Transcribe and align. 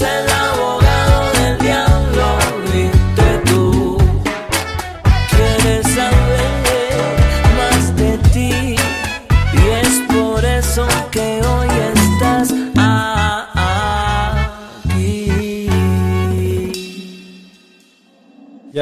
es 0.00 0.31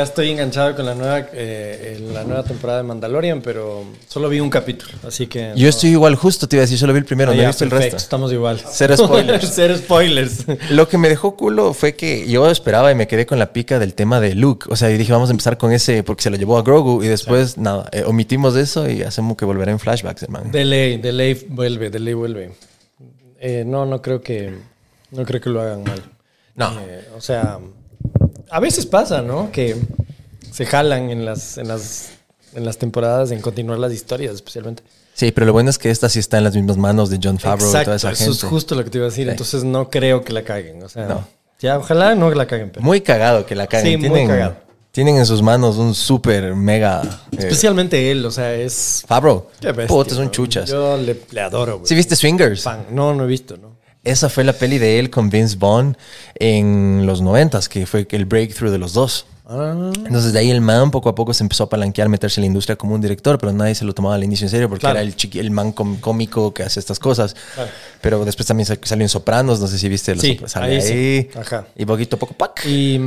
Ya 0.01 0.05
estoy 0.05 0.31
enganchado 0.31 0.75
con 0.75 0.87
la 0.87 0.95
nueva, 0.95 1.27
eh, 1.35 1.99
en 1.99 2.15
la 2.15 2.25
nueva 2.25 2.43
temporada 2.43 2.79
de 2.79 2.85
Mandalorian, 2.85 3.43
pero 3.43 3.85
solo 4.09 4.31
vi 4.31 4.41
un 4.41 4.49
capítulo, 4.49 4.93
así 5.07 5.27
que... 5.27 5.53
Yo 5.55 5.69
estoy 5.69 5.91
igual, 5.91 6.15
justo 6.15 6.49
te 6.49 6.57
iba 6.57 6.63
a 6.63 6.65
decir, 6.65 6.79
solo 6.79 6.95
vi 6.95 7.01
el 7.01 7.05
primero, 7.05 7.33
Ah, 7.33 7.35
no 7.35 7.43
he 7.43 7.47
visto 7.47 7.65
el 7.65 7.71
resto. 7.71 7.99
Estamos 7.99 8.33
igual. 8.33 8.63
Cero 8.67 8.97
spoilers. 8.97 9.51
Cero 9.55 9.77
spoilers. 9.77 10.47
Lo 10.71 10.89
que 10.89 10.97
me 10.97 11.11
dejó 11.11 11.37
culo 11.37 11.75
fue 11.75 11.97
que 11.97 12.27
yo 12.27 12.49
esperaba 12.51 12.91
y 12.91 12.95
me 12.95 13.07
quedé 13.09 13.27
con 13.27 13.39
la 13.39 13.53
pica 13.53 13.79
del 13.79 13.93
tema 13.93 14.21
de 14.21 14.35
Luke. 14.35 14.69
O 14.71 14.77
sea, 14.77 14.91
y 14.91 14.97
dije, 14.97 15.13
vamos 15.13 15.29
a 15.29 15.33
empezar 15.33 15.59
con 15.59 15.71
ese 15.71 16.03
porque 16.03 16.23
se 16.23 16.31
lo 16.31 16.39
llevó 16.39 16.57
a 16.57 16.63
Grogu 16.63 17.03
y 17.03 17.09
después, 17.09 17.59
nada, 17.59 17.87
eh, 17.93 18.05
omitimos 18.07 18.57
eso 18.57 18.89
y 18.89 19.03
hacemos 19.03 19.37
que 19.37 19.45
volverá 19.45 19.71
en 19.71 19.79
flashbacks, 19.79 20.23
hermano. 20.23 20.51
De 20.51 20.65
ley, 20.65 20.97
de 20.97 21.13
ley 21.13 21.47
vuelve, 21.47 21.91
de 21.91 21.99
ley 21.99 22.15
vuelve. 22.15 22.53
Eh, 23.39 23.65
no, 23.67 23.85
no 23.85 24.01
creo 24.01 24.23
que, 24.23 24.51
no 25.11 25.27
creo 25.27 25.43
que 25.43 25.51
lo 25.51 25.61
hagan 25.61 25.85
mal. 25.85 26.03
No. 26.55 26.81
Eh, 26.81 27.07
o 27.15 27.21
sea, 27.21 27.59
a 28.51 28.61
veces 28.61 28.87
pasa, 28.87 29.23
¿no? 29.23 29.51
Que 29.53 29.77
se 30.53 30.67
jalan 30.67 31.11
en 31.11 31.25
las, 31.25 31.59
en 31.59 31.69
las, 31.69 32.11
en 32.55 32.65
las 32.65 32.79
temporadas 32.79 33.31
en 33.31 33.41
continuar 33.41 33.79
las 33.79 33.93
historias, 33.93 34.35
especialmente. 34.35 34.83
Sí, 35.15 35.33
pero 35.33 35.47
lo 35.47 35.53
bueno 35.53 35.71
es 35.71 35.79
que 35.79 35.91
esta 35.91 36.09
sí 36.09 36.19
está 36.19 36.39
en 36.39 36.45
las 36.45 36.55
mismas 36.55 36.77
manos 36.77 37.11
de 37.11 37.19
John 37.23 37.39
Favreau 37.39 37.69
y 37.69 37.85
toda 37.85 37.97
esa 37.97 38.11
eso 38.13 38.25
gente. 38.25 38.37
es 38.39 38.45
justo 38.45 38.75
lo 38.75 38.85
que 38.85 38.91
te 38.91 38.99
iba 38.99 39.07
a 39.07 39.11
decir. 39.11 39.27
Sí. 39.27 39.31
Entonces 39.31 39.65
no 39.65 39.91
creo 39.91 40.25
que 40.25 40.33
la 40.33 40.43
caguen. 40.43 40.83
O 40.83 40.89
sea, 40.89 41.07
No. 41.07 41.27
ya 41.61 41.79
ojalá 41.79 42.15
no 42.15 42.31
la 42.31 42.47
caguen. 42.47 42.71
pero- 42.71 42.85
Muy 42.85 43.01
cagado 43.01 43.45
que 43.45 43.55
la 43.55 43.67
caguen. 43.67 44.01
Sí, 44.01 44.09
muy 44.09 44.27
cagado. 44.27 44.57
Tienen 44.93 45.19
en 45.19 45.27
sus 45.27 45.41
manos 45.41 45.77
un 45.77 45.95
súper 45.95 46.57
mega... 46.57 47.03
eh, 47.31 47.37
Especialmente 47.39 48.11
él, 48.11 48.25
o 48.27 48.31
sea, 48.33 48.53
es... 48.55 49.05
Favreau. 49.07 49.47
Qué 49.61 49.69
bestia, 49.69 49.87
Puta, 49.87 50.31
chuchas. 50.33 50.69
Yo 50.69 50.97
le, 50.97 51.21
le 51.31 51.41
adoro, 51.41 51.77
güey. 51.79 51.87
¿Sí 51.87 51.95
viste 51.95 52.17
Swingers? 52.17 52.63
Fan. 52.65 52.87
No, 52.91 53.15
no 53.15 53.23
he 53.25 53.27
visto, 53.29 53.57
¿no? 53.57 53.70
Esa 54.03 54.31
fue 54.31 54.45
la 54.45 54.55
peli 54.55 54.79
de 54.79 54.99
él 54.99 55.11
con 55.11 55.29
Vince 55.29 55.57
Vaughn 55.59 55.97
en 56.37 57.05
los 57.05 57.21
noventas, 57.21 57.69
que 57.69 57.85
fue 57.85 58.07
el 58.11 58.25
breakthrough 58.25 58.71
de 58.71 58.79
los 58.79 58.95
dos. 58.95 59.27
Ah, 59.53 59.91
Entonces 60.07 60.33
de 60.33 60.39
ahí 60.39 60.49
el 60.51 60.61
man 60.61 60.93
poco 60.93 61.09
a 61.09 61.15
poco 61.17 61.35
se 61.35 61.43
empezó 61.43 61.65
a 61.65 61.69
palanquear, 61.69 62.09
meterse 62.09 62.39
en 62.41 62.43
la 62.43 62.47
industria 62.47 62.77
como 62.77 62.95
un 62.95 63.01
director, 63.01 63.37
pero 63.37 63.53
nadie 63.53 63.75
se 63.75 63.85
lo 63.85 63.93
tomaba 63.93 64.15
al 64.15 64.23
inicio 64.23 64.45
en 64.45 64.51
serio 64.51 64.69
porque 64.69 64.83
Claro. 64.83 65.01
era 65.01 65.03
el, 65.09 65.17
chiqui- 65.17 65.41
el 65.41 65.51
man 65.51 65.73
com- 65.73 65.97
cómico 65.99 66.55
que 66.55 66.63
hace 66.63 66.79
estas 66.79 67.01
cosas. 67.01 67.35
Pero 68.01 68.25
después 68.25 68.47
también 68.47 68.67
sa- 68.67 68.79
salió 68.81 69.05
en 69.05 69.09
Sopranos, 69.09 69.59
no 69.59 69.67
sé 69.67 69.77
si 69.79 69.89
viste 69.89 70.15
los 70.15 70.23
Sí, 70.23 70.39
sale 70.47 70.67
ahí 70.67 70.75
ahí. 70.77 70.83
sí. 70.83 71.29
Ajá. 71.37 71.67
Y 71.77 71.85
poquito 71.85 72.15
a 72.15 72.19
poco, 72.21 72.35
¡pac! 72.35 72.65
Y, 72.65 73.01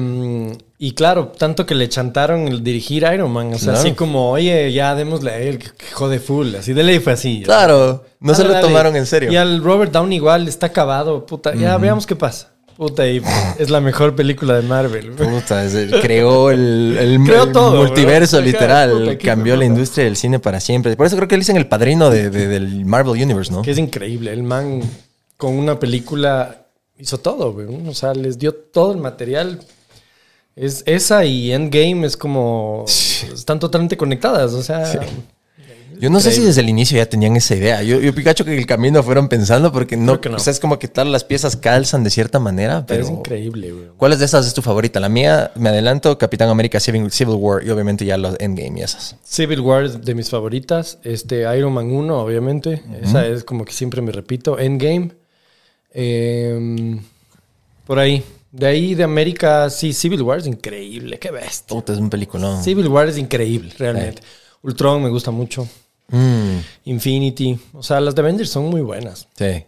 y 0.80 0.92
claro, 0.94 1.28
tanto 1.30 1.66
que 1.66 1.76
le 1.76 1.88
chantaron 1.88 2.48
el 2.50 2.62
dirigir 2.62 3.08
Iron 3.14 3.32
Man. 3.32 3.54
O 3.54 3.58
sea, 3.58 3.74
Claro. 3.74 3.80
así 3.80 3.92
como, 3.94 4.32
oye, 4.32 4.74
ya 4.74 4.96
démosle 4.96 5.32
a 5.32 5.38
él, 5.40 5.60
que 5.60 5.70
jode 5.94 6.20
full. 6.20 6.56
Así 6.56 6.74
de 6.74 6.84
ley 6.84 7.00
fue 7.00 7.14
así. 7.14 7.44
Claro, 7.46 8.04
no 8.20 8.36
se 8.36 8.44
lo 8.44 8.52
dale. 8.52 8.68
tomaron 8.68 8.96
en 8.98 9.06
serio. 9.06 9.32
Y 9.32 9.38
al 9.38 9.64
Robert 9.64 9.94
Downey 9.94 10.18
igual 10.18 10.48
está 10.50 10.68
acabado, 10.68 11.26
puta. 11.26 11.56
Ya 11.56 11.78
veamos 11.78 12.06
qué 12.06 12.16
pasa. 12.18 12.50
Puta, 12.78 13.08
y 13.08 13.22
es 13.60 13.70
la 13.70 13.80
mejor 13.82 14.16
película 14.16 14.56
de 14.56 14.64
Marvel. 14.64 15.12
Puta, 15.12 15.64
es 15.64 15.76
creó 16.02 16.50
el, 16.52 16.98
el- 17.00 17.20
Creó 17.26 17.44
el 17.44 17.52
todo, 17.52 17.76
multiverso, 17.86 18.42
literal. 18.42 18.92
Puta, 18.92 19.18
cambió 19.18 19.56
la 19.56 19.66
industria 19.66 20.06
del 20.06 20.16
cine 20.18 20.40
para 20.40 20.60
siempre. 20.60 20.96
Por 20.98 21.06
eso 21.06 21.16
creo 21.16 21.28
que 21.28 21.36
él 21.36 21.42
dicen 21.42 21.58
el 21.58 21.68
padrino 21.68 22.10
de- 22.10 22.30
de- 22.30 22.48
del 22.48 22.86
Marvel 22.86 23.22
Universe, 23.22 23.52
¿no? 23.52 23.62
Que 23.62 23.72
es 23.72 23.78
increíble. 23.78 24.34
El 24.34 24.44
man 24.44 24.82
con 25.38 25.54
una 25.58 25.80
película 25.80 26.66
hizo 26.98 27.20
todo, 27.20 27.54
güey. 27.54 27.68
O 27.88 27.94
sea, 27.94 28.14
les 28.14 28.38
dio 28.40 28.54
todo 28.54 28.92
el 28.94 28.98
material. 29.00 29.60
Es 30.56 30.84
esa 30.86 31.26
y 31.26 31.52
Endgame 31.52 32.06
es 32.06 32.16
como... 32.16 32.86
Están 32.88 33.60
totalmente 33.60 33.98
conectadas. 33.98 34.54
O 34.54 34.62
sea... 34.64 35.00
Yo 36.04 36.10
no 36.10 36.20
sé 36.20 36.34
si 36.34 36.42
desde 36.42 36.60
el 36.60 36.68
inicio 36.68 36.98
ya 36.98 37.06
tenían 37.06 37.38
esa 37.38 37.56
idea. 37.56 37.82
Yo, 37.82 38.02
yo 38.02 38.14
picacho 38.14 38.44
que 38.44 38.58
el 38.58 38.66
camino 38.66 39.02
fueron 39.02 39.30
pensando 39.30 39.72
porque 39.72 39.96
no, 39.96 40.20
que 40.20 40.28
no. 40.28 40.36
o 40.36 40.40
sea, 40.40 40.52
es 40.52 40.60
como 40.60 40.78
que 40.78 40.90
todas 40.90 41.10
las 41.10 41.24
piezas 41.24 41.56
calzan 41.56 42.04
de 42.04 42.10
cierta 42.10 42.40
manera, 42.40 42.86
pero 42.86 43.04
es 43.04 43.10
increíble, 43.10 43.72
güey. 43.72 43.86
¿Cuáles 43.96 44.20
de 44.20 44.26
esas 44.26 44.46
es 44.46 44.54
tu 44.54 44.62
favorita? 44.62 45.00
La 45.00 45.08
mía, 45.08 45.54
me 45.56 45.70
adelanto, 45.70 46.18
Capitán 46.18 46.50
América 46.50 46.82
Civil, 46.82 47.10
Civil 47.10 47.36
War 47.36 47.66
y 47.66 47.70
obviamente 47.70 48.04
ya 48.04 48.18
los 48.18 48.36
Endgame 48.42 48.82
y 48.82 48.84
esas. 48.84 49.16
Civil 49.24 49.62
War 49.62 49.86
es 49.86 50.02
de 50.04 50.14
mis 50.14 50.30
favoritas. 50.30 50.98
Este, 51.06 51.44
Iron 51.58 51.72
Man 51.72 51.90
1, 51.90 52.20
obviamente. 52.20 52.84
Esa 53.02 53.26
es 53.26 53.46
como 53.46 53.64
que 53.64 53.72
siempre 53.72 54.02
me 54.02 54.12
repito. 54.12 54.60
Endgame. 54.60 55.12
Eh, 55.94 57.00
por 57.88 58.00
ahí. 58.00 58.22
De 58.52 58.68
ahí 58.68 58.94
de 58.94 59.06
América, 59.06 59.70
sí, 59.70 59.94
Civil 59.94 60.22
War 60.24 60.40
es 60.40 60.48
increíble. 60.48 61.18
Qué 61.18 61.32
bestia. 61.32 61.74
Puta, 61.74 61.94
es 61.94 62.00
un 62.00 62.10
peliculón. 62.10 62.62
Civil 62.62 62.90
War 62.90 63.08
es 63.08 63.18
increíble, 63.18 63.74
realmente. 63.80 64.22
Ultron 64.64 65.02
me 65.02 65.08
gusta 65.08 65.32
mucho. 65.32 65.66
Mm, 66.10 66.58
Infinity. 66.86 67.58
O 67.74 67.82
sea, 67.84 68.00
las 68.00 68.14
de 68.16 68.22
Avengers 68.22 68.50
son 68.50 68.66
muy 68.66 68.82
buenas. 68.82 69.28
sí. 69.38 69.64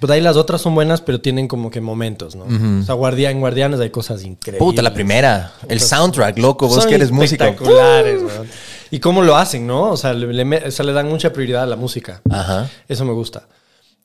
Pues 0.00 0.12
ahí 0.12 0.20
las 0.20 0.36
otras 0.36 0.60
son 0.60 0.74
buenas, 0.76 1.00
pero 1.00 1.20
tienen 1.20 1.48
como 1.48 1.70
que 1.72 1.80
momentos, 1.80 2.36
¿no? 2.36 2.44
O 2.44 2.84
sea, 2.84 2.94
en 3.30 3.40
Guardianes 3.40 3.80
hay 3.80 3.90
cosas 3.90 4.22
increíbles. 4.22 4.58
Puta, 4.60 4.80
la 4.80 4.94
primera. 4.94 5.52
El 5.66 5.80
soundtrack, 5.80 6.38
loco, 6.38 6.68
vos 6.68 6.76
Son 6.82 6.88
que 6.88 6.94
eres 6.94 7.10
músico. 7.10 7.42
espectaculares, 7.42 8.22
weón. 8.22 8.46
Y 8.92 9.00
cómo 9.00 9.22
lo 9.22 9.36
hacen, 9.36 9.66
¿no? 9.66 9.90
O 9.90 9.96
sea, 9.96 10.12
le, 10.12 10.32
le 10.32 10.44
me- 10.44 10.58
o 10.58 10.70
sea, 10.70 10.84
le 10.84 10.92
dan 10.92 11.08
mucha 11.08 11.32
prioridad 11.32 11.64
a 11.64 11.66
la 11.66 11.74
música. 11.74 12.20
Ajá. 12.30 12.70
Eso 12.86 13.04
me 13.06 13.12
gusta. 13.12 13.48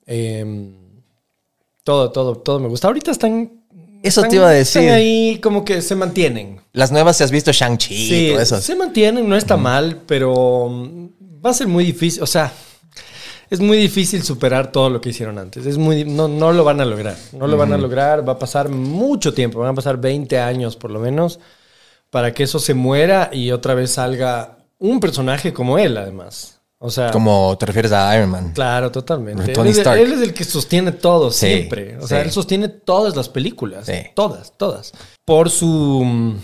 Eh, 0.07 0.71
todo, 1.83 2.11
todo, 2.11 2.35
todo 2.37 2.59
me 2.59 2.69
gusta. 2.69 2.87
Ahorita 2.87 3.11
están. 3.11 3.51
Eso 4.01 4.21
están- 4.21 4.29
te 4.31 4.35
iba 4.37 4.47
a 4.47 4.51
decir. 4.51 4.81
Están 4.81 4.95
ahí 4.95 5.37
como 5.43 5.63
que 5.63 5.81
se 5.83 5.95
mantienen. 5.95 6.59
Las 6.71 6.91
nuevas, 6.91 7.17
si 7.17 7.23
has 7.23 7.29
visto 7.31 7.51
Shang-Chi 7.51 7.93
y 7.93 8.09
Sí, 8.09 8.29
todo 8.31 8.41
eso. 8.41 8.61
se 8.61 8.75
mantienen, 8.75 9.29
no 9.29 9.35
está 9.35 9.57
mal, 9.57 9.99
pero 10.07 10.71
va 11.45 11.49
a 11.51 11.53
ser 11.53 11.67
muy 11.67 11.83
difícil. 11.85 12.21
O 12.23 12.27
sea, 12.27 12.51
es 13.49 13.59
muy 13.59 13.77
difícil 13.77 14.23
superar 14.23 14.71
todo 14.71 14.89
lo 14.89 14.99
que 15.01 15.09
hicieron 15.09 15.37
antes. 15.37 15.65
Es 15.65 15.77
muy, 15.77 16.05
no, 16.05 16.27
no 16.27 16.51
lo 16.51 16.63
van 16.63 16.81
a 16.81 16.85
lograr. 16.85 17.15
No 17.33 17.47
lo 17.47 17.57
van 17.57 17.73
a 17.73 17.77
lograr. 17.77 18.27
Va 18.27 18.33
a 18.33 18.39
pasar 18.39 18.69
mucho 18.69 19.33
tiempo. 19.33 19.59
Van 19.59 19.69
a 19.71 19.73
pasar 19.75 19.97
20 19.97 20.39
años 20.39 20.75
por 20.75 20.91
lo 20.91 20.99
menos 20.99 21.39
para 22.09 22.33
que 22.33 22.43
eso 22.43 22.59
se 22.59 22.73
muera 22.73 23.29
y 23.33 23.51
otra 23.51 23.73
vez 23.73 23.91
salga 23.91 24.57
un 24.79 24.99
personaje 24.99 25.51
como 25.53 25.77
él, 25.79 25.97
además. 25.97 26.59
O 26.77 26.89
sea, 26.91 27.11
Como 27.11 27.55
te 27.57 27.65
refieres 27.65 27.93
a 27.93 28.13
Iron 28.17 28.29
Man. 28.29 28.51
claro, 28.53 28.91
totalmente. 28.91 29.53
Tony 29.53 29.69
él, 29.69 29.71
es, 29.71 29.77
Stark. 29.77 29.99
él 30.01 30.11
es 30.13 30.21
el 30.21 30.33
que 30.33 30.43
sostiene 30.43 30.91
todo 30.91 31.31
Sí, 31.31 31.47
siempre. 31.47 31.97
O 31.97 32.05
sea, 32.07 32.19
sí. 32.19 32.25
él 32.25 32.31
sostiene 32.31 32.67
todas 32.67 33.15
las 33.15 33.29
películas. 33.29 33.85
Sí. 33.85 33.93
Todas, 34.13 34.51
todas. 34.57 34.91
Por 35.23 35.49
su, 35.49 36.35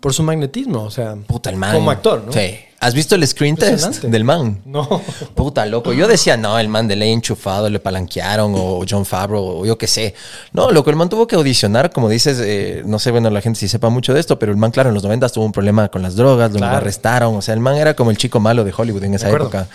por 0.00 0.14
su 0.14 0.22
magnetismo. 0.22 0.84
O 0.84 0.90
sea, 0.92 1.16
Puta, 1.26 1.50
el 1.50 1.56
man. 1.56 1.74
como 1.74 1.90
actor, 1.90 2.22
¿no? 2.24 2.32
Sí. 2.32 2.58
¿Has 2.80 2.94
visto 2.94 3.16
el 3.16 3.26
screen 3.26 3.56
test 3.56 4.04
del 4.04 4.22
man? 4.22 4.62
No. 4.64 5.02
Puta, 5.34 5.66
loco. 5.66 5.92
Yo 5.92 6.06
decía, 6.06 6.36
no, 6.36 6.58
el 6.60 6.68
man 6.68 6.86
de 6.86 6.94
ley 6.94 7.10
enchufado, 7.12 7.68
le 7.68 7.80
palanquearon, 7.80 8.52
o 8.56 8.84
John 8.88 9.04
Favreau, 9.04 9.42
o 9.62 9.66
yo 9.66 9.76
qué 9.76 9.88
sé. 9.88 10.14
No, 10.52 10.70
loco, 10.70 10.88
el 10.90 10.94
man 10.96 11.08
tuvo 11.08 11.26
que 11.26 11.34
audicionar, 11.34 11.90
como 11.90 12.08
dices, 12.08 12.38
eh, 12.40 12.82
no 12.86 13.00
sé, 13.00 13.10
bueno, 13.10 13.30
la 13.30 13.40
gente 13.40 13.58
si 13.58 13.66
sepa 13.66 13.88
mucho 13.88 14.14
de 14.14 14.20
esto, 14.20 14.38
pero 14.38 14.52
el 14.52 14.58
man, 14.58 14.70
claro, 14.70 14.90
en 14.90 14.94
los 14.94 15.02
90 15.02 15.28
tuvo 15.30 15.44
un 15.44 15.52
problema 15.52 15.88
con 15.88 16.02
las 16.02 16.14
drogas, 16.14 16.50
donde 16.52 16.60
lo 16.60 16.66
Claro. 16.66 16.76
arrestaron. 16.76 17.34
O 17.36 17.42
sea, 17.42 17.54
el 17.54 17.60
man 17.60 17.74
era 17.76 17.94
como 17.94 18.12
el 18.12 18.16
chico 18.16 18.38
malo 18.38 18.62
de 18.62 18.72
Hollywood 18.76 19.02
en 19.02 19.14
esa 19.14 19.28
época. 19.28 19.66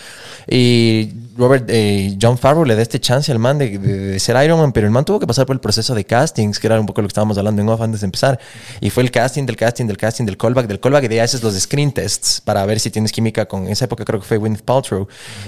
Y 0.48 1.12
Robert, 1.36 1.66
eh, 1.70 2.16
John 2.22 2.38
Favreau 2.38 2.64
le 2.64 2.76
da 2.76 2.81
este 2.84 3.00
chance 3.00 3.31
al 3.31 3.40
man 3.40 3.58
de, 3.58 3.78
de- 3.80 3.98
de 3.98 4.20
ser 4.20 4.36
Iron 4.46 4.59
Man, 4.59 4.72
pero 4.72 4.86
el 4.86 4.92
man 4.92 5.04
tuvo 5.04 5.20
que 5.20 5.26
pasar 5.26 5.46
por 5.48 5.56
el 5.56 5.59
proceso 5.59 5.96
de 5.96 6.06
castings, 6.06 6.59
que 6.59 6.68
era 6.68 6.80
un 6.80 6.86
poco 6.86 7.02
lo 7.02 7.08
que 7.08 7.12
estábamos 7.12 7.38
hablando 7.40 7.62
en 7.62 7.70
off 7.70 7.81
antes 7.81 8.02
de 8.02 8.06
empezar. 8.06 8.40
Y 8.81 8.90
fue 8.92 9.02
el 9.04 9.09
casting, 9.09 9.46
del 9.46 9.56
casting, 9.56 9.86
del 9.88 9.98
casting, 9.98 10.26
del 10.26 10.38
callback, 10.38 10.68
del 10.68 10.80
callback, 10.80 11.06
y 11.06 11.08
de 11.08 11.16
ahí 11.16 11.20
haces 11.22 11.42
los 11.42 11.56
screen 11.59 11.92
tests 11.92 12.40
para 12.42 12.64
ver 12.68 12.80
si 12.80 12.92
tienes 12.92 13.12
química 13.12 13.46
con 13.48 13.68
esa 13.68 13.86
época, 13.86 14.06
creo 14.06 14.20
que 14.20 14.28
fue 14.28 14.38
Gwyneth 14.38 14.62
Paltrow. 14.62 15.08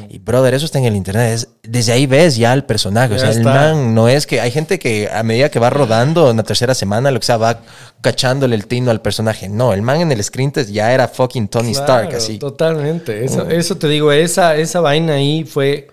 Y 0.09 0.17
brother, 0.17 0.53
eso 0.55 0.65
está 0.65 0.79
en 0.79 0.85
el 0.85 0.95
internet. 0.95 1.33
Es- 1.35 1.47
desde 1.61 1.91
ahí 1.91 2.07
ves 2.07 2.35
ya 2.35 2.53
el 2.53 2.63
personaje. 2.63 3.13
o 3.15 3.19
sea, 3.19 3.29
el 3.29 3.43
man 3.43 3.93
no 3.93 4.07
es 4.07 4.25
que 4.25 4.41
hay 4.41 4.49
gente 4.51 4.79
que 4.79 5.09
a 5.11 5.21
medida 5.23 5.49
que 5.49 5.59
va 5.59 5.69
rodando 5.69 6.31
en 6.31 6.37
la 6.37 6.43
tercera 6.43 6.73
semana, 6.73 7.11
lo 7.11 7.19
que 7.19 7.25
sea, 7.27 7.37
va 7.37 7.59
cachándole 8.01 8.55
el 8.55 8.67
tino 8.67 8.91
al 8.91 9.01
personaje. 9.01 9.49
No, 9.49 9.73
el 9.73 9.81
man 9.81 9.99
en 10.01 10.11
el 10.11 10.23
screen 10.23 10.51
test 10.51 10.69
ya 10.69 10.91
era 10.93 11.07
fucking 11.07 11.47
Tony 11.47 11.71
Stark, 11.71 12.13
así. 12.15 12.37
Totalmente. 12.37 13.25
Eso, 13.25 13.49
eso 13.49 13.77
te 13.77 13.87
digo, 13.87 14.11
esa, 14.11 14.55
esa 14.55 14.79
vaina 14.85 15.15
ahí 15.15 15.43
fue 15.43 15.87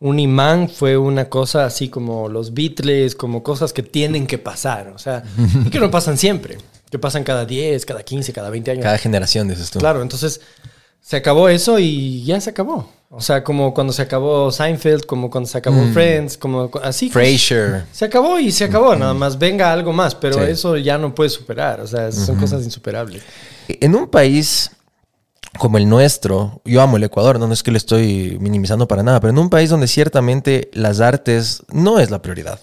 un 0.00 0.18
imán, 0.18 0.68
fue 0.68 0.96
una 0.96 1.28
cosa 1.28 1.64
así 1.64 1.88
como 1.88 2.28
los 2.28 2.52
Beatles, 2.52 3.14
como 3.14 3.42
cosas 3.42 3.72
que 3.72 3.82
tienen 3.82 4.26
que 4.26 4.36
pasar. 4.38 4.88
O 4.94 4.98
sea, 4.98 5.22
y 5.64 5.70
que 5.70 5.78
no 5.80 5.90
pasan 5.90 6.18
siempre. 6.18 6.58
Que 6.90 6.98
pasan 6.98 7.24
cada 7.24 7.44
10, 7.46 7.86
cada 7.86 8.02
15, 8.02 8.32
cada 8.32 8.50
20 8.50 8.70
años. 8.72 8.82
Cada 8.82 8.98
generación, 8.98 9.48
dices 9.48 9.70
tú. 9.70 9.78
Claro, 9.78 10.02
entonces 10.02 10.40
se 11.00 11.16
acabó 11.16 11.48
eso 11.48 11.78
y 11.78 12.24
ya 12.24 12.40
se 12.40 12.50
acabó. 12.50 12.90
O 13.10 13.20
sea, 13.20 13.44
como 13.44 13.72
cuando 13.72 13.92
se 13.92 14.02
acabó 14.02 14.50
Seinfeld, 14.50 15.06
como 15.06 15.30
cuando 15.30 15.48
se 15.48 15.56
acabó 15.56 15.80
Friends, 15.94 16.36
como 16.36 16.68
así. 16.82 17.08
Frasier. 17.08 17.84
Se 17.92 18.04
acabó 18.04 18.38
y 18.40 18.50
se 18.50 18.64
acabó, 18.64 18.96
nada 18.96 19.14
más 19.14 19.38
venga 19.38 19.72
algo 19.72 19.92
más, 19.92 20.14
pero 20.16 20.34
Sí. 20.34 20.50
eso 20.50 20.76
ya 20.76 20.98
no 20.98 21.14
puedes 21.14 21.32
superar, 21.32 21.80
o 21.80 21.86
sea, 21.86 22.10
son 22.10 22.36
cosas 22.36 22.64
insuperables. 22.64 23.22
En 23.68 23.94
un 23.94 24.08
país 24.08 24.70
como 25.56 25.78
el 25.78 25.88
nuestro, 25.88 26.60
yo 26.64 26.82
amo 26.82 26.96
el 26.96 27.04
Ecuador, 27.04 27.38
no, 27.38 27.46
no 27.46 27.52
es 27.52 27.62
que 27.62 27.70
lo 27.70 27.76
estoy 27.76 28.38
minimizando 28.40 28.88
para 28.88 29.02
nada, 29.02 29.20
pero 29.20 29.32
en 29.32 29.38
un 29.38 29.50
país 29.50 29.70
donde 29.70 29.88
ciertamente 29.88 30.70
las 30.72 31.00
artes 31.00 31.62
no 31.70 31.98
es 31.98 32.10
la 32.10 32.22
prioridad. 32.22 32.60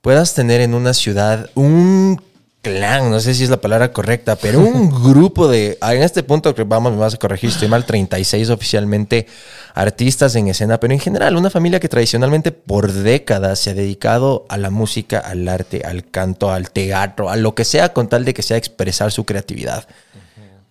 puedas 0.00 0.34
tener 0.34 0.60
en 0.60 0.74
una 0.74 0.94
ciudad 0.94 1.50
un 1.54 2.20
clan, 2.62 3.10
no 3.10 3.20
sé 3.20 3.34
si 3.34 3.44
es 3.44 3.50
la 3.50 3.60
palabra 3.60 3.92
correcta, 3.92 4.36
pero 4.36 4.60
un 4.60 4.90
grupo 5.02 5.48
de, 5.48 5.78
ah, 5.80 5.94
en 5.94 6.02
este 6.02 6.22
punto, 6.22 6.54
que 6.54 6.64
vamos, 6.64 6.92
me 6.92 6.98
vas 6.98 7.14
a 7.14 7.16
corregir, 7.18 7.50
estoy 7.50 7.68
mal, 7.68 7.84
36 7.84 8.50
oficialmente 8.50 9.26
artistas 9.74 10.34
en 10.36 10.48
escena, 10.48 10.78
pero 10.78 10.92
en 10.92 11.00
general 11.00 11.36
una 11.36 11.48
familia 11.48 11.80
que 11.80 11.88
tradicionalmente 11.88 12.52
por 12.52 12.92
décadas 12.92 13.60
se 13.60 13.70
ha 13.70 13.74
dedicado 13.74 14.44
a 14.48 14.58
la 14.58 14.70
música, 14.70 15.18
al 15.18 15.48
arte, 15.48 15.82
al 15.84 16.10
canto, 16.10 16.50
al 16.50 16.70
teatro, 16.70 17.30
a 17.30 17.36
lo 17.36 17.54
que 17.54 17.64
sea 17.64 17.92
con 17.92 18.08
tal 18.08 18.24
de 18.24 18.34
que 18.34 18.42
sea 18.42 18.56
expresar 18.56 19.10
su 19.10 19.24
creatividad. 19.24 19.86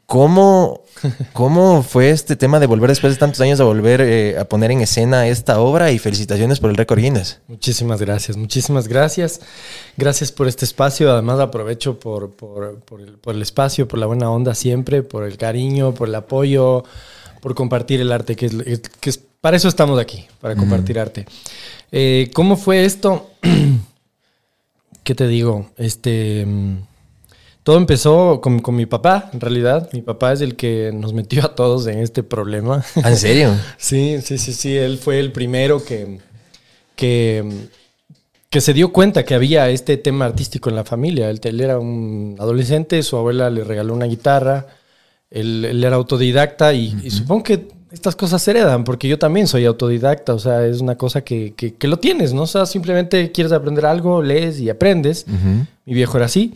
¿Cómo, 0.10 0.82
¿Cómo 1.34 1.84
fue 1.84 2.10
este 2.10 2.36
tema 2.36 2.60
de 2.60 2.66
volver 2.66 2.90
después 2.90 3.14
de 3.14 3.20
tantos 3.20 3.42
años 3.42 3.60
a 3.60 3.64
volver 3.64 4.02
eh, 4.02 4.40
a 4.40 4.46
poner 4.46 4.72
en 4.72 4.82
escena 4.82 5.28
esta 5.28 5.60
obra? 5.60 5.92
Y 5.92 6.00
felicitaciones 6.00 6.60
por 6.60 6.72
el 6.72 6.78
récord 6.78 7.00
Guinness. 7.00 7.42
Muchísimas 7.48 8.02
gracias, 8.02 8.36
muchísimas 8.36 8.88
gracias. 8.88 9.40
Gracias 9.98 10.32
por 10.32 10.48
este 10.48 10.66
espacio. 10.66 11.12
Además 11.12 11.40
aprovecho 11.40 12.00
por, 12.00 12.32
por, 12.32 12.80
por, 12.80 13.02
el, 13.02 13.12
por 13.20 13.36
el 13.36 13.44
espacio, 13.44 13.88
por 13.88 14.00
la 14.00 14.08
buena 14.08 14.32
onda 14.32 14.56
siempre, 14.56 15.04
por 15.04 15.26
el 15.26 15.38
cariño, 15.38 15.94
por 15.94 16.08
el 16.08 16.16
apoyo, 16.16 16.84
por 17.40 17.54
compartir 17.54 18.02
el 18.02 18.12
arte, 18.12 18.36
que 18.36 18.48
es, 18.48 18.82
que 19.00 19.12
es 19.12 19.20
para 19.42 19.58
eso 19.58 19.68
estamos 19.68 20.00
aquí, 20.00 20.26
para 20.42 20.56
compartir 20.56 20.98
arte. 20.98 21.28
Eh, 21.92 22.32
¿Cómo 22.34 22.58
fue 22.58 22.84
esto? 22.84 23.30
¿Qué 25.04 25.14
te 25.14 25.28
digo? 25.28 25.70
Este... 25.78 26.48
Todo 27.64 27.78
empezó 27.78 28.40
con, 28.42 28.60
con 28.60 28.76
mi 28.76 28.86
papá, 28.86 29.30
en 29.34 29.40
realidad. 29.40 29.90
Mi 29.94 30.02
papá 30.02 30.34
es 30.34 30.42
el 30.42 30.56
que 30.56 30.92
nos 30.94 31.14
metió 31.14 31.46
a 31.46 31.56
todos 31.56 31.88
en 31.88 32.00
este 32.00 32.24
problema. 32.24 32.84
¿En 32.96 33.18
serio? 33.18 33.54
Sí, 33.78 34.20
sí, 34.24 34.38
sí, 34.38 34.54
sí. 34.54 34.76
Él 34.76 34.98
fue 34.98 35.20
el 35.20 35.32
primero 35.32 35.84
que, 35.84 36.20
que, 36.96 37.68
que 38.50 38.62
se 38.62 38.74
dio 38.74 38.92
cuenta 38.92 39.24
que 39.26 39.36
había 39.36 39.70
este 39.70 39.98
tema 39.98 40.26
artístico 40.26 40.70
en 40.70 40.76
la 40.76 40.86
familia. 40.86 41.30
Él, 41.30 41.40
él 41.44 41.62
era 41.62 41.80
un 41.80 42.36
adolescente, 42.40 43.04
su 43.04 43.18
abuela 43.18 43.50
le 43.50 43.64
regaló 43.64 43.94
una 43.94 44.06
guitarra, 44.06 44.68
él, 45.30 45.66
él 45.66 45.84
era 45.84 45.96
autodidacta 45.96 46.74
y, 46.74 46.98
y 47.04 47.12
supongo 47.12 47.44
que 47.44 47.68
estas 47.92 48.16
cosas 48.16 48.42
se 48.42 48.52
heredan, 48.52 48.84
porque 48.84 49.08
yo 49.08 49.18
también 49.18 49.48
soy 49.48 49.66
autodidacta, 49.66 50.34
o 50.34 50.40
sea, 50.40 50.66
es 50.66 50.80
una 50.80 50.96
cosa 50.96 51.24
que, 51.24 51.54
que, 51.56 51.74
que 51.74 51.88
lo 51.88 51.98
tienes, 51.98 52.34
¿no? 52.34 52.44
O 52.44 52.48
sea, 52.48 52.66
simplemente 52.66 53.32
quieres 53.32 53.52
aprender 53.52 53.86
algo, 53.86 54.22
lees 54.22 54.60
y 54.60 54.70
aprendes. 54.70 55.26
Mi 55.86 55.94
viejo 55.94 56.18
era 56.18 56.28
así. 56.28 56.54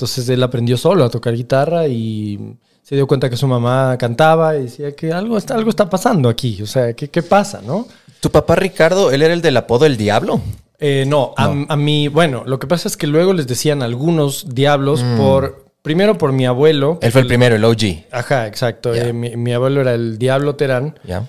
Entonces 0.00 0.26
él 0.30 0.42
aprendió 0.42 0.78
solo 0.78 1.04
a 1.04 1.10
tocar 1.10 1.34
guitarra 1.34 1.86
y 1.86 2.56
se 2.82 2.94
dio 2.94 3.06
cuenta 3.06 3.28
que 3.28 3.36
su 3.36 3.46
mamá 3.46 3.98
cantaba 3.98 4.56
y 4.56 4.62
decía 4.62 4.96
que 4.96 5.12
algo 5.12 5.36
está, 5.36 5.56
algo 5.56 5.68
está 5.68 5.90
pasando 5.90 6.30
aquí. 6.30 6.62
O 6.62 6.66
sea, 6.66 6.94
¿qué, 6.94 7.08
qué 7.10 7.22
pasa, 7.22 7.60
no? 7.62 7.86
¿Tu 8.20 8.30
papá 8.30 8.56
Ricardo, 8.56 9.10
él 9.10 9.20
era 9.20 9.34
el 9.34 9.42
del 9.42 9.58
apodo 9.58 9.84
El 9.84 9.98
Diablo? 9.98 10.40
Eh, 10.78 11.04
no, 11.06 11.34
a, 11.36 11.54
a 11.68 11.76
mí, 11.76 12.08
bueno, 12.08 12.44
lo 12.46 12.58
que 12.58 12.66
pasa 12.66 12.88
es 12.88 12.96
que 12.96 13.06
luego 13.06 13.34
les 13.34 13.46
decían 13.46 13.82
algunos 13.82 14.54
diablos 14.54 15.04
por, 15.18 15.66
primero 15.82 16.16
por 16.16 16.32
mi 16.32 16.46
abuelo. 16.46 16.98
Él 17.02 17.12
fue 17.12 17.20
el 17.20 17.26
primero, 17.26 17.56
el 17.56 17.64
OG. 17.64 18.06
Ajá, 18.10 18.46
exacto. 18.46 18.94
Eh, 18.94 19.12
mi, 19.12 19.36
mi 19.36 19.52
abuelo 19.52 19.82
era 19.82 19.92
el 19.92 20.16
diablo 20.16 20.56
Terán. 20.56 20.98
¿Ya? 21.04 21.28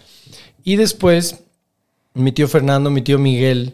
Y 0.63 0.77
después, 0.77 1.43
mi 2.13 2.31
tío 2.31 2.47
Fernando, 2.47 2.89
mi 2.89 3.01
tío 3.01 3.19
Miguel, 3.19 3.73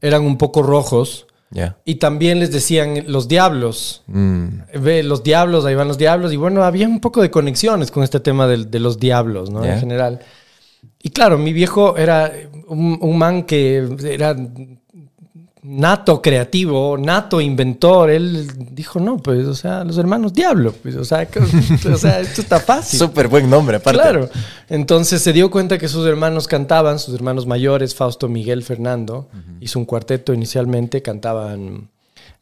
eran 0.00 0.22
un 0.22 0.38
poco 0.38 0.62
rojos. 0.62 1.26
¿Ya? 1.50 1.76
Y 1.84 1.96
también 1.96 2.38
les 2.38 2.52
decían 2.52 3.04
los 3.08 3.26
diablos. 3.26 4.02
Mm. 4.06 4.46
Ve, 4.80 5.02
los 5.02 5.22
diablos, 5.24 5.64
ahí 5.64 5.74
van 5.74 5.88
los 5.88 5.98
diablos. 5.98 6.32
Y 6.32 6.36
bueno, 6.36 6.62
había 6.62 6.86
un 6.86 7.00
poco 7.00 7.22
de 7.22 7.30
conexiones 7.30 7.90
con 7.90 8.04
este 8.04 8.20
tema 8.20 8.46
del- 8.46 8.70
de, 8.70 8.78
los 8.78 9.00
diablos, 9.00 9.50
¿no? 9.50 9.64
En 9.64 9.78
general. 9.80 10.20
Y 11.02 11.10
claro, 11.10 11.38
mi 11.38 11.52
viejo 11.52 11.96
era 11.96 12.30
un, 12.68 12.98
un 13.00 13.18
man 13.18 13.42
que 13.44 13.88
era 14.04 14.36
nato 15.62 16.22
creativo, 16.22 16.96
nato 16.98 17.40
inventor. 17.40 18.10
Él 18.10 18.50
dijo, 18.72 18.98
no, 18.98 19.18
pues, 19.18 19.46
o 19.46 19.54
sea, 19.54 19.84
los 19.84 19.98
hermanos 19.98 20.32
diablo. 20.32 20.72
Pues, 20.82 20.96
o 20.96 21.04
sea, 21.04 21.26
que- 21.26 21.38
o 21.88 21.96
sea 21.98 22.20
esto 22.20 22.40
está 22.40 22.60
fácil. 22.60 22.98
Súper 22.98 23.28
buen 23.28 23.48
nombre, 23.50 23.76
aparte. 23.76 24.00
Claro. 24.00 24.28
Entonces 24.68 25.20
se 25.22 25.32
dio 25.32 25.50
cuenta 25.50 25.78
que 25.78 25.88
sus 25.88 26.06
hermanos 26.06 26.46
cantaban, 26.46 26.98
sus 26.98 27.14
hermanos 27.14 27.46
mayores, 27.46 27.94
Fausto, 27.94 28.28
Miguel, 28.28 28.62
Fernando, 28.62 29.28
hizo 29.60 29.78
un 29.78 29.84
cuarteto 29.84 30.32
inicialmente, 30.32 31.02
cantaban 31.02 31.90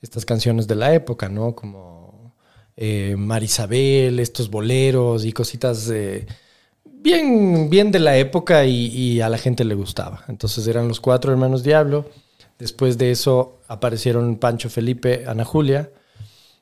estas 0.01 0.25
canciones 0.25 0.69
de 0.69 0.77
la 0.77 0.95
época, 0.95 1.29
¿no? 1.29 1.55
Como 1.57 2.35
eh, 2.77 3.17
Marisabel, 3.19 4.21
estos 4.21 4.49
boleros 4.49 5.25
y 5.25 5.33
cositas 5.33 5.91
eh, 5.91 6.25
bien, 6.85 7.69
bien 7.71 7.91
de 7.91 7.99
la 7.99 8.17
época 8.17 8.65
y, 8.65 8.87
y 8.87 9.21
a 9.21 9.29
la 9.29 9.39
gente 9.39 9.65
le 9.65 9.75
gustaba. 9.75 10.25
Entonces 10.29 10.67
eran 10.69 10.87
los 10.87 11.01
cuatro 11.01 11.33
hermanos 11.33 11.63
Diablo. 11.65 12.09
Después 12.59 12.99
de 12.99 13.11
eso 13.11 13.61
aparecieron 13.69 14.37
Pancho 14.37 14.69
Felipe, 14.69 15.25
Ana 15.27 15.45
Julia. 15.45 15.91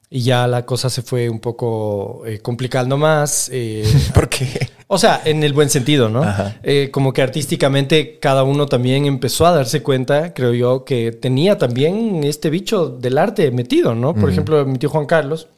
Y 0.09 0.21
ya 0.21 0.47
la 0.47 0.65
cosa 0.65 0.89
se 0.89 1.03
fue 1.03 1.29
un 1.29 1.41
poco 1.41 2.23
eh, 2.27 2.39
complicando 2.39 2.97
más. 2.97 3.51
eh, 3.53 3.85
¿Por 4.15 4.29
qué? 4.29 4.69
o 4.87 4.99
sea, 4.99 5.21
en 5.25 5.43
el 5.43 5.53
buen 5.53 5.69
sentido, 5.69 6.09
¿no? 6.09 6.23
Eh, 6.63 6.91
como 6.93 7.13
que 7.13 7.23
artísticamente 7.23 8.19
cada 8.21 8.45
uno 8.45 8.67
también 8.67 9.07
empezó 9.07 9.47
a 9.47 9.53
darse 9.53 9.83
cuenta, 9.83 10.33
creo 10.33 10.55
yo, 10.55 10.85
que 10.85 11.11
tenía 11.11 11.59
también 11.59 12.23
este 12.23 12.51
bicho 12.51 12.89
del 12.89 13.19
arte 13.19 13.51
metido, 13.51 13.97
¿no? 13.97 14.15
Por 14.15 14.31
ejemplo, 14.31 14.65
mi 14.65 14.79
tío 14.79 14.91
Juan 14.91 15.07
Carlos 15.07 15.49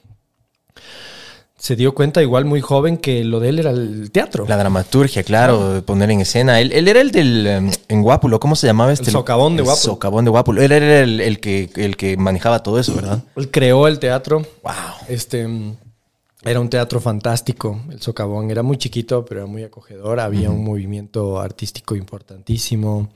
se 1.58 1.74
dio 1.74 1.92
cuenta 1.92 2.22
igual 2.22 2.44
muy 2.44 2.60
joven 2.60 2.96
que 2.98 3.24
lo 3.24 3.40
de 3.40 3.48
él 3.48 3.58
era 3.58 3.70
el 3.70 4.12
teatro. 4.12 4.46
La 4.48 4.56
dramaturgia, 4.56 5.24
claro, 5.24 5.74
de 5.74 5.82
poner 5.82 6.10
en 6.10 6.20
escena. 6.20 6.60
Él, 6.60 6.72
él 6.72 6.86
era 6.86 7.00
el 7.00 7.10
del 7.10 7.46
em, 7.46 7.70
en 7.88 8.02
Guápulo, 8.02 8.38
¿cómo 8.38 8.54
se 8.54 8.68
llamaba 8.68 8.92
este? 8.92 9.10
socavón 9.10 9.56
de 9.56 9.62
El 9.62 9.64
Guápulo. 9.64 9.82
Socavón 9.82 10.24
de 10.24 10.30
Guápulo. 10.30 10.62
Él 10.62 10.70
era 10.70 11.00
el, 11.00 11.20
el 11.20 11.40
que, 11.40 11.68
el 11.74 11.96
que 11.96 12.16
manejaba 12.16 12.62
todo 12.62 12.78
eso, 12.78 12.94
¿verdad? 12.94 13.24
Él 13.34 13.50
creó 13.50 13.88
el 13.88 13.98
teatro. 13.98 14.46
Wow. 14.62 14.72
Este 15.08 15.48
mm, 15.48 15.76
era 16.44 16.60
un 16.60 16.70
teatro 16.70 17.00
fantástico, 17.00 17.80
el 17.90 18.00
socavón. 18.00 18.52
Era 18.52 18.62
muy 18.62 18.78
chiquito, 18.78 19.24
pero 19.24 19.40
era 19.40 19.50
muy 19.50 19.64
acogedor. 19.64 20.20
Había 20.20 20.50
un 20.50 20.64
movimiento 20.64 21.40
artístico 21.40 21.96
importantísimo. 21.96 23.10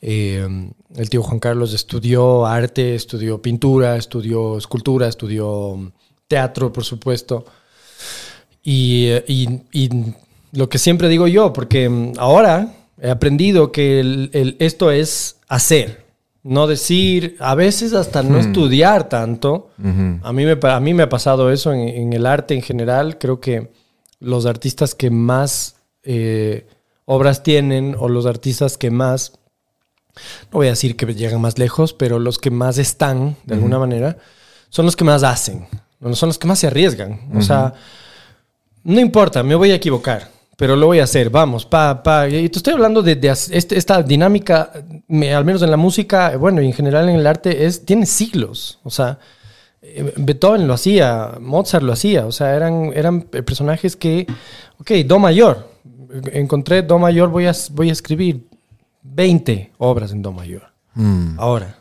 Eh, 0.00 0.70
el 0.96 1.10
tío 1.10 1.22
Juan 1.22 1.38
Carlos 1.38 1.74
estudió 1.74 2.46
arte, 2.46 2.94
estudió 2.94 3.42
pintura, 3.42 3.96
estudió 3.96 4.56
escultura, 4.56 5.06
estudió 5.06 5.92
teatro, 6.26 6.72
por 6.72 6.84
supuesto. 6.84 7.44
Y, 8.62 9.06
eh, 9.08 9.24
y- 9.28 9.60
y 9.72 9.90
lo 10.52 10.68
que 10.68 10.78
siempre 10.78 11.08
digo 11.08 11.26
yo, 11.26 11.52
porque 11.52 11.88
mm, 11.88 12.12
ahora 12.18 12.74
he 13.00 13.10
aprendido 13.10 13.72
que 13.72 14.00
el- 14.00 14.30
el- 14.32 14.56
esto 14.58 14.90
es 14.90 15.36
hacer, 15.48 16.04
no 16.42 16.66
decir, 16.66 17.36
a 17.40 17.54
veces 17.54 17.92
hasta 17.92 18.22
no 18.22 18.38
estudiar 18.38 19.08
tanto. 19.08 19.70
a, 20.22 20.32
mí 20.32 20.44
me, 20.44 20.56
pa- 20.56 20.76
a 20.76 20.80
mí 20.80 20.94
me 20.94 21.02
ha 21.04 21.08
pasado 21.08 21.50
eso 21.52 21.72
en, 21.72 21.80
en 21.88 22.12
el 22.12 22.26
arte 22.26 22.54
en 22.54 22.62
general. 22.62 23.18
Creo 23.18 23.40
que 23.40 23.70
los 24.20 24.46
artistas 24.46 24.94
que 24.94 25.10
más 25.10 25.76
eh, 26.04 26.66
obras 27.04 27.42
tienen 27.42 27.94
o 27.98 28.08
los 28.08 28.24
artistas 28.26 28.76
que 28.78 28.90
más, 28.90 29.32
no 30.50 30.58
voy 30.58 30.66
a 30.66 30.70
decir 30.70 30.96
que 30.96 31.06
llegan 31.14 31.40
más 31.40 31.58
lejos, 31.58 31.92
pero 31.92 32.18
los 32.18 32.38
que 32.38 32.50
más 32.50 32.78
están, 32.78 33.36
de 33.44 33.54
alguna 33.54 33.78
manera, 33.78 34.16
son 34.70 34.84
los 34.86 34.96
que 34.96 35.04
más 35.04 35.22
hacen, 35.22 35.66
no 36.00 36.14
son 36.14 36.28
los 36.28 36.38
que 36.38 36.46
más 36.46 36.58
se 36.58 36.66
arriesgan. 36.68 37.20
O 37.36 37.42
sea, 37.42 37.72
no 38.84 39.00
importa, 39.00 39.42
me 39.42 39.54
voy 39.54 39.70
a 39.70 39.74
equivocar, 39.74 40.28
pero 40.56 40.76
lo 40.76 40.86
voy 40.86 41.00
a 41.00 41.04
hacer, 41.04 41.30
vamos, 41.30 41.66
pa, 41.66 42.02
pa. 42.02 42.28
Y 42.28 42.48
te 42.48 42.58
estoy 42.58 42.74
hablando 42.74 43.02
de, 43.02 43.18
este- 43.52 43.76
esta 43.78 44.02
dinámica, 44.02 44.72
me- 45.08 45.34
al 45.34 45.44
menos 45.44 45.62
en 45.62 45.70
la 45.70 45.76
música, 45.76 46.36
bueno, 46.36 46.62
y 46.62 46.66
en 46.66 46.72
general 46.72 47.08
en 47.08 47.16
el 47.16 47.26
arte, 47.26 47.66
es, 47.66 47.84
tiene 47.84 48.06
siglos. 48.06 48.78
O 48.84 48.90
sea, 48.90 49.18
eh, 49.82 50.12
Beethoven 50.16 50.66
lo 50.66 50.74
hacía, 50.74 51.32
Mozart 51.40 51.84
lo 51.84 51.92
hacía, 51.92 52.26
o 52.26 52.32
sea, 52.32 52.54
eran, 52.54 52.92
eran 52.94 53.22
personajes 53.22 53.94
que, 53.96 54.26
ok, 54.80 54.90
Do 55.06 55.18
mayor, 55.18 55.68
encontré 56.32 56.82
Do 56.82 56.98
mayor, 56.98 57.28
voy 57.30 57.46
a, 57.46 57.52
voy 57.72 57.90
a 57.90 57.92
escribir 57.92 58.46
20 59.02 59.72
obras 59.78 60.12
en 60.12 60.22
Do 60.22 60.32
mayor. 60.32 60.62
Ahora. 61.38 61.74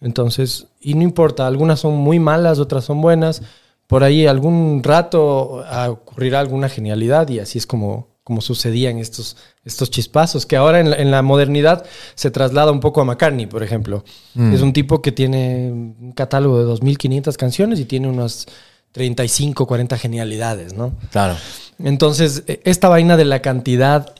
Entonces, 0.00 0.66
y 0.80 0.94
no 0.94 1.02
importa, 1.02 1.46
algunas 1.46 1.78
son 1.80 1.96
muy 1.96 2.18
malas, 2.18 2.58
otras 2.58 2.84
son 2.84 3.00
buenas. 3.00 3.42
Por 3.92 4.04
ahí 4.04 4.26
algún 4.26 4.82
rato 4.82 5.62
ah, 5.66 5.90
ocurrirá 5.90 6.40
alguna 6.40 6.70
genialidad 6.70 7.28
y 7.28 7.40
así 7.40 7.58
es 7.58 7.66
como, 7.66 8.08
como 8.24 8.40
sucedían 8.40 8.96
estos, 8.96 9.36
estos 9.66 9.90
chispazos, 9.90 10.46
que 10.46 10.56
ahora 10.56 10.80
en 10.80 10.88
la, 10.88 10.96
en 10.96 11.10
la 11.10 11.20
modernidad 11.20 11.84
se 12.14 12.30
traslada 12.30 12.72
un 12.72 12.80
poco 12.80 13.02
a 13.02 13.04
McCartney, 13.04 13.44
por 13.44 13.62
ejemplo. 13.62 14.02
Es 14.34 14.62
un 14.62 14.72
tipo 14.72 15.02
que 15.02 15.12
tiene 15.12 15.70
un 15.70 16.12
catálogo 16.12 16.58
de 16.58 16.72
2.500 16.72 17.36
canciones 17.36 17.80
y 17.80 17.84
tiene 17.84 18.08
unas 18.08 18.46
35, 18.92 19.66
40 19.66 19.98
genialidades, 19.98 20.72
¿no? 20.72 20.94
Claro. 21.10 21.36
Entonces, 21.78 22.44
e- 22.46 22.62
esta 22.64 22.88
vaina 22.88 23.18
de 23.18 23.26
la 23.26 23.42
cantidad 23.42 24.14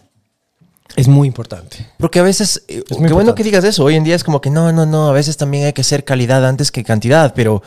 es 0.97 1.09
muy 1.09 1.27
importante. 1.29 1.87
Porque 1.99 2.19
a 2.19 2.23
veces, 2.23 2.63
eh, 2.69 2.83
qué 2.87 3.13
bueno 3.15 3.35
que 3.35 3.43
digas 3.45 3.65
eso, 3.65 3.85
hoy 3.85 3.95
en 3.97 4.05
día 4.05 4.15
es 4.15 4.25
como 4.25 4.41
que 4.41 4.51
no, 4.51 4.73
no, 4.73 4.85
no, 4.87 5.09
a 5.09 5.13
veces 5.13 5.37
también 5.37 5.65
hay 5.67 5.73
que 5.73 5.85
ser 5.85 6.05
calidad 6.05 6.47
antes 6.47 6.71
que 6.71 6.85
cantidad, 6.85 7.33
pero 7.35 7.63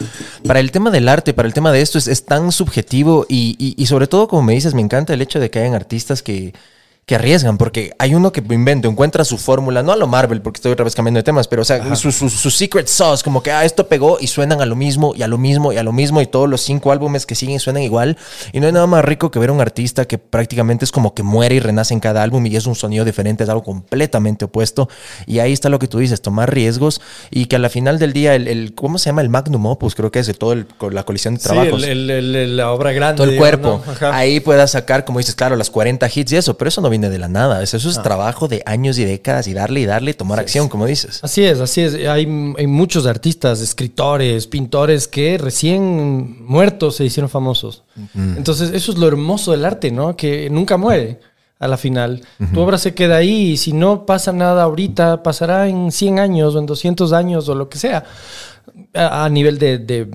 para 0.46 0.60
el 0.60 0.72
tema 0.72 0.92
del 0.92 1.08
arte, 1.10 1.34
para 1.34 1.48
el 1.48 1.54
tema 1.54 1.72
de 1.72 1.82
esto 1.82 1.98
es, 1.98 2.08
es 2.08 2.26
tan 2.26 2.52
subjetivo 2.52 3.26
y, 3.28 3.56
y- 3.58 3.82
y 3.82 3.86
sobre 3.88 4.08
todo, 4.08 4.28
como 4.28 4.44
me 4.44 4.54
dices, 4.54 4.74
me 4.74 4.82
encanta 4.82 5.14
el 5.14 5.22
hecho 5.22 5.40
de 5.40 5.50
que 5.50 5.60
hayan 5.60 5.74
artistas 5.74 6.22
que 6.22 6.54
que 7.06 7.14
arriesgan, 7.14 7.60
porque 7.60 7.94
hay 8.00 8.16
uno 8.16 8.32
que 8.32 8.42
invento, 8.50 8.88
encuentra 8.90 9.24
su 9.26 9.38
fórmula, 9.38 9.84
no 9.84 9.92
a 9.92 9.96
lo 9.96 10.08
Marvel, 10.08 10.42
porque 10.42 10.58
estoy 10.58 10.72
otra 10.72 10.86
vez 10.86 10.96
cambiando 10.96 11.20
de 11.20 11.24
temas, 11.24 11.48
pero 11.48 11.62
o 11.62 11.66
sea, 11.66 11.96
su, 11.96 12.12
su- 12.12 12.32
su 12.32 12.50
secret 12.50 12.88
sauce, 12.88 13.24
como 13.24 13.44
que 13.44 13.52
ah, 13.52 13.64
esto 13.64 13.88
pegó 13.88 14.18
y 14.20 14.26
suenan 14.26 14.60
a 14.60 14.66
lo 14.66 14.76
mismo 14.76 15.14
y 15.16 15.22
a 15.22 15.28
lo 15.28 15.38
mismo 15.38 15.72
y 15.72 15.78
a 15.78 15.84
lo 15.84 15.92
mismo 15.92 16.20
y 16.20 16.26
todos 16.26 16.50
los 16.50 16.62
cinco 16.62 16.92
álbumes 16.92 17.28
que 17.28 17.36
siguen 17.36 17.60
suenan 17.60 17.84
igual. 17.84 18.18
Y 18.54 18.60
no 18.60 18.66
hay 18.66 18.74
nada 18.74 18.88
más 18.88 19.06
rico 19.06 19.30
que 19.30 19.38
ver 19.38 19.52
a 19.52 19.54
un 19.54 19.62
artista 19.62 20.06
que 20.06 20.18
prácticamente 20.18 20.84
es 20.84 20.92
como 20.92 21.14
que 21.14 21.22
muere 21.22 21.54
y 21.54 21.60
renace 21.60 21.94
en 21.94 22.00
cada 22.00 22.24
álbum 22.24 22.44
y 22.48 22.56
es 22.56 22.66
un 22.66 22.74
sonido 22.74 23.06
diferente, 23.06 23.44
es 23.44 23.50
algo 23.52 23.62
completamente 23.64 24.46
opuesto. 24.46 24.90
Y 25.28 25.38
ahí 25.38 25.54
está 25.54 25.70
lo 25.70 25.78
que 25.78 25.88
tú 25.88 26.00
dices, 26.00 26.24
tomar 26.24 26.52
riesgos 26.52 27.02
y 27.30 27.46
que 27.46 27.58
a 27.58 27.60
la 27.60 27.70
final 27.70 28.00
del 28.00 28.14
día, 28.14 28.34
el, 28.34 28.48
el- 28.48 28.74
¿cómo 28.74 28.98
se 28.98 29.10
llama? 29.12 29.22
El 29.22 29.30
magnum 29.30 29.64
opus, 29.68 29.94
creo 29.94 30.10
que 30.10 30.18
es 30.18 30.26
de 30.26 30.34
con 30.80 30.96
la 30.96 31.04
colisión 31.04 31.36
de 31.36 31.40
Sí, 31.40 31.50
trabajos 31.50 31.84
el- 31.84 32.10
el- 32.10 32.36
el- 32.36 32.58
la 32.58 32.72
obra 32.72 32.94
grande. 32.94 33.18
todo 33.22 33.32
el 33.32 33.38
cuerpo. 33.38 33.84
¿no? 34.02 34.08
Ahí 34.12 34.40
puedas 34.40 34.72
sacar, 34.72 35.06
como 35.06 35.20
dices, 35.20 35.36
claro, 35.36 35.56
las 35.56 35.70
40 35.70 36.10
hits 36.12 36.32
y 36.32 36.38
eso, 36.38 36.58
pero 36.58 36.70
eso 36.70 36.82
no 36.82 36.90
viene 36.96 37.10
de 37.10 37.20
la 37.20 37.28
nada. 37.28 37.62
Eso, 37.62 37.78
es 37.78 38.02
trabajo 38.02 38.48
de 38.48 38.64
años 38.66 38.98
y 38.98 39.06
décadas 39.06 39.48
y 39.48 39.54
darle 39.54 39.82
y 39.82 39.86
darle, 39.86 40.14
tomar 40.14 40.40
acción, 40.40 40.70
como 40.70 40.86
dices. 40.86 41.20
Así 41.24 41.44
es, 41.44 41.60
así 41.60 41.82
es. 41.82 41.94
Hay, 42.08 42.54
hay 42.58 42.68
muchos 42.68 43.06
artistas, 43.06 43.62
escritores, 43.62 44.48
pintores 44.48 45.08
que 45.08 45.38
recién 45.38 46.46
muertos 46.46 46.96
se 46.96 47.06
hicieron 47.06 47.30
famosos. 47.30 47.84
Entonces, 48.16 48.72
eso 48.74 48.94
es 48.94 48.98
lo 48.98 49.08
hermoso 49.08 49.52
del 49.52 49.66
arte, 49.66 49.92
¿no? 49.92 50.16
Que 50.16 50.50
nunca 50.50 50.78
muere 50.78 51.20
a 51.60 51.68
la 51.68 51.78
final. 51.78 52.22
Tu 52.54 52.60
obra 52.62 52.78
se 52.78 52.94
queda 52.94 53.18
ahí 53.18 53.52
y 53.52 53.58
si 53.58 53.74
no 53.74 54.06
pasa 54.06 54.32
nada 54.32 54.64
ahorita, 54.64 55.22
pasará 55.22 55.68
en 55.68 55.92
100 55.92 56.20
años 56.20 56.56
o 56.56 56.60
en 56.60 56.66
200 56.66 57.12
años 57.12 57.50
o 57.50 57.56
lo 57.56 57.68
que 57.68 57.78
sea. 57.78 58.06
A, 58.94 59.26
a 59.26 59.30
nivel 59.30 59.60
de, 59.60 59.78
de 59.78 60.08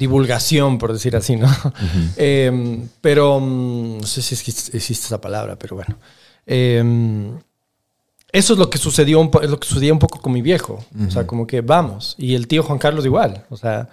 divulgación, 0.00 0.78
por 0.78 0.92
decir 0.92 1.14
así, 1.14 1.36
¿no? 1.36 1.46
Eh, 2.16 2.50
pero 3.00 3.38
mm, 3.38 3.98
no 4.00 4.06
sé 4.06 4.20
si 4.22 4.34
existe, 4.34 4.76
esa 4.76 5.20
palabra, 5.20 5.54
pero 5.56 5.76
bueno. 5.76 5.96
Eh, 6.46 7.30
eso 8.32 8.52
es 8.54 8.58
lo 8.58 8.70
que 8.70 8.78
sucedió 8.78 9.20
un 9.20 9.30
po- 9.30 9.42
es 9.42 9.50
lo 9.50 9.58
que 9.60 9.68
sucedía 9.68 9.92
un 9.92 9.98
poco 9.98 10.20
con 10.20 10.32
mi 10.32 10.40
viejo. 10.42 10.84
O 11.06 11.10
sea, 11.10 11.26
como 11.26 11.46
que 11.46 11.60
vamos. 11.60 12.14
Y 12.16 12.34
el 12.34 12.46
tío 12.48 12.62
Juan 12.62 12.78
Carlos 12.78 13.04
igual. 13.04 13.44
O 13.50 13.56
sea, 13.56 13.88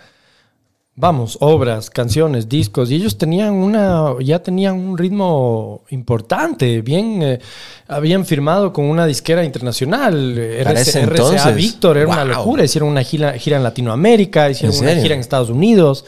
vamos, 1.00 1.38
obras, 1.42 1.89
canciones, 1.92 2.50
discos. 2.50 2.89
Y 2.89 2.96
ellos 2.96 3.18
tenían 3.20 3.54
una, 3.54 4.16
ya 4.20 4.39
tenían 4.39 4.75
un 4.75 4.98
ritmo 4.98 5.84
importante. 5.92 6.82
Bien, 6.82 7.22
eh, 7.22 7.39
habían 7.88 8.25
firmado 8.25 8.74
con 8.74 8.86
una 8.86 9.06
disquera 9.06 9.46
internacional. 9.46 10.36
eh, 10.38 10.63
RCA 10.63 11.00
entonces. 11.01 11.56
Víctor, 11.56 11.98
era 11.98 12.08
una 12.08 12.25
locura. 12.25 12.63
Hicieron 12.66 12.89
una 12.89 13.04
gira, 13.04 13.34
gira 13.34 13.58
en 13.58 13.63
Latinoamérica, 13.63 14.50
hicieron 14.50 14.75
¿En 14.75 14.84
una 14.84 14.96
gira 15.01 15.13
en 15.13 15.22
Estados 15.22 15.50
Unidos, 15.51 16.04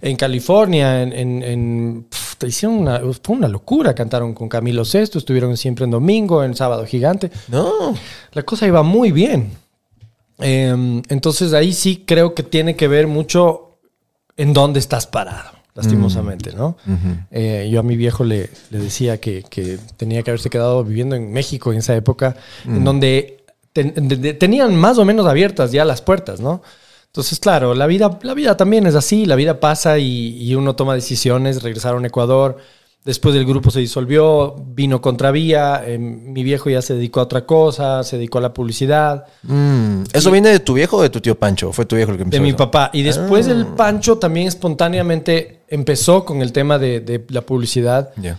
en 0.00 0.14
California, 0.16 1.02
en... 1.02 1.42
en- 1.42 2.06
hicieron 2.46 2.76
una, 2.76 3.00
fue 3.22 3.36
una 3.36 3.48
locura. 3.48 3.94
Cantaron 3.94 4.34
con 4.34 4.50
Camilo 4.50 4.84
Sesto, 4.84 5.16
estuvieron 5.18 5.56
siempre 5.56 5.86
en 5.86 5.90
domingo, 5.90 6.44
en 6.44 6.54
Sábado 6.54 6.84
Gigante. 6.84 7.30
No. 7.48 7.94
La 8.32 8.42
cosa 8.42 8.66
iba 8.66 8.82
muy 8.82 9.10
bien. 9.10 9.52
Eh, 10.40 11.00
entonces 11.08 11.54
ahí 11.54 11.72
sí 11.72 12.02
creo 12.06 12.34
que 12.34 12.42
tiene 12.42 12.76
que 12.76 12.86
ver 12.88 13.06
mucho 13.06 13.73
en 14.36 14.52
dónde 14.52 14.78
estás 14.80 15.06
parado, 15.06 15.50
lastimosamente, 15.74 16.52
¿no? 16.52 16.76
Eh, 17.30 17.68
yo 17.70 17.80
a 17.80 17.82
mi 17.82 17.96
viejo 17.96 18.24
le, 18.24 18.50
le 18.70 18.78
decía 18.78 19.20
que, 19.20 19.42
que 19.48 19.78
tenía 19.96 20.22
que 20.22 20.30
haberse 20.30 20.50
quedado 20.50 20.84
viviendo 20.84 21.14
en 21.16 21.32
México 21.32 21.72
en 21.72 21.78
esa 21.78 21.94
época, 21.96 22.36
en 22.64 22.84
donde 22.84 23.44
ten- 23.72 23.94
de- 24.08 24.16
de- 24.16 24.34
tenían 24.34 24.74
más 24.76 24.98
o 24.98 25.04
menos 25.04 25.26
abiertas 25.26 25.72
ya 25.72 25.84
las 25.84 26.00
puertas, 26.02 26.40
¿no? 26.40 26.62
Entonces, 27.06 27.38
claro, 27.38 27.74
la 27.74 27.86
vida, 27.86 28.18
la 28.22 28.34
vida 28.34 28.56
también 28.56 28.86
es 28.86 28.96
así, 28.96 29.24
la 29.24 29.36
vida 29.36 29.60
pasa 29.60 29.98
y, 29.98 30.36
y 30.42 30.54
uno 30.56 30.74
toma 30.74 30.94
decisiones, 30.94 31.62
regresaron 31.62 32.02
a 32.04 32.08
Ecuador, 32.08 32.56
después 33.04 33.34
el 33.34 33.44
grupo 33.44 33.70
se 33.70 33.80
disolvió, 33.80 34.56
vino 34.66 35.00
Contravía, 35.00 35.82
eh, 35.86 35.98
mi 35.98 36.42
viejo 36.42 36.70
ya 36.70 36.82
se 36.82 36.94
dedicó 36.94 37.20
a 37.20 37.24
otra 37.24 37.44
cosa, 37.44 38.02
se 38.02 38.16
dedicó 38.16 38.38
a 38.38 38.42
la 38.42 38.54
publicidad, 38.54 39.26
Mm. 39.42 40.04
¿Eso 40.12 40.30
viene 40.30 40.48
de 40.48 40.60
tu 40.60 40.74
viejo 40.74 40.96
o 40.96 41.02
de 41.02 41.10
tu 41.10 41.20
tío 41.20 41.38
Pancho? 41.38 41.72
Fue 41.72 41.84
tu 41.84 41.96
viejo 41.96 42.10
el 42.12 42.16
que 42.16 42.22
empezó 42.22 42.42
de 42.42 42.48
mi 42.48 42.54
papá. 42.54 42.90
Y 42.92 43.02
después 43.02 43.46
el 43.46 43.66
Pancho 43.66 44.16
también 44.18 44.46
espontáneamente 44.48 45.60
empezó 45.68 46.24
con 46.24 46.40
el 46.40 46.52
tema 46.52 46.78
de, 46.78 47.00
de 47.00 47.24
la 47.28 47.42
publicidad. 47.42 48.10
Ya. 48.16 48.38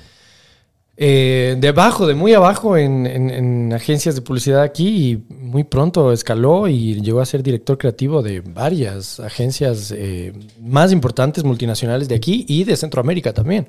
Eh, 0.97 1.57
de 1.59 1.67
abajo, 1.67 2.07
de 2.07 2.13
muy 2.15 2.33
abajo 2.33 2.77
en, 2.77 3.05
en- 3.05 3.29
en 3.29 3.73
agencias 3.73 4.15
de 4.15 4.21
publicidad 4.21 4.61
aquí 4.61 4.87
y 5.11 5.33
muy 5.35 5.65
pronto 5.65 6.13
escaló 6.13 6.69
y 6.69 7.01
llegó 7.01 7.19
a 7.19 7.25
ser 7.25 7.43
director 7.43 7.77
creativo 7.77 8.21
de 8.21 8.39
varias 8.39 9.19
agencias 9.19 9.93
eh, 9.95 10.31
más 10.61 10.93
importantes 10.93 11.43
multinacionales 11.43 12.07
de 12.07 12.15
aquí 12.15 12.45
y 12.47 12.63
de 12.63 12.77
Centroamérica 12.77 13.33
también. 13.33 13.67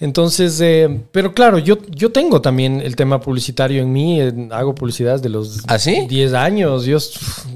Entonces, 0.00 0.60
eh, 0.60 1.00
pero 1.10 1.34
claro, 1.34 1.58
yo, 1.58 1.78
yo 1.90 2.12
tengo 2.12 2.40
también 2.40 2.80
el 2.80 2.94
tema 2.94 3.20
publicitario 3.20 3.82
en 3.82 3.92
mí, 3.92 4.20
hago 4.52 4.74
publicidad 4.74 5.20
de 5.20 5.28
los 5.28 5.62
¿Ah, 5.66 5.78
sí? 5.78 6.06
10 6.08 6.34
años. 6.34 6.84
Yo, 6.84 6.98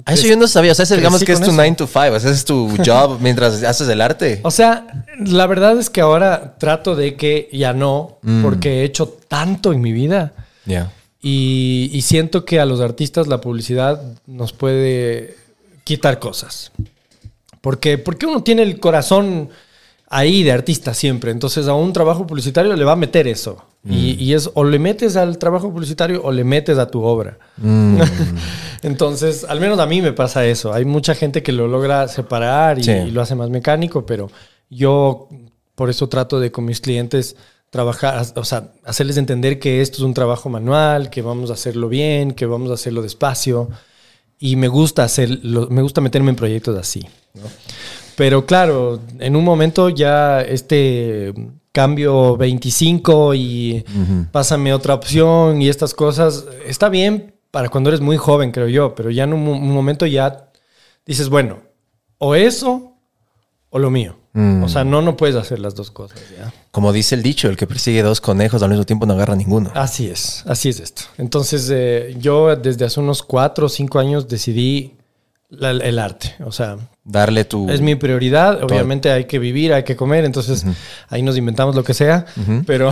Ah, 0.05 0.15
eso 0.15 0.27
yo 0.27 0.37
no 0.37 0.49
sabía. 0.49 0.73
O 0.73 0.75
sea, 0.75 0.83
ese, 0.85 0.97
digamos 0.97 1.23
que 1.23 1.33
es 1.33 1.39
tu 1.39 1.45
eso. 1.47 1.53
9 1.53 1.75
to 1.79 1.87
5. 1.87 2.17
O 2.17 2.21
sea, 2.21 2.31
es 2.31 2.45
tu 2.45 2.69
job 2.85 3.19
mientras 3.21 3.63
haces 3.63 3.89
el 3.89 4.01
arte. 4.01 4.41
O 4.43 4.51
sea, 4.51 5.05
la 5.25 5.47
verdad 5.47 5.79
es 5.79 5.89
que 5.91 6.01
ahora 6.01 6.57
trato 6.59 6.97
de 6.97 7.15
que 7.15 7.49
ya 7.53 7.73
no, 7.73 8.19
porque 8.43 8.72
he 8.81 8.85
hecho 8.85 9.17
tanto 9.29 9.73
en 9.73 9.81
mi 9.81 9.93
vida 9.93 10.33
Ya. 10.65 10.93
y, 11.21 11.91
y 11.93 12.03
siento 12.03 12.45
que 12.45 12.61
a 12.61 12.65
los 12.67 12.81
artistas 12.81 13.27
la 13.29 13.41
publicidad 13.41 14.03
nos 14.27 14.53
puede 14.53 15.37
quitar 15.85 16.19
cosas. 16.19 16.73
Porque, 17.61 17.99
porque 17.99 18.27
uno 18.27 18.43
tiene 18.43 18.63
el 18.63 18.81
corazón 18.81 19.49
ahí 20.09 20.43
de 20.43 20.53
artista 20.53 20.93
siempre, 20.95 21.31
entonces 21.31 21.69
a 21.69 21.75
un 21.75 21.93
trabajo 21.93 22.27
publicitario 22.27 22.75
le 22.77 22.85
va 22.85 22.93
a 22.93 22.97
meter 22.97 23.27
eso. 23.29 23.65
Y, 23.89 24.13
y 24.23 24.35
es 24.35 24.49
o 24.55 24.63
le 24.63 24.79
metes 24.79 25.17
al 25.17 25.39
trabajo 25.39 25.73
publicitario 25.73 26.23
o 26.23 26.31
le 26.31 26.45
metes 26.45 26.79
a 26.79 26.87
tu 26.89 27.03
obra. 27.03 27.39
Entonces, 28.83 29.45
al 29.49 29.61
menos 29.61 29.79
a 29.79 29.87
mí 29.87 30.01
me 30.03 30.13
pasa 30.13 30.45
eso. 30.47 30.73
Hay 30.73 30.85
mucha 30.85 31.15
gente 31.15 31.43
que 31.43 31.53
lo 31.53 31.69
logra 31.69 32.09
separar 32.09 32.79
y, 32.79 32.85
Sí. 32.85 32.91
y 32.93 33.11
lo 33.11 33.21
hace 33.23 33.35
más 33.35 33.51
mecánico, 33.51 34.05
pero 34.07 34.31
yo 34.71 35.29
por 35.75 35.91
eso 35.91 36.09
trato 36.09 36.41
de 36.41 36.51
con 36.53 36.65
mis 36.65 36.81
clientes 36.81 37.37
trabajar, 37.73 38.23
o 38.37 38.45
sea, 38.45 38.69
hacerles 38.85 39.17
entender 39.17 39.59
que 39.59 39.81
esto 39.81 39.97
es 39.97 40.03
un 40.03 40.13
trabajo 40.13 40.51
manual, 40.51 41.09
que 41.09 41.23
vamos 41.23 41.49
a 41.49 41.55
hacerlo 41.55 41.89
bien, 41.89 42.33
que 42.33 42.45
vamos 42.45 42.71
a 42.71 42.75
hacerlo 42.75 43.01
despacio. 43.01 43.71
Y 44.39 44.57
me 44.57 44.69
gusta 44.69 45.05
hacerlo, 45.05 45.69
me 45.71 45.81
gusta 45.81 46.03
meterme 46.03 46.29
en 46.29 46.37
proyectos 46.37 46.79
así. 46.79 47.01
¿no? 47.33 47.45
Pero 48.15 48.45
claro, 48.45 49.01
en 49.19 49.37
un 49.37 49.45
momento 49.45 49.89
ya 49.89 50.43
este 50.43 51.33
cambio 51.73 52.37
25 52.37 53.35
y 53.35 53.83
pásame 54.33 54.75
otra 54.75 54.93
opción 54.93 55.63
y 55.63 55.71
estas 55.71 55.95
cosas, 55.95 56.45
está 56.67 56.91
bien 56.91 57.35
para 57.51 57.71
cuando 57.71 57.89
eres 57.89 58.03
muy 58.03 58.19
joven, 58.19 58.53
creo 58.53 58.69
yo, 58.69 58.95
pero 58.95 59.11
ya 59.11 59.25
en 59.25 59.33
un, 59.33 59.49
un 59.49 59.73
momento 59.73 60.05
ya 60.05 60.51
dices, 61.07 61.31
bueno, 61.31 61.61
o 62.19 62.35
eso 62.35 62.99
o 63.71 63.79
lo 63.79 63.89
mío. 63.89 64.22
O 64.35 64.69
sea, 64.69 64.83
no, 64.85 65.03
no 65.03 65.15
puedes 65.17 65.37
hacer 65.37 65.59
las 65.59 65.75
dos 65.75 65.91
cosas. 65.91 66.19
¿ya? 66.39 66.53
Como 66.71 66.93
dice 66.93 67.15
el 67.15 67.23
dicho, 67.23 67.49
el 67.51 67.57
que 67.59 67.67
persigue 67.67 68.03
dos 68.03 68.21
conejos 68.23 68.63
al 68.63 68.71
mismo 68.71 68.85
tiempo 68.87 69.05
no 69.05 69.13
agarra 69.13 69.37
ninguno. 69.37 69.71
Así 69.75 70.09
es, 70.09 70.43
así 70.47 70.71
es 70.71 70.81
esto. 70.81 71.03
Entonces, 71.19 71.69
eh, 71.71 72.17
yo 72.19 72.57
desde 72.57 72.87
hace 72.87 72.99
unos 73.01 73.23
cuatro 73.23 73.67
o 73.67 73.69
cinco 73.69 73.99
años 73.99 74.29
decidí 74.29 74.95
la- 75.51 75.73
el 75.73 75.99
arte. 75.99 76.35
O 76.47 76.51
sea, 76.53 76.79
Darle 77.05 77.45
tu... 77.45 77.69
es 77.69 77.83
mi 77.83 77.95
prioridad. 77.95 78.63
Obviamente 78.65 79.11
hay 79.11 79.25
que 79.27 79.39
vivir, 79.39 79.75
hay 79.75 79.83
que 79.83 79.97
comer, 79.97 80.25
entonces 80.25 80.65
ahí 81.11 81.21
nos 81.21 81.37
inventamos 81.37 81.75
lo 81.75 81.85
que 81.85 81.93
sea. 81.93 82.25
Pero, 82.67 82.91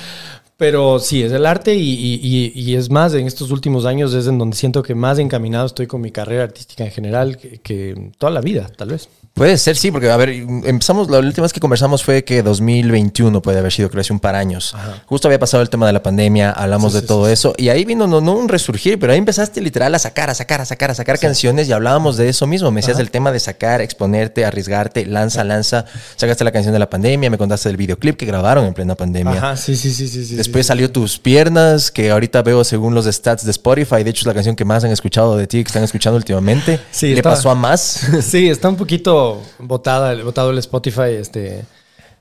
pero 0.56 0.98
sí, 0.98 1.22
es 1.22 1.32
el 1.32 1.46
arte 1.46 1.74
y, 1.74 1.80
y- 1.94 2.20
y- 2.22 2.52
y 2.60 2.74
es 2.76 2.90
más, 2.90 3.14
en 3.14 3.26
estos 3.26 3.50
últimos 3.50 3.86
años 3.86 4.14
es 4.14 4.26
en 4.26 4.38
donde 4.38 4.56
siento 4.56 4.82
que 4.82 4.94
más 4.94 5.18
encaminado 5.18 5.66
estoy 5.66 5.86
con 5.86 6.00
mi 6.00 6.10
carrera 6.10 6.44
artística 6.44 6.84
en 6.84 6.90
general 6.90 7.36
que, 7.38 7.58
que 7.60 8.10
toda 8.18 8.30
la 8.32 8.40
vida, 8.40 8.70
tal 8.76 8.90
vez. 8.90 9.08
Puede 9.34 9.58
ser, 9.58 9.76
sí, 9.76 9.90
porque, 9.90 10.08
a 10.08 10.16
ver, 10.16 10.28
empezamos, 10.30 11.10
la 11.10 11.18
última 11.18 11.42
vez 11.42 11.52
que 11.52 11.58
conversamos 11.58 12.04
fue 12.04 12.22
que 12.22 12.40
2021 12.44 13.42
puede 13.42 13.58
haber 13.58 13.72
sido, 13.72 13.90
creo, 13.90 14.00
hace 14.02 14.12
un 14.12 14.20
par 14.20 14.36
años. 14.36 14.76
Justo 15.06 15.26
había 15.26 15.40
pasado 15.40 15.60
el 15.60 15.68
tema 15.68 15.88
de 15.88 15.92
la 15.92 16.04
pandemia, 16.04 16.52
hablamos 16.52 16.92
Sí, 16.92 16.98
de 16.98 17.00
sí, 17.00 17.06
todo 17.08 17.26
sí, 17.26 17.32
eso, 17.32 17.52
y 17.56 17.68
ahí 17.68 17.84
vino 17.84 18.06
no, 18.06 18.20
no 18.20 18.34
un 18.36 18.48
resurgir, 18.48 18.96
pero 18.96 19.12
ahí 19.12 19.18
empezaste 19.18 19.60
literal 19.60 19.92
a 19.92 19.98
sacar, 19.98 20.30
a 20.30 20.34
sacar, 20.36 20.60
a 20.60 20.64
sacar, 20.64 20.92
a 20.92 20.94
sacar 20.94 21.18
canciones 21.18 21.68
y 21.68 21.72
hablábamos 21.72 22.16
de 22.16 22.28
eso 22.28 22.46
mismo. 22.46 22.70
Me 22.70 22.80
decías 22.80 22.96
del 22.96 23.10
tema 23.10 23.32
de 23.32 23.40
sacar, 23.40 23.80
exponerte, 23.80 24.44
arriesgarte, 24.44 25.04
lanza, 25.04 25.42
lanza. 25.42 25.84
Sacaste 26.14 26.44
la 26.44 26.52
canción 26.52 26.72
de 26.72 26.78
la 26.78 26.88
pandemia, 26.88 27.28
me 27.28 27.36
contaste 27.36 27.68
del 27.70 27.76
videoclip 27.76 28.16
que 28.16 28.26
grabaron 28.26 28.64
en 28.66 28.72
plena 28.74 28.94
pandemia. 28.94 29.32
Ajá, 29.32 29.56
sí, 29.56 29.74
sí, 29.74 29.90
sí, 29.92 30.06
sí. 30.06 30.36
Después 30.36 30.64
salió 30.68 30.92
Tus 30.92 31.18
Piernas, 31.18 31.90
que 31.90 32.12
ahorita 32.12 32.40
veo 32.42 32.62
según 32.62 32.94
los 32.94 33.06
stats 33.06 33.44
de 33.44 33.50
Spotify. 33.50 34.04
De 34.04 34.10
hecho, 34.10 34.20
es 34.20 34.26
la 34.26 34.34
canción 34.34 34.54
que 34.54 34.64
más 34.64 34.84
han 34.84 34.92
escuchado 34.92 35.36
de 35.36 35.48
ti, 35.48 35.64
que 35.64 35.68
están 35.70 35.82
escuchando 35.82 36.18
últimamente. 36.18 36.78
Sí, 36.92 37.08
¿Le 37.08 37.14
está- 37.16 37.30
pasó 37.30 37.50
a 37.50 37.56
más? 37.56 38.00
Sí, 38.22 38.48
está 38.48 38.68
un 38.68 38.76
poquito 38.76 39.23
botada, 39.58 40.14
botado 40.22 40.50
el 40.50 40.58
Spotify. 40.58 41.10
Este, 41.18 41.64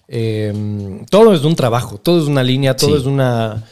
eh, 0.08 0.54
todo 1.10 1.34
es 1.34 1.44
un 1.44 1.56
trabajo, 1.56 1.98
todo 1.98 2.22
es 2.22 2.28
una 2.28 2.44
línea, 2.44 2.76
todo 2.76 2.92
Sí. 2.96 3.02
es 3.02 3.06
una. 3.06 3.64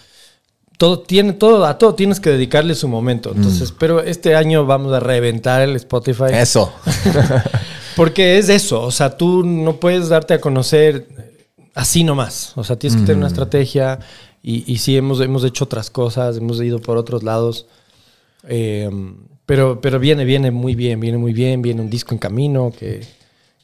Todo 0.78 1.00
tiene, 1.00 1.34
todo, 1.34 1.64
a 1.66 1.78
todo 1.78 1.94
tienes 1.94 2.20
que 2.20 2.32
dedicarle 2.32 2.74
su 2.74 2.88
momento. 2.88 3.32
Entonces, 3.36 3.72
pero 3.72 4.02
este 4.02 4.36
año 4.36 4.66
vamos 4.66 4.92
a 4.94 5.00
reventar 5.00 5.62
el 5.62 5.76
Spotify. 5.76 6.34
Eso. 6.34 6.74
Porque 7.96 8.38
es 8.40 8.50
eso. 8.50 8.82
O 8.82 8.90
sea, 8.92 9.16
tú 9.16 9.44
no 9.46 9.76
puedes 9.76 10.10
darte 10.10 10.34
a 10.34 10.42
conocer 10.42 11.08
así 11.76 12.04
nomás. 12.04 12.54
O 12.56 12.64
sea, 12.64 12.78
tienes 12.80 12.98
que 13.00 13.06
tener 13.06 13.18
una 13.18 13.28
estrategia 13.28 14.00
Y, 14.42 14.64
y 14.66 14.80
sí, 14.80 14.98
hemos, 14.98 15.22
hemos 15.22 15.44
hecho 15.44 15.66
otras 15.66 15.92
cosas, 15.92 16.38
hemos 16.38 16.60
ido 16.64 16.80
por 16.80 16.98
otros 16.98 17.22
lados. 17.22 17.68
Eh, 18.48 18.90
pero, 19.46 19.82
pero 19.82 20.00
viene, 20.00 20.26
viene 20.26 20.50
muy 20.50 20.74
bien, 20.74 21.00
viene 21.00 21.20
muy 21.20 21.32
bien. 21.34 21.62
Viene 21.62 21.82
un 21.82 21.92
disco 21.92 22.16
en 22.16 22.20
camino 22.20 22.72
que, 22.76 23.06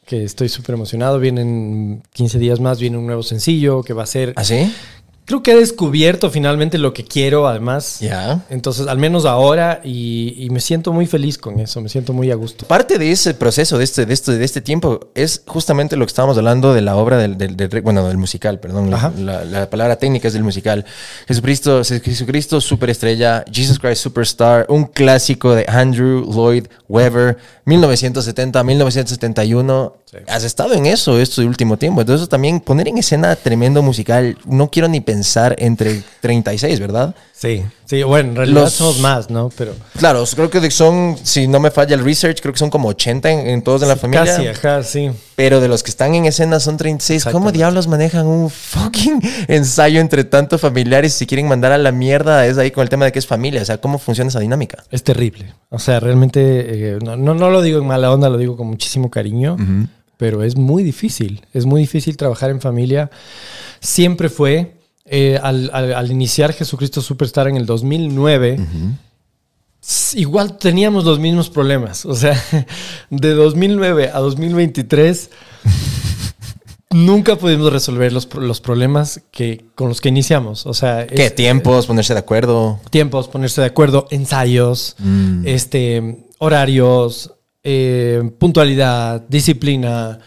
que 0.07 0.23
estoy 0.23 0.49
súper 0.49 0.73
emocionado. 0.73 1.19
Vienen 1.19 2.01
15 2.13 2.39
días 2.39 2.59
más, 2.59 2.79
viene 2.79 2.97
un 2.97 3.05
nuevo 3.05 3.21
sencillo 3.21 3.83
que 3.83 3.93
va 3.93 4.03
a 4.03 4.07
ser... 4.07 4.33
¿Ah, 4.37 4.43
sí? 4.43 4.73
Creo 5.27 5.43
que 5.43 5.51
he 5.51 5.55
descubierto 5.57 6.31
finalmente 6.31 6.77
lo 6.77 6.93
que 6.93 7.03
quiero, 7.03 7.47
además. 7.49 7.99
Ya. 7.99 8.45
Entonces, 8.49 8.87
al 8.87 8.97
menos 8.97 9.25
ahora, 9.25 9.81
y, 9.83 10.33
y 10.41 10.49
me 10.51 10.61
siento 10.61 10.93
muy 10.93 11.05
feliz 11.05 11.37
con 11.37 11.59
eso, 11.59 11.81
me 11.81 11.89
siento 11.89 12.13
muy 12.13 12.31
a 12.31 12.35
gusto. 12.35 12.65
Parte 12.65 12.97
de 12.97 13.11
ese 13.11 13.33
proceso, 13.33 13.77
de 13.77 13.83
este, 13.83 14.05
de 14.05 14.13
este, 14.13 14.37
de 14.37 14.45
este 14.45 14.61
tiempo, 14.61 15.11
es 15.15 15.41
justamente 15.45 15.97
lo 15.97 16.05
que 16.05 16.11
estábamos 16.11 16.37
hablando 16.37 16.73
de 16.73 16.79
la 16.79 16.95
obra 16.95 17.17
del, 17.17 17.37
del, 17.37 17.57
del- 17.57 17.81
bueno, 17.81 18.07
del 18.07 18.17
musical, 18.17 18.61
perdón. 18.61 18.89
La, 18.89 19.11
la- 19.17 19.43
la 19.43 19.69
palabra 19.69 19.97
técnica 19.97 20.29
es 20.29 20.33
del 20.33 20.43
musical. 20.45 20.85
Jesucristo, 21.27 21.83
Jesucristo 21.83 22.61
Superestrella, 22.61 23.43
Jesus 23.51 23.79
Christ 23.79 24.03
Superstar, 24.03 24.65
un 24.69 24.85
clásico 24.85 25.53
de 25.55 25.65
Andrew 25.67 26.23
Lloyd 26.31 26.67
Webber, 26.87 27.35
1970, 27.65 28.63
1971. 28.63 29.93
Sí. 30.09 30.17
Has 30.29 30.45
estado 30.45 30.73
en 30.73 30.85
eso 30.85 31.19
este 31.19 31.41
último 31.41 31.75
tiempo. 31.75 31.99
Entonces 31.99 32.29
también 32.29 32.61
poner 32.61 32.87
en 32.87 32.97
escena 32.97 33.35
tremendo 33.35 33.81
musical, 33.83 34.37
no 34.45 34.69
quiero 34.71 34.87
ni 34.87 35.01
pensar 35.01 35.16
entre 35.59 36.01
36, 36.21 36.79
¿verdad? 36.79 37.15
Sí, 37.33 37.63
sí, 37.85 38.01
bueno, 38.01 38.29
en 38.31 38.35
realidad 38.35 38.61
Los- 38.63 38.73
somos 38.73 38.99
más, 38.99 39.29
¿no? 39.29 39.49
Pero 39.55 39.73
Claro, 39.99 40.23
creo 40.35 40.49
que 40.49 40.71
son, 40.71 41.15
si 41.21 41.47
no 41.47 41.59
me 41.59 41.69
falla 41.69 41.93
el 41.95 42.03
research, 42.03 42.41
creo 42.41 42.51
que 42.51 42.57
son 42.59 42.71
como 42.71 42.87
80 42.89 43.29
en, 43.29 43.47
en 43.47 43.61
todos 43.61 43.83
en 43.83 43.89
la 43.89 43.95
familia. 43.95 44.25
casi, 44.25 44.47
ajá, 44.47 44.81
sí. 44.83 45.11
Pero 45.35 45.61
de 45.61 45.67
los 45.67 45.83
que 45.83 45.91
están 45.91 46.15
en 46.15 46.25
escena 46.25 46.59
son 46.59 46.77
36. 46.77 47.31
¿Cómo 47.31 47.51
diablos 47.51 47.87
manejan 47.87 48.25
un 48.25 48.49
fucking 48.49 49.21
ensayo 49.47 49.99
entre 50.01 50.23
tantos 50.23 50.61
familiares 50.61 51.13
si 51.13 51.27
quieren 51.27 51.47
mandar 51.47 51.71
a 51.71 51.77
la 51.77 51.91
mierda? 51.91 52.47
Es 52.47 52.57
ahí 52.57 52.71
con 52.71 52.81
el 52.81 52.89
tema 52.89 53.05
de 53.05 53.11
que 53.11 53.19
es 53.19 53.27
familia. 53.27 53.61
O 53.61 53.65
sea, 53.65 53.77
¿cómo 53.79 53.99
funciona 53.99 54.29
esa 54.29 54.39
dinámica? 54.39 54.83
Es 54.89 55.03
terrible. 55.03 55.53
O 55.69 55.77
sea, 55.77 55.99
realmente, 55.99 56.41
eh, 56.95 56.99
no, 57.03 57.15
no, 57.17 57.35
no 57.35 57.51
lo 57.51 57.61
digo 57.61 57.77
en 57.79 57.85
mala 57.85 58.11
onda, 58.11 58.29
lo 58.29 58.37
digo 58.39 58.57
con 58.57 58.65
muchísimo 58.65 59.11
cariño, 59.11 59.57
pero 60.17 60.41
es 60.41 60.55
muy 60.55 60.81
difícil. 60.81 61.45
Es 61.53 61.67
muy 61.67 61.81
difícil 61.81 62.17
trabajar 62.17 62.49
en 62.49 62.59
familia. 62.61 63.11
Siempre 63.79 64.29
fue. 64.29 64.76
Eh, 65.09 65.39
al, 65.41 65.69
al- 65.73 65.93
al 65.93 66.11
iniciar 66.11 66.53
Jesucristo 66.53 67.01
Superstar 67.01 67.47
en 67.47 67.55
el 67.57 67.65
2009, 67.65 68.59
s- 69.81 70.19
igual 70.19 70.57
teníamos 70.57 71.05
los 71.05 71.19
mismos 71.19 71.49
problemas. 71.49 72.05
O 72.05 72.13
sea, 72.15 72.37
de 73.09 73.33
2009 73.33 74.11
a 74.13 74.19
2023, 74.19 75.29
nunca 76.91 77.35
pudimos 77.35 77.71
resolver 77.71 78.11
los, 78.13 78.27
los 78.35 78.61
problemas 78.61 79.21
que, 79.31 79.65
con 79.75 79.89
los 79.89 80.01
que 80.01 80.09
iniciamos. 80.09 80.65
O 80.65 80.73
sea, 80.73 81.05
¿Qué? 81.07 81.25
es- 81.27 81.35
¿Tiempos? 81.35 81.85
¿Ponerse 81.85 82.13
de 82.13 82.19
acuerdo? 82.19 82.79
tiempos, 82.89 83.27
ponerse 83.27 83.61
de 83.61 83.67
acuerdo, 83.67 84.07
ensayos, 84.11 84.95
este, 85.45 86.25
horarios, 86.39 87.33
eh, 87.63 88.31
puntualidad, 88.39 89.21
disciplina, 89.27 90.19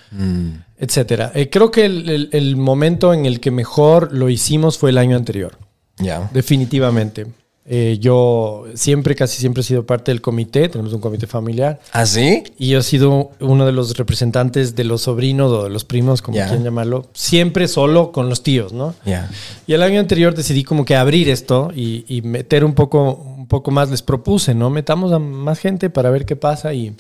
etcétera. 0.81 1.31
Eh, 1.35 1.49
creo 1.51 1.71
que 1.71 1.85
el, 1.85 2.09
el- 2.09 2.29
el 2.33 2.57
momento 2.57 3.13
en 3.15 3.27
el 3.27 3.39
que 3.39 3.51
mejor 3.51 4.13
lo 4.13 4.29
hicimos 4.31 4.79
fue 4.79 4.91
el 4.91 4.99
año 4.99 5.17
anterior, 5.17 5.59
Ya. 5.99 6.29
definitivamente. 6.33 7.27
Eh, 7.73 7.99
yo 8.01 8.65
siempre, 8.75 9.15
casi 9.15 9.39
siempre 9.39 9.61
he 9.61 9.65
sido 9.65 9.87
parte 9.87 10.11
del 10.11 10.21
comité, 10.21 10.69
tenemos 10.69 10.93
un 10.93 11.01
comité 11.01 11.29
familiar. 11.29 11.79
¿Ah, 11.93 12.05
sí? 12.05 12.43
Y 12.59 12.71
yo 12.71 12.81
he 12.81 12.83
sido 12.83 13.31
uno 13.39 13.65
de 13.65 13.71
los 13.71 13.97
representantes 13.97 14.75
de 14.75 14.83
los 14.83 15.03
sobrinos 15.03 15.53
o 15.53 15.63
de 15.65 15.71
los 15.71 15.85
primos, 15.85 16.21
como 16.21 16.35
quieran 16.37 16.65
llamarlo, 16.65 17.07
siempre 17.13 17.69
solo 17.69 18.11
con 18.11 18.29
los 18.29 18.43
tíos, 18.43 18.73
¿no? 18.73 18.95
Ya. 19.05 19.31
Y 19.69 19.75
el 19.75 19.83
año 19.85 20.01
anterior 20.01 20.35
decidí 20.35 20.65
como 20.65 20.85
que 20.85 20.97
abrir 20.97 21.29
esto 21.29 21.71
y, 21.73 22.05
y 22.09 22.23
meter 22.23 22.65
un 22.65 22.73
poco, 22.75 23.30
poco 23.51 23.71
más, 23.71 23.91
les 23.91 24.01
propuse, 24.01 24.55
¿no? 24.55 24.71
Metamos 24.71 25.13
a 25.13 25.19
más 25.19 25.59
gente 25.59 25.91
para 25.91 26.09
ver 26.09 26.25
qué 26.25 26.37
pasa 26.37 26.73
y, 26.73 26.95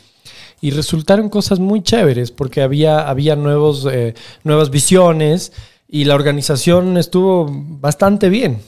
y 0.61 0.73
resultaron 0.73 1.31
cosas 1.31 1.61
muy 1.61 1.83
chéveres 1.83 2.31
porque 2.31 2.61
había, 2.61 3.09
había 3.09 3.37
nuevos, 3.37 3.89
eh, 3.91 4.15
nuevas 4.45 4.69
visiones 4.69 5.53
y 5.89 6.05
la 6.05 6.15
organización 6.15 6.99
estuvo 6.99 7.49
bastante 7.51 8.29
bien. 8.29 8.59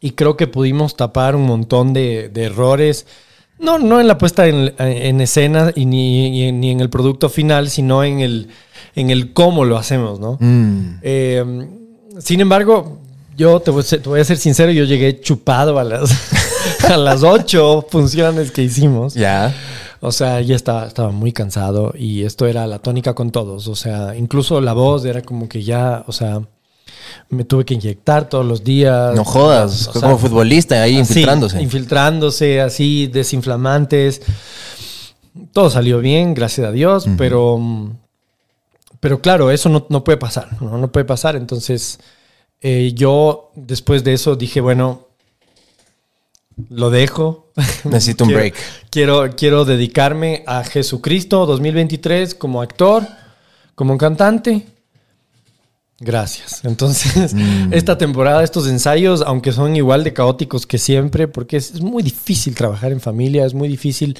Y 0.00 0.10
creo 0.12 0.36
que 0.36 0.46
pudimos 0.46 0.96
tapar 0.96 1.36
un 1.36 1.46
montón 1.46 1.92
de, 1.92 2.28
de 2.28 2.44
errores, 2.44 3.06
no, 3.58 3.78
no 3.78 4.00
en 4.00 4.08
la 4.08 4.18
puesta 4.18 4.46
en, 4.46 4.74
en 4.78 5.20
escena 5.20 5.72
y 5.74 5.86
ni, 5.86 6.52
ni 6.52 6.70
en 6.70 6.80
el 6.80 6.90
producto 6.90 7.28
final, 7.28 7.70
sino 7.70 8.04
en 8.04 8.20
el, 8.20 8.48
en 8.94 9.10
el 9.10 9.32
cómo 9.32 9.64
lo 9.64 9.78
hacemos, 9.78 10.20
¿no? 10.20 10.36
Mm. 10.40 10.98
Eh, 11.02 11.68
sin 12.18 12.40
embargo, 12.40 12.98
yo 13.36 13.60
te 13.60 13.70
voy, 13.70 13.80
a 13.80 13.84
ser, 13.84 14.02
te 14.02 14.08
voy 14.08 14.20
a 14.20 14.24
ser 14.24 14.38
sincero, 14.38 14.72
yo 14.72 14.84
llegué 14.84 15.20
chupado 15.20 15.78
a 15.78 15.84
las, 15.84 16.10
a 16.92 16.96
las 16.96 17.22
ocho 17.22 17.86
funciones 17.88 18.50
que 18.50 18.62
hicimos. 18.62 19.14
Ya. 19.14 19.54
O 20.00 20.12
sea, 20.12 20.40
ya 20.40 20.54
estaba, 20.54 20.86
estaba 20.86 21.10
muy 21.10 21.32
cansado 21.32 21.92
y 21.96 22.24
esto 22.24 22.46
era 22.46 22.66
la 22.66 22.78
tónica 22.78 23.14
con 23.14 23.30
todos. 23.30 23.66
O 23.68 23.74
sea, 23.74 24.14
incluso 24.16 24.60
la 24.60 24.72
voz 24.72 25.04
era 25.04 25.22
como 25.22 25.48
que 25.48 25.62
ya, 25.62 26.04
o 26.06 26.12
sea, 26.12 26.42
me 27.28 27.44
tuve 27.44 27.64
que 27.64 27.74
inyectar 27.74 28.28
todos 28.28 28.44
los 28.44 28.62
días. 28.62 29.14
No 29.14 29.24
jodas. 29.24 29.88
O 29.88 29.92
Fue 29.92 30.00
sea, 30.00 30.10
como 30.10 30.18
futbolista 30.18 30.82
ahí 30.82 30.98
así, 30.98 31.12
infiltrándose. 31.12 31.62
infiltrándose, 31.62 32.60
así, 32.60 33.06
desinflamantes. 33.06 34.22
Todo 35.52 35.70
salió 35.70 36.00
bien, 36.00 36.34
gracias 36.34 36.66
a 36.66 36.72
Dios, 36.72 37.06
pero, 37.18 37.60
pero 39.00 39.20
claro, 39.20 39.50
eso 39.50 39.68
no, 39.68 39.86
no 39.90 40.02
puede 40.02 40.16
pasar, 40.16 40.48
¿no? 40.62 40.78
No 40.78 40.90
puede 40.90 41.04
pasar. 41.04 41.36
Entonces, 41.36 41.98
eh, 42.62 42.92
yo 42.94 43.50
después 43.54 44.02
de 44.02 44.14
eso 44.14 44.36
dije, 44.36 44.60
bueno, 44.60 45.05
lo 46.70 46.90
dejo. 46.90 47.46
Necesito 47.84 48.24
un 48.24 48.28
Quiero- 48.30 48.40
break. 48.40 48.54
Quiero, 48.90 49.30
quiero 49.36 49.64
dedicarme 49.64 50.42
a 50.46 50.64
Jesucristo 50.64 51.46
2023 51.46 52.34
como 52.34 52.62
actor, 52.62 53.06
como 53.74 53.96
cantante. 53.98 54.66
Gracias. 55.98 56.60
Entonces, 56.64 57.32
Mm. 57.34 57.72
esta 57.72 57.96
temporada, 57.96 58.44
estos 58.44 58.68
ensayos, 58.68 59.22
aunque 59.26 59.52
son 59.52 59.74
igual 59.76 60.04
de 60.04 60.12
caóticos 60.12 60.66
que 60.66 60.78
siempre, 60.78 61.26
porque 61.28 61.56
es, 61.56 61.70
es 61.72 61.80
muy 61.80 62.02
difícil 62.02 62.54
trabajar 62.54 62.92
en 62.92 63.00
familia, 63.00 63.46
es 63.46 63.54
muy 63.54 63.68
difícil 63.68 64.18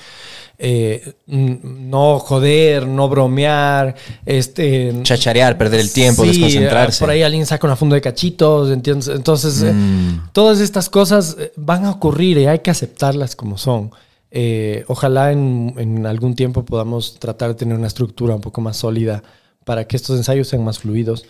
eh, 0.58 1.12
no 1.26 2.18
joder, 2.18 2.86
no 2.86 3.10
bromear, 3.10 3.94
este... 4.24 4.94
Chacharear, 5.02 5.58
perder 5.58 5.80
el 5.80 5.92
tiempo, 5.92 6.22
Sí, 6.22 6.28
desconcentrarse. 6.30 7.00
Por 7.00 7.10
ahí 7.10 7.22
alguien 7.22 7.44
saca 7.44 7.66
una 7.66 7.76
funda 7.76 7.94
de 7.96 8.00
cachitos, 8.00 8.70
¿entiendes? 8.70 9.08
Entonces, 9.08 9.62
eh, 9.62 9.72
Mm. 9.74 10.30
todas 10.32 10.60
estas 10.60 10.88
cosas 10.88 11.36
eh, 11.38 11.52
van 11.56 11.84
a 11.84 11.90
ocurrir 11.90 12.38
y 12.38 12.46
hay 12.46 12.60
que 12.60 12.70
aceptarlas 12.70 13.36
como 13.36 13.58
son. 13.58 13.90
Eh, 14.30 14.84
ojalá 14.88 15.30
en, 15.30 15.74
en 15.76 16.06
algún 16.06 16.34
tiempo 16.34 16.64
podamos 16.64 17.18
tratar 17.18 17.50
de 17.50 17.54
tener 17.56 17.76
una 17.76 17.86
estructura 17.88 18.34
un 18.34 18.40
poco 18.40 18.62
más 18.62 18.78
sólida 18.78 19.22
para 19.64 19.86
que 19.86 19.96
estos 19.96 20.16
ensayos 20.16 20.48
sean 20.48 20.64
más 20.64 20.78
fluidos. 20.78 21.26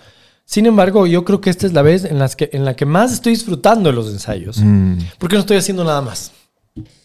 Sin 0.47 0.65
embargo, 0.65 1.09
yo 1.09 1.25
creo 1.25 1.41
que 1.41 1.51
esta 1.51 1.67
es 1.67 1.73
la 1.73 1.83
vez 1.83 2.05
en, 2.05 2.21
las 2.21 2.37
que, 2.37 2.49
en 2.53 2.65
la 2.65 2.75
que 2.75 2.87
más 2.87 3.13
estoy 3.13 3.33
disfrutando 3.33 3.91
de 3.91 3.97
los 3.97 4.09
ensayos. 4.09 4.59
Mm. 4.59 4.99
Porque 5.19 5.35
no 5.35 5.41
estoy 5.41 5.57
haciendo 5.57 5.83
nada 5.83 6.01
más. 6.01 6.31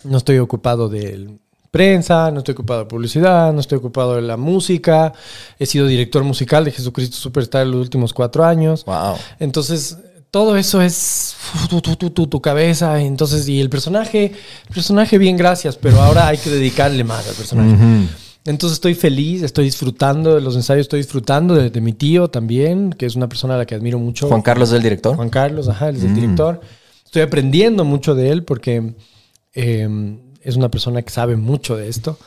No 0.04 0.18
estoy 0.18 0.38
ocupado 0.38 0.88
de 0.88 1.28
prensa, 1.72 2.30
no 2.30 2.40
estoy 2.40 2.54
ocupado 2.54 2.82
de 2.82 2.86
publicidad, 2.86 3.52
no 3.52 3.60
estoy 3.60 3.80
ocupado 3.80 4.16
de 4.16 4.22
la 4.22 4.38
música. 4.38 5.12
He 5.58 5.66
sido 5.66 5.88
director 5.88 6.24
musical 6.24 6.64
de 6.66 6.72
Jesucristo 6.72 7.18
Superstar 7.18 7.64
en 7.64 7.72
los 7.72 7.82
últimos 7.82 8.14
cuatro 8.14 8.46
años. 8.46 8.86
Wow. 8.86 9.16
Entonces, 9.40 9.98
todo 10.30 10.56
eso 10.56 10.80
es 10.82 11.36
tu, 11.68 11.82
tu, 11.82 11.96
tu, 11.96 12.10
tu, 12.12 12.28
tu 12.28 12.42
cabeza. 12.42 13.02
Entonces, 13.02 13.48
y 13.50 13.60
el 13.60 13.72
personaje, 13.72 14.26
el 14.68 14.74
personaje, 14.74 15.18
bien, 15.18 15.36
gracias, 15.36 15.78
pero 15.78 16.00
ahora 16.00 16.28
hay 16.28 16.38
que 16.38 16.52
dedicarle 16.52 17.04
más 17.04 17.28
al 17.28 17.34
personaje. 17.34 17.76
Entonces 18.46 18.78
estoy 18.78 18.96
feliz, 18.96 19.44
estoy 19.44 19.66
disfrutando 19.66 20.34
de 20.36 20.42
los 20.42 20.56
ensayos, 20.56 20.82
estoy 20.82 21.00
disfrutando 21.02 21.54
de, 21.54 21.70
de 21.70 21.82
mi 21.82 21.94
tío 21.94 22.28
también, 22.30 22.92
que 22.92 23.06
es 23.06 23.16
una 23.16 23.30
persona 23.30 23.54
a 23.54 23.58
la 23.58 23.66
que 23.66 23.76
admiro 23.76 24.00
mucho. 24.00 24.28
Juan 24.28 24.42
Carlos 24.42 24.70
es 24.70 24.76
el 24.78 24.84
director. 24.84 25.16
Juan 25.16 25.30
Carlos, 25.30 25.68
ajá, 25.70 25.90
él 25.90 25.98
es 25.98 26.04
el 26.04 26.10
Mm. 26.10 26.16
director. 26.16 26.62
Estoy 27.06 27.22
aprendiendo 27.22 27.86
mucho 27.86 28.16
de 28.16 28.30
él 28.32 28.44
porque 28.44 28.96
eh, 29.54 30.18
es 30.42 30.56
una 30.56 30.72
persona 30.72 31.02
que 31.04 31.12
sabe 31.12 31.36
mucho 31.36 31.76
de 31.78 31.88
esto 31.90 32.18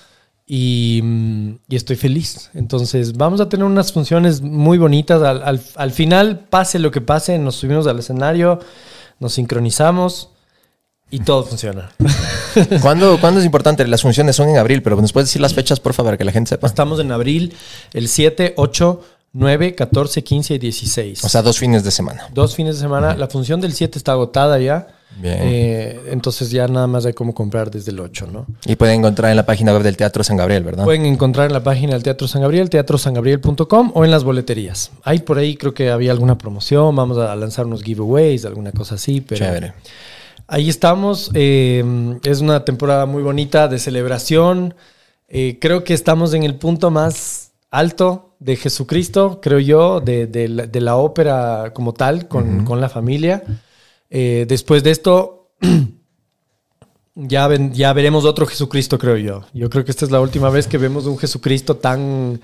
y, 0.46 1.00
mm, 1.02 1.48
y 1.70 1.74
estoy 1.76 1.96
feliz. 1.96 2.50
Entonces, 2.54 3.16
vamos 3.16 3.40
a 3.40 3.48
tener 3.48 3.64
unas 3.64 3.92
funciones 3.92 4.40
muy 4.42 4.78
bonitas. 4.78 5.20
Al, 5.22 5.42
al- 5.42 5.62
al 5.74 5.90
final, 5.90 6.46
pase 6.50 6.78
lo 6.78 6.90
que 6.92 7.00
pase, 7.00 7.38
nos 7.38 7.56
subimos 7.56 7.86
al 7.88 7.98
escenario, 7.98 8.60
nos 9.18 9.32
sincronizamos 9.32 10.28
y 11.10 11.20
todo 11.20 11.44
funciona. 11.44 11.90
¿Cuándo, 12.82 13.20
¿Cuándo 13.20 13.40
es 13.40 13.46
importante? 13.46 13.86
Las 13.86 14.02
funciones 14.02 14.36
son 14.36 14.48
en 14.48 14.56
abril, 14.56 14.82
pero 14.82 14.96
nos 14.96 15.12
puedes 15.12 15.28
decir 15.28 15.42
las 15.42 15.54
fechas, 15.54 15.80
por 15.80 15.94
favor, 15.94 16.10
para 16.10 16.18
que 16.18 16.24
la 16.24 16.32
gente 16.32 16.50
sepa. 16.50 16.66
Estamos 16.66 16.98
en 17.00 17.12
abril, 17.12 17.54
el 17.92 18.08
7, 18.08 18.54
8, 18.56 19.00
9, 19.32 19.74
14, 19.74 20.22
15 20.22 20.54
y 20.54 20.58
16. 20.58 21.24
O 21.24 21.28
sea, 21.28 21.42
dos 21.42 21.58
fines 21.58 21.82
de 21.82 21.90
semana. 21.90 22.28
Dos 22.32 22.54
fines 22.54 22.76
de 22.76 22.82
semana. 22.82 23.16
La 23.16 23.28
función 23.28 23.60
del 23.60 23.72
7 23.72 23.98
está 23.98 24.12
agotada 24.12 24.58
ya. 24.60 24.86
Bien. 25.20 25.38
Eh, 25.40 26.00
entonces 26.10 26.50
ya 26.50 26.66
nada 26.66 26.86
más 26.86 27.06
hay 27.06 27.12
como 27.12 27.34
comprar 27.34 27.70
desde 27.70 27.92
el 27.92 28.00
8, 28.00 28.28
¿no? 28.32 28.46
Y 28.66 28.74
pueden 28.74 29.00
encontrar 29.00 29.30
en 29.30 29.36
la 29.36 29.46
página 29.46 29.72
web 29.72 29.82
del 29.82 29.96
Teatro 29.96 30.24
San 30.24 30.36
Gabriel, 30.36 30.64
¿verdad? 30.64 30.84
Pueden 30.84 31.04
encontrar 31.04 31.46
en 31.46 31.52
la 31.52 31.62
página 31.62 31.92
del 31.92 32.02
Teatro 32.02 32.26
San 32.26 32.42
Gabriel, 32.42 32.68
teatrosangabriel.com 32.70 33.92
o 33.94 34.04
en 34.04 34.10
las 34.10 34.24
boleterías. 34.24 34.90
Ahí 35.04 35.20
por 35.20 35.38
ahí 35.38 35.56
creo 35.56 35.72
que 35.72 35.90
había 35.90 36.10
alguna 36.10 36.36
promoción, 36.36 36.96
vamos 36.96 37.18
a 37.18 37.34
lanzar 37.36 37.66
unos 37.66 37.82
giveaways, 37.82 38.44
alguna 38.44 38.72
cosa 38.72 38.96
así, 38.96 39.20
pero 39.20 39.44
Chévere. 39.44 39.74
Ahí 40.54 40.68
estamos. 40.68 41.30
eh, 41.34 41.84
es 42.22 42.40
una 42.40 42.64
temporada 42.64 43.06
muy 43.06 43.22
bonita 43.22 43.66
de 43.66 43.78
celebración. 43.78 44.74
Eh, 45.28 45.58
creo 45.60 45.82
que 45.82 45.94
estamos 45.94 46.32
en 46.32 46.44
el 46.44 46.54
punto 46.54 46.90
más 46.90 47.52
alto 47.70 48.36
de 48.38 48.54
Jesucristo, 48.56 49.40
creo 49.42 49.58
yo, 49.58 50.00
de, 50.00 50.26
de 50.28 50.48
la, 50.48 50.66
de 50.66 50.80
la 50.80 50.94
ópera 50.96 51.72
como 51.74 51.92
tal, 51.92 52.28
con, 52.28 52.64
con 52.64 52.80
la 52.80 52.88
familia. 52.88 53.42
Eh, 54.10 54.44
después 54.48 54.84
de 54.84 54.92
esto, 54.92 55.48
ya, 57.16 57.48
ven- 57.48 57.72
ya 57.72 57.92
veremos 57.92 58.24
otro 58.24 58.46
Jesucristo, 58.46 58.96
creo 58.98 59.16
yo. 59.16 59.42
Yo 59.54 59.68
creo 59.70 59.84
que 59.84 59.90
esta 59.90 60.04
es 60.04 60.10
la 60.12 60.20
última 60.20 60.50
vez 60.50 60.68
que 60.68 60.78
vemos 60.78 61.06
un 61.06 61.18
Jesucristo 61.18 61.76
tan, 61.76 62.40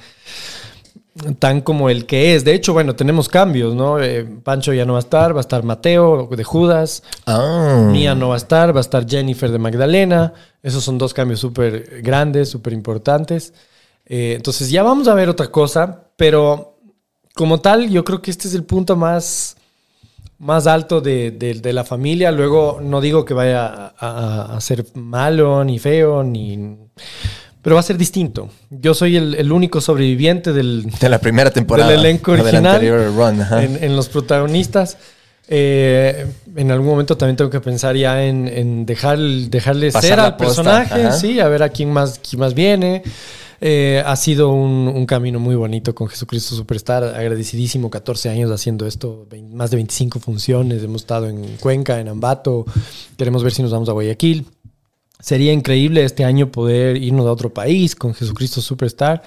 tan 1.39 1.61
como 1.61 1.91
el 1.91 2.07
que 2.07 2.35
es. 2.35 2.45
De 2.45 2.55
hecho, 2.55 2.73
bueno, 2.73 2.95
tenemos 2.97 3.29
cambios, 3.29 3.75
¿no? 3.75 4.01
Eh, 4.01 4.25
Pancho 4.43 4.73
ya 4.73 4.85
no 4.85 4.95
va 4.95 4.99
a 4.99 5.03
estar, 5.03 5.35
va 5.35 5.41
a 5.41 5.43
estar 5.43 5.63
Mateo 5.63 6.29
de 6.35 6.45
Judas, 6.45 7.03
Ah. 7.27 7.87
Mía 7.91 8.15
no 8.15 8.29
va 8.29 8.35
a 8.35 8.39
estar, 8.39 8.75
va 8.75 8.81
a 8.81 8.83
estar 8.83 9.07
Jennifer 9.09 9.51
de 9.51 9.59
Magdalena. 9.59 10.33
Esos 10.63 10.85
son 10.85 10.99
dos 10.99 11.13
cambios 11.15 11.41
súper 11.41 12.01
grandes, 12.03 12.49
súper 12.49 12.73
importantes. 12.73 13.53
Eh, 14.07 14.35
entonces 14.37 14.71
ya 14.71 14.83
vamos 14.83 15.09
a 15.09 15.15
ver 15.15 15.29
otra 15.29 15.49
cosa, 15.49 16.05
pero 16.17 16.77
como 17.35 17.61
tal, 17.61 17.89
yo 17.91 18.05
creo 18.05 18.21
que 18.21 18.31
este 18.31 18.49
es 18.49 18.55
el 18.55 18.65
punto 18.65 18.97
más, 18.97 19.57
más 20.39 20.67
alto 20.67 21.01
de, 21.01 21.31
de- 21.31 21.55
de 21.55 21.73
la 21.73 21.85
familia. 21.85 22.33
Luego, 22.33 22.81
no 22.83 23.01
digo 23.01 23.25
que 23.25 23.35
vaya 23.35 23.67
a, 23.67 23.93
a- 23.99 24.57
a 24.57 24.61
ser 24.61 24.85
malo, 24.95 25.63
ni 25.65 25.79
feo, 25.79 26.23
ni... 26.25 26.77
Pero 27.63 27.75
va 27.77 27.81
a 27.81 27.83
ser 27.85 27.99
distinto. 27.99 28.49
Yo 28.71 28.95
soy 28.95 29.17
el, 29.17 29.35
el 29.35 29.53
único 29.53 29.81
sobreviviente 29.81 30.53
del, 30.53 30.91
De 31.01 31.09
la 31.09 31.19
primera 31.19 31.51
temporada. 31.51 31.91
del 31.91 32.01
elenco 32.01 32.33
o 32.33 32.35
del 32.35 32.47
original 32.47 32.75
anterior 32.75 33.13
run, 33.15 33.41
en, 33.63 33.85
en 33.85 33.97
los 33.97 34.09
protagonistas. 34.09 34.97
Eh, 35.53 36.27
en 36.57 36.71
algún 36.71 36.87
momento 36.87 37.17
también 37.17 37.37
tengo 37.37 37.51
que 37.51 37.61
pensar 37.61 37.97
ya 37.97 38.25
en, 38.25 38.47
en 38.47 38.87
dejar, 38.87 39.19
dejarle 39.19 39.91
Pasar 39.91 40.09
ser 40.11 40.21
al 40.21 40.37
posta, 40.37 40.63
personaje, 40.63 41.05
ajá. 41.07 41.13
sí, 41.17 41.41
a 41.41 41.49
ver 41.49 41.63
a 41.65 41.69
quién 41.71 41.93
más, 41.93 42.21
quién 42.21 42.41
más 42.41 42.55
viene. 42.55 43.03
Eh, 43.63 44.03
ha 44.07 44.17
sido 44.17 44.51
un, 44.53 44.89
un 44.89 45.05
camino 45.07 45.39
muy 45.39 45.55
bonito 45.55 45.95
con 45.95 46.09
Jesucristo 46.09 46.55
Superstar, 46.55 47.03
agradecidísimo, 47.05 47.91
14 47.91 48.31
años 48.31 48.51
haciendo 48.51 48.87
esto, 48.87 49.27
vein- 49.29 49.53
más 49.55 49.71
de 49.71 49.77
25 49.77 50.19
funciones, 50.21 50.83
hemos 50.83 51.03
estado 51.03 51.29
en 51.29 51.57
Cuenca, 51.59 52.01
en 52.01 52.09
Ambato, 52.09 52.65
queremos 53.19 53.43
ver 53.45 53.53
si 53.53 53.61
nos 53.63 53.71
vamos 53.73 53.89
a 53.91 53.93
Guayaquil. 53.93 54.47
Sería 55.21 55.53
increíble 55.53 56.05
este 56.05 56.25
año 56.25 56.51
poder 56.51 56.97
irnos 56.97 57.27
a 57.27 57.33
otro 57.33 57.53
país 57.53 57.95
con 57.95 58.15
Jesucristo 58.15 58.61
Superstar. 58.61 59.23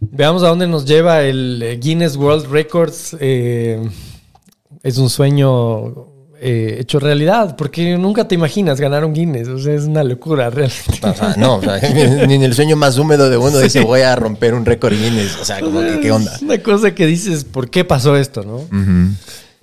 Veamos 0.00 0.42
a 0.42 0.48
dónde 0.48 0.66
nos 0.66 0.84
lleva 0.84 1.22
el 1.22 1.60
eh, 1.62 1.76
Guinness 1.76 2.16
World 2.16 2.50
Records. 2.50 3.16
eh, 3.20 3.88
es 4.82 4.98
un 4.98 5.10
sueño 5.10 6.08
eh, 6.40 6.76
hecho 6.80 7.00
realidad, 7.00 7.56
porque 7.56 7.98
nunca 7.98 8.28
te 8.28 8.36
imaginas 8.36 8.80
ganar 8.80 9.04
un 9.04 9.12
Guinness. 9.12 9.48
O 9.48 9.58
sea, 9.58 9.74
es 9.74 9.84
una 9.84 10.04
locura 10.04 10.50
realmente. 10.50 11.14
Sea, 11.14 11.34
no, 11.36 11.56
o 11.56 11.62
sea, 11.62 11.80
ni 12.26 12.34
en 12.34 12.42
el 12.42 12.54
sueño 12.54 12.76
más 12.76 12.96
húmedo 12.96 13.28
de 13.28 13.36
uno 13.36 13.58
dice 13.58 13.80
voy 13.80 14.02
a 14.02 14.14
romper 14.14 14.54
un 14.54 14.64
récord 14.64 14.94
Guinness. 14.94 15.36
O 15.40 15.44
sea, 15.44 15.60
como 15.60 15.80
que 15.80 16.00
qué 16.00 16.12
onda. 16.12 16.34
Es 16.36 16.42
una 16.42 16.62
cosa 16.62 16.94
que 16.94 17.06
dices, 17.06 17.44
¿por 17.44 17.70
qué 17.70 17.84
pasó 17.84 18.16
esto, 18.16 18.44
no? 18.44 18.64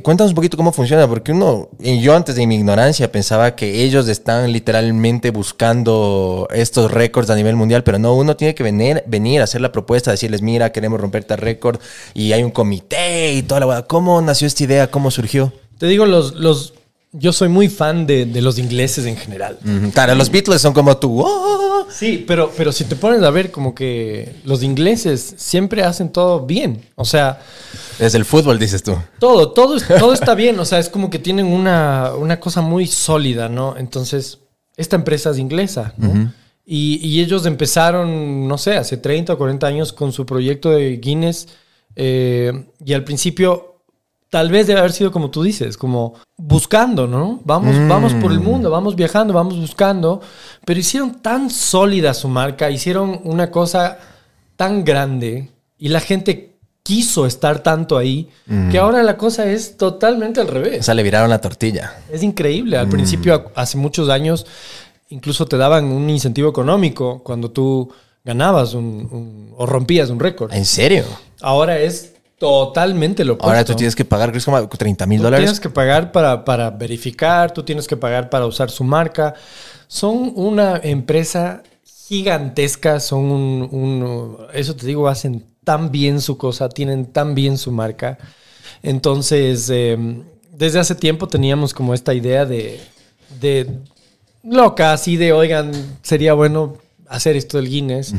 Cuéntanos 0.01 0.31
un 0.31 0.35
poquito 0.35 0.57
cómo 0.57 0.73
funciona, 0.73 1.07
porque 1.07 1.31
uno, 1.31 1.69
y 1.79 2.01
yo 2.01 2.15
antes 2.15 2.35
de 2.35 2.45
mi 2.45 2.55
ignorancia 2.55 3.11
pensaba 3.11 3.55
que 3.55 3.83
ellos 3.83 4.09
están 4.09 4.51
literalmente 4.51 5.31
buscando 5.31 6.49
estos 6.53 6.91
récords 6.91 7.29
a 7.29 7.35
nivel 7.35 7.55
mundial, 7.55 7.83
pero 7.83 7.97
no, 7.97 8.13
uno 8.13 8.35
tiene 8.35 8.55
que 8.55 8.63
venir, 8.63 9.03
venir 9.07 9.39
a 9.39 9.45
hacer 9.45 9.61
la 9.61 9.71
propuesta, 9.71 10.11
decirles, 10.11 10.41
mira, 10.41 10.73
queremos 10.73 10.99
romper 10.99 11.23
tal 11.23 11.37
récord, 11.37 11.79
y 12.13 12.33
hay 12.33 12.43
un 12.43 12.51
comité 12.51 13.33
y 13.33 13.43
toda 13.43 13.61
la. 13.61 13.83
¿Cómo 13.83 14.21
nació 14.21 14.47
esta 14.47 14.65
idea? 14.65 14.91
¿Cómo 14.91 15.11
surgió? 15.11 15.53
Te 15.77 15.87
digo, 15.87 16.05
los, 16.05 16.35
los, 16.35 16.73
yo 17.17 17.31
soy 17.33 17.47
muy 17.49 17.69
fan 17.69 18.05
de, 18.05 18.25
de 18.25 18.41
los 18.41 18.57
ingleses 18.59 19.05
en 19.05 19.15
general. 19.17 19.57
Claro, 19.93 20.15
los 20.15 20.29
Beatles 20.29 20.61
son 20.61 20.73
como 20.73 20.97
tú. 20.97 21.21
"Oh". 21.23 21.85
Sí, 21.89 22.23
pero, 22.27 22.51
pero 22.57 22.71
si 22.71 22.83
te 22.85 22.95
pones 22.95 23.21
a 23.23 23.29
ver, 23.29 23.51
como 23.51 23.73
que 23.73 24.35
los 24.43 24.63
ingleses 24.63 25.35
siempre 25.37 25.83
hacen 25.83 26.09
todo 26.11 26.45
bien. 26.45 26.81
O 26.95 27.05
sea, 27.05 27.41
Desde 27.99 28.17
el 28.17 28.25
fútbol, 28.25 28.59
dices 28.59 28.83
tú. 28.83 28.95
todo, 29.19 29.51
todo, 29.51 29.77
es- 29.77 29.87
todo 29.87 30.13
está 30.13 30.35
bien. 30.43 30.59
O 30.59 30.65
sea, 30.65 30.79
es 30.79 30.89
como 30.89 31.09
que 31.09 31.19
tienen 31.19 31.45
una, 31.45 32.11
una 32.17 32.39
cosa 32.39 32.61
muy 32.61 32.87
sólida, 32.87 33.47
¿no? 33.49 33.77
Entonces, 33.77 34.39
esta 34.75 34.95
empresa 34.95 35.29
es 35.29 35.37
inglesa, 35.37 35.93
¿no? 35.97 36.31
y, 36.65 36.95
y 37.07 37.21
ellos 37.21 37.45
empezaron, 37.45 38.47
no 38.47 38.57
sé, 38.57 38.75
hace 38.75 38.97
30 38.97 39.33
o 39.33 39.37
40 39.37 39.67
años 39.67 39.93
con 39.93 40.11
su 40.11 40.25
proyecto 40.25 40.71
de 40.71 40.97
Guinness. 40.97 41.47
eh, 41.95 42.51
y 42.83 42.93
al 42.93 43.03
principio, 43.03 43.74
tal 44.29 44.49
vez 44.49 44.67
debe 44.67 44.79
haber 44.79 44.91
sido 44.91 45.11
como 45.11 45.29
tú 45.31 45.43
dices, 45.43 45.77
como 45.77 46.15
buscando, 46.37 47.07
¿no? 47.07 47.39
Vamos, 47.45 47.75
vamos 47.87 48.13
por 48.15 48.31
el 48.31 48.39
mundo, 48.39 48.69
vamos 48.69 48.95
viajando, 48.95 49.33
vamos 49.33 49.57
buscando. 49.59 50.21
Pero 50.65 50.79
hicieron 50.79 51.21
tan 51.21 51.49
sólida 51.49 52.13
su 52.13 52.27
marca, 52.27 52.69
hicieron 52.69 53.21
una 53.23 53.49
cosa 53.51 53.97
tan 54.55 54.83
grande 54.83 55.49
y 55.77 55.89
la 55.89 55.99
gente 55.99 56.51
quiso 56.83 57.25
estar 57.25 57.63
tanto 57.63 57.97
ahí, 57.97 58.29
que 58.69 58.77
ahora 58.77 59.01
la 59.01 59.17
cosa 59.17 59.45
es 59.47 59.75
totalmente 59.75 60.39
al 60.39 60.47
O 60.47 60.51
revés. 60.51 60.85
sea, 60.85 60.93
le 60.93 61.01
viraron 61.01 61.29
la 61.31 61.41
tortilla. 61.41 61.95
Es 62.11 62.21
increíble. 62.21 62.77
Al 62.77 62.87
principio, 62.89 63.51
hace 63.55 63.77
muchos 63.77 64.07
años, 64.09 64.45
incluso 65.09 65.45
te 65.47 65.57
daban 65.57 65.85
un 65.85 66.07
incentivo 66.09 66.47
económico 66.49 67.23
cuando 67.23 67.49
tú 67.49 67.89
ganabas 68.23 68.73
un, 68.75 68.85
un- 69.11 69.53
o 69.57 69.65
rompías 69.65 70.09
un 70.11 70.19
récord. 70.19 70.53
¿En 70.53 70.65
serio? 70.65 71.05
Ahora 71.41 71.79
es 71.79 72.14
totalmente 72.37 73.23
lo 73.23 73.33
opuesto. 73.33 73.49
Ahora 73.49 73.65
tú 73.65 73.75
tienes 73.75 73.95
que 73.95 74.05
pagar, 74.05 74.29
creo 74.29 74.33
que 74.33 74.37
es 74.39 74.45
como 74.45 74.67
30 74.67 75.05
mil 75.05 75.19
Tú 75.19 75.23
dólares. 75.25 75.45
tienes 75.45 75.59
que 75.59 75.69
pagar 75.69 76.11
para, 76.11 76.43
para 76.43 76.69
verificar, 76.71 77.51
tú 77.51 77.63
tienes 77.63 77.87
que 77.87 77.97
pagar 77.97 78.29
para 78.29 78.45
usar 78.45 78.69
su 78.69 78.83
marca. 78.83 79.33
Son 79.87 80.31
una 80.35 80.77
empresa 80.83 81.63
gigantesca, 82.07 82.99
son 82.99 83.25
un, 83.31 83.69
un- 83.71 84.37
eso 84.53 84.75
te 84.75 84.85
digo, 84.85 85.07
hacen 85.07 85.45
tan 85.63 85.91
bien 85.91 86.21
su 86.21 86.37
cosa, 86.37 86.69
tienen 86.69 87.05
tan 87.07 87.33
bien 87.35 87.57
su 87.57 87.71
marca. 87.71 88.17
Entonces, 88.83 89.69
eh, 89.71 89.97
desde 90.51 90.79
hace 90.79 90.95
tiempo 90.95 91.27
teníamos 91.27 91.73
como 91.73 91.93
esta 91.93 92.13
idea 92.13 92.45
de, 92.45 92.79
de 93.39 93.79
loca, 94.43 94.93
así 94.93 95.17
de, 95.17 95.33
oigan, 95.33 95.71
sería 96.03 96.33
bueno 96.33 96.77
hacer 97.07 97.35
esto 97.35 97.57
del 97.57 97.69
Guinness. 97.69 98.13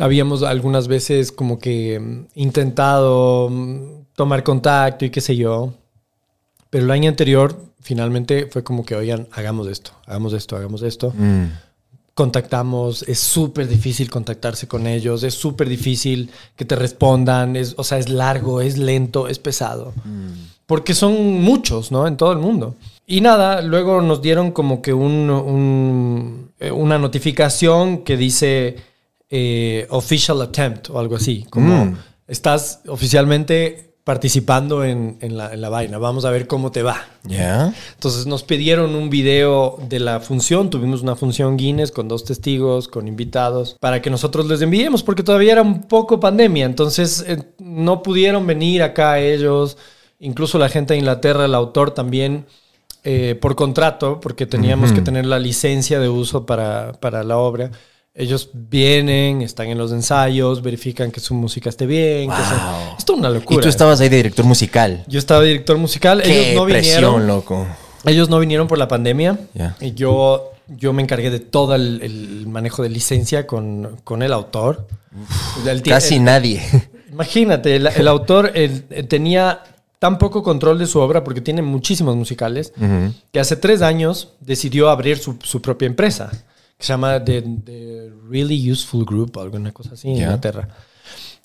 Habíamos 0.00 0.42
algunas 0.42 0.88
veces 0.88 1.32
como 1.32 1.58
que 1.58 2.00
mm, 2.00 2.26
intentado 2.34 3.48
mm, 3.50 4.04
tomar 4.16 4.42
contacto 4.42 5.04
y 5.04 5.10
qué 5.10 5.20
sé 5.20 5.36
yo. 5.36 5.74
Pero 6.70 6.84
el 6.84 6.90
año 6.90 7.08
anterior 7.10 7.56
finalmente 7.80 8.46
fue 8.50 8.62
como 8.64 8.84
que, 8.84 8.94
oigan, 8.94 9.28
hagamos 9.32 9.66
esto, 9.68 9.90
hagamos 10.06 10.32
esto, 10.32 10.56
hagamos 10.56 10.82
esto. 10.82 11.12
Mm. 11.16 11.44
Contactamos, 12.14 13.02
es 13.08 13.18
súper 13.18 13.66
difícil 13.68 14.10
contactarse 14.10 14.68
con 14.68 14.86
ellos, 14.86 15.22
es 15.22 15.32
súper 15.32 15.66
difícil 15.68 16.30
que 16.56 16.66
te 16.66 16.76
respondan, 16.76 17.56
es, 17.56 17.74
o 17.78 17.84
sea, 17.84 17.96
es 17.98 18.10
largo, 18.10 18.60
es 18.60 18.76
lento, 18.76 19.28
es 19.28 19.38
pesado. 19.38 19.94
Porque 20.66 20.94
son 20.94 21.40
muchos, 21.42 21.90
¿no? 21.90 22.06
En 22.06 22.18
todo 22.18 22.32
el 22.32 22.38
mundo. 22.38 22.74
Y 23.06 23.22
nada, 23.22 23.62
luego 23.62 24.02
nos 24.02 24.20
dieron 24.20 24.52
como 24.52 24.82
que 24.82 24.92
un, 24.92 25.30
un- 25.30 26.50
eh, 26.60 26.70
una 26.70 26.98
notificación 26.98 28.04
que 28.04 28.16
dice 28.18 28.76
eh, 29.34 29.86
official 29.88 30.42
attempt 30.42 30.90
o 30.90 30.98
algo 30.98 31.16
así. 31.16 31.46
Como 31.48 31.86
Mm. 31.86 31.96
estás 32.28 32.80
oficialmente 32.86 33.88
participando 34.04 34.84
en, 34.84 35.16
en 35.20 35.36
la, 35.38 35.54
en 35.54 35.60
la 35.60 35.68
vaina. 35.70 35.96
Vamos 35.96 36.24
a 36.26 36.30
ver 36.30 36.46
cómo 36.46 36.70
te 36.70 36.82
va. 36.82 37.06
¿Ya? 37.24 37.72
Entonces 37.94 38.26
nos 38.26 38.42
pidieron 38.42 38.94
un 38.94 39.08
video 39.08 39.78
de 39.88 40.00
la 40.00 40.20
función. 40.20 40.68
Tuvimos 40.68 41.00
una 41.02 41.16
función 41.16 41.56
Guinness 41.56 41.92
con 41.92 42.08
dos 42.08 42.24
testigos, 42.24 42.88
con 42.88 43.08
invitados, 43.08 43.76
para 43.80 44.02
que 44.02 44.10
nosotros 44.10 44.46
les 44.48 44.60
enviemos, 44.60 45.02
porque 45.02 45.22
todavía 45.22 45.52
era 45.52 45.62
un 45.62 45.84
poco 45.84 46.20
pandemia. 46.20 46.66
Entonces 46.66 47.24
eh, 47.26 47.38
no 47.58 48.02
pudieron 48.02 48.46
venir 48.46 48.82
acá 48.82 49.18
ellos. 49.18 49.78
Incluso 50.18 50.58
la 50.58 50.68
gente 50.68 50.92
de 50.94 50.98
Inglaterra, 50.98 51.44
el 51.46 51.54
autor 51.54 51.92
también, 51.92 52.44
eh, 53.04 53.36
por 53.40 53.54
contrato, 53.54 54.20
porque 54.20 54.46
teníamos 54.46 54.92
que 54.92 55.00
tener 55.00 55.24
la 55.26 55.38
licencia 55.38 55.98
de 56.00 56.08
uso 56.08 56.44
para, 56.44 56.92
para 57.00 57.22
la 57.24 57.38
obra. 57.38 57.70
Ellos 58.14 58.50
vienen, 58.52 59.40
están 59.40 59.68
en 59.68 59.78
los 59.78 59.90
ensayos, 59.90 60.60
verifican 60.62 61.10
que 61.10 61.20
su 61.20 61.32
música 61.34 61.70
esté 61.70 61.86
bien. 61.86 62.28
que 62.30 62.36
sea- 62.36 62.82
Wow. 62.88 62.96
Esto 62.98 63.12
es 63.14 63.18
una 63.18 63.30
Y 63.30 63.34
locura. 63.34 63.62
tú 63.62 63.68
estabas 63.70 64.00
ahí 64.00 64.08
de 64.10 64.16
director 64.16 64.44
musical. 64.44 65.02
Yo 65.08 65.18
estaba 65.18 65.42
director 65.42 65.78
musical. 65.78 66.20
Qué 66.22 66.50
Ellos 66.52 66.60
no 66.60 66.64
presión, 66.66 66.94
vinieron. 67.02 67.26
loco. 67.26 67.66
Ellos 68.04 68.28
no 68.28 68.38
vinieron 68.38 68.68
por 68.68 68.76
la 68.76 68.86
pandemia. 68.88 69.38
Y 69.80 69.92
yo, 69.94 70.52
yo 70.68 70.92
me 70.92 71.02
encargué 71.02 71.30
de 71.30 71.40
todo 71.40 71.74
el, 71.74 72.00
el 72.02 72.46
manejo 72.48 72.82
de 72.82 72.90
licencia 72.90 73.46
con, 73.46 73.96
con 74.04 74.22
el 74.22 74.32
autor. 74.34 74.86
El 75.66 75.82
Casi 75.82 76.16
el- 76.16 76.24
nadie. 76.24 76.62
imagínate, 77.10 77.76
el, 77.76 78.08
autor 78.08 78.52
eh, 78.54 78.68
tenía 79.08 79.60
tan 79.98 80.18
poco 80.18 80.42
control 80.42 80.78
de 80.78 80.86
su 80.86 80.98
obra, 80.98 81.22
porque 81.24 81.40
tiene 81.40 81.62
muchísimos 81.62 82.14
musicales, 82.16 82.72
que 83.32 83.40
hace 83.40 83.56
tres 83.56 83.80
años 83.80 84.30
decidió 84.40 84.90
abrir 84.90 85.16
su, 85.18 85.36
su 85.42 85.62
propia 85.62 85.86
empresa, 85.86 86.30
que 86.82 86.86
se 86.88 86.92
llama 86.94 87.24
The, 87.24 87.42
The 87.64 88.10
Really 88.28 88.68
Useful 88.72 89.04
Group, 89.04 89.38
alguna 89.38 89.70
cosa 89.70 89.90
así, 89.94 90.08
en. 90.08 90.16
Inglaterra. 90.16 90.66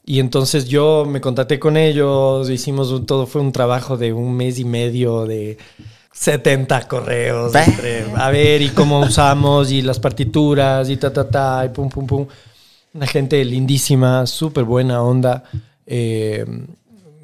Y 0.03 0.19
entonces 0.19 0.65
yo 0.67 1.05
me 1.07 1.21
contacté 1.21 1.59
con 1.59 1.77
ellos, 1.77 2.49
hicimos 2.49 2.89
un- 2.89 3.05
todo, 3.05 3.27
fue 3.27 3.41
un 3.41 3.51
trabajo 3.51 3.97
de 3.97 4.13
un 4.13 4.35
mes 4.35 4.57
y 4.57 4.65
medio 4.65 5.27
de 5.27 5.59
70 6.11 6.87
correos, 6.87 7.53
entre, 7.53 8.05
a 8.15 8.31
ver, 8.31 8.63
y 8.63 8.69
cómo 8.69 8.99
usamos, 9.01 9.71
y 9.71 9.83
las 9.83 9.99
partituras, 9.99 10.89
y 10.89 10.97
ta, 10.97 11.13
ta, 11.13 11.29
ta, 11.29 11.63
y 11.65 11.69
pum, 11.69 11.87
pum, 11.89 12.07
pum. 12.07 12.25
Una 12.95 13.05
gente 13.05 13.45
lindísima, 13.45 14.25
súper 14.25 14.63
buena 14.63 15.03
onda, 15.03 15.43
eh, 15.85 16.45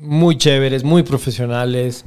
muy 0.02 0.38
chéveres, 0.38 0.84
muy 0.84 1.02
profesionales. 1.02 2.06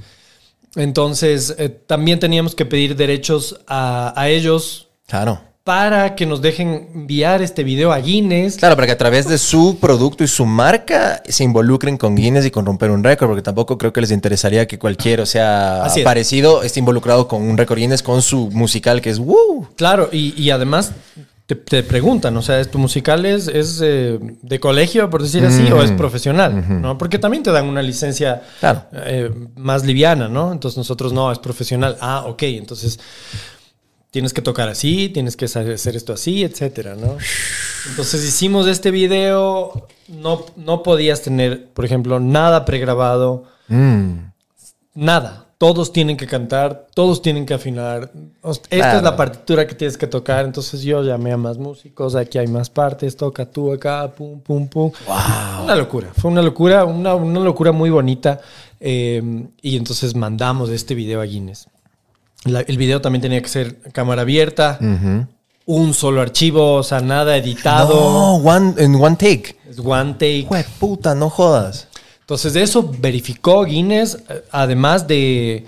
Entonces, 0.77 1.53
eh, 1.59 1.69
también 1.69 2.21
teníamos 2.21 2.55
que 2.55 2.65
pedir 2.65 2.95
derechos 2.95 3.59
a, 3.67 4.13
a 4.15 4.29
ellos 4.29 4.85
Claro. 5.09 5.41
Para 5.67 6.15
que 6.15 6.27
nos 6.27 6.41
dejen 6.41 6.91
enviar 6.95 7.43
este 7.43 7.65
video 7.65 7.91
a 7.93 7.99
Guinness. 7.99 8.55
Claro, 8.57 8.77
para 8.77 8.87
que 8.87 8.93
a 8.93 8.99
través 8.99 9.27
de 9.27 9.37
su 9.37 9.79
producto 9.81 10.23
y 10.23 10.29
su 10.29 10.47
marca 10.47 11.21
se 11.29 11.43
involucren 11.43 11.97
con 11.97 12.15
Guinness 12.15 12.47
y 12.47 12.53
con 12.53 12.65
romper 12.65 12.93
un 12.93 13.03
récord, 13.03 13.27
porque 13.31 13.43
tampoco 13.43 13.77
creo 13.77 13.93
que 13.93 14.01
les 14.01 14.13
interesaría 14.13 14.69
que 14.69 14.79
cualquiera, 14.79 15.25
o 15.25 15.27
sea, 15.27 15.83
es. 15.93 16.05
parecido, 16.05 16.63
esté 16.63 16.79
involucrado 16.79 17.27
con 17.27 17.43
un 17.43 17.59
récord 17.59 17.81
Guinness 17.81 18.01
con 18.05 18.23
su 18.23 18.49
musical 18.53 19.01
que 19.01 19.11
es 19.11 19.19
¡Woo! 19.19 19.67
Claro, 19.75 20.09
y, 20.13 20.41
y 20.41 20.51
además 20.51 20.93
te, 21.47 21.57
te 21.57 21.83
preguntan, 21.83 22.37
o 22.37 22.43
sea, 22.43 22.65
¿tu 22.65 22.79
musical 22.79 23.27
es, 23.27 23.49
es, 23.49 23.81
eh, 23.83 24.21
de 24.21 24.61
colegio, 24.61 25.11
por 25.11 25.21
decir 25.21 25.45
así, 25.45 25.65
o 25.73 25.83
es 25.83 25.91
profesional? 25.91 26.81
¿no? 26.81 26.97
Porque 26.97 27.19
también 27.19 27.43
te 27.43 27.51
dan 27.51 27.67
una 27.67 27.83
licencia 27.83 28.41
Claro. 28.61 28.85
eh, 28.93 29.33
más 29.57 29.85
liviana, 29.85 30.29
¿no? 30.29 30.53
Entonces 30.53 30.79
nosotros 30.79 31.13
no, 31.13 31.33
es 31.33 31.41
profesional. 31.41 31.97
Ah, 32.01 32.23
ok, 32.29 32.43
entonces 32.45 33.01
tienes 34.17 34.33
que 34.33 34.41
tocar 34.41 34.67
así, 34.71 35.11
tienes 35.11 35.37
que 35.37 35.45
hacer 35.45 35.95
esto 35.95 36.15
así, 36.15 36.43
etcétera, 36.43 36.95
¿no? 36.95 37.19
Entonces 37.91 38.25
hicimos 38.25 38.67
este 38.67 38.91
video, 38.91 39.89
no, 40.09 40.47
no 40.57 40.83
podías 40.83 41.21
tener, 41.21 41.69
por 41.75 41.85
ejemplo, 41.85 42.19
nada 42.19 42.65
pregrabado, 42.65 43.45
Mm. 43.69 44.31
nada. 44.95 45.43
Todos 45.59 45.93
tienen 45.93 46.17
que 46.17 46.27
cantar, 46.27 46.87
todos 46.95 47.21
tienen 47.21 47.45
que 47.45 47.53
afinar. 47.53 48.11
Esta 48.43 48.69
Claro. 48.71 48.97
es 48.99 49.03
la 49.05 49.17
partitura 49.17 49.67
que 49.67 49.75
tienes 49.75 49.99
que 49.99 50.07
tocar. 50.07 50.47
Entonces 50.47 50.81
yo 50.81 51.03
llamé 51.03 51.33
a 51.33 51.37
más 51.37 51.59
músicos, 51.59 52.15
aquí 52.15 52.39
hay 52.39 52.47
más 52.47 52.71
partes, 52.71 53.17
toca 53.19 53.45
tú 53.45 53.71
acá, 53.71 54.11
pum, 54.17 54.41
pum, 54.41 54.67
pum. 54.67 54.93
Una 55.63 55.75
locura, 55.75 56.09
fue 56.17 56.31
una 56.31 56.41
locura, 56.41 56.87
una, 56.87 57.15
una 57.15 57.41
locura 57.41 57.71
muy 57.73 57.91
bonita. 57.91 58.41
Eh, 58.81 59.23
y 59.61 59.77
entonces 59.77 60.15
mandamos 60.15 60.71
este 60.71 60.95
video 60.95 61.21
a 61.21 61.25
Guinness. 61.27 61.69
La- 62.45 62.61
el 62.61 62.77
video 62.79 63.01
también 63.01 63.23
tenía 63.23 63.43
que 63.43 63.49
ser 63.49 63.79
cámara 63.93 64.23
abierta, 64.23 64.79
un 65.65 65.95
solo 65.95 66.21
archivo, 66.21 66.75
o 66.75 66.83
sea, 66.83 67.01
nada 67.01 67.37
editado. 67.37 67.95
No, 67.95 68.35
one, 68.37 68.75
en 68.79 68.95
one 68.95 69.17
take. 69.17 69.57
Es 69.69 69.79
one 69.81 70.13
take. 70.15 70.45
Jue 70.47 70.65
puta, 70.79 71.15
no 71.15 71.29
jodas. 71.29 71.89
Entonces 72.21 72.53
de 72.55 72.63
eso 72.63 72.93
verificó 72.99 73.65
Guinness, 73.65 74.19
eh, 74.29 74.43
además 74.53 75.07
de 75.09 75.65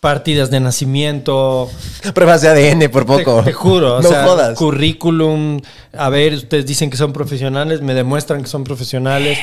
partidas 0.00 0.50
de 0.50 0.60
nacimiento, 0.60 1.70
Pruebas 2.12 2.42
de 2.42 2.48
ADN 2.48 2.88
por 2.90 3.04
te, 3.06 3.24
poco. 3.24 3.42
te 3.42 3.52
juro, 3.52 3.96
o 3.96 4.02
no 4.02 4.08
sea, 4.08 4.24
jodas. 4.24 4.58
currículum, 4.58 5.60
a 5.96 6.08
ver, 6.10 6.34
ustedes 6.34 6.66
dicen 6.66 6.90
que 6.90 6.96
son 6.96 7.12
profesionales, 7.12 7.80
me 7.80 7.94
demuestran 7.94 8.42
que 8.42 8.48
son 8.48 8.64
profesionales. 8.64 9.38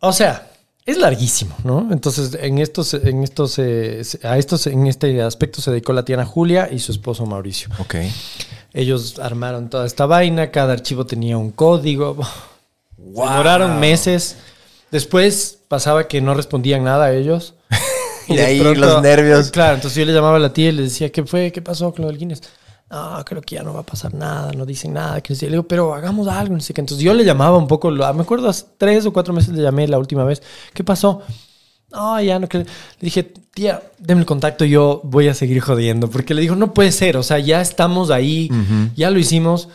O 0.00 0.12
sea, 0.12 0.48
es 0.84 0.98
larguísimo, 0.98 1.54
¿no? 1.62 1.88
Entonces, 1.92 2.36
en 2.40 2.58
estos, 2.58 2.94
en 2.94 3.22
estos, 3.22 3.58
eh, 3.58 4.02
a 4.24 4.36
estos, 4.36 4.66
en 4.66 4.86
este 4.86 5.22
aspecto 5.22 5.60
se 5.60 5.70
dedicó 5.70 5.92
la 5.92 6.04
Tiana 6.04 6.24
Julia 6.24 6.68
y 6.72 6.80
su 6.80 6.90
esposo 6.90 7.24
Mauricio. 7.24 7.68
Ok. 7.78 7.96
Ellos 8.74 9.18
armaron 9.20 9.70
toda 9.70 9.86
esta 9.86 10.06
vaina, 10.06 10.50
cada 10.50 10.72
archivo 10.72 11.06
tenía 11.06 11.38
un 11.38 11.52
código. 11.52 12.16
Demoraron 12.96 13.78
meses. 13.78 14.36
Después 14.90 15.58
pasaba 15.68 16.08
que 16.08 16.20
no 16.20 16.34
respondían 16.34 16.84
nada 16.84 17.06
a 17.06 17.12
ellos. 17.12 17.54
Y 18.28 18.36
de 18.36 18.44
ahí 18.44 18.60
los 18.60 19.02
nervios. 19.02 19.50
Claro, 19.50 19.74
entonces 19.74 19.98
yo 19.98 20.06
le 20.06 20.12
llamaba 20.12 20.36
a 20.36 20.38
la 20.38 20.52
tía 20.52 20.68
y 20.68 20.72
le 20.72 20.82
decía, 20.82 21.10
¿qué 21.10 21.24
fue? 21.24 21.50
¿Qué 21.50 21.60
pasó 21.60 21.92
con 21.92 22.02
lo 22.02 22.08
del 22.08 22.18
Guinness? 22.18 22.40
No, 22.92 23.24
creo 23.24 23.40
que 23.40 23.54
ya 23.54 23.62
no 23.62 23.72
va 23.72 23.80
a 23.80 23.86
pasar 23.86 24.12
nada, 24.12 24.52
no 24.52 24.66
dicen 24.66 24.92
nada. 24.92 25.22
Que 25.22 25.32
no. 25.32 25.40
Le 25.40 25.48
digo, 25.48 25.62
pero 25.62 25.94
hagamos 25.94 26.28
algo, 26.28 26.54
no 26.54 26.60
sé 26.60 26.74
qué. 26.74 26.82
Entonces 26.82 27.02
yo 27.02 27.14
le 27.14 27.24
llamaba 27.24 27.56
un 27.56 27.66
poco, 27.66 27.90
me 27.90 28.04
acuerdo 28.04 28.50
hace 28.50 28.66
tres 28.76 29.06
o 29.06 29.14
cuatro 29.14 29.32
meses 29.32 29.54
le 29.54 29.62
llamé 29.62 29.88
la 29.88 29.98
última 29.98 30.24
vez. 30.24 30.42
¿Qué 30.74 30.84
pasó? 30.84 31.22
No, 31.90 32.20
ya 32.20 32.38
no. 32.38 32.48
que-". 32.48 32.58
Le 32.58 32.66
dije, 33.00 33.22
tía, 33.54 33.82
deme 33.98 34.20
el 34.20 34.26
contacto, 34.26 34.66
yo 34.66 35.00
voy 35.04 35.28
a 35.28 35.34
seguir 35.34 35.60
jodiendo. 35.60 36.10
Porque 36.10 36.34
le 36.34 36.42
digo, 36.42 36.54
no 36.54 36.74
puede 36.74 36.92
ser, 36.92 37.16
o 37.16 37.22
sea, 37.22 37.38
ya 37.38 37.62
estamos 37.62 38.10
ahí, 38.10 38.50
ya 38.94 39.10
lo 39.10 39.18
hicimos. 39.18 39.70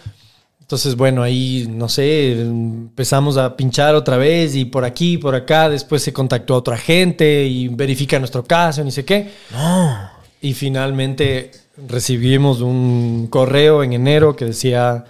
Entonces, 0.61 0.95
bueno, 0.95 1.23
ahí, 1.23 1.65
no 1.67 1.89
sé, 1.89 2.39
empezamos 2.41 3.37
a 3.37 3.55
pinchar 3.57 3.95
otra 3.95 4.17
vez 4.17 4.55
y 4.55 4.65
por 4.65 4.85
aquí, 4.85 5.17
por 5.17 5.33
acá. 5.33 5.69
Después 5.69 6.03
se 6.03 6.13
contactó 6.13 6.53
a 6.53 6.57
otra 6.57 6.77
gente 6.77 7.45
y 7.45 7.67
verifica 7.67 8.19
nuestro 8.19 8.43
caso, 8.43 8.83
ni 8.83 8.91
sé 8.91 9.03
qué. 9.03 9.31
Y 10.39 10.53
finalmente 10.53 11.49
recibimos 11.87 12.61
un 12.61 13.27
correo 13.29 13.83
en 13.83 13.93
enero 13.93 14.35
que 14.35 14.45
decía, 14.45 15.05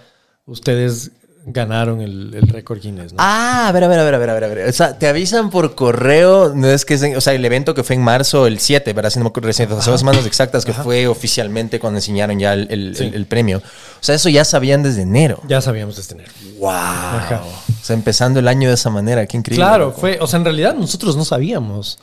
ustedes 0.46 1.12
ganaron 1.50 2.02
el, 2.02 2.34
el 2.34 2.42
récord 2.48 2.78
Guinness. 2.78 3.12
¿no? 3.14 3.18
Ah, 3.22 3.68
a 3.68 3.72
ver, 3.72 3.82
a 3.84 3.88
ver, 3.88 3.98
a 4.00 4.04
ver, 4.04 4.14
a 4.14 4.18
ver, 4.18 4.44
a 4.44 4.48
ver. 4.48 4.68
O 4.68 4.72
sea, 4.72 4.98
te 4.98 5.08
avisan 5.08 5.48
por 5.48 5.74
correo, 5.74 6.52
no 6.54 6.68
es 6.68 6.84
que 6.84 6.92
es, 6.94 7.02
en- 7.02 7.16
o 7.16 7.22
sea, 7.22 7.32
el 7.32 7.42
evento 7.42 7.72
que 7.74 7.82
fue 7.82 7.96
en 7.96 8.02
marzo, 8.02 8.46
el 8.46 8.58
7, 8.58 8.92
¿verdad? 8.92 9.08
Si 9.08 9.18
no 9.18 9.24
me 9.24 9.28
acuerdo 9.30 9.46
recién, 9.46 9.72
hace 9.72 9.90
dos 9.90 10.00
semanas 10.00 10.26
exactas 10.26 10.66
que 10.66 10.74
fue 10.74 11.06
oficialmente 11.06 11.80
cuando 11.80 11.98
enseñaron 11.98 12.38
ya 12.38 12.52
el, 12.52 12.66
el- 12.70 12.94
Sí. 12.96 13.04
el- 13.04 13.14
el 13.14 13.24
premio. 13.26 13.58
O 13.58 14.02
sea, 14.02 14.14
eso 14.16 14.28
ya 14.28 14.44
sabían 14.44 14.82
desde 14.82 15.02
enero. 15.02 15.40
Ya 15.48 15.62
sabíamos 15.62 15.96
de 15.96 16.02
tener. 16.02 16.28
Wow. 16.58 16.68
Ajá. 16.70 17.42
O 17.46 17.84
sea, 17.84 17.94
empezando 17.94 18.40
el 18.40 18.48
año 18.48 18.68
de 18.68 18.74
esa 18.74 18.90
manera, 18.90 19.24
qué 19.26 19.38
increíble. 19.38 19.64
Claro, 19.64 19.86
loco. 19.86 20.00
fue, 20.02 20.18
o 20.20 20.26
sea, 20.26 20.36
en 20.38 20.44
realidad 20.44 20.74
nosotros 20.74 21.16
no 21.16 21.24
sabíamos. 21.24 21.98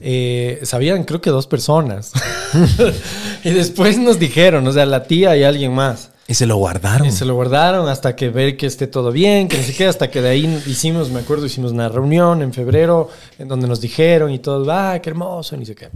Eh, 0.00 0.60
sabían 0.62 1.04
creo 1.04 1.20
que 1.20 1.30
dos 1.30 1.46
personas. 1.46 2.12
y 3.44 3.50
después 3.50 3.98
nos 3.98 4.18
dijeron, 4.18 4.66
o 4.66 4.72
sea, 4.72 4.86
la 4.86 5.04
tía 5.04 5.36
y 5.36 5.42
alguien 5.44 5.74
más. 5.74 6.10
Y 6.28 6.34
se 6.34 6.46
lo 6.46 6.56
guardaron. 6.58 7.08
Y 7.08 7.10
se 7.10 7.24
lo 7.24 7.34
guardaron 7.34 7.88
hasta 7.88 8.14
que 8.14 8.28
ver 8.28 8.56
que 8.56 8.66
esté 8.66 8.86
todo 8.86 9.10
bien, 9.10 9.48
que 9.48 9.56
no 9.58 9.64
sé 9.64 9.74
qué, 9.74 9.86
hasta 9.88 10.10
que 10.12 10.22
de 10.22 10.28
ahí 10.28 10.62
hicimos, 10.66 11.10
me 11.10 11.18
acuerdo, 11.18 11.44
hicimos 11.46 11.72
una 11.72 11.88
reunión 11.88 12.40
en 12.40 12.52
febrero 12.52 13.10
en 13.36 13.48
donde 13.48 13.66
nos 13.66 13.80
dijeron 13.80 14.30
y 14.30 14.38
todo, 14.38 14.70
ah, 14.70 14.96
qué 15.02 15.10
hermoso, 15.10 15.56
ni 15.56 15.66
sé 15.66 15.74
qué. 15.74 15.88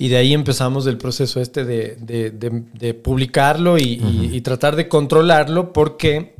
Y 0.00 0.08
de 0.08 0.16
ahí 0.16 0.32
empezamos 0.34 0.84
el 0.88 0.98
proceso 0.98 1.40
este 1.40 1.64
de, 1.64 1.96
de- 2.00 2.30
de- 2.32 2.62
de 2.74 2.94
publicarlo 2.94 3.78
y, 3.78 3.82
y- 4.02 4.30
y 4.32 4.40
tratar 4.40 4.74
de 4.74 4.88
controlarlo 4.88 5.72
porque 5.72 6.34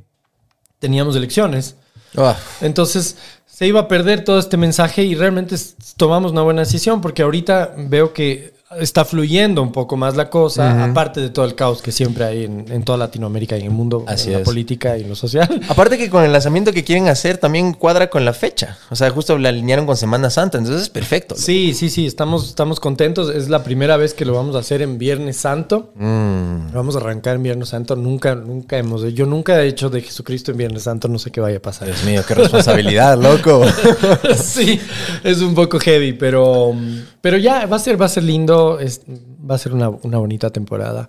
teníamos 0.81 1.14
elecciones. 1.14 1.77
Ah, 2.16 2.37
Entonces 2.61 3.16
se 3.53 3.67
iba 3.67 3.81
a 3.81 3.88
perder 3.88 4.25
todo 4.25 4.38
este 4.38 4.57
mensaje 4.57 5.05
y 5.05 5.15
realmente 5.15 5.57
tomamos 5.99 6.33
una 6.33 6.41
buena 6.41 6.62
decisión 6.62 7.03
porque 7.03 7.23
ahorita 7.23 7.75
veo 7.77 8.15
que 8.15 8.55
está 8.78 9.04
fluyendo 9.04 9.62
un 9.62 9.72
poco 9.72 9.96
más 9.96 10.16
la 10.16 10.30
cosa, 10.30 10.85
aparte 10.85 11.20
de 11.20 11.30
todo 11.30 11.44
el 11.44 11.54
caos 11.54 11.82
que 11.82 11.92
siempre 11.92 12.24
hay 12.24 12.44
en, 12.44 12.66
en 12.70 12.82
toda 12.85 12.98
Latinoamérica 12.98 13.56
y 13.56 13.61
en 13.61 13.66
el 13.66 13.72
mundo, 13.72 14.04
Así 14.06 14.28
en 14.28 14.35
la 14.35 14.38
es. 14.40 14.44
política 14.44 14.96
y 14.98 15.02
en 15.02 15.08
lo 15.08 15.16
social. 15.16 15.61
Aparte 15.68 15.98
que 15.98 16.11
con 16.11 16.24
el 16.24 16.32
lanzamiento 16.32 16.72
que 16.72 16.85
quieren 16.85 17.08
hacer 17.08 17.38
también 17.38 17.72
cuadra 17.74 18.08
con 18.11 18.24
la 18.24 18.32
fecha. 18.32 18.78
O 18.90 18.96
sea, 18.96 19.11
justo 19.11 19.37
la 19.38 19.50
alinearon 19.50 19.87
con 19.87 19.96
Semana 19.96 20.30
Santa, 20.30 20.58
entonces 20.58 20.82
es 20.82 20.88
perfecto. 20.88 21.35
Sí, 21.37 21.74
sí, 21.74 21.90
sí, 21.90 22.06
estamos, 22.06 22.48
estamos 22.48 22.80
contentos. 22.80 23.35
Es 23.35 23.48
la 23.48 23.64
primera 23.64 23.96
vez 23.96 24.14
que 24.14 24.24
lo 24.24 24.35
vamos 24.35 24.56
a 24.56 24.61
hacer 24.61 24.82
en 24.82 24.98
Viernes 24.98 25.37
Santo. 25.37 25.92
Mm. 25.96 26.72
Vamos 26.72 26.96
a 26.96 26.98
arrancar 26.98 27.37
en 27.37 27.42
Viernes 27.42 27.68
Santo. 27.68 27.96
Nunca, 27.96 28.35
nunca 28.35 28.78
hemos... 28.78 29.02
Yo 29.14 29.26
nunca 29.26 29.62
he 29.62 29.68
hecho 29.68 29.90
de 29.90 30.02
Jesucristo 30.02 30.50
en 30.52 30.58
Viernes 30.58 30.85
Santo. 30.85 31.08
No 31.08 31.18
sé 31.18 31.30
qué 31.30 31.40
vaya 31.40 31.58
a 31.58 31.62
pasar. 31.62 31.88
Dios 31.88 32.04
mío, 32.04 32.22
qué 32.26 32.35
responsabilidad, 32.35 33.18
loco. 33.18 33.64
sí, 34.37 34.80
es 35.24 35.40
un 35.40 35.54
poco 35.54 35.78
heavy, 35.78 36.12
pero, 36.12 36.74
pero 37.22 37.38
ya 37.38 37.64
va 37.66 37.76
a 37.76 37.78
ser, 37.78 37.98
va 37.98 38.04
a 38.06 38.08
ser 38.11 38.24
lindo, 38.24 38.78
es- 38.78 39.00
va 39.08 39.54
a 39.54 39.58
ser 39.58 39.72
una, 39.72 39.88
una 39.88 40.18
bonita 40.18 40.50
temporada. 40.50 41.08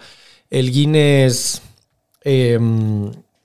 El 0.49 0.71
Guinness 0.71 1.62
eh, 2.23 2.58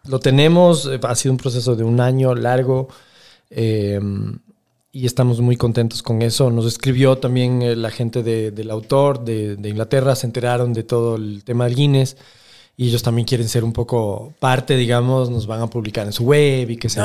lo 0.07 0.21
tenemos, 0.21 0.87
eh, 0.87 1.01
ha 1.03 1.15
sido 1.17 1.33
un 1.33 1.39
proceso 1.39 1.75
de 1.75 1.83
un 1.83 2.01
año 2.01 2.35
largo 2.35 2.89
eh, 3.51 3.99
y 4.93 5.07
estamos 5.07 5.41
muy 5.41 5.57
contentos 5.57 6.03
con 6.03 6.23
eso. 6.23 6.51
Nos 6.51 6.67
escribió 6.67 7.19
también 7.19 7.63
eh, 7.63 7.75
la 7.77 7.91
gente 7.91 8.23
de- 8.23 8.51
del 8.53 8.71
autor 8.71 9.25
de, 9.25 9.57
de 9.57 9.69
Inglaterra, 9.69 10.15
se 10.15 10.27
enteraron 10.27 10.73
de 10.73 10.83
todo 10.85 11.17
el 11.17 11.43
tema 11.45 11.65
del 11.65 11.75
Guinness. 11.75 12.17
Y 12.81 12.87
ellos 12.89 13.03
también 13.03 13.27
quieren 13.27 13.49
ser 13.49 13.65
un 13.65 13.73
poco 13.73 14.33
parte, 14.39 14.77
digamos, 14.77 15.31
nos 15.31 15.49
van 15.49 15.61
a 15.63 15.67
publicar 15.67 16.07
en 16.07 16.13
su 16.13 16.23
web 16.25 16.71
y 16.71 16.77
que 16.77 16.89
sea. 16.89 17.05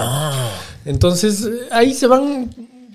Entonces, 0.85 1.43
eh, 1.45 1.49
ahí 1.71 1.93
se 1.95 2.05
van 2.05 2.49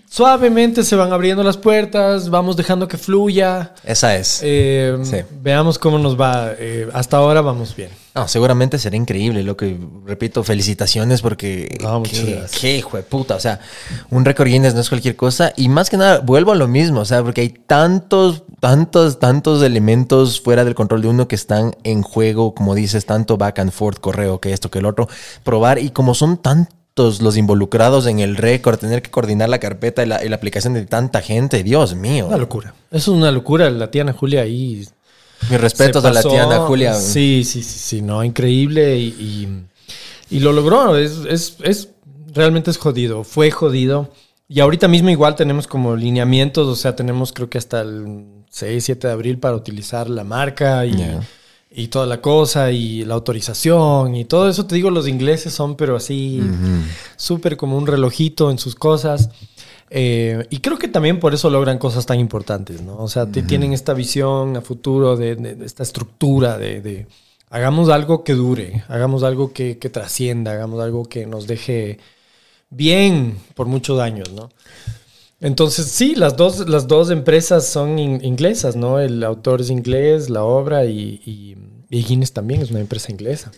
suavemente 0.09 0.83
se 0.83 0.97
van 0.97 1.13
abriendo 1.13 1.43
las 1.43 1.57
puertas, 1.57 2.31
vamos 2.31 2.57
dejando 2.57 2.89
que 2.89 2.99
fluya. 2.99 3.75
Esa 3.85 4.17
es. 4.17 4.41
Eh, 4.43 4.97
Sí. 5.03 5.19
Veamos 5.43 5.79
cómo 5.79 5.99
nos 5.99 6.19
va. 6.21 6.53
Eh, 6.59 6.89
hasta 6.93 7.17
ahora 7.19 7.41
vamos 7.41 7.75
bien. 7.77 7.91
No, 8.15 8.27
seguramente 8.27 8.79
será 8.79 8.97
increíble, 8.97 9.45
lo 9.45 9.57
que 9.57 9.79
repito, 10.05 10.43
felicitaciones 10.43 11.23
porque 11.23 11.79
No, 11.81 12.03
qué, 12.03 12.43
qué 12.61 12.79
hijo 12.79 12.97
de 12.97 13.05
puta, 13.05 13.37
o 13.37 13.41
sea, 13.41 13.61
un 14.11 14.25
récord 14.25 14.49
Guinness 14.49 14.75
no 14.75 14.81
es 14.81 14.89
cualquier 14.89 15.15
cosa 15.15 15.53
y 15.57 15.69
más 15.69 15.89
que 15.89 15.99
nada 15.99 16.19
vuelvo 16.19 16.51
a 16.51 16.57
lo 16.57 16.67
mismo, 16.67 17.01
o 17.01 17.05
sea, 17.05 17.23
porque 17.23 17.43
hay 17.43 17.51
tantos, 17.51 18.43
tantos, 18.59 19.21
tantos 19.21 19.63
elementos 19.63 20.41
fuera 20.41 20.65
del 20.65 20.75
control 20.75 21.03
de 21.03 21.09
uno 21.09 21.29
que 21.29 21.37
están 21.37 21.77
en 21.85 22.03
juego, 22.03 22.55
como 22.57 22.75
dices, 22.75 23.07
tanto 23.07 23.37
back 23.37 23.61
and 23.61 23.71
forth, 23.71 24.01
correo, 24.01 24.41
que 24.41 24.53
esto, 24.53 24.69
que 24.69 24.81
el 24.81 24.87
otro, 24.87 25.09
probar 25.45 25.79
y 25.79 25.91
como 25.91 26.15
son 26.17 26.39
tantos 26.99 27.23
los 27.23 27.37
involucrados 27.37 28.07
en 28.07 28.19
el 28.19 28.37
récord, 28.37 28.79
tener 28.79 29.03
que 29.03 29.11
coordinar 29.11 29.49
la 29.49 29.59
carpeta 29.59 30.03
y 30.03 30.07
la, 30.07 30.25
y 30.25 30.29
la 30.29 30.37
aplicación 30.37 30.75
de 30.75 30.85
tanta 30.85 31.21
gente, 31.23 31.63
Dios 31.63 31.95
mío. 31.95 32.27
Una 32.27 32.37
locura. 32.39 32.75
Es 32.91 33.07
una 33.09 33.31
locura. 33.31 33.71
La 33.71 33.91
tía 33.91 34.03
Ana 34.03 34.13
Julia 34.13 34.43
ahí 34.43 34.85
Mis 35.51 35.61
respetos 35.61 36.05
a 36.05 36.09
la 36.11 36.15
pasó. 36.21 36.31
tía 36.31 36.45
Ana 36.45 36.59
Julia. 36.61 36.95
Sí, 36.95 37.43
sí, 37.45 37.63
sí, 37.63 37.79
sí, 37.79 38.03
no, 38.03 38.25
increíble 38.25 38.97
y, 38.99 39.07
y- 40.31 40.37
y 40.37 40.41
lo 40.41 40.53
logró. 40.53 40.97
Es, 40.97 41.19
es, 41.29 41.57
es- 41.63 41.89
realmente 42.35 42.71
es 42.71 42.79
jodido, 42.79 43.23
fue 43.25 43.51
jodido. 43.53 44.11
Y 44.49 44.61
ahorita 44.61 44.89
mismo 44.89 45.11
igual 45.11 45.37
tenemos 45.37 45.67
como 45.67 45.95
lineamientos, 45.95 46.67
o 46.67 46.75
sea, 46.77 46.97
tenemos 46.97 47.33
creo 47.33 47.49
que 47.51 47.59
hasta 47.59 47.83
el 47.83 48.25
6, 48.51 48.83
7 48.85 49.07
de 49.07 49.13
abril 49.13 49.39
para 49.39 49.55
utilizar 49.55 50.09
la 50.11 50.25
marca 50.25 50.85
y. 50.85 50.97
y 51.71 51.89
toda 51.89 52.07
la 52.07 52.21
cosa 52.21 52.71
y 52.73 53.05
la 53.05 53.15
autorización 53.15 54.15
y 54.15 54.25
todo 54.25 54.49
eso. 54.49 54.67
Te 54.67 54.75
digo, 54.75 54.91
los 54.91 55.07
ingleses 55.09 55.53
son 55.53 55.77
pero 55.77 55.97
así 55.97 56.41
súper 57.17 57.57
como 57.57 57.77
un 57.77 57.87
relojito 57.87 58.51
en 58.51 58.59
sus 58.59 58.75
cosas. 58.75 59.31
Eh, 59.91 60.47
y 60.51 60.59
creo 60.59 60.79
que 60.79 60.89
también 60.89 61.19
por 61.19 61.33
eso 61.35 61.49
logran 61.51 61.79
cosas 61.79 62.05
tan 62.05 62.21
importantes, 62.21 62.83
¿no? 62.83 62.97
O 62.99 63.09
sea, 63.09 63.25
te- 63.27 63.43
tienen 63.43 63.73
esta 63.73 63.95
visión 63.95 64.57
a 64.57 64.61
futuro 64.61 65.17
de, 65.17 65.35
de- 65.37 65.55
de 65.55 65.65
esta 65.65 65.83
estructura 65.83 66.59
de, 66.59 66.81
de 66.83 67.07
hagamos 67.51 67.89
algo 67.89 68.23
que 68.23 68.35
dure, 68.35 68.85
hagamos 68.89 69.23
algo 69.23 69.53
que, 69.55 69.79
que 69.79 69.89
trascienda, 69.89 70.53
hagamos 70.53 70.81
algo 70.83 71.05
que 71.07 71.25
nos 71.27 71.47
deje 71.47 71.99
bien 72.71 73.39
por 73.55 73.67
muchos 73.67 73.99
años, 74.01 74.31
¿no? 74.33 74.51
Entonces, 75.41 75.87
sí, 75.87 76.15
las 76.17 76.37
dos, 76.37 76.69
las 76.69 76.89
dos 76.89 77.11
empresas 77.11 77.67
son 77.67 77.99
in- 77.99 78.25
inglesas, 78.25 78.75
¿no? 78.75 78.99
El 78.99 79.23
autor 79.23 79.61
es 79.61 79.71
inglés, 79.71 80.31
la 80.31 80.43
obra 80.43 80.85
y, 80.85 81.21
y, 81.25 81.57
y 81.91 82.03
Guinness 82.05 82.33
también 82.33 82.61
es 82.63 82.71
una 82.71 82.81
empresa 82.81 83.13
inglesa. 83.13 83.53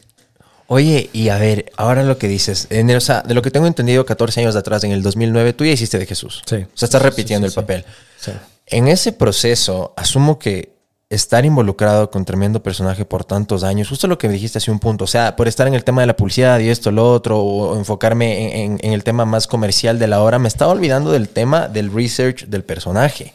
Oye, 0.67 1.09
y 1.13 1.31
a 1.31 1.39
ver, 1.39 1.73
ahora 1.77 2.03
lo 2.05 2.19
que 2.19 2.29
dices, 2.29 2.67
en 2.71 2.91
el- 2.91 2.99
o 2.99 3.01
sea, 3.01 3.23
de 3.23 3.35
lo 3.35 3.43
que 3.43 3.51
tengo 3.51 3.67
entendido 3.67 4.05
14 4.05 4.41
años 4.41 4.57
atrás, 4.57 4.85
en 4.85 4.93
el 4.93 5.03
2009, 5.03 5.53
tú 5.55 5.65
ya 5.65 5.73
hiciste 5.73 5.99
de 5.99 6.07
Jesús. 6.07 6.43
Sí. 6.47 6.57
O 6.57 6.69
sea, 6.77 6.87
estás 6.87 7.03
repitiendo 7.03 7.49
Sí, 7.49 7.55
sí, 7.55 7.59
el 7.59 7.65
papel. 7.65 7.85
Sí. 8.19 8.31
En 8.67 8.87
ese 8.87 9.13
proceso, 9.13 9.95
asumo 9.97 10.39
que 10.39 10.75
estar 11.11 11.45
involucrado 11.45 12.09
con 12.11 12.25
tremendo 12.25 12.63
personaje 12.63 13.05
por 13.05 13.25
tantos 13.25 13.65
años, 13.65 13.89
justo 13.89 14.07
lo 14.07 14.17
que 14.17 14.29
me 14.29 14.35
dijiste 14.35 14.59
hace 14.59 14.71
un 14.71 14.79
punto, 14.79 15.05
o 15.05 15.09
sea, 15.09 15.35
por 15.35 15.49
estar 15.49 15.67
en 15.67 15.75
el 15.75 15.83
tema 15.83 16.03
de 16.03 16.07
la 16.07 16.17
publicidad 16.17 16.61
y 16.61 16.69
esto, 16.69 16.93
lo 16.93 17.13
otro, 17.13 17.41
o 17.41 17.77
enfocarme 17.77 18.63
en, 18.65 18.73
en- 18.75 18.79
en 18.83 18.93
el 18.93 19.03
tema 19.03 19.25
más 19.25 19.49
comercial 19.49 19.99
de 19.99 20.07
la 20.07 20.23
hora, 20.23 20.39
me 20.39 20.47
estaba 20.47 20.71
olvidando 20.73 21.11
del 21.11 21.29
tema 21.29 21.67
del 21.67 21.93
research 21.93 22.47
del 22.47 22.63
personaje. 22.63 23.35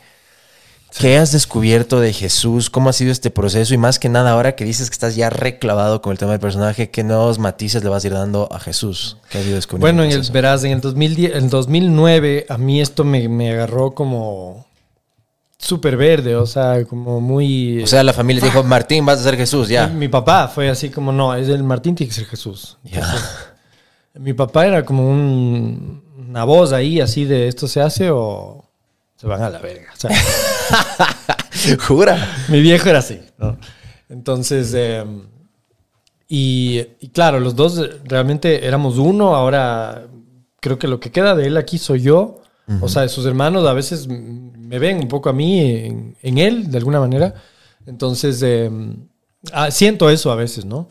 ¿Qué 0.97 1.17
has 1.17 1.33
descubierto 1.33 1.99
de 1.99 2.13
Jesús? 2.13 2.69
¿Cómo 2.69 2.87
ha 2.89 2.93
sido 2.93 3.11
este 3.11 3.29
proceso? 3.29 3.73
Y 3.73 3.77
más 3.77 3.99
que 3.99 4.07
nada, 4.07 4.31
ahora 4.31 4.55
que 4.55 4.63
dices 4.63 4.89
que 4.89 4.93
estás 4.93 5.17
ya 5.17 5.29
reclavado 5.29 6.01
con 6.01 6.13
el 6.13 6.17
tema 6.17 6.31
del 6.31 6.39
personaje, 6.39 6.89
¿qué 6.89 7.03
nuevos 7.03 7.37
matices 7.37 7.83
le 7.83 7.89
vas 7.89 8.05
a 8.05 8.07
ir 8.07 8.13
dando 8.13 8.47
a 8.53 8.61
Jesús? 8.61 9.17
¿Qué 9.29 9.39
has 9.39 9.45
ido 9.45 9.55
descubriendo? 9.55 9.85
Bueno, 9.85 10.03
en 10.09 10.17
el 10.17 10.25
el, 10.25 10.31
verás, 10.31 10.63
en 10.63 10.71
el, 10.71 10.79
2010, 10.79 11.35
en 11.35 11.49
2009 11.49 12.45
a 12.47 12.57
mí 12.57 12.79
esto 12.79 13.03
me, 13.03 13.27
me 13.27 13.51
agarró 13.51 13.91
como 13.91 14.65
súper 15.65 15.97
verde, 15.97 16.35
o 16.35 16.45
sea, 16.45 16.85
como 16.85 17.19
muy... 17.19 17.83
O 17.83 17.87
sea, 17.87 18.03
la 18.03 18.13
familia 18.13 18.43
dijo, 18.43 18.63
Martín, 18.63 19.05
vas 19.05 19.19
a 19.19 19.23
ser 19.23 19.35
Jesús, 19.35 19.67
ya. 19.67 19.87
Mi 19.87 20.07
papá 20.07 20.47
fue 20.47 20.69
así 20.69 20.89
como, 20.89 21.11
no, 21.11 21.33
es 21.35 21.49
el 21.49 21.63
Martín 21.63 21.95
tiene 21.95 22.09
que 22.09 22.15
ser 22.15 22.25
Jesús. 22.25 22.77
Mi 24.13 24.33
papá 24.33 24.65
era 24.65 24.85
como 24.85 25.09
un- 25.09 26.03
una 26.29 26.43
voz 26.43 26.71
ahí 26.71 27.01
así 27.01 27.25
de 27.25 27.47
esto 27.47 27.67
se 27.67 27.81
hace 27.81 28.09
o 28.11 28.63
se 29.15 29.27
van 29.27 29.41
a 29.41 29.49
la 29.49 29.59
verga. 29.59 29.87
O 29.93 29.97
sea, 29.99 30.11
Jura. 31.87 32.17
mi 32.49 32.61
viejo 32.61 32.89
era 32.89 32.99
así, 32.99 33.19
¿no? 33.37 33.57
Entonces, 34.09 34.71
eh, 34.75 35.03
y, 36.27 36.81
y 36.99 37.09
claro, 37.09 37.39
los 37.39 37.55
dos 37.55 37.81
realmente 38.03 38.65
éramos 38.67 38.97
uno, 38.97 39.35
ahora 39.35 40.03
creo 40.59 40.77
que 40.79 40.87
lo 40.87 40.99
que 40.99 41.11
queda 41.11 41.35
de 41.35 41.47
él 41.47 41.57
aquí 41.57 41.77
soy 41.77 42.01
yo. 42.01 42.41
O 42.81 42.89
sea, 42.89 43.07
sus 43.07 43.25
hermanos 43.25 43.65
a 43.67 43.73
veces 43.73 44.07
me 44.07 44.79
ven 44.79 44.97
un 44.97 45.07
poco 45.07 45.29
a 45.29 45.33
mí 45.33 45.59
en, 45.61 46.15
en 46.21 46.37
él, 46.39 46.71
de 46.71 46.77
alguna 46.77 46.99
manera. 46.99 47.33
Entonces, 47.85 48.41
eh, 48.43 48.69
siento 49.69 50.09
eso 50.09 50.31
a 50.31 50.35
veces, 50.35 50.65
¿no? 50.65 50.87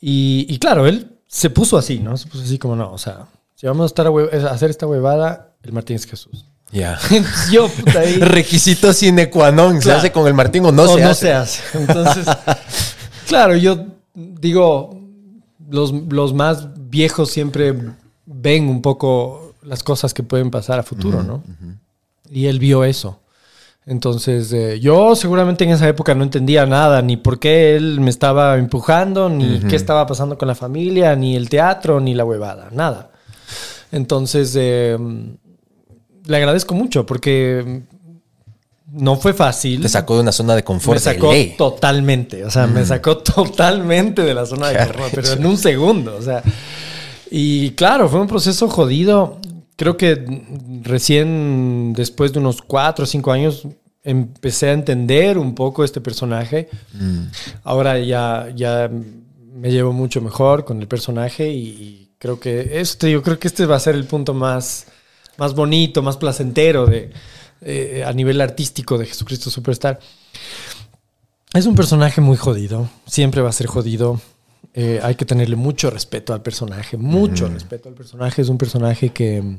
y, 0.00 0.46
y 0.48 0.58
claro, 0.58 0.86
él 0.86 1.12
se 1.28 1.50
puso 1.50 1.76
así, 1.78 1.98
¿no? 2.00 2.16
Se 2.16 2.26
puso 2.28 2.42
así 2.44 2.58
como, 2.58 2.74
no, 2.76 2.92
o 2.92 2.98
sea, 2.98 3.26
si 3.54 3.66
vamos 3.66 3.84
a, 3.84 3.86
estar 3.86 4.06
a, 4.06 4.10
a 4.10 4.52
hacer 4.52 4.70
esta 4.70 4.86
huevada, 4.86 5.52
el 5.62 5.72
Martín 5.72 5.96
es 5.96 6.06
Jesús. 6.06 6.46
Ya. 6.72 6.98
Entonces, 7.10 7.50
yo, 7.52 7.68
puta, 7.68 8.00
ahí... 8.00 8.14
Requisito 8.20 8.92
sine 8.92 9.30
qua 9.30 9.52
non. 9.52 9.76
¿Se 9.76 9.82
Claro. 9.84 9.98
hace 10.00 10.10
con 10.12 10.26
el 10.26 10.34
Martín 10.34 10.66
o 10.66 10.72
no, 10.72 10.82
o 10.82 10.96
se 10.96 11.00
no 11.02 11.10
hace? 11.10 11.26
se 11.26 11.32
hace. 11.32 11.62
Entonces, 11.78 12.26
claro, 13.28 13.54
yo 13.56 13.86
digo, 14.14 14.98
los, 15.70 15.92
los 15.92 16.34
más 16.34 16.68
viejos 16.90 17.30
siempre 17.30 17.74
ven 18.26 18.68
un 18.68 18.82
poco 18.82 19.43
las 19.64 19.82
cosas 19.82 20.14
que 20.14 20.22
pueden 20.22 20.50
pasar 20.50 20.78
a 20.78 20.82
futuro, 20.82 21.22
¿no? 21.22 21.42
Y 22.30 22.46
él 22.46 22.58
vio 22.58 22.84
eso. 22.84 23.20
Entonces, 23.86 24.50
eh, 24.52 24.80
yo 24.80 25.14
seguramente 25.14 25.64
en 25.64 25.70
esa 25.70 25.86
época 25.86 26.14
no 26.14 26.24
entendía 26.24 26.64
nada, 26.64 27.02
ni 27.02 27.18
por 27.18 27.38
qué 27.38 27.76
él 27.76 28.00
me 28.00 28.08
estaba 28.08 28.56
empujando, 28.56 29.28
ni 29.28 29.60
qué 29.60 29.76
estaba 29.76 30.06
pasando 30.06 30.38
con 30.38 30.48
la 30.48 30.54
familia, 30.54 31.14
ni 31.16 31.36
el 31.36 31.50
teatro, 31.50 32.00
ni 32.00 32.14
la 32.14 32.24
huevada, 32.24 32.70
nada. 32.72 33.10
Entonces, 33.92 34.54
eh, 34.56 34.96
le 36.26 36.36
agradezco 36.36 36.74
mucho 36.74 37.04
porque 37.04 37.82
no 38.90 39.16
fue 39.16 39.34
fácil. 39.34 39.82
Te 39.82 39.88
sacó 39.88 40.14
de 40.14 40.22
una 40.22 40.32
zona 40.32 40.54
de 40.54 40.64
confort 40.64 40.96
Me 40.96 41.00
sacó 41.00 41.28
de 41.30 41.34
ley. 41.34 41.54
totalmente, 41.58 42.44
o 42.44 42.50
sea, 42.50 42.66
me 42.66 42.84
sacó 42.86 43.18
totalmente 43.18 44.22
de 44.22 44.32
la 44.34 44.46
zona 44.46 44.68
de 44.68 44.86
confort, 44.86 45.14
pero 45.14 45.32
en 45.32 45.46
un 45.46 45.58
segundo, 45.58 46.16
o 46.16 46.22
sea. 46.22 46.42
Y 47.30 47.70
claro, 47.72 48.08
fue 48.08 48.20
un 48.20 48.28
proceso 48.28 48.68
jodido. 48.68 49.38
Creo 49.76 49.96
que 49.96 50.16
mm, 50.16 50.82
recién 50.84 51.92
después 51.94 52.32
de 52.32 52.38
unos 52.38 52.62
cuatro 52.62 53.04
o 53.04 53.06
cinco 53.06 53.32
años 53.32 53.66
empecé 54.02 54.68
a 54.68 54.72
entender 54.72 55.38
un 55.38 55.54
poco 55.54 55.84
este 55.84 56.00
personaje. 56.00 56.68
Ahora 57.62 57.98
ya, 57.98 58.48
ya 58.54 58.90
me 58.90 59.70
llevo 59.70 59.92
mucho 59.92 60.20
mejor 60.20 60.64
con 60.64 60.80
el 60.80 60.88
personaje 60.88 61.48
y, 61.50 61.68
y 61.68 62.10
creo 62.18 62.38
que 62.38 62.80
este, 62.80 63.10
yo 63.10 63.22
creo 63.22 63.38
que 63.38 63.48
este 63.48 63.66
va 63.66 63.76
a 63.76 63.80
ser 63.80 63.94
el 63.94 64.04
punto 64.04 64.34
más, 64.34 64.86
más 65.38 65.54
bonito, 65.54 66.02
más 66.02 66.16
placentero 66.18 66.86
de, 66.86 67.10
eh, 67.66 68.04
a 68.06 68.12
nivel 68.12 68.42
artístico 68.42 68.98
de 68.98 69.06
Jesucristo 69.06 69.50
Superstar. 69.50 69.98
Es 71.54 71.64
un 71.64 71.74
personaje 71.74 72.20
muy 72.20 72.36
jodido, 72.36 72.90
siempre 73.06 73.40
va 73.40 73.48
a 73.48 73.52
ser 73.52 73.68
jodido. 73.68 74.20
Eh, 74.76 74.98
hay 75.04 75.14
que 75.14 75.24
tenerle 75.24 75.54
mucho 75.54 75.88
respeto 75.88 76.34
al 76.34 76.42
personaje, 76.42 76.96
mucho 76.96 77.46
respeto 77.48 77.88
al 77.88 77.94
personaje. 77.94 78.42
Es 78.42 78.48
un 78.48 78.58
personaje 78.58 79.10
que, 79.10 79.58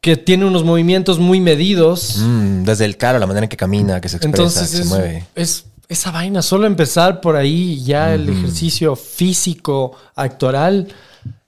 que 0.00 0.16
tiene 0.16 0.44
unos 0.44 0.64
movimientos 0.64 1.20
muy 1.20 1.40
medidos. 1.40 2.16
Mm, 2.18 2.64
desde 2.64 2.84
el 2.84 2.96
cara, 2.96 3.20
la 3.20 3.28
manera 3.28 3.44
en 3.44 3.48
que 3.48 3.56
camina, 3.56 4.00
que 4.00 4.08
se 4.08 4.16
expresa, 4.16 4.42
Entonces 4.42 4.70
que 4.70 4.76
se 4.78 4.84
mueve. 4.86 5.26
es 5.36 5.66
esa 5.88 6.10
vaina, 6.10 6.42
solo 6.42 6.66
empezar 6.66 7.20
por 7.20 7.36
ahí 7.36 7.80
ya 7.84 8.12
el 8.12 8.28
ejercicio 8.28 8.96
físico, 8.96 9.92
actoral, 10.16 10.88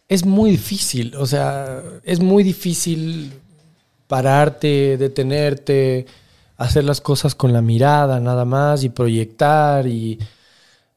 es 0.08 0.24
muy 0.24 0.52
difícil. 0.52 1.16
O 1.16 1.26
sea, 1.26 1.82
es 2.04 2.20
muy 2.20 2.44
difícil 2.44 3.32
pararte, 4.06 4.96
detenerte, 4.96 6.06
hacer 6.56 6.84
las 6.84 7.00
cosas 7.00 7.34
con 7.34 7.52
la 7.52 7.62
mirada 7.62 8.20
nada 8.20 8.44
más 8.44 8.84
y 8.84 8.90
proyectar 8.90 9.88
y... 9.88 10.20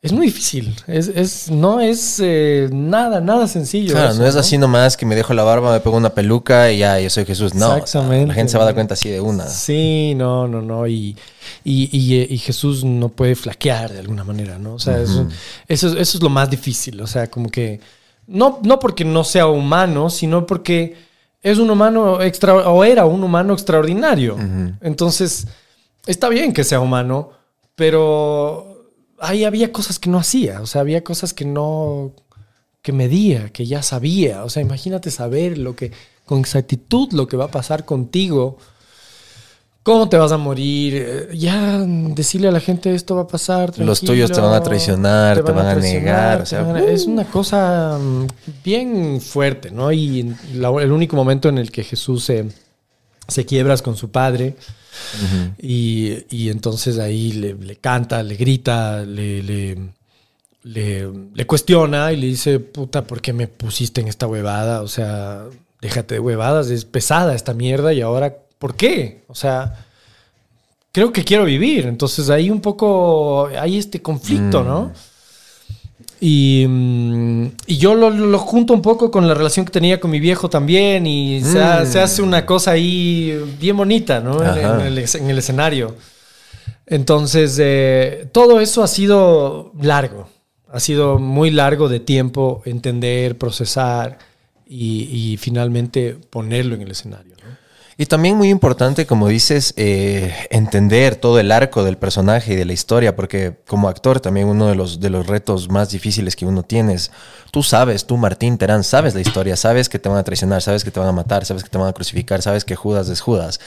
Es 0.01 0.13
muy 0.13 0.27
difícil. 0.27 0.73
Es, 0.88 1.09
es- 1.09 1.51
no 1.51 1.81
es 1.81 2.21
eh, 2.23 2.69
nada, 2.71 3.19
nada 3.19 3.49
sencillo. 3.49 3.91
Claro, 3.93 4.12
eso, 4.12 4.21
no 4.21 4.27
es 4.27 4.35
así 4.38 4.57
nomás 4.57 4.95
que 4.95 5.05
me 5.05 5.13
dejo 5.13 5.33
la 5.33 5.43
barba, 5.43 5.73
me 5.73 5.81
pongo 5.81 5.97
una 5.97 6.12
peluca 6.13 6.71
y 6.71 6.77
ya, 6.77 6.97
yo 7.01 7.09
soy 7.09 7.25
Jesús. 7.25 7.53
No, 7.53 7.75
Exactamente. 7.75 8.27
la 8.27 8.33
gente 8.33 8.51
se 8.53 8.57
va 8.57 8.63
a 8.63 8.67
dar 8.67 8.75
cuenta 8.75 8.93
así 8.93 9.09
de 9.09 9.19
una. 9.19 9.45
Sí, 9.47 10.13
no, 10.15 10.47
no, 10.47 10.62
no. 10.62 10.88
Y, 10.88 11.17
y, 11.65 11.89
y, 11.91 12.33
y 12.33 12.38
Jesús 12.38 12.85
no 12.85 13.09
puede 13.09 13.35
flaquear 13.35 13.91
de 13.91 13.99
alguna 13.99 14.23
manera, 14.23 14.57
¿no? 14.57 14.75
O 14.75 14.79
sea, 14.79 15.01
eso, 15.01 15.27
eso, 15.67 15.88
es- 15.89 15.93
eso 15.95 16.17
es 16.17 16.23
lo 16.23 16.29
más 16.29 16.49
difícil. 16.49 17.01
O 17.01 17.07
sea, 17.07 17.27
como 17.29 17.49
que. 17.49 17.81
No, 18.25 18.59
no 18.63 18.79
porque 18.79 19.03
no 19.03 19.25
sea 19.25 19.47
humano, 19.47 20.09
sino 20.09 20.45
porque 20.45 20.95
es 21.41 21.57
un 21.57 21.69
humano 21.71 22.21
extra 22.21 22.53
o 22.69 22.83
era 22.85 23.05
un 23.05 23.21
humano 23.23 23.51
extraordinario. 23.53 24.38
Entonces, 24.81 25.45
está 26.05 26.29
bien 26.29 26.53
que 26.53 26.63
sea 26.63 26.79
humano, 26.79 27.31
pero 27.75 28.68
ahí 29.21 29.43
había 29.43 29.71
cosas 29.71 29.99
que 29.99 30.10
no 30.10 30.17
hacía. 30.17 30.62
O 30.62 30.65
sea, 30.65 30.82
había 30.82 31.03
cosas 31.03 31.34
que 31.34 31.45
no 31.45 32.12
que 32.81 32.91
medía, 32.93 33.50
que 33.50 33.65
ya 33.65 33.81
sabía. 33.83 34.43
O 34.46 34.50
sea, 34.50 34.62
imagínate 34.62 35.12
saber 35.12 35.58
lo 35.58 35.75
que 35.75 35.91
con 36.25 36.39
exactitud 36.39 37.12
lo 37.12 37.27
que 37.27 37.35
va 37.37 37.46
a 37.46 37.52
pasar 37.52 37.85
contigo, 37.85 38.58
cómo 39.83 40.08
te 40.10 40.17
vas 40.17 40.31
a 40.31 40.37
morir, 40.37 40.93
eh, 40.96 41.29
ya 41.35 41.79
decirle 41.79 42.48
a 42.48 42.52
la 42.52 42.60
gente 42.60 42.93
esto 42.93 43.15
va 43.15 43.23
a 43.23 43.27
pasar. 43.27 43.73
Los 43.79 44.02
tuyos 44.02 44.29
te 44.31 44.39
van 44.41 44.54
a 44.54 44.63
traicionar, 44.63 45.35
te 45.37 45.52
van 45.52 45.65
a 45.65 45.75
negar, 46.00 46.41
o 46.41 46.46
sea, 46.46 46.60
a- 46.75 46.79
es 46.83 47.06
una 47.08 47.25
cosa 47.25 47.98
mm, 48.00 48.27
bien 48.63 49.19
fuerte, 49.21 49.71
¿no? 49.71 49.91
Y 49.91 50.35
la- 50.54 50.69
el 50.81 50.91
único 50.91 51.15
momento 51.15 51.50
en 51.50 51.58
el 51.58 51.71
que 51.71 51.83
Jesús 51.83 52.23
se, 52.25 52.46
se 53.30 53.46
quiebras 53.46 53.82
con 53.82 53.96
su 53.96 54.10
padre. 54.12 54.56
Y, 55.62 56.25
y 56.30 56.50
entonces 56.50 56.98
ahí 57.00 57.32
le, 57.34 57.54
le 57.54 57.75
canta, 57.77 58.21
le 58.23 58.36
grita, 58.36 59.02
le, 59.06 59.42
le, 59.44 59.77
le- 60.63 61.10
le 61.34 61.46
cuestiona 61.48 62.12
y 62.12 62.17
le 62.17 62.27
dice, 62.27 62.60
puta, 62.60 63.04
¿por 63.06 63.21
qué 63.21 63.32
me 63.34 63.48
pusiste 63.48 64.02
en 64.02 64.08
esta 64.08 64.27
huevada? 64.27 64.82
O 64.82 64.88
sea, 64.88 65.46
déjate 65.82 66.15
de 66.15 66.19
huevadas, 66.19 66.69
es 66.69 66.86
pesada 66.86 67.36
esta 67.36 67.54
mierda 67.54 67.94
y 67.94 68.02
ahora, 68.02 68.36
¿por 68.58 68.75
qué? 68.75 69.23
O 69.27 69.36
sea, 69.36 69.86
creo 70.92 71.12
que 71.13 71.23
quiero 71.23 71.46
vivir. 71.46 71.86
Entonces 71.86 72.30
ahí 72.30 72.50
un 72.50 72.62
poco, 72.62 73.48
hay 73.48 73.77
este 73.77 74.02
conflicto, 74.02 74.63
¿no? 74.63 74.92
Y, 76.21 76.65
mm, 76.67 77.45
y 77.67 77.77
yo 77.77 77.95
lo, 77.95 78.09
lo 78.09 78.37
junto 78.39 78.73
un 78.73 78.81
poco 78.81 79.09
con 79.09 79.27
la 79.27 79.33
relación 79.33 79.65
que 79.65 79.71
tenía 79.71 79.99
con 80.01 80.11
mi 80.11 80.19
viejo 80.19 80.49
también 80.49 81.07
y 81.07 81.41
se, 81.41 81.61
ha- 81.61 81.85
se 81.85 81.99
hace 82.01 82.21
una 82.21 82.45
cosa 82.45 82.71
ahí 82.71 83.39
bien 83.59 83.77
bonita, 83.77 84.19
¿no? 84.19 84.37
En, 84.79 84.81
el, 84.81 84.97
en 84.97 85.29
el 85.29 85.37
escenario. 85.37 85.95
Entonces, 86.85 87.57
eh, 87.61 88.27
todo 88.31 88.59
eso 88.59 88.83
ha 88.83 88.87
sido 88.87 89.71
largo, 89.81 90.27
ha 90.71 90.79
sido 90.79 91.19
muy 91.19 91.51
largo 91.51 91.87
de 91.87 91.99
tiempo 91.99 92.61
entender, 92.65 93.37
procesar 93.37 94.17
y, 94.67 95.03
y 95.03 95.37
finalmente 95.37 96.17
ponerlo 96.29 96.75
en 96.75 96.81
el 96.81 96.91
escenario. 96.91 97.35
Y 98.02 98.06
también 98.06 98.37
muy 98.37 98.47
importante, 98.50 99.06
como 99.06 99.27
dices, 99.27 99.73
eh, 99.75 100.33
entender 100.52 101.17
todo 101.17 101.37
el 101.37 101.52
arco 101.52 101.83
del 101.83 101.97
personaje 101.97 102.54
y 102.54 102.56
de 102.56 102.63
la 102.63 102.71
historia, 102.71 103.13
porque 103.13 103.58
como 103.67 103.89
actor 103.89 104.21
también 104.21 104.47
uno 104.47 104.67
de 104.67 104.75
los, 104.75 105.02
de 105.02 105.10
los 105.10 105.27
retos 105.27 105.67
más 105.67 105.89
difíciles 105.89 106.37
que 106.37 106.45
uno 106.45 106.63
tiene 106.63 106.93
es, 106.93 107.12
tú 107.52 107.62
sabes, 107.62 108.06
tú 108.06 108.15
Martín 108.15 108.58
Terán, 108.58 108.85
sabes 108.85 109.15
la 109.15 109.19
historia, 109.19 109.58
sabes 109.58 109.89
que 109.89 110.00
te 110.00 110.08
van 110.08 110.17
a 110.17 110.23
traicionar, 110.23 110.62
sabes 110.62 110.85
que 110.85 110.91
te 110.91 111.00
van 111.02 111.10
a 111.10 111.12
matar, 111.12 111.43
sabes 111.43 111.62
que 111.62 111.69
te 111.69 111.77
van 111.77 111.89
a 111.89 111.91
crucificar, 111.91 112.41
sabes 112.41 112.63
que 112.63 112.77
Judas 112.77 113.10
es 113.10 113.19
Judas, 113.19 113.60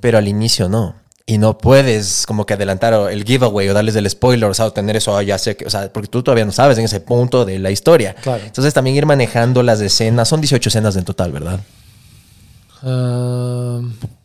pero 0.00 0.16
al 0.16 0.28
inicio 0.28 0.68
no. 0.68 0.94
Y 1.26 1.38
no 1.38 1.58
puedes 1.58 2.24
como 2.24 2.46
que 2.46 2.54
adelantar 2.54 2.94
el 3.10 3.24
giveaway 3.24 3.68
o 3.68 3.74
darles 3.74 3.96
el 3.96 4.08
spoiler, 4.08 4.48
o 4.48 4.54
sea, 4.54 4.70
tener 4.70 4.94
eso, 4.94 5.16
"Ah, 5.16 5.24
ya 5.24 5.38
sé 5.38 5.56
que, 5.56 5.64
o 5.64 5.70
sea, 5.70 5.92
porque 5.92 6.06
tú 6.06 6.22
todavía 6.22 6.44
no 6.44 6.52
sabes 6.52 6.78
en 6.78 6.84
ese 6.84 7.00
punto 7.00 7.44
de 7.44 7.58
la 7.58 7.72
historia. 7.72 8.14
Claro. 8.14 8.44
Entonces 8.46 8.72
también 8.72 8.94
ir 8.94 9.06
manejando 9.06 9.64
las 9.64 9.80
escenas, 9.80 10.28
son 10.28 10.40
18 10.40 10.68
escenas 10.68 10.94
en 10.94 11.02
total, 11.04 11.32
¿verdad? 11.32 11.58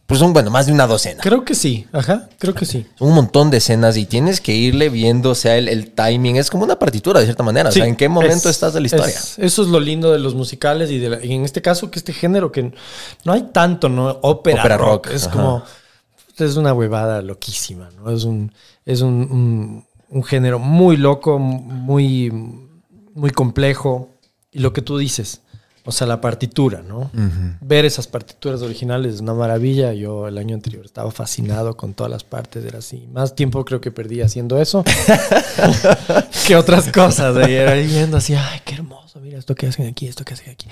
Pues 0.08 0.22
son, 0.22 0.32
bueno, 0.32 0.50
más 0.50 0.66
de 0.68 0.72
una 0.72 0.88
docena. 0.88 1.22
creo 1.22 1.44
que 1.44 1.54
sí, 1.54 1.86
ajá, 1.92 2.30
creo 2.40 2.54
que 2.56 2.66
sí. 2.66 2.86
Un 3.00 3.14
montón 3.14 3.52
de 3.52 3.58
escenas 3.58 3.98
y 3.98 4.06
tienes 4.06 4.40
que 4.40 4.56
irle 4.56 4.88
viendo, 4.90 5.32
o 5.32 5.36
sea, 5.36 5.58
el, 5.58 5.68
el 5.68 5.92
timing. 5.92 6.38
Es 6.38 6.50
como 6.50 6.64
una 6.64 6.80
partitura, 6.80 7.20
de 7.20 7.26
cierta 7.26 7.44
manera. 7.44 7.70
o 7.70 7.72
sea, 7.74 7.86
¿en 7.86 7.98
qué 7.98 8.08
momento 8.08 8.48
es- 8.50 8.56
estás 8.56 8.74
de 8.74 8.80
la 8.80 8.86
historia? 8.88 9.08
es- 9.08 9.38
eso 9.38 9.62
es 9.64 9.68
lo 9.68 9.82
lindo 9.82 10.12
de 10.14 10.20
los 10.20 10.34
musicales 10.34 10.90
y, 10.92 10.98
de 11.00 11.10
la- 11.10 11.26
y 11.26 11.34
en 11.34 11.44
este 11.44 11.62
caso 11.62 11.92
que 11.92 12.00
este 12.00 12.14
género 12.14 12.52
que 12.54 12.72
no 13.26 13.34
hay 13.34 13.50
tanto, 13.52 13.90
¿no? 13.90 14.08
Ópera, 14.22 14.62
Ópera 14.62 14.78
rock. 14.78 15.08
rock, 15.08 15.16
Es 15.16 15.26
ajá. 15.28 15.36
como, 15.36 15.64
es 16.38 16.56
una 16.56 16.74
huevada 16.74 17.22
loquísima, 17.22 17.90
¿no? 17.98 18.10
Es 18.10 18.24
un, 18.24 18.54
es 18.86 19.02
un, 19.02 19.14
un- 19.14 19.86
un 20.10 20.24
género 20.24 20.58
muy 20.58 20.96
loco, 20.96 21.38
muy, 21.38 22.32
muy 23.14 23.32
complejo. 23.32 24.12
Y 24.54 24.60
lo 24.60 24.72
que 24.72 24.82
tú 24.82 24.98
dices, 24.98 25.42
o 25.88 25.92
sea, 25.94 26.06
la 26.06 26.20
partitura, 26.20 26.82
¿no? 26.82 27.10
Ver 27.62 27.86
esas 27.86 28.08
partituras 28.08 28.62
originales 28.62 29.16
es 29.16 29.22
una 29.22 29.34
maravilla. 29.34 29.94
Yo 29.94 30.28
el 30.28 30.38
año 30.38 30.54
anterior 30.54 30.84
estaba 30.84 31.10
fascinado 31.12 31.78
con 31.78 31.94
todas 31.94 32.12
las 32.12 32.26
partes, 32.26 32.66
era 32.66 32.80
así. 32.80 33.08
Más 33.14 33.36
tiempo 33.36 33.64
creo 33.64 33.80
que 33.80 33.90
perdí 33.90 34.20
haciendo 34.20 34.60
eso 34.60 34.84
que 36.46 36.58
otras 36.58 36.92
cosas. 36.92 37.38
Ir 37.48 37.62
ahí 37.62 37.88
viendo 37.88 38.18
así, 38.18 38.36
ay, 38.36 38.60
qué 38.66 38.76
hermoso, 38.76 39.22
mira 39.22 39.40
esto 39.40 39.56
que 39.56 39.68
hacen 39.68 39.88
aquí, 39.88 40.08
esto 40.08 40.26
que 40.26 40.34
hacen 40.34 40.50
aquí. 40.50 40.68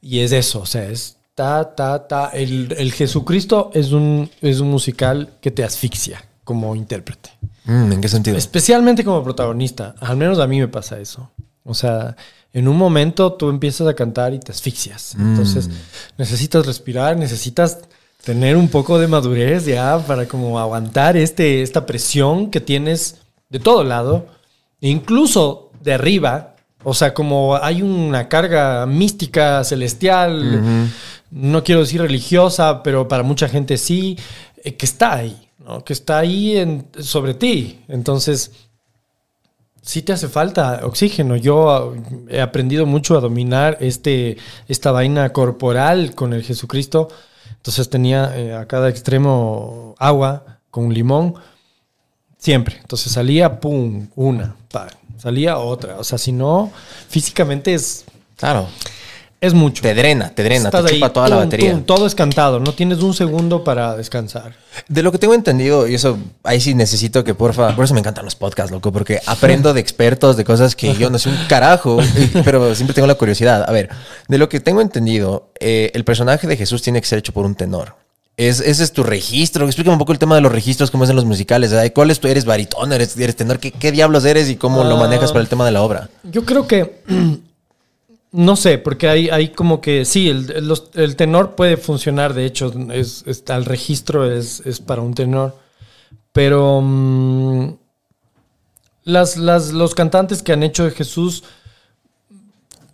Y 0.00 0.20
es 0.20 0.30
eso, 0.30 0.60
o 0.60 0.66
sea, 0.66 0.88
es 0.88 1.16
ta, 1.34 1.74
ta, 1.74 2.06
ta. 2.06 2.28
El, 2.28 2.72
el 2.78 2.92
Jesucristo 2.92 3.72
es 3.74 3.90
un, 3.90 4.30
es 4.40 4.60
un 4.60 4.70
musical 4.70 5.30
que 5.40 5.50
te 5.50 5.64
asfixia 5.64 6.24
como 6.44 6.76
intérprete. 6.76 7.30
Mm, 7.64 7.92
¿En 7.92 8.00
qué 8.00 8.08
sentido? 8.08 8.36
Especialmente 8.36 9.02
como 9.02 9.24
protagonista. 9.24 9.96
Al 9.98 10.16
menos 10.16 10.38
a 10.38 10.46
mí 10.46 10.60
me 10.60 10.68
pasa 10.68 11.00
eso. 11.00 11.28
O 11.64 11.74
sea, 11.74 12.14
en 12.52 12.66
un 12.68 12.76
momento 12.76 13.32
tú 13.34 13.50
empiezas 13.50 13.86
a 13.86 13.94
cantar 13.94 14.32
y 14.34 14.38
te 14.40 14.52
asfixias. 14.52 15.14
Entonces 15.18 15.68
necesitas 16.16 16.66
respirar, 16.66 17.16
necesitas 17.16 17.78
tener 18.24 18.56
un 18.56 18.68
poco 18.68 18.98
de 18.98 19.06
madurez 19.08 19.64
ya 19.66 19.98
para 20.06 20.26
como 20.26 20.58
aguantar 20.58 21.16
este, 21.16 21.62
esta 21.62 21.86
presión 21.86 22.50
que 22.50 22.60
tienes 22.60 23.16
de 23.48 23.60
todo 23.60 23.84
lado, 23.84 24.26
incluso 24.80 25.70
de 25.82 25.94
arriba. 25.94 26.54
O 26.84 26.94
sea, 26.94 27.12
como 27.12 27.56
hay 27.56 27.82
una 27.82 28.28
carga 28.28 28.86
mística, 28.86 29.62
celestial, 29.64 30.88
no 31.30 31.62
quiero 31.64 31.80
decir 31.82 32.00
religiosa, 32.00 32.82
pero 32.82 33.08
para 33.08 33.22
mucha 33.22 33.48
gente 33.48 33.76
sí, 33.76 34.16
eh, 34.64 34.74
que 34.76 34.86
está 34.86 35.14
ahí, 35.14 35.48
¿no? 35.58 35.84
Que 35.84 35.92
está 35.92 36.18
ahí 36.18 36.56
en- 36.56 36.86
sobre 37.00 37.34
ti. 37.34 37.80
Entonces, 37.88 38.52
sí 39.88 40.02
te 40.02 40.12
hace 40.12 40.28
falta 40.28 40.80
oxígeno. 40.84 41.36
Yo 41.36 41.70
ah, 41.70 41.94
he 42.28 42.42
aprendido 42.42 42.84
mucho 42.84 43.16
a 43.16 43.20
dominar 43.20 43.78
este, 43.80 44.36
esta 44.68 44.92
vaina 44.92 45.32
corporal 45.32 46.14
con 46.14 46.34
el 46.34 46.42
Jesucristo. 46.42 47.08
Entonces 47.56 47.88
tenía 47.88 48.36
eh, 48.36 48.54
a 48.54 48.66
cada 48.66 48.90
extremo 48.90 49.94
agua 49.98 50.60
con 50.70 50.92
limón. 50.92 51.36
Siempre. 52.36 52.76
Entonces 52.80 53.12
salía, 53.12 53.60
pum, 53.60 54.08
una, 54.14 54.54
pa, 54.70 54.88
salía 55.16 55.56
otra. 55.56 55.96
O 55.98 56.04
sea, 56.04 56.18
si 56.18 56.32
no, 56.32 56.70
físicamente 57.08 57.72
es, 57.72 58.04
Claro. 58.36 58.68
Es 59.40 59.54
mucho. 59.54 59.82
Te 59.82 59.94
drena, 59.94 60.30
te 60.34 60.42
drena, 60.42 60.66
Estás 60.66 60.84
te 60.84 60.94
chupa 60.94 61.06
ahí, 61.06 61.12
toda 61.12 61.28
la 61.28 61.36
tum, 61.36 61.44
batería. 61.44 61.72
tum, 61.72 61.82
todo 61.84 62.06
es 62.06 62.14
cantado. 62.14 62.58
No 62.58 62.72
tienes 62.72 62.98
un 62.98 63.14
segundo 63.14 63.62
para 63.62 63.96
descansar. 63.96 64.54
De 64.88 65.02
lo 65.02 65.12
que 65.12 65.18
tengo 65.18 65.34
entendido, 65.34 65.86
y 65.86 65.94
eso 65.94 66.18
ahí 66.42 66.60
sí 66.60 66.74
necesito 66.74 67.22
que 67.24 67.34
porfa, 67.34 67.74
por 67.76 67.84
eso 67.84 67.94
me 67.94 68.00
encantan 68.00 68.24
los 68.24 68.34
podcasts, 68.34 68.70
loco, 68.72 68.92
porque 68.92 69.20
aprendo 69.26 69.74
de 69.74 69.80
expertos, 69.80 70.36
de 70.36 70.44
cosas 70.44 70.74
que 70.74 70.94
yo 70.94 71.10
no 71.10 71.18
sé 71.18 71.28
un 71.28 71.38
carajo, 71.48 71.98
pero 72.44 72.74
siempre 72.74 72.94
tengo 72.94 73.06
la 73.06 73.14
curiosidad. 73.14 73.64
A 73.68 73.72
ver, 73.72 73.90
de 74.26 74.38
lo 74.38 74.48
que 74.48 74.60
tengo 74.60 74.80
entendido, 74.80 75.50
eh, 75.60 75.90
el 75.94 76.04
personaje 76.04 76.46
de 76.46 76.56
Jesús 76.56 76.82
tiene 76.82 77.00
que 77.00 77.06
ser 77.06 77.18
hecho 77.20 77.32
por 77.32 77.46
un 77.46 77.54
tenor. 77.54 77.94
Es, 78.36 78.60
ese 78.60 78.84
es 78.84 78.92
tu 78.92 79.02
registro. 79.02 79.66
Explícame 79.66 79.94
un 79.94 79.98
poco 79.98 80.12
el 80.12 80.18
tema 80.20 80.36
de 80.36 80.40
los 80.40 80.52
registros, 80.52 80.92
cómo 80.92 81.02
es 81.02 81.10
en 81.10 81.16
los 81.16 81.24
musicales. 81.24 81.74
¿Cuál 81.92 82.12
es 82.12 82.20
tu, 82.20 82.28
eres 82.28 82.44
baritón, 82.44 82.92
eres, 82.92 83.16
eres 83.16 83.34
tenor? 83.34 83.58
¿Qué, 83.58 83.72
qué 83.72 83.90
diablos 83.90 84.24
eres 84.24 84.48
y 84.48 84.54
cómo 84.54 84.84
lo 84.84 84.96
manejas 84.96 85.32
para 85.32 85.42
el 85.42 85.48
tema 85.48 85.66
de 85.66 85.72
la 85.72 85.82
obra? 85.82 86.08
Yo 86.22 86.44
creo 86.44 86.66
que. 86.66 87.02
No 88.30 88.56
sé, 88.56 88.78
porque 88.78 89.08
hay, 89.08 89.28
hay 89.30 89.48
como 89.50 89.80
que. 89.80 90.04
Sí, 90.04 90.28
el, 90.28 90.50
el- 90.50 90.68
los- 90.68 90.90
el 90.94 91.16
tenor 91.16 91.54
puede 91.54 91.76
funcionar, 91.76 92.34
de 92.34 92.44
hecho, 92.44 92.72
es, 92.92 93.24
está 93.26 93.56
el 93.56 93.64
registro 93.64 94.30
es, 94.30 94.60
es 94.66 94.80
para 94.80 95.02
un 95.02 95.14
tenor. 95.14 95.56
Pero. 96.32 96.80
mm, 96.82 97.74
las, 99.04 99.36
las, 99.38 99.72
los 99.72 99.94
cantantes 99.94 100.42
que 100.42 100.52
han 100.52 100.62
hecho 100.62 100.84
de 100.84 100.90
Jesús 100.90 101.44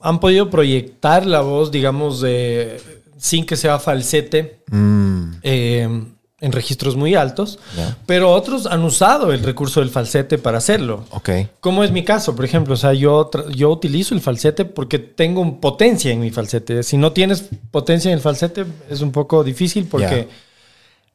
han 0.01 0.21
podido 0.21 0.51
proyectar 0.51 1.27
la 1.27 1.41
voz, 1.41 1.71
digamos, 1.73 2.21
de, 2.21 2.81
sin 3.17 3.45
que 3.47 3.57
sea 3.57 3.79
falsete. 3.79 4.63
Mm, 4.71 5.31
eh, 5.43 6.05
en 6.41 6.53
registros 6.53 6.97
muy 6.97 7.15
altos, 7.15 7.59
pero 8.07 8.31
otros 8.33 8.67
han 8.67 8.83
usado 8.83 9.33
el 9.33 9.43
recurso 9.43 9.81
del 9.81 9.89
falsete 9.91 10.37
para 10.37 10.59
hacerlo. 10.59 11.05
ok. 11.11 11.31
Como 11.61 11.85
es 11.85 11.91
mi 11.91 12.05
caso, 12.05 12.35
por 12.37 12.45
ejemplo, 12.45 12.75
o 12.75 12.77
sea, 12.77 12.93
yo, 12.93 13.31
yo 13.55 13.71
utilizo 13.71 14.15
el 14.15 14.21
falsete 14.21 14.65
porque 14.65 14.99
tengo 14.99 15.61
potencia 15.61 16.11
en 16.13 16.21
mi 16.21 16.31
falsete. 16.31 16.83
Si 16.83 16.97
no 16.97 17.13
tienes 17.13 17.45
potencia 17.71 18.11
en 18.11 18.17
el 18.19 18.21
falsete, 18.23 18.67
es 18.91 19.01
un 19.01 19.13
poco 19.13 19.43
difícil 19.45 19.87
porque 19.87 20.29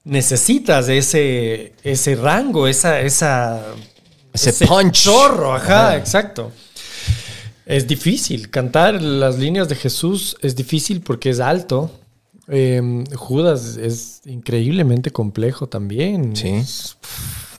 necesitas 0.03 0.87
ese, 0.89 1.73
ese 1.83 2.15
rango, 2.15 2.67
esa, 2.67 2.99
esa, 3.01 3.61
Ese 4.33 4.65
punch. 4.65 5.03
chorro, 5.03 5.53
ajá, 5.53 5.89
Ajá. 5.89 5.97
exacto. 5.97 6.51
Es 7.65 7.85
difícil. 7.87 8.49
Cantar 8.49 8.99
las 9.01 9.37
líneas 9.37 9.69
de 9.69 9.75
Jesús 9.75 10.37
es 10.41 10.55
difícil 10.55 11.01
porque 11.01 11.29
es 11.29 11.39
alto. 11.39 11.91
Eh, 12.49 13.03
Judas 13.15 13.77
es 13.77 14.21
increíblemente 14.25 15.11
complejo 15.11 15.67
también. 15.67 16.35
Sí. 16.35 16.49
Es- 16.49 16.97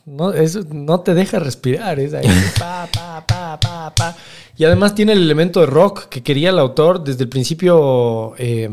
no, 0.07 1.01
te 1.01 1.14
deja 1.14 1.38
respirar. 1.38 2.01
Es 2.01 2.14
ahí, 2.14 2.26
pa, 2.59 2.88
pa, 2.93 3.24
pa, 3.26 3.61
pa, 3.61 3.95
pa. 3.95 4.16
Y 4.57 4.64
además 4.64 4.95
tiene 4.95 5.12
el 5.12 5.22
elemento 5.22 5.61
de 5.61 5.66
rock 5.66 6.07
que 6.09 6.22
quería 6.22 6.51
el 6.51 6.59
autor 6.59 7.03
desde 7.05 7.22
el 7.22 7.28
principio 7.28 8.34
eh, 8.38 8.68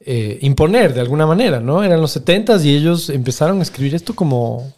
eh, 0.00 0.38
imponer 0.42 0.94
de 0.94 1.00
alguna 1.00 1.26
manera, 1.26 1.60
¿no? 1.60 1.82
Eran 1.82 2.00
los 2.00 2.16
70s 2.16 2.64
y 2.64 2.76
ellos 2.76 3.08
empezaron 3.08 3.60
a 3.60 3.62
escribir 3.62 3.94
esto 3.94 4.14
como, 4.14 4.72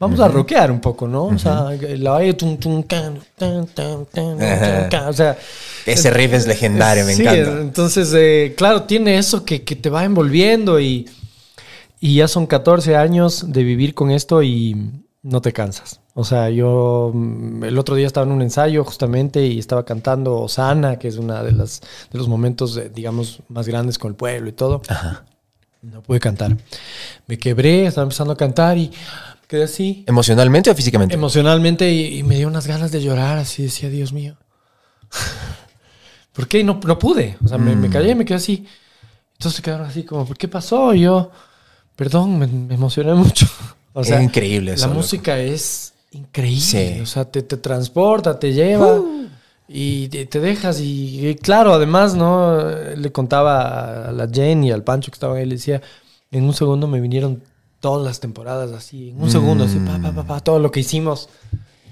vamos 0.00 0.18
a 0.18 0.28
rockear 0.28 0.72
un 0.72 0.80
poco, 0.80 1.06
¿no? 1.06 1.26
O 1.26 1.38
sea, 1.38 1.70
la 1.78 2.36
tan, 2.88 3.18
o 5.06 5.12
sea, 5.12 5.38
Ese 5.86 6.10
riff 6.10 6.32
es 6.32 6.46
legendario, 6.46 7.04
me 7.04 7.14
sí, 7.14 7.22
encanta. 7.22 7.60
Entonces, 7.60 8.12
eh, 8.16 8.54
claro, 8.56 8.84
tiene 8.84 9.18
eso 9.18 9.44
que, 9.44 9.62
que 9.62 9.76
te 9.76 9.90
va 9.90 10.04
envolviendo 10.04 10.80
y, 10.80 11.08
y 12.00 12.16
ya 12.16 12.26
son 12.26 12.46
14 12.46 12.96
años 12.96 13.52
de 13.52 13.62
vivir 13.62 13.94
con 13.94 14.10
esto 14.10 14.42
y 14.42 14.74
no 15.22 15.42
te 15.42 15.52
cansas. 15.52 16.00
O 16.14 16.24
sea, 16.24 16.50
yo 16.50 17.12
mm, 17.14 17.64
el 17.64 17.78
otro 17.78 17.94
día 17.94 18.06
estaba 18.06 18.26
en 18.26 18.32
un 18.32 18.42
ensayo 18.42 18.84
justamente 18.84 19.46
y 19.46 19.58
estaba 19.58 19.84
cantando 19.84 20.38
Osana, 20.38 20.98
que 20.98 21.08
es 21.08 21.16
una 21.18 21.42
de 21.42 21.52
las 21.52 21.82
de 22.10 22.18
los 22.18 22.26
momentos, 22.26 22.76
eh, 22.76 22.90
digamos, 22.92 23.40
más 23.48 23.68
grandes 23.68 23.98
con 23.98 24.10
el 24.10 24.16
pueblo 24.16 24.48
y 24.48 24.52
todo. 24.52 24.80
Ajá. 24.88 25.24
No 25.82 26.02
pude 26.02 26.20
cantar. 26.20 26.56
Me 27.26 27.38
quebré, 27.38 27.86
estaba 27.86 28.02
empezando 28.04 28.34
a 28.34 28.36
cantar 28.36 28.76
y 28.76 28.90
quedé 29.50 29.64
así 29.64 30.04
¿Emocionalmente 30.06 30.70
o 30.70 30.74
físicamente? 30.74 31.14
emocionalmente 31.14 31.90
y, 31.92 32.18
y 32.18 32.22
me 32.22 32.36
dio 32.36 32.48
unas 32.48 32.66
ganas 32.66 32.90
de 32.92 33.02
llorar, 33.02 33.36
así 33.38 33.64
decía, 33.64 33.88
Dios 33.90 34.12
mío. 34.12 34.36
¿Por 36.32 36.46
qué? 36.48 36.60
Y 36.60 36.64
No, 36.64 36.80
no 36.84 36.98
pude. 36.98 37.36
O 37.44 37.48
sea, 37.48 37.58
me, 37.58 37.74
me 37.76 37.90
callé 37.90 38.10
y 38.10 38.14
me 38.14 38.24
quedé 38.24 38.36
así. 38.36 38.66
Entonces 39.32 39.56
se 39.56 39.62
quedaron 39.62 39.86
así 39.86 40.04
como, 40.04 40.24
¿por 40.26 40.36
qué 40.38 40.48
pasó? 40.48 40.94
Y 40.94 41.00
yo, 41.00 41.30
perdón, 41.96 42.38
me, 42.38 42.46
me 42.46 42.74
emocioné 42.74 43.14
mucho. 43.14 43.46
O 43.92 44.04
sea, 44.04 44.18
Es 44.18 44.22
increíble 44.22 44.74
eso, 44.74 44.82
La 44.82 44.86
loco. 44.86 45.00
música 45.00 45.36
es 45.40 45.94
increíble. 46.12 46.60
Sí. 46.60 47.00
O 47.00 47.06
sea, 47.06 47.24
te, 47.24 47.42
te 47.42 47.56
transporta, 47.56 48.38
te 48.38 48.52
lleva. 48.52 49.00
Y 49.66 50.06
te, 50.08 50.26
te 50.26 50.38
dejas 50.38 50.80
y, 50.80 51.26
y 51.26 51.34
claro, 51.34 51.74
además, 51.74 52.14
¿no? 52.14 52.70
Le 52.96 53.10
contaba 53.10 54.08
a 54.08 54.12
la 54.12 54.28
Jen 54.28 54.62
y 54.62 54.70
al 54.70 54.84
Pancho 54.84 55.10
que 55.10 55.16
estaban 55.16 55.36
ahí, 55.38 55.44
le 55.44 55.56
decía, 55.56 55.82
en 56.30 56.44
un 56.44 56.54
segundo 56.54 56.86
me 56.86 57.00
vinieron 57.00 57.42
todas 57.80 58.04
las 58.04 58.20
temporadas 58.20 58.72
así, 58.72 59.10
en 59.10 59.22
un 59.22 59.30
segundo, 59.30 59.64
así, 59.64 59.78
pa, 59.78 59.98
pa, 59.98 60.12
pa, 60.12 60.24
pa, 60.24 60.40
todo 60.40 60.58
lo 60.58 60.70
que 60.70 60.80
hicimos. 60.80 61.28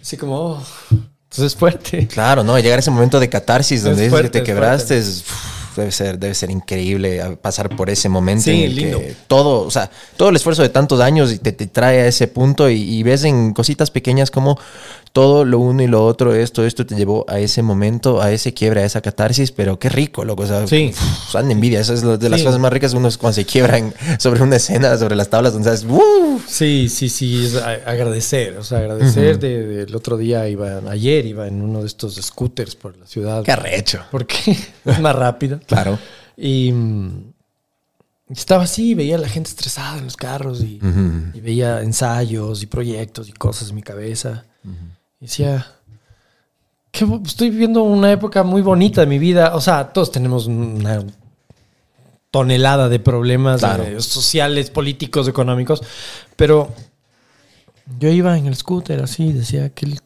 Así 0.00 0.16
como, 0.16 0.36
oh, 0.36 0.62
entonces 0.90 1.52
es 1.52 1.56
fuerte. 1.56 2.06
Claro, 2.06 2.44
¿no? 2.44 2.58
Llegar 2.58 2.78
a 2.78 2.80
ese 2.80 2.90
momento 2.90 3.18
de 3.18 3.28
catarsis 3.28 3.82
donde 3.82 4.02
dices 4.02 4.10
fuerte, 4.10 4.28
que 4.28 4.32
te 4.32 4.38
es 4.38 4.44
quebraste 4.44 4.98
es, 4.98 5.20
uf, 5.20 5.57
debe, 5.78 5.92
ser, 5.92 6.18
debe 6.18 6.34
ser 6.34 6.50
increíble 6.50 7.38
pasar 7.40 7.74
por 7.76 7.90
ese 7.90 8.08
momento 8.08 8.44
Sí, 8.44 8.50
en 8.50 8.60
el 8.70 8.76
lindo. 8.76 8.98
que 8.98 9.14
todo, 9.26 9.62
o 9.66 9.70
sea, 9.70 9.90
todo 10.16 10.28
el 10.28 10.36
esfuerzo 10.36 10.62
de 10.62 10.68
tantos 10.68 11.00
años 11.00 11.32
y 11.32 11.38
te, 11.38 11.52
te 11.52 11.66
trae 11.66 12.00
a 12.02 12.06
ese 12.06 12.28
punto 12.28 12.68
y, 12.70 12.74
y 12.82 13.02
ves 13.02 13.24
en 13.24 13.52
cositas 13.54 13.90
pequeñas 13.90 14.30
como 14.30 14.58
todo 15.12 15.44
lo 15.44 15.58
uno 15.58 15.82
y 15.82 15.86
lo 15.86 16.04
otro, 16.04 16.34
esto, 16.34 16.64
esto 16.64 16.84
te 16.86 16.94
llevó 16.94 17.24
a 17.28 17.40
ese 17.40 17.62
momento, 17.62 18.20
a 18.20 18.30
ese 18.30 18.52
quiebre, 18.54 18.82
a 18.82 18.84
esa 18.84 19.00
catarsis, 19.00 19.50
pero 19.52 19.78
qué 19.78 19.88
rico, 19.88 20.24
loco. 20.24 20.42
O 20.42 20.46
sea, 20.46 20.66
Sí. 20.66 20.90
uf, 20.92 21.32
dan 21.32 21.50
envidia. 21.50 21.80
Eso 21.80 21.94
es 21.94 22.02
lo- 22.04 22.18
de 22.18 22.28
las 22.28 22.40
Sí. 22.40 22.46
cosas 22.46 22.60
más 22.60 22.72
ricas 22.72 22.92
uno 22.94 23.08
es 23.08 23.16
cuando 23.16 23.34
se 23.34 23.44
quiebran 23.46 23.92
sobre 24.18 24.42
una 24.42 24.56
escena, 24.56 24.96
sobre 24.98 25.16
las 25.16 25.28
tablas, 25.28 25.54
donde 25.54 25.64
sabes, 25.70 25.84
¡uh! 25.88 26.38
Sí, 26.46 26.88
sí, 26.88 27.08
sí, 27.08 27.46
es 27.46 27.56
agradecer, 27.56 28.58
o 28.58 28.62
sea, 28.64 28.78
agradecer 28.78 29.38
de- 29.38 29.66
del 29.66 29.94
otro 29.96 30.16
día 30.18 30.46
iba, 30.48 30.80
ayer 30.90 31.24
iba 31.26 31.48
en 31.48 31.62
uno 31.62 31.80
de 31.80 31.86
estos 31.86 32.14
scooters 32.16 32.76
por 32.76 32.96
la 32.96 33.06
ciudad. 33.06 33.42
Qué 33.42 33.52
arrecho. 33.52 34.02
Porque 34.10 34.36
es 34.84 35.00
más 35.00 35.16
rápido. 35.16 35.58
Claro. 35.68 35.98
Y 36.36 36.72
mm, 36.72 37.32
estaba 38.30 38.64
así, 38.64 38.94
veía 38.94 39.16
a 39.16 39.20
la 39.20 39.28
gente 39.28 39.50
estresada 39.50 39.98
en 39.98 40.04
los 40.04 40.16
carros 40.16 40.60
y, 40.62 40.80
y 41.34 41.40
veía 41.40 41.80
ensayos 41.82 42.62
y 42.62 42.66
proyectos 42.66 43.28
y 43.28 43.32
cosas 43.32 43.68
en 43.70 43.76
mi 43.76 43.82
cabeza. 43.82 44.44
Y 45.20 45.24
decía, 45.26 45.66
"Qué 46.90 47.04
bo- 47.04 47.22
estoy 47.24 47.50
viviendo 47.50 47.82
una 47.82 48.10
época 48.12 48.42
muy 48.42 48.62
bonita 48.62 49.00
de 49.02 49.06
mi 49.06 49.18
vida. 49.18 49.54
O 49.54 49.60
sea, 49.60 49.92
todos 49.92 50.10
tenemos 50.12 50.46
una 50.46 51.04
tonelada 52.30 52.88
de 52.88 53.00
problemas 53.00 53.60
Claro. 53.60 53.84
eh, 53.84 54.00
sociales, 54.00 54.70
políticos, 54.70 55.28
económicos, 55.28 55.82
pero 56.36 56.72
yo 57.98 58.10
iba 58.10 58.36
en 58.36 58.46
el 58.46 58.54
scooter 58.56 59.02
así, 59.02 59.32
decía, 59.32 59.70
qué, 59.70 59.96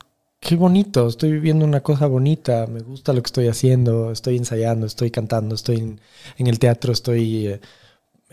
qué 0.43 0.57
bonito, 0.57 1.07
estoy 1.07 1.30
viviendo 1.30 1.64
una 1.64 1.80
cosa 1.80 2.07
bonita, 2.07 2.66
me 2.66 2.80
gusta 2.80 3.12
lo 3.12 3.22
que 3.22 3.28
estoy 3.28 3.47
haciendo, 3.47 4.11
estoy 4.11 4.36
ensayando, 4.36 4.86
estoy 4.86 5.11
cantando, 5.12 5.55
estoy 5.55 5.76
en, 5.76 6.01
en 6.36 6.47
el 6.49 6.59
teatro, 6.59 6.93
estoy 6.93 7.47
eh, 7.47 7.61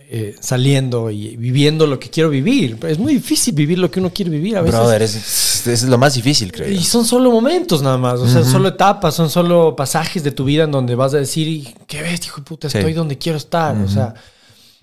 eh, 0.10 0.36
saliendo 0.39 1.12
y 1.12 1.38
viviendo 1.38 1.86
lo 1.86 1.99
que 1.99 2.10
quiero 2.10 2.32
vivir. 2.32 2.80
Es 2.88 2.97
muy 2.97 3.14
difícil 3.14 3.53
vivir 3.53 3.78
lo 3.78 3.91
que 3.91 3.99
uno 3.99 4.10
quiere 4.12 4.32
vivir 4.32 4.57
a 4.57 4.62
veces. 4.62 4.80
Brother, 4.80 5.03
es, 5.03 5.68
es 5.68 5.84
lo 5.84 5.99
más 5.99 6.16
difícil, 6.16 6.51
creo. 6.51 6.68
Y 6.68 6.84
son 6.84 7.05
solo 7.05 7.30
momentos 7.32 7.84
nada 7.84 7.99
más, 7.99 8.20
o 8.20 8.28
sea, 8.28 8.43
solo 8.43 8.70
etapas, 8.70 9.14
son 9.14 9.30
solo 9.30 9.76
pasajes 9.76 10.24
de 10.24 10.32
tu 10.32 10.45
vida 10.45 10.64
en 10.64 10.72
donde 10.72 10.95
vas 10.95 11.14
a 11.14 11.18
decir, 11.18 11.76
qué 11.86 12.01
ves, 12.01 12.26
hijo 12.26 12.41
de 12.41 12.45
puta, 12.45 12.70
Sí. 12.72 12.80
estoy 12.80 12.93
donde 12.93 13.20
quiero 13.20 13.38
estar, 13.38 13.78
o 13.78 13.88
sea, 13.88 14.16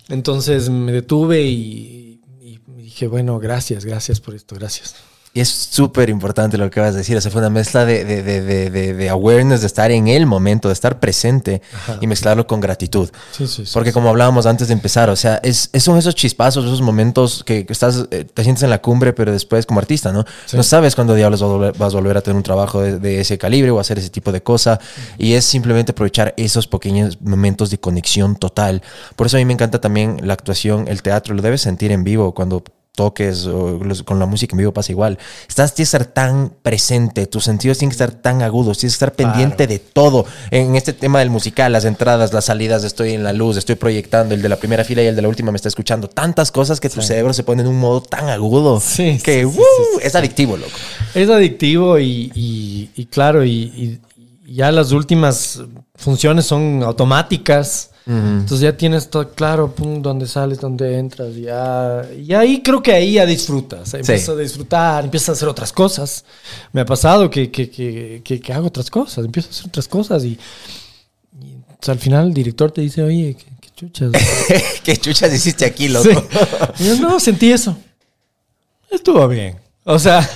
entonces 0.09 0.71
me 0.71 0.93
detuve 0.93 1.43
y, 1.43 2.21
y 2.41 2.61
dije, 2.83 3.09
bueno, 3.09 3.41
gracias, 3.41 3.85
gracias 3.85 4.21
por 4.21 4.37
esto, 4.37 4.55
gracias. 4.55 4.95
Y 5.37 5.41
es 5.41 5.51
súper 5.51 6.09
importante 6.09 6.57
lo 6.57 6.71
que 6.71 6.81
vas 6.81 6.95
a 6.95 6.97
decir. 6.97 7.15
O 7.15 7.21
sea, 7.21 7.31
fue 7.31 7.43
una 7.43 7.51
mezcla 7.51 7.85
de, 7.85 8.07
de, 8.07 8.23
de, 8.23 8.95
de, 8.95 9.09
awareness, 9.11 9.61
de 9.61 9.67
estar 9.67 9.91
en 9.91 10.09
el 10.09 10.25
momento, 10.25 10.69
de 10.69 10.73
estar 10.73 10.99
presente 10.99 11.61
y 12.01 12.07
mezclarlo 12.07 12.47
con 12.47 12.59
gratitud. 12.59 13.11
Sí, 13.33 13.47
sí, 13.47 13.67
sí. 13.67 13.71
Porque 13.75 13.93
como 13.93 14.09
hablábamos 14.09 14.47
antes 14.47 14.69
de 14.69 14.73
empezar, 14.73 15.11
o 15.11 15.15
sea, 15.17 15.39
es, 15.43 15.69
es- 15.75 15.83
son 15.83 15.99
esos 15.99 16.15
chispazos, 16.15 16.65
esos 16.65 16.81
momentos 16.81 17.45
que, 17.45 17.67
que 17.67 17.73
estás, 17.75 18.07
eh, 18.13 18.25
te 18.25 18.45
sientes 18.45 18.63
en 18.63 18.71
la 18.71 18.81
cumbre, 18.81 19.13
pero 19.13 19.31
después 19.31 19.67
como 19.67 19.79
artista, 19.79 20.11
¿no? 20.11 20.25
No 20.55 20.63
sabes 20.63 20.95
cuándo 20.95 21.15
diablos 21.15 21.41
vas 21.79 21.93
a, 21.93 21.97
volver, 21.99 22.17
a 22.17 22.23
tener 22.23 22.37
un 22.39 22.43
trabajo 22.43 22.81
de, 22.81 22.99
de 22.99 23.21
ese 23.21 23.37
calibre 23.37 23.71
o 23.71 23.79
hacer 23.79 23.99
ese 23.99 24.09
tipo 24.09 24.33
de 24.33 24.43
cosa. 24.43 24.81
Y 25.19 25.35
es 25.35 25.45
simplemente 25.45 25.93
aprovechar 25.93 26.33
esos 26.39 26.67
pequeños 26.67 27.21
momentos 27.21 27.69
de 27.71 27.79
conexión 27.79 28.37
total. 28.37 28.81
Por 29.17 29.27
eso 29.27 29.37
a 29.37 29.41
mí 29.41 29.45
me 29.45 29.53
encanta 29.53 29.83
también 29.83 30.17
la 30.23 30.33
actuación, 30.33 30.89
el 30.89 31.03
teatro, 31.03 31.35
lo 31.35 31.43
debes 31.43 31.61
sentir 31.61 31.93
en 31.93 32.05
vivo 32.05 32.33
cuando 32.35 32.65
toques 32.97 33.47
o 33.47 33.79
los- 33.79 34.03
con 34.03 34.19
la 34.19 34.27
música 34.27 34.55
en 34.55 34.59
vivo 34.59 34.73
pasa 34.73 34.91
igual. 34.91 35.19
Estás, 35.49 35.73
tienes 35.75 35.91
que 35.93 35.97
estar 35.99 36.13
tan 36.13 36.51
presente, 36.63 37.29
tus 37.29 37.45
sentidos 37.45 37.79
tienen 37.79 37.91
que 37.91 38.03
estar 38.03 38.11
tan 38.11 38.43
agudos, 38.43 38.79
tienes 38.79 38.95
que 38.95 39.05
estar 39.05 39.13
pendiente 39.15 39.69
de 39.69 39.79
todo. 39.79 40.27
En 40.51 40.75
este 40.75 40.93
tema 40.93 41.21
del 41.21 41.31
musical, 41.31 41.71
las 41.73 41.85
entradas, 41.85 42.33
las 42.33 42.47
salidas, 42.47 42.83
estoy 42.83 43.13
en 43.13 43.23
la 43.23 43.33
luz, 43.33 43.57
estoy 43.57 43.77
proyectando, 43.77 44.35
el 44.35 44.43
de 44.43 44.49
la 44.49 44.57
primera 44.57 44.83
fila 44.83 45.03
y 45.03 45.07
el 45.07 45.15
de 45.15 45.23
la 45.23 45.29
última 45.29 45.53
me 45.53 45.57
está 45.57 45.69
escuchando. 45.69 46.09
Tantas 46.09 46.51
cosas 46.51 46.81
que 46.81 46.89
tu 46.91 47.01
cerebro 47.03 47.33
se 47.33 47.45
pone 47.45 47.63
en 47.63 47.69
un 47.69 47.79
modo 47.79 48.01
tan 48.01 48.29
agudo 48.31 48.81
Sí, 48.81 49.21
que 49.23 49.43
sí, 49.43 49.47
¡uh! 49.47 50.01
es 50.03 50.15
adictivo, 50.17 50.57
loco. 50.57 50.73
Es 51.15 51.29
adictivo 51.31 51.99
y, 52.01 52.33
y- 52.35 52.91
y 52.97 53.07
claro, 53.07 53.45
y 53.45 54.01
ya 54.49 54.73
las 54.73 54.93
últimas 54.93 55.61
funciones 55.97 56.47
son 56.47 56.83
automáticas. 56.83 57.91
Entonces 58.09 58.61
ya 58.61 58.77
tienes 58.77 59.11
todo 59.11 59.31
claro, 59.31 59.75
pum, 59.75 60.01
dónde 60.01 60.29
sales, 60.29 60.61
dónde 60.61 60.97
entras, 60.97 61.35
ya. 61.35 62.03
Y 62.17 62.33
ahí 62.35 62.63
creo 62.63 62.81
que 62.81 62.93
ahí 62.93 63.15
ya 63.15 63.27
disfrutas. 63.27 63.93
Empiezas 63.95 64.29
a 64.29 64.37
disfrutar, 64.37 65.03
empiezas 65.05 65.31
a 65.31 65.33
hacer 65.33 65.49
otras 65.49 65.73
cosas. 65.73 66.25
Me 66.73 66.83
ha 66.83 66.85
pasado 66.87 67.29
que, 67.29 67.51
que, 67.51 67.69
que, 67.69 68.23
que- 68.23 68.53
hago 68.53 68.69
otras 68.69 68.91
cosas, 68.91 69.25
empiezo 69.25 69.49
a 69.49 69.51
hacer 69.51 69.67
otras 69.67 69.89
cosas 69.89 70.23
y, 70.25 70.39
y, 71.43 71.55
o 71.57 71.79
sea, 71.81 71.95
al 71.95 71.99
final 71.99 72.29
el 72.29 72.35
director 72.35 72.71
te 72.71 72.81
dice, 72.83 73.03
oye, 73.03 73.37
qué, 73.37 73.47
qué 73.61 73.71
chuchas. 73.75 74.13
¿Qué 74.85 74.97
chuchas 74.97 75.35
hiciste 75.35 75.65
aquí, 75.65 75.89
loco? 75.89 76.09
Sí. 76.77 76.85
Yo 76.87 76.97
no 77.01 77.19
sentí 77.19 77.51
eso. 77.51 77.77
Estuvo 78.89 79.27
bien. 79.27 79.57
O 79.83 79.99
sea, 79.99 80.29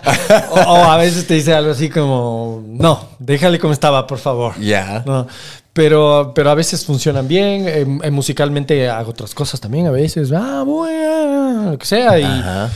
o, 0.50 0.54
o 0.60 0.76
a 0.90 0.96
veces 0.96 1.24
te 1.26 1.34
dice 1.34 1.52
algo 1.54 1.70
así 1.70 1.88
como, 1.88 2.64
no, 2.66 3.10
déjale 3.20 3.58
como 3.60 3.72
estaba, 3.72 4.06
por 4.06 4.18
favor. 4.18 4.58
Ya. 4.60 5.02
No, 5.06 5.26
pero, 5.72 6.32
pero 6.34 6.50
a 6.50 6.54
veces 6.54 6.84
funcionan 6.84 7.28
bien. 7.28 7.66
eh, 7.68 7.86
eh, 8.02 8.10
musicalmente 8.10 8.88
hago 8.88 9.10
otras 9.10 9.34
cosas 9.34 9.60
también 9.60 9.86
a 9.86 9.90
veces. 9.90 10.30
Ah, 10.32 10.62
bueno, 10.66 11.70
lo 11.72 11.78
que 11.78 11.86
sea. 11.86 12.18
Y 12.18 12.24
Ajá. 12.24 12.70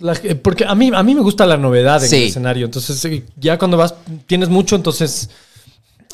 la- 0.00 0.12
eh, 0.22 0.34
porque 0.34 0.64
a 0.64 0.74
mí, 0.74 0.90
a 0.94 1.02
mí 1.02 1.14
me 1.14 1.20
gusta 1.20 1.46
la 1.46 1.56
novedad 1.56 2.02
en 2.02 2.08
Sí. 2.10 2.16
el 2.16 2.22
escenario. 2.28 2.64
Entonces, 2.66 3.04
eh, 3.04 3.24
ya 3.38 3.58
cuando 3.58 3.76
vas, 3.76 3.94
tienes 4.26 4.48
mucho, 4.48 4.76
entonces 4.76 5.28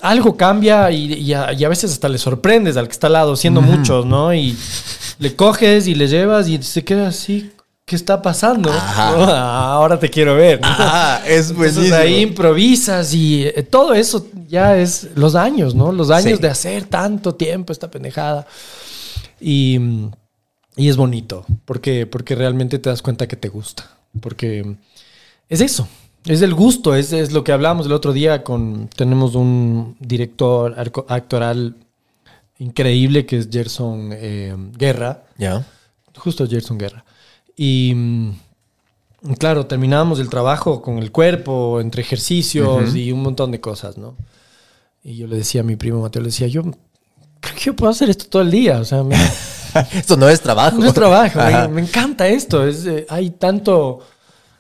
algo 0.03 0.37
cambia 0.37 0.91
y, 0.91 1.13
y 1.15 1.35
a, 1.35 1.53
y 1.53 1.63
a 1.65 1.69
veces 1.69 1.93
hasta 1.93 2.09
le 2.09 2.19
sorprendes 2.19 2.77
al 2.77 2.87
que 2.87 2.93
está 2.93 3.07
al 3.09 3.13
lado, 3.15 3.37
siendo 3.37 3.61
muchos, 3.61 4.07
¿no? 4.07 4.33
Y 4.35 4.57
le 5.19 5.37
coges 5.37 5.87
y 5.87 5.95
le 5.95 6.09
llevas 6.09 6.49
y 6.49 6.63
se 6.63 6.83
queda 6.85 7.09
así. 7.09 7.51
¿Qué 7.91 7.97
está 7.97 8.23
pasando? 8.23 8.71
¿No? 8.73 8.79
Ahora 8.79 9.99
te 9.99 10.09
quiero 10.09 10.37
ver. 10.37 10.61
¿no? 10.61 10.69
Ah, 10.71 11.21
es 11.27 11.51
Entonces 11.51 11.75
buenísimo. 11.75 11.97
ahí 11.97 12.21
improvisas 12.21 13.13
y 13.13 13.43
eh, 13.49 13.65
todo 13.69 13.95
eso 13.95 14.29
ya 14.47 14.77
es 14.77 15.09
los 15.17 15.35
años, 15.35 15.75
¿no? 15.75 15.91
Los 15.91 16.09
años 16.13 16.37
Sí. 16.37 16.43
de 16.43 16.49
hacer 16.49 16.85
tanto 16.85 17.35
tiempo 17.35 17.73
esta 17.73 17.91
pendejada. 17.91 18.47
Y, 19.41 19.81
y 20.77 20.89
es 20.89 20.97
bonito, 20.97 21.45
porque, 21.65 22.07
porque 22.07 22.37
realmente 22.37 22.79
te 22.79 22.91
das 22.91 23.03
cuenta 23.03 23.27
que 23.27 23.35
te 23.35 23.49
gusta. 23.49 23.91
Porque 24.21 24.77
es 25.49 25.61
eso, 25.61 25.89
es 26.27 26.43
el 26.43 26.55
gusto, 26.55 26.95
es, 26.95 27.13
es 27.13 27.33
lo 27.33 27.43
que 27.43 27.51
hablamos 27.51 27.87
el 27.87 27.93
otro 27.93 28.13
día 28.13 28.45
con... 28.45 28.89
Tenemos 28.95 29.35
un 29.35 29.97
director 29.99 30.77
arco- 30.79 31.07
actoral 31.09 31.75
increíble 32.61 33.27
que 33.27 33.39
es 33.39 33.49
Gerson 33.51 34.11
eh, 34.13 34.55
Guerra 34.79 35.25
Ya. 35.39 35.67
justo 36.17 36.47
Gerson 36.47 36.79
Guerra. 36.79 37.05
Y 37.63 37.93
mm, 37.95 38.31
claro, 39.39 39.67
terminábamos 39.67 40.19
el 40.19 40.31
trabajo 40.31 40.81
con 40.81 40.97
el 40.97 41.13
cuerpo, 41.13 41.79
entre 41.83 42.01
ejercicios 42.01 42.95
y 42.97 43.13
un 43.13 43.21
montón 43.23 43.51
de 43.51 43.61
cosas, 43.61 43.99
¿no? 43.99 44.17
Y 45.05 45.17
yo 45.17 45.27
le 45.27 45.37
decía 45.37 45.61
a 45.61 45.65
mi 45.65 45.77
primo 45.77 46.01
Mateo, 46.01 46.23
le 46.23 46.29
decía, 46.29 46.47
yo 46.47 46.63
creo 46.63 47.55
que 47.55 47.61
yo 47.61 47.77
puedo 47.77 47.91
hacer 47.93 48.09
esto 48.09 48.25
todo 48.31 48.41
el 48.41 48.51
día, 48.51 48.79
o 48.81 48.85
sea, 48.87 49.03
me, 49.03 49.15
Esto 49.93 50.17
no 50.17 50.27
es 50.31 50.41
trabajo. 50.41 50.79
no 50.79 50.87
es 50.87 50.95
trabajo, 50.95 51.39
me, 51.69 51.83
encanta 51.83 52.29
esto, 52.29 52.67
es, 52.67 52.87
eh, 52.87 53.05
hay 53.11 53.29
tanto, 53.29 54.01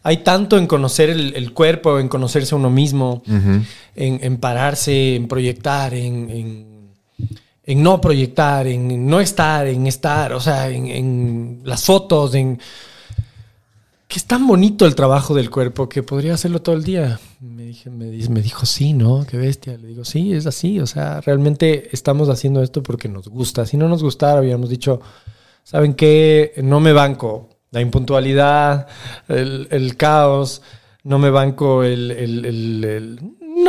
hay 0.03 0.19
tanto 0.19 0.59
en 0.59 0.67
conocer 0.67 1.09
el, 1.09 1.35
el 1.37 1.55
cuerpo, 1.55 1.99
en 1.99 2.09
conocerse 2.09 2.55
a 2.55 2.59
uno 2.59 2.69
mismo, 2.69 3.23
en, 3.27 3.65
en 4.23 4.37
pararse, 4.37 5.17
en 5.17 5.27
proyectar, 5.27 5.95
en, 5.95 6.29
en- 6.31 6.71
en 7.65 7.83
no 7.83 8.01
proyectar, 8.01 8.67
en 8.67 9.07
no 9.07 9.21
estar, 9.21 9.67
en 9.67 9.87
estar, 9.87 10.33
o 10.33 10.41
sea, 10.41 10.69
en, 10.71 10.87
en 10.87 11.61
las 11.65 11.85
fotos, 11.85 12.35
en... 12.35 12.59
Que 14.09 14.19
es 14.19 14.25
tan 14.25 14.45
bonito 14.45 14.87
el 14.87 14.97
trabajo 14.97 15.35
del 15.37 15.51
cuerpo 15.51 15.89
que 15.89 16.03
podría 16.03 16.35
hacerlo 16.35 16.61
todo 16.63 16.75
el 16.75 16.83
día. 16.83 17.21
Me, 17.39 17.63
dije, 17.63 17.91
me, 17.91 18.07
me 18.07 18.43
dijo, 18.43 18.67
sí, 18.67 18.93
¿no? 18.93 19.25
Qué 19.25 19.37
bestia. 19.37 19.79
Le 19.79 19.87
digo, 19.87 20.05
sí, 20.05 20.33
es 20.33 20.47
así. 20.47 20.81
O 20.81 20.87
sea, 20.89 21.21
realmente 21.21 21.91
estamos 21.93 22.29
haciendo 22.29 22.61
esto 22.61 22.83
porque 22.83 23.09
nos 23.09 23.29
gusta. 23.29 23.67
Si 23.67 23.77
no 23.77 23.89
nos 23.89 24.03
gustara, 24.03 24.39
habíamos 24.39 24.69
dicho, 24.69 25.01
¿saben 25.63 25.95
qué? 25.95 26.55
No 26.61 26.81
me 26.81 26.93
banco 26.93 27.51
la 27.71 27.81
impuntualidad, 27.83 28.89
el, 29.29 29.69
el 29.71 29.97
caos, 29.97 30.61
no 31.05 31.21
me 31.21 31.31
banco 31.31 31.85
el- 31.85 32.11
el- 32.11 32.45
el- 32.45 33.21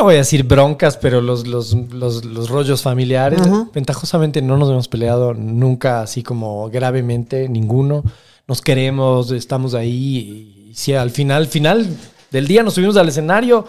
no 0.01 0.05
voy 0.05 0.15
a 0.15 0.17
decir 0.19 0.43
broncas, 0.43 0.97
pero 0.97 1.21
los, 1.21 1.45
los, 1.45 1.73
los- 1.93 2.25
los 2.25 2.49
rollos 2.49 2.81
familiares. 2.81 3.39
Ventajosamente 3.73 4.41
no 4.41 4.57
nos 4.57 4.69
hemos 4.71 4.87
peleado 4.87 5.35
nunca 5.35 6.01
así 6.01 6.23
como 6.23 6.69
gravemente, 6.71 7.47
ninguno. 7.47 8.03
Nos 8.47 8.61
queremos, 8.61 9.29
estamos 9.31 9.75
ahí. 9.75 10.69
Y 10.71 10.73
si 10.75 10.93
al 10.93 11.11
final, 11.11 11.45
final 11.47 11.87
del 12.31 12.47
día 12.47 12.63
nos 12.63 12.73
subimos 12.73 12.97
al 12.97 13.09
escenario 13.09 13.65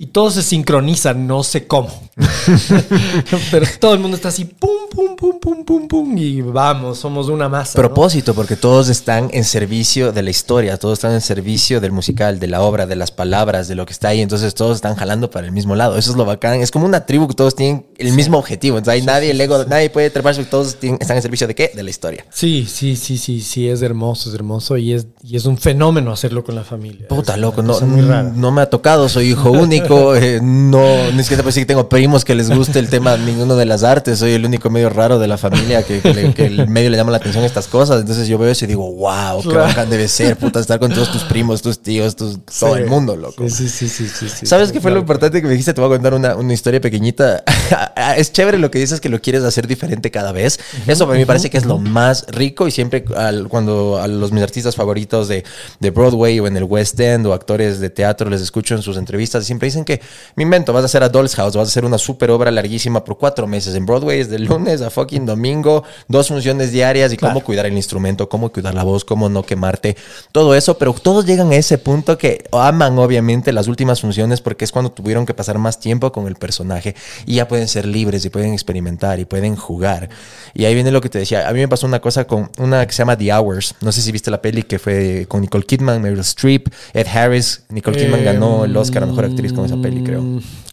y 0.00 0.06
todo 0.06 0.30
se 0.30 0.42
sincroniza, 0.42 1.12
no 1.12 1.42
sé 1.42 1.66
cómo. 1.66 1.88
Pero 3.50 3.66
todo 3.80 3.94
el 3.94 4.00
mundo 4.00 4.16
está 4.16 4.28
así, 4.28 4.44
pum, 4.44 4.70
pum, 4.90 5.16
pum, 5.16 5.38
pum, 5.40 5.64
pum, 5.64 5.88
pum, 5.88 6.16
y 6.18 6.40
vamos, 6.40 6.98
somos 6.98 7.28
una 7.28 7.48
masa. 7.48 7.72
¿no? 7.76 7.82
Propósito, 7.82 8.32
porque 8.34 8.54
todos 8.56 8.88
están 8.88 9.28
en 9.32 9.44
servicio 9.44 10.12
de 10.12 10.22
la 10.22 10.30
historia, 10.30 10.76
todos 10.78 10.98
están 10.98 11.12
en 11.14 11.20
servicio 11.20 11.80
del 11.80 11.90
musical, 11.92 12.38
de 12.38 12.46
la 12.46 12.62
obra, 12.62 12.86
de 12.86 12.94
las 12.96 13.10
palabras, 13.10 13.66
de 13.68 13.74
lo 13.74 13.86
que 13.86 13.92
está 13.92 14.08
ahí. 14.08 14.20
Entonces 14.20 14.54
todos 14.54 14.76
están 14.76 14.94
jalando 14.94 15.30
para 15.30 15.46
el 15.46 15.52
mismo 15.52 15.74
lado. 15.74 15.96
Eso 15.98 16.10
es 16.12 16.16
lo 16.16 16.24
bacán. 16.24 16.60
Es 16.60 16.70
como 16.70 16.86
una 16.86 17.04
tribu 17.04 17.26
que 17.28 17.34
todos 17.34 17.54
tienen 17.56 17.86
el 17.98 18.12
mismo 18.12 18.38
objetivo. 18.38 18.78
Entonces 18.78 19.00
hay 19.00 19.06
nadie, 19.06 19.32
el 19.32 19.40
ego, 19.40 19.64
nadie 19.64 19.90
puede 19.90 20.10
treparse 20.10 20.44
todos 20.44 20.76
tienen- 20.76 20.98
están 21.00 21.16
en 21.16 21.22
servicio 21.22 21.46
de 21.48 21.54
qué? 21.56 21.72
De 21.74 21.82
la 21.82 21.90
historia. 21.90 22.24
Sí, 22.30 22.66
sí, 22.72 22.94
sí, 22.94 23.18
sí, 23.18 23.40
sí, 23.40 23.68
es 23.68 23.82
hermoso, 23.82 24.28
es 24.28 24.34
hermoso 24.36 24.76
y 24.76 24.92
es, 24.92 25.08
y 25.24 25.36
es 25.36 25.44
un 25.44 25.58
fenómeno 25.58 26.12
hacerlo 26.12 26.44
con 26.44 26.54
la 26.54 26.62
familia. 26.62 27.08
Puta, 27.08 27.34
Es 27.34 27.40
loco, 27.40 27.62
no, 27.62 27.80
no 27.80 28.52
me 28.52 28.62
ha 28.62 28.70
tocado, 28.70 29.08
soy 29.08 29.30
hijo 29.30 29.50
único, 29.50 29.87
eh, 30.14 30.40
no, 30.42 31.10
ni 31.12 31.22
siquiera 31.22 31.42
puedo 31.42 31.48
decir 31.50 31.62
que 31.62 31.66
tengo 31.66 31.88
primos 31.88 32.24
que 32.24 32.34
les 32.34 32.50
guste 32.50 32.78
el 32.78 32.88
tema 32.88 33.16
ninguno 33.16 33.56
de 33.56 33.64
las 33.66 33.82
artes, 33.82 34.18
soy 34.18 34.32
el 34.32 34.44
único 34.44 34.70
medio 34.70 34.90
raro 34.90 35.18
de 35.18 35.26
la 35.28 35.38
familia 35.38 35.82
que, 35.82 36.00
que 36.00 36.14
le- 36.14 36.34
que 36.34 36.46
el 36.46 36.68
medio 36.68 36.90
le 36.90 36.96
llama 36.96 37.10
la 37.10 37.18
atención 37.18 37.42
a 37.44 37.46
estas 37.46 37.66
cosas, 37.68 38.00
entonces 38.00 38.28
yo 38.28 38.38
veo 38.38 38.50
eso 38.50 38.64
y 38.64 38.68
digo, 38.68 38.90
wow, 38.92 39.42
qué 39.42 39.48
bacán 39.56 39.90
debe 39.90 40.08
ser, 40.08 40.36
puta, 40.36 40.60
estar 40.60 40.78
con 40.78 40.92
todos 40.92 41.10
tus 41.12 41.24
primos, 41.24 41.62
tus 41.62 41.78
tíos, 41.80 42.16
tus, 42.16 42.38
todo 42.58 42.76
el 42.76 42.86
mundo, 42.86 43.16
loco. 43.16 43.48
Sí, 43.48 43.68
sí, 43.68 43.88
sí, 43.88 43.88
sí, 43.88 44.08
sí, 44.08 44.28
sí, 44.28 44.46
¿Sabes 44.46 44.72
qué 44.72 44.80
fue 44.80 44.90
lo 44.90 44.98
importante 45.00 45.40
que 45.40 45.46
me 45.46 45.52
dijiste? 45.52 45.72
Te 45.74 45.80
voy 45.80 45.90
a 45.90 45.94
contar 45.96 46.14
una, 46.14 46.34
una 46.36 46.52
historia 46.52 46.80
pequeñita. 46.80 47.42
es 48.16 48.32
chévere 48.32 48.58
lo 48.58 48.70
que 48.70 48.78
dices 48.78 49.00
que 49.00 49.08
lo 49.08 49.20
quieres 49.20 49.42
hacer 49.44 49.66
diferente 49.66 50.10
cada 50.10 50.32
vez. 50.32 50.58
Eso 50.86 51.04
para 51.06 51.14
mí 51.14 51.20
me 51.20 51.26
parece 51.26 51.50
que 51.50 51.58
es 51.58 51.64
lo 51.66 51.78
más 51.78 52.26
rico 52.28 52.66
y 52.66 52.70
siempre 52.70 53.04
al- 53.16 53.48
cuando 53.48 53.98
a 54.00 54.06
los 54.08 54.32
mis 54.32 54.42
artistas 54.42 54.76
favoritos 54.76 55.28
de, 55.28 55.44
de 55.80 55.90
Broadway 55.90 56.40
o 56.40 56.46
en 56.46 56.56
el 56.56 56.64
West 56.64 56.98
End 57.00 57.26
o 57.26 57.32
actores 57.32 57.80
de 57.80 57.90
teatro 57.90 58.28
les 58.30 58.40
escucho 58.40 58.74
en 58.74 58.82
sus 58.82 58.96
entrevistas, 58.96 59.44
siempre 59.44 59.66
dicen 59.66 59.77
que 59.84 60.00
me 60.36 60.42
invento, 60.42 60.72
vas 60.72 60.82
a 60.82 60.86
hacer 60.86 61.02
a 61.02 61.08
Doll's 61.08 61.34
House, 61.36 61.56
vas 61.56 61.68
a 61.68 61.70
hacer 61.70 61.84
una 61.84 61.98
super 61.98 62.30
obra 62.30 62.50
larguísima 62.50 63.04
por 63.04 63.18
cuatro 63.18 63.46
meses 63.46 63.74
en 63.74 63.86
Broadway, 63.86 64.20
es 64.20 64.28
de 64.28 64.38
lunes 64.38 64.82
a 64.82 64.90
fucking 64.90 65.26
domingo, 65.26 65.84
dos 66.08 66.28
funciones 66.28 66.72
diarias 66.72 67.12
y 67.12 67.16
cómo 67.16 67.40
cuidar 67.40 67.66
el 67.66 67.74
instrumento, 67.74 68.28
cómo 68.28 68.50
cuidar 68.50 68.74
la 68.74 68.84
voz, 68.84 69.04
cómo 69.04 69.28
no 69.28 69.42
quemarte, 69.42 69.96
todo 70.32 70.54
eso, 70.54 70.78
pero 70.78 70.92
todos 70.92 71.24
llegan 71.26 71.50
a 71.52 71.56
ese 71.56 71.78
punto 71.78 72.18
que 72.18 72.44
aman 72.52 72.98
obviamente 72.98 73.52
las 73.52 73.68
últimas 73.68 74.00
funciones 74.00 74.40
porque 74.40 74.64
es 74.64 74.72
cuando 74.72 74.90
tuvieron 74.90 75.24
que 75.26 75.34
pasar 75.34 75.58
más 75.58 75.80
tiempo 75.80 76.12
con 76.12 76.26
el 76.26 76.34
personaje 76.34 76.94
y 77.26 77.36
ya 77.36 77.48
pueden 77.48 77.68
ser 77.68 77.86
libres 77.86 78.24
y 78.24 78.30
pueden 78.30 78.52
experimentar 78.52 79.20
y 79.20 79.24
pueden 79.24 79.56
jugar. 79.56 80.08
Y 80.54 80.64
ahí 80.64 80.74
viene 80.74 80.90
lo 80.90 81.00
que 81.00 81.08
te 81.08 81.18
decía, 81.18 81.48
a 81.48 81.52
mí 81.52 81.60
me 81.60 81.68
pasó 81.68 81.86
una 81.86 82.00
cosa 82.00 82.26
con 82.26 82.50
una 82.58 82.86
que 82.86 82.92
se 82.92 82.98
llama 82.98 83.16
The 83.16 83.32
Hours, 83.32 83.74
no 83.80 83.92
sé 83.92 84.02
si 84.02 84.12
viste 84.12 84.30
la 84.30 84.42
peli 84.42 84.62
que 84.64 84.78
fue 84.78 85.26
con 85.28 85.40
Nicole 85.40 85.64
Kidman, 85.64 86.02
Meryl 86.02 86.20
Streep, 86.20 86.68
Ed 86.92 87.06
Harris, 87.06 87.62
Nicole 87.68 87.96
Kidman 87.96 88.18
Eh, 88.20 88.24
ganó 88.24 88.64
el 88.64 88.76
Oscar 88.76 89.02
a 89.02 89.06
Mejor 89.06 89.26
Actriz 89.26 89.52
con 89.52 89.67
esa 89.68 89.76
peli, 89.80 90.02
creo. 90.02 90.24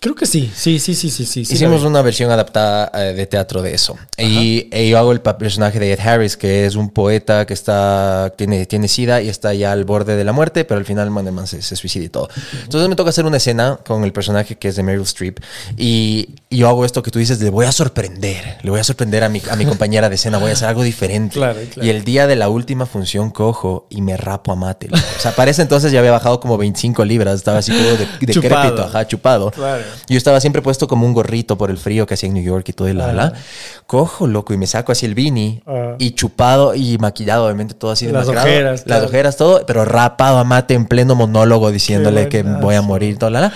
Creo 0.06 0.14
que 0.14 0.28
sí, 0.28 0.51
sí, 0.56 0.78
sí, 0.78 0.93
sí, 0.93 1.10
sí, 1.10 1.26
sí. 1.26 1.41
Hicimos 1.41 1.82
una 1.82 2.03
versión 2.03 2.30
adaptada 2.30 2.91
eh, 2.93 3.14
de 3.16 3.26
teatro 3.26 3.64
de 3.64 3.74
eso. 3.74 3.97
Y, 4.20 4.68
e 4.70 4.88
yo 4.88 4.99
hago 4.99 5.12
el 5.12 5.20
personaje 5.20 5.80
de 5.80 5.93
Ed 5.93 5.99
Harris, 5.99 6.38
que 6.38 6.68
es 6.68 6.76
un 6.76 6.91
poeta 6.91 7.47
que 7.47 7.56
está 7.56 8.32
tiene, 8.38 8.68
tiene 8.68 8.88
sida 8.88 9.24
y 9.24 9.30
está 9.30 9.56
ya 9.56 9.72
al 9.72 9.84
borde 9.84 10.16
de 10.16 10.24
la 10.24 10.32
muerte, 10.32 10.64
pero 10.64 10.78
al 10.78 10.86
final 10.86 11.10
man, 11.10 11.26
el 11.26 11.34
man 11.34 11.47
se, 11.47 11.64
se 11.64 11.76
suicida 11.76 12.06
y 12.06 12.10
todo. 12.10 12.30
Entonces 12.62 12.88
me 12.88 12.95
toca 12.95 13.10
hacer 13.10 13.26
una 13.26 13.38
escena 13.38 13.80
con 13.84 14.03
el 14.03 14.14
personaje 14.14 14.60
que 14.60 14.68
es 14.68 14.76
de 14.76 14.84
Meryl 14.84 15.01
Streep. 15.01 15.39
Y, 15.76 16.36
y 16.51 16.58
yo 16.58 16.70
hago 16.70 16.86
esto 16.86 17.01
que 17.01 17.10
tú 17.10 17.18
dices, 17.18 17.41
le 17.41 17.49
voy 17.49 17.66
a 17.66 17.72
sorprender. 17.72 18.60
Le 18.62 18.70
voy 18.70 18.82
a 18.82 18.84
sorprender 18.84 19.24
a 19.24 19.30
mi, 19.30 19.41
a 19.49 19.56
mi 19.56 19.66
compañera 19.66 20.08
de 20.08 20.18
escena, 20.18 20.38
voy 20.38 20.51
a 20.51 20.53
hacer 20.53 20.68
algo 20.68 20.84
diferente. 20.84 21.34
Claro, 21.34 21.60
claro. 21.74 21.84
Y 21.84 21.89
el 21.89 22.03
día 22.06 22.28
de 22.28 22.36
la 22.36 22.49
última 22.49 22.86
función 22.86 23.32
cojo 23.32 23.88
y 23.89 24.03
me 24.03 24.16
rapo 24.18 24.51
a 24.51 24.56
mate. 24.56 24.88
O 24.93 25.20
sea, 25.20 25.36
para 25.36 25.49
ese 25.49 25.64
entonces 25.64 25.91
ya 25.91 25.97
había 25.97 26.12
bajado 26.12 26.39
como 26.39 26.60
25 26.60 27.03
libras, 27.06 27.34
estaba 27.34 27.58
así 27.58 27.72
como 27.72 27.89
de, 27.89 28.08
de 28.20 28.34
Chupado. 28.36 28.84
ajá, 28.84 29.08
chupado. 29.08 29.49
Claro. 29.49 29.95
Yo 30.10 30.18
estaba 30.18 30.39
siempre 30.39 30.62
puesto 30.62 30.88
como 30.88 31.06
un 31.06 31.14
gorrito 31.14 31.58
por 31.58 31.70
el 31.72 31.78
frío 31.78 32.06
que 32.06 32.14
hacía 32.16 32.28
en 32.28 32.34
New 32.36 32.43
York 32.43 32.68
y 32.70 32.74
todo 32.74 32.88
y 32.89 32.93
la, 32.93 33.14
la. 33.14 33.34
Cojo, 33.88 34.28
loco, 34.28 34.54
y 34.54 34.58
me 34.58 34.68
saco 34.68 34.91
así 34.91 35.06
el 35.06 35.16
beanie 35.16 35.62
Ah. 35.68 35.96
y 36.00 36.12
chupado 36.12 36.76
y 36.76 36.98
maquillado, 36.98 37.46
obviamente 37.46 37.74
todo 37.74 37.91
así 37.91 38.06
Las 38.08 38.28
demacrado. 38.28 38.48
ojeras, 38.48 38.72
Las 38.72 38.84
claro. 38.84 39.06
ojeras, 39.06 39.38
todo, 39.38 39.66
pero 39.66 39.86
rapado 39.86 40.38
a 40.38 40.43
mate 40.43 40.74
en 40.74 40.86
pleno 40.86 41.16
monólogo 41.16 41.72
diciéndole 41.72 42.30
que 42.30 42.43
voy 42.43 42.76
a 42.76 42.82
morir, 42.82 43.18
todo 43.18 43.30
la, 43.30 43.41
la. 43.41 43.54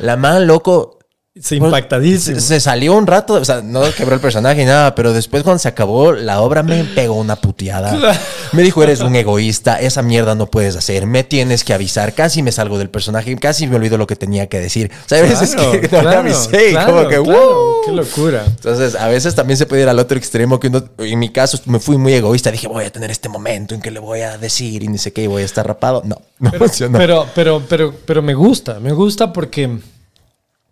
La 0.00 0.16
man, 0.16 0.46
loco, 0.46 0.98
Sí, 1.40 1.56
impactadísimo. 1.56 2.38
se, 2.38 2.46
se 2.46 2.60
salió 2.60 2.92
un 2.94 3.06
rato, 3.06 3.32
o 3.34 3.44
sea, 3.44 3.62
no 3.62 3.80
quebró 3.96 4.14
el 4.16 4.20
personaje 4.20 4.60
ni 4.60 4.66
nada, 4.66 4.94
pero 4.94 5.14
después 5.14 5.42
cuando 5.42 5.58
se 5.60 5.68
acabó 5.68 6.12
la 6.12 6.42
obra 6.42 6.62
me 6.62 6.84
pegó 6.84 7.14
una 7.14 7.36
puteada. 7.36 8.18
Me 8.52 8.62
dijo, 8.62 8.82
eres 8.82 9.00
un 9.00 9.16
egoísta, 9.16 9.80
esa 9.80 10.02
mierda 10.02 10.34
no 10.34 10.44
puedes 10.46 10.76
hacer, 10.76 11.06
me 11.06 11.24
tienes 11.24 11.64
que 11.64 11.72
avisar. 11.72 12.12
Casi 12.12 12.42
me 12.42 12.52
salgo 12.52 12.76
del 12.76 12.90
personaje, 12.90 13.34
casi 13.36 13.66
me 13.66 13.76
olvido 13.76 13.96
lo 13.96 14.06
que 14.06 14.14
tenía 14.14 14.46
que 14.46 14.60
decir. 14.60 14.90
O 15.06 15.08
sea, 15.08 15.22
hay 15.22 15.28
veces 15.30 15.54
Claro, 15.54 15.72
que 15.72 15.80
no 15.82 15.88
claro, 15.88 16.20
avisé 16.20 16.68
y 16.68 16.72
claro, 16.72 16.92
como 16.94 17.08
que. 17.08 17.18
¡wow! 17.18 17.76
Qué 17.86 17.92
locura. 17.92 18.44
Entonces, 18.46 18.94
a 18.94 19.08
veces 19.08 19.34
también 19.34 19.56
se 19.56 19.64
puede 19.64 19.80
ir 19.84 19.88
al 19.88 19.98
otro 19.98 20.18
extremo 20.18 20.60
que 20.60 20.66
uno, 20.66 20.84
en 20.98 21.18
mi 21.18 21.30
caso, 21.30 21.58
me 21.64 21.80
fui 21.80 21.96
muy 21.96 22.12
egoísta. 22.12 22.50
Dije, 22.50 22.68
voy 22.68 22.84
a 22.84 22.92
tener 22.92 23.10
este 23.10 23.30
momento 23.30 23.74
en 23.74 23.80
que 23.80 23.90
le 23.90 24.00
voy 24.00 24.20
a 24.20 24.36
decir 24.36 24.82
y 24.82 24.88
ni 24.88 24.98
sé 24.98 25.14
qué, 25.14 25.22
y 25.22 25.26
voy 25.28 25.40
a 25.40 25.46
estar 25.46 25.66
rapado. 25.66 26.02
No, 26.04 26.16
no 26.40 26.50
Pero, 26.50 26.66
funcionó. 26.66 26.98
pero, 26.98 27.26
pero, 27.34 27.62
pero, 27.66 27.94
pero 28.04 28.20
me 28.20 28.34
gusta, 28.34 28.80
me 28.80 28.92
gusta 28.92 29.32
porque 29.32 29.78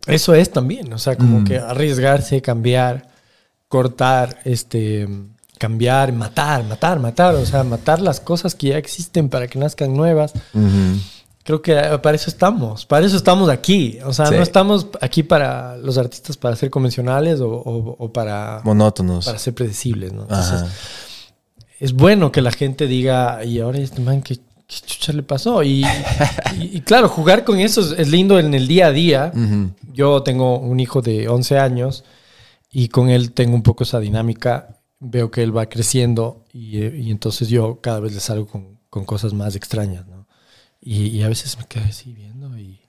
eso 0.06 0.34
es 0.34 0.50
también, 0.50 0.92
o 0.92 0.98
sea, 0.98 1.16
como 1.16 1.44
que 1.44 1.58
arriesgarse, 1.58 2.40
cambiar, 2.42 3.08
cortar, 3.68 4.38
este, 4.44 5.06
cambiar, 5.58 6.12
matar, 6.12 6.64
matar, 6.64 6.98
matar, 7.00 7.34
o 7.34 7.44
sea, 7.46 7.62
matar 7.64 8.00
las 8.00 8.18
cosas 8.20 8.54
que 8.54 8.68
ya 8.68 8.78
existen 8.78 9.28
para 9.28 9.46
que 9.46 9.58
nazcan 9.58 9.94
nuevas. 9.94 10.32
Creo 11.42 11.62
que 11.62 11.74
para 12.02 12.14
eso 12.16 12.28
estamos, 12.30 12.86
para 12.86 13.06
eso 13.06 13.16
estamos 13.16 13.48
aquí, 13.48 13.98
o 14.04 14.12
sea, 14.12 14.26
Sí. 14.26 14.34
no 14.36 14.42
estamos 14.42 14.86
aquí 15.00 15.22
para 15.22 15.76
los 15.78 15.96
artistas 15.98 16.36
para 16.36 16.54
ser 16.56 16.70
convencionales 16.70 17.40
o, 17.40 17.48
o- 17.48 17.96
o 17.98 18.12
para, 18.12 18.60
Monótonos. 18.64 19.24
para 19.26 19.38
ser 19.38 19.54
predecibles, 19.54 20.12
¿no? 20.12 20.22
Entonces, 20.22 20.62
Ajá. 20.62 20.68
es 21.80 21.92
bueno 21.94 22.30
que 22.30 22.42
la 22.42 22.52
gente 22.52 22.86
diga, 22.86 23.42
y 23.44 23.58
ahora 23.60 23.78
este 23.78 24.00
man, 24.00 24.22
¿qué, 24.22 24.38
qué 24.70 24.86
chucha 24.86 25.12
le 25.12 25.22
pasó? 25.24 25.62
Y, 25.64 25.84
y- 26.56 26.76
y 26.76 26.80
claro, 26.82 27.08
jugar 27.08 27.44
con 27.44 27.58
eso 27.58 27.94
es, 27.96 28.08
lindo 28.08 28.38
en 28.38 28.54
el 28.54 28.68
día 28.68 28.86
a 28.86 28.92
día. 28.92 29.32
Yo 29.92 30.22
tengo 30.22 30.58
un 30.58 30.78
hijo 30.80 31.02
de 31.02 31.28
11 31.28 31.58
años 31.58 32.04
y 32.70 32.88
con 32.88 33.10
él 33.10 33.32
tengo 33.32 33.54
un 33.56 33.62
poco 33.62 33.82
esa 33.84 33.98
dinámica. 34.00 34.76
Veo 35.00 35.30
que 35.30 35.42
él 35.42 35.56
va 35.56 35.66
creciendo 35.66 36.44
y, 36.52 36.82
eh, 36.82 36.94
y 37.02 37.10
entonces 37.10 37.48
yo 37.48 37.80
cada 37.80 38.00
vez 38.00 38.12
le 38.14 38.20
salgo 38.20 38.46
con, 38.46 38.78
con 38.90 39.04
cosas 39.04 39.32
más 39.32 39.56
extrañas, 39.56 40.06
¿no? 40.06 40.26
Y, 40.82 41.22
a 41.22 41.28
veces 41.28 41.58
me 41.58 41.66
quedo 41.66 41.84
así 41.84 42.12
viendo 42.12 42.56
y... 42.58 42.80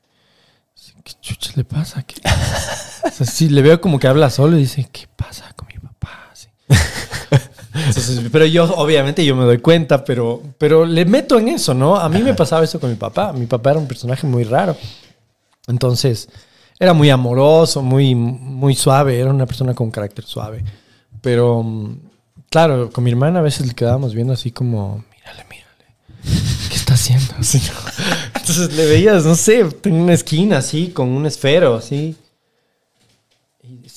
¿Qué 1.03 1.13
chucha 1.21 1.51
le 1.55 1.63
pasa? 1.63 2.03
¿Qué? 2.03 2.15
O 3.03 3.09
sea, 3.09 3.25
sí, 3.25 3.49
le 3.49 3.61
veo 3.63 3.81
como 3.81 3.97
que 3.99 4.07
habla 4.07 4.29
solo 4.29 4.55
y 4.57 4.61
dice, 4.61 4.87
¿qué 4.91 5.07
pasa 5.15 5.51
con 5.55 5.67
mi 5.67 5.70
papá? 5.70 5.70
Así. 5.70 5.70
Entonces, 7.73 8.21
pero 8.31 8.45
yo, 8.45 8.65
obviamente, 8.75 9.25
yo 9.25 9.35
me 9.35 9.45
doy 9.45 9.59
cuenta, 9.59 10.03
pero, 10.03 10.41
pero 10.57 10.85
le 10.85 11.05
meto 11.05 11.39
en 11.39 11.47
eso, 11.49 11.73
¿no? 11.73 11.95
A 11.95 12.09
mí 12.09 12.21
me 12.21 12.33
pasaba 12.33 12.63
eso 12.63 12.79
con 12.79 12.89
mi 12.89 12.95
papá. 12.95 13.31
Mi 13.33 13.45
papá 13.45 13.71
era 13.71 13.79
un 13.79 13.87
personaje 13.87 14.27
muy 14.27 14.43
raro. 14.43 14.75
Entonces, 15.67 16.27
era 16.79 16.93
muy 16.93 17.09
amoroso, 17.09 17.81
muy, 17.81 18.13
muy 18.15 18.75
suave. 18.75 19.19
Era 19.19 19.29
una 19.29 19.45
persona 19.45 19.73
con 19.73 19.89
carácter 19.89 20.25
suave. 20.25 20.63
Pero, 21.21 21.65
claro, 22.49 22.89
con 22.89 23.03
mi 23.03 23.11
hermana 23.11 23.39
a 23.39 23.43
veces 23.43 23.67
le 23.67 23.73
quedábamos 23.73 24.13
viendo 24.13 24.33
así 24.33 24.51
como, 24.51 25.03
mírale, 25.15 25.45
mírale. 25.49 26.41
¿Qué 26.69 26.75
está 26.75 26.95
haciendo? 26.95 27.33
Entonces 28.35 28.73
le 28.75 28.85
veías, 28.85 29.23
no 29.23 29.35
sé, 29.35 29.65
en 29.83 29.93
una 29.93 30.13
esquina 30.13 30.57
así, 30.57 30.89
con 30.89 31.09
un 31.09 31.25
esfero 31.25 31.75
así. 31.75 32.17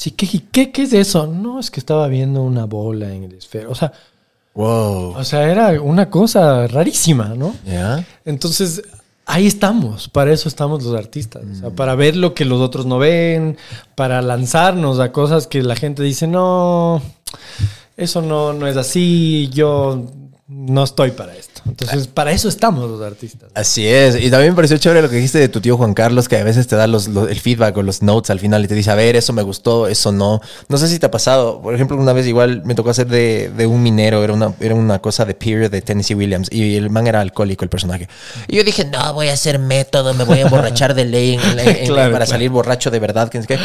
Sí, 0.05 0.11
¿qué, 0.11 0.29
qué, 0.53 0.71
¿qué 0.71 0.83
es 0.83 0.93
eso? 0.93 1.27
No, 1.27 1.59
es 1.59 1.71
que 1.71 1.81
estaba 1.81 2.09
viendo 2.09 2.43
una 2.43 2.67
bola 2.67 3.11
en 3.15 3.25
el 3.25 3.33
esfero. 3.33 3.71
O 3.71 3.75
sea, 3.75 3.91
Wow. 4.53 5.17
o 5.17 5.25
sea, 5.25 5.51
era 5.51 5.81
una 5.81 6.11
cosa 6.11 6.67
rarísima, 6.67 7.29
¿no? 7.29 7.55
Entonces, 8.27 8.83
ahí 9.25 9.47
estamos, 9.47 10.11
para 10.11 10.31
eso 10.31 10.47
estamos 10.47 10.83
los 10.83 10.95
artistas, 10.95 11.43
o 11.51 11.55
sea, 11.55 11.71
para 11.71 11.95
ver 11.95 12.17
lo 12.17 12.35
que 12.35 12.45
los 12.45 12.61
otros 12.61 12.85
no 12.85 12.99
ven, 12.99 13.57
para 13.95 14.21
lanzarnos 14.21 15.01
a 15.01 15.11
cosas 15.11 15.47
que 15.47 15.63
la 15.63 15.75
gente 15.75 16.03
dice, 16.03 16.27
no, 16.27 17.01
eso 17.97 18.21
no, 18.21 18.53
no 18.53 18.67
es 18.67 18.77
así, 18.77 19.49
yo 19.55 20.05
no 20.49 20.85
estoy 20.85 21.13
para 21.13 21.35
esto. 21.35 21.54
Entonces, 21.67 22.07
para 22.09 22.33
eso 22.33 22.49
estamos 22.49 22.89
los 22.91 23.01
artistas. 23.03 23.49
Así 23.55 23.87
es. 23.87 24.17
Y 24.21 24.31
también 24.31 24.53
me 24.53 24.57
pareció 24.57 24.77
chévere 24.77 25.01
lo 25.03 25.09
que 25.09 25.17
dijiste 25.17 25.39
de 25.39 25.49
tu 25.49 25.61
tío 25.61 25.77
Juan 25.77 25.95
Carlos, 25.95 26.29
que 26.29 26.37
a 26.37 26.45
veces 26.45 26.67
te 26.67 26.77
da 26.77 26.87
los, 26.87 27.09
los- 27.09 27.31
el 27.31 27.41
feedback 27.41 27.77
o 27.79 27.83
los 27.83 28.03
notes 28.03 28.31
al 28.31 28.39
final 28.41 28.65
y 28.65 28.69
te 28.69 28.75
dice, 28.75 28.91
a 28.91 28.95
ver, 28.95 29.17
eso 29.17 29.33
me 29.33 29.43
gustó, 29.43 29.89
eso 29.89 30.13
no. 30.13 30.41
No 30.69 30.77
sé 30.77 30.89
si 30.89 30.99
te 30.99 31.07
ha 31.07 31.11
pasado. 31.11 31.63
Por 31.63 31.75
ejemplo, 31.75 31.97
una 31.97 32.13
vez 32.13 32.27
igual 32.27 32.63
me 32.65 32.75
tocó 32.75 32.91
hacer 32.91 33.07
de, 33.07 33.51
de 33.57 33.67
un 33.67 33.83
minero, 33.83 34.23
era 34.23 34.33
una, 34.35 34.53
era 34.61 34.75
una 34.75 34.99
cosa 35.01 35.25
de 35.25 35.35
period 35.35 35.71
de 35.71 35.81
Tennessee 35.83 36.15
Williams 36.15 36.49
y 36.53 36.77
el 36.77 36.91
man 36.91 37.07
era 37.07 37.21
alcohólico, 37.21 37.65
el 37.65 37.71
personaje. 37.71 38.09
Y 38.49 38.57
yo 38.57 38.65
dije, 38.65 38.85
no, 38.85 39.15
voy 39.15 39.29
a 39.29 39.33
hacer 39.33 39.59
método, 39.59 40.13
me 40.15 40.25
voy 40.25 40.39
a 40.41 40.43
emborrachar 40.43 40.95
de 40.95 41.05
ley 41.07 41.35
en- 41.35 41.59
en- 41.59 41.69
en- 41.69 41.87
Claro, 41.95 42.13
para 42.13 42.25
claro. 42.25 42.27
salir 42.27 42.51
borracho 42.51 42.91
de 42.91 42.99
verdad. 42.99 43.29
que 43.31 43.41
qué. 43.41 43.59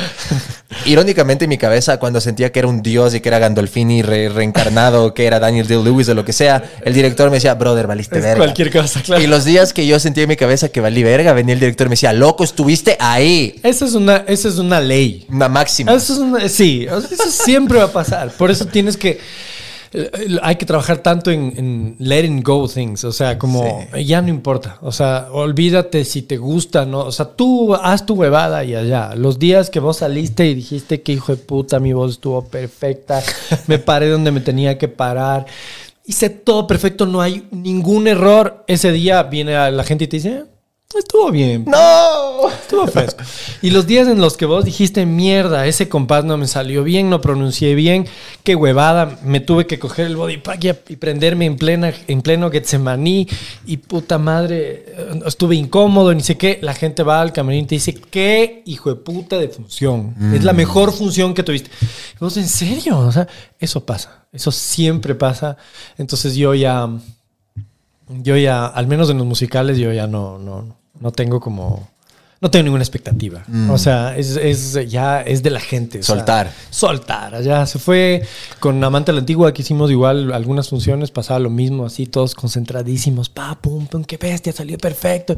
Irónicamente, 0.86 1.46
en 1.46 1.50
mi 1.50 1.58
cabeza, 1.58 1.98
cuando 2.00 2.22
sentía 2.22 2.52
que 2.52 2.60
era 2.60 2.68
un 2.68 2.82
dios 2.82 3.14
y 3.14 3.20
que 3.20 3.30
era 3.30 3.40
Gandolfini 3.40 4.02
re- 4.02 4.30
reencarnado, 4.30 5.14
que 5.14 5.26
era 5.26 5.40
Daniel 5.40 5.68
D. 5.68 5.76
Lewis 5.84 6.08
o 6.10 6.14
lo 6.14 6.24
que 6.24 6.32
sea, 6.34 6.64
el 6.84 6.94
director 6.94 7.30
me 7.30 7.38
decía, 7.38 7.54
brother, 7.56 7.88
valiste 7.90 8.18
Es 8.18 8.24
verga. 8.24 8.38
cualquier 8.38 8.72
cosa, 8.72 9.02
claro. 9.02 9.22
Y 9.22 9.28
los 9.28 9.44
días 9.44 9.74
que 9.74 9.86
yo 9.86 10.00
sentía 10.00 10.24
en 10.24 10.30
mi 10.30 10.38
cabeza 10.38 10.70
que 10.70 10.80
valí 10.80 11.04
verga, 11.04 11.34
venía 11.34 11.54
el 11.54 11.60
director 11.60 11.88
y 11.88 11.90
me 11.90 11.94
decía, 11.94 12.14
loco, 12.14 12.46
estuviste 12.46 12.96
ahí. 13.00 13.60
Esa 13.64 13.84
es 13.86 13.94
una, 13.96 14.24
esa 14.28 14.48
es 14.48 14.58
una 14.58 14.80
ley. 14.80 15.26
Una 15.30 15.50
máxima. 15.50 15.94
Eso 15.94 16.14
es 16.14 16.20
una- 16.20 16.48
sí, 16.48 16.88
eso 16.90 17.30
siempre 17.30 17.78
va 17.80 17.86
a 17.86 17.92
pasar. 17.92 18.32
Por 18.32 18.50
eso 18.50 18.66
tienes 18.66 18.96
que. 18.96 19.20
eh, 19.92 20.12
Hay 20.44 20.56
que 20.56 20.66
trabajar 20.68 21.00
tanto 21.00 21.32
en, 21.32 21.52
en 21.58 21.96
letting 22.00 22.42
go 22.44 22.68
things. 22.70 23.04
O 23.04 23.12
sea, 23.12 23.38
como 23.40 23.88
ya 24.06 24.22
no 24.22 24.30
importa. 24.30 24.78
O 24.82 24.92
sea, 24.92 25.28
olvídate 25.32 26.06
si 26.06 26.22
te 26.22 26.38
gusta, 26.38 26.86
¿no? 26.86 27.00
O 27.00 27.12
sea, 27.12 27.26
tú 27.26 27.74
haz 27.76 28.06
tu 28.06 28.14
huevada 28.14 28.64
y 28.64 28.76
allá. 28.76 29.16
Los 29.16 29.40
días 29.40 29.70
que 29.72 29.80
vos 29.80 29.98
saliste 29.98 30.46
y 30.46 30.54
dijiste 30.54 31.02
que 31.02 31.14
hijo 31.14 31.36
de 31.36 31.42
puta, 31.42 31.80
mi 31.80 31.94
voz 31.94 32.12
estuvo 32.12 32.46
perfecta, 32.46 33.22
me 33.68 33.80
paré 33.80 34.10
donde 34.10 34.32
me 34.32 34.42
tenía 34.42 34.78
que 34.78 34.88
parar. 34.88 35.48
Hice 36.10 36.32
todo 36.32 36.66
perfecto, 36.66 37.06
no 37.06 37.22
hay 37.22 37.48
ningún 37.52 38.08
error. 38.08 38.64
Ese 38.66 38.92
día 38.92 39.22
viene 39.22 39.70
la 39.70 39.84
gente 39.84 40.06
y 40.06 40.08
te 40.08 40.18
dice, 40.18 40.30
"Eh, 40.40 40.44
estuvo 40.98 41.32
bien. 41.32 41.66
¡No! 41.68 42.50
Estuvo 42.50 42.88
fresco. 42.88 43.24
Y 43.62 43.70
los 43.70 43.86
días 43.86 44.08
en 44.08 44.20
los 44.20 44.38
que 44.38 44.46
vos 44.46 44.66
dijiste, 44.66 45.06
mierda, 45.06 45.68
ese 45.68 45.88
compás 45.88 46.26
no 46.26 46.38
me 46.38 46.48
salió 46.48 46.84
bien, 46.84 47.10
no 47.10 47.22
pronuncié 47.22 47.76
bien, 47.76 48.08
qué 48.44 48.56
huevada, 48.56 49.20
me 49.24 49.40
tuve 49.40 49.68
que 49.68 49.78
coger 49.78 50.08
el 50.08 50.16
body 50.16 50.38
pack 50.38 50.64
y, 50.64 50.70
y 50.94 50.96
prenderme 50.96 51.46
en, 51.46 51.58
plena, 51.58 51.94
en 52.08 52.22
pleno 52.22 52.50
Getsemaní 52.50 53.28
y 53.66 53.78
puta 53.78 54.18
madre, 54.18 54.86
eh, 54.88 55.20
estuve 55.26 55.56
incómodo, 55.56 56.14
ni 56.14 56.22
sé 56.22 56.38
qué. 56.38 56.58
La 56.62 56.74
gente 56.74 57.04
va 57.04 57.22
al 57.22 57.34
camerino 57.34 57.66
y 57.66 57.68
te 57.68 57.76
dice, 57.76 57.94
qué 57.94 58.64
hijo 58.66 58.90
de 58.90 58.96
puta 58.96 59.38
de 59.38 59.50
función. 59.50 60.16
Es 60.34 60.44
la 60.44 60.54
mejor 60.54 60.92
función 60.92 61.34
que 61.34 61.44
tuviste. 61.44 61.70
Y 62.16 62.18
vos, 62.20 62.36
¿en 62.38 62.50
serio? 62.50 62.98
O 63.00 63.12
sea, 63.12 63.28
eso 63.60 63.86
pasa. 63.86 64.26
Eso 64.32 64.52
siempre 64.52 65.14
pasa. 65.16 65.58
Entonces 65.98 66.36
yo 66.36 66.54
ya 66.56 66.90
yo 68.10 68.36
ya, 68.38 68.66
al 68.66 68.88
menos 68.88 69.10
en 69.10 69.18
los 69.20 69.28
musicales, 69.28 69.78
yo 69.78 69.94
ya 69.94 70.08
no, 70.08 70.40
no, 70.40 70.79
no 71.00 71.12
tengo 71.12 71.40
como. 71.40 71.88
No 72.42 72.50
tengo 72.50 72.64
ninguna 72.64 72.84
expectativa. 72.84 73.44
O 73.70 73.78
sea, 73.78 74.16
es, 74.16 74.38
es- 74.38 74.90
ya 74.90 75.22
es 75.22 75.44
de 75.44 75.50
la 75.50 75.60
gente. 75.60 76.00
o 76.00 76.04
sea, 76.04 76.16
Soltar. 76.16 76.52
soltar. 76.70 77.42
Ya 77.44 77.66
se 77.66 77.80
fue 77.80 78.24
con 78.62 78.82
Amante 78.82 79.12
a 79.12 79.14
la 79.14 79.20
Antigua, 79.20 79.54
que 79.54 79.62
hicimos 79.62 79.92
igual 79.92 80.32
algunas 80.32 80.70
funciones, 80.70 81.12
pasaba 81.12 81.38
lo 81.42 81.50
mismo, 81.50 81.86
así 81.86 82.06
todos 82.06 82.36
concentradísimos. 82.36 83.28
Pa, 83.28 83.56
pum, 83.60 83.88
pum, 83.88 84.06
qué 84.06 84.16
bestia, 84.16 84.54
salió 84.54 84.78
perfecto. 84.78 85.36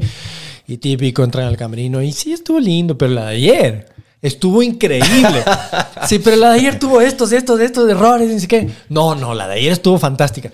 Y 0.68 0.76
típico, 0.76 1.24
entran 1.24 1.46
al 1.48 1.56
camerino. 1.56 2.00
Y 2.00 2.12
sí, 2.12 2.32
estuvo 2.32 2.60
lindo, 2.60 2.96
pero 2.96 3.12
la 3.14 3.26
de 3.26 3.34
ayer. 3.36 3.88
Estuvo 4.20 4.62
increíble. 4.62 5.42
Sí, 6.06 6.18
pero 6.20 6.36
la 6.36 6.50
de 6.50 6.58
ayer 6.60 6.78
tuvo 6.80 7.00
estos, 7.00 7.30
estos, 7.32 7.60
estos 7.60 7.88
errores, 7.88 8.28
ni 8.28 8.46
qué. 8.46 8.68
No, 8.88 9.14
no, 9.16 9.34
la 9.34 9.46
de 9.48 9.54
ayer 9.54 9.72
estuvo 9.72 9.98
fantástica. 9.98 10.50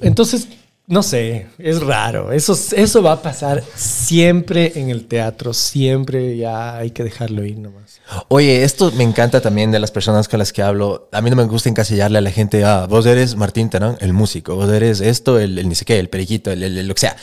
Entonces, 0.00 0.48
no 0.88 1.02
sé, 1.02 1.46
es 1.58 1.80
raro. 1.80 2.32
Eso, 2.32 2.56
eso 2.76 3.02
va 3.02 3.12
a 3.12 3.22
pasar 3.22 3.62
siempre 3.74 4.72
en 4.76 4.90
el 4.90 5.06
teatro. 5.06 5.52
Siempre 5.52 6.36
ya 6.36 6.76
hay 6.76 6.90
que 6.90 7.02
dejarlo 7.02 7.44
ir 7.44 7.58
nomás. 7.58 8.00
Oye, 8.28 8.62
esto 8.62 8.92
me 8.92 9.02
encanta 9.02 9.40
también 9.40 9.72
de 9.72 9.80
las 9.80 9.90
personas 9.90 10.28
con 10.28 10.38
las 10.38 10.52
que 10.52 10.62
hablo. 10.62 11.08
A 11.12 11.20
mí 11.20 11.30
no 11.30 11.34
me 11.36 11.44
gusta 11.44 11.68
encasillarle 11.68 12.18
a 12.18 12.20
la 12.20 12.30
gente, 12.30 12.64
ah, 12.64 12.86
vos 12.88 13.04
eres 13.06 13.34
Martín 13.34 13.68
Terán, 13.68 13.96
el 14.00 14.12
músico, 14.12 14.54
vos 14.54 14.70
eres 14.70 15.00
esto, 15.00 15.40
el, 15.40 15.58
el 15.58 15.68
ni 15.68 15.74
sé 15.74 15.84
qué, 15.84 15.98
el 15.98 16.08
periquito, 16.08 16.52
el, 16.52 16.62
el- 16.62 16.78
el 16.78 16.86
lo 16.86 16.94
que 16.94 17.00
sea. 17.00 17.16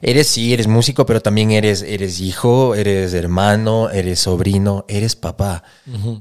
Eres, 0.00 0.28
sí, 0.28 0.52
eres 0.54 0.68
músico, 0.68 1.04
pero 1.06 1.20
también 1.20 1.50
eres, 1.50 1.82
eres 1.82 2.20
hijo, 2.20 2.76
eres 2.76 3.14
hermano, 3.14 3.90
eres 3.90 4.20
sobrino, 4.20 4.84
eres 4.86 5.16
papá. 5.16 5.64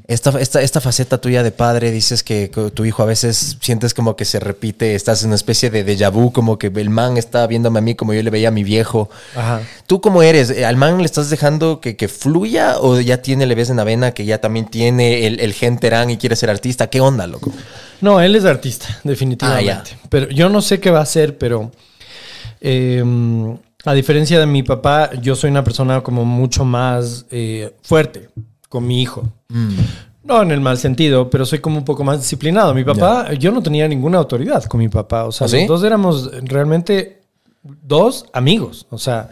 esta, 0.08 0.40
esta, 0.42 0.62
esta 0.64 0.82
faceta 0.82 1.20
tuya 1.20 1.44
de 1.44 1.52
padre, 1.52 1.92
dices 1.92 2.24
que 2.24 2.50
tu 2.74 2.86
hijo 2.86 3.04
a 3.04 3.06
veces 3.06 3.58
sientes 3.62 3.94
como 3.94 4.16
que 4.16 4.26
se 4.26 4.40
repite, 4.40 4.96
estás 4.96 5.22
en 5.22 5.28
una 5.28 5.36
especie 5.36 5.70
de 5.70 5.86
déjà 5.86 6.12
vu, 6.12 6.32
como 6.32 6.58
que 6.58 6.70
el 6.88 6.94
man 6.94 7.18
está 7.18 7.46
viéndome 7.46 7.80
a 7.80 7.82
mí 7.82 7.96
como 7.96 8.14
yo 8.14 8.24
le 8.24 8.30
veía 8.30 8.48
a 8.48 8.52
mi 8.52 8.64
viejo. 8.64 9.10
Ajá. 9.36 9.62
¿Tú 9.86 10.00
cómo 10.00 10.24
eres? 10.24 10.50
¿Al 10.64 10.78
man 10.78 10.98
le 11.00 11.06
estás 11.06 11.30
dejando 11.30 11.82
que, 11.82 11.98
que 11.98 12.08
fluya 12.08 12.80
o 12.80 13.00
ya 13.02 13.22
tiene, 13.22 13.46
le 13.46 13.56
ves 13.56 13.70
en 13.70 13.78
la 13.78 13.84
vena 13.84 14.12
que 14.12 14.26
ya 14.26 14.40
también 14.40 14.68
tiene 14.68 15.28
el, 15.28 15.40
el 15.40 15.54
gen 15.54 15.78
Terán 15.78 16.10
y 16.10 16.18
quiere 16.18 16.36
ser 16.36 16.50
artista? 16.50 16.88
¿Qué 16.90 17.02
onda, 17.02 17.28
loco? 17.28 17.52
No, 18.00 18.22
él 18.22 18.36
es 18.36 18.46
artista, 18.46 18.88
definitivamente. 19.04 19.92
Ah, 19.94 20.08
Pero 20.10 20.30
yo 20.30 20.50
no 20.50 20.62
sé 20.62 20.80
qué 20.80 20.92
va 20.92 21.00
a 21.00 21.04
hacer, 21.04 21.38
pero 21.38 21.72
eh, 22.62 23.04
a 23.86 23.94
diferencia 23.94 24.40
de 24.40 24.46
mi 24.46 24.64
papá, 24.64 25.12
yo 25.22 25.36
soy 25.36 25.50
una 25.50 25.64
persona 25.64 26.02
como 26.02 26.26
mucho 26.26 26.66
más 26.66 27.26
eh, 27.32 27.74
fuerte 27.84 28.30
con 28.70 28.86
mi 28.86 29.02
hijo. 29.02 29.28
No 30.28 30.42
en 30.42 30.52
el 30.52 30.60
mal 30.60 30.78
sentido, 30.78 31.30
pero 31.30 31.46
soy 31.46 31.60
como 31.60 31.78
un 31.78 31.86
poco 31.86 32.04
más 32.04 32.20
disciplinado. 32.20 32.74
Mi 32.74 32.84
papá, 32.84 33.34
yo 33.34 33.52
no 33.52 33.64
tenía 33.64 33.88
ninguna 33.88 34.18
autoridad 34.18 34.64
con 34.66 34.80
mi 34.80 34.90
papá. 34.90 35.26
O 35.26 35.32
sea, 35.32 35.46
¿Ah, 35.46 35.50
sí? 35.50 35.60
los 35.60 35.68
dos 35.68 35.84
éramos 35.84 36.30
realmente 36.44 37.22
dos 37.64 38.26
amigos. 38.34 38.86
O 38.90 38.98
sea, 38.98 39.30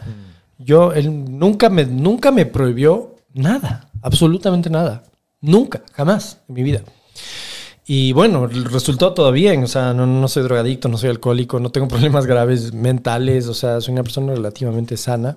yo, 0.58 0.92
él 0.92 1.38
nunca 1.38 1.68
me, 1.68 1.84
nunca 1.84 2.30
me 2.30 2.46
prohibió 2.46 3.14
nada, 3.34 3.90
absolutamente 4.00 4.70
nada. 4.70 5.02
Nunca, 5.40 5.82
jamás 5.92 6.40
en 6.48 6.54
mi 6.54 6.62
vida. 6.62 6.82
Y 7.86 8.12
bueno, 8.12 8.46
resultó 8.46 9.12
todo 9.12 9.30
bien. 9.32 9.62
O 9.62 9.68
sea, 9.68 9.94
no, 9.94 10.06
no 10.06 10.28
soy 10.28 10.42
drogadicto, 10.42 10.88
no 10.88 10.98
soy 10.98 11.10
alcohólico, 11.10 11.60
no 11.60 11.70
tengo 11.70 11.88
problemas 11.88 12.26
graves 12.26 12.72
mentales. 12.72 13.46
O 13.48 13.54
sea, 13.54 13.80
soy 13.80 13.92
una 13.92 14.02
persona 14.02 14.34
relativamente 14.34 14.96
sana. 14.96 15.36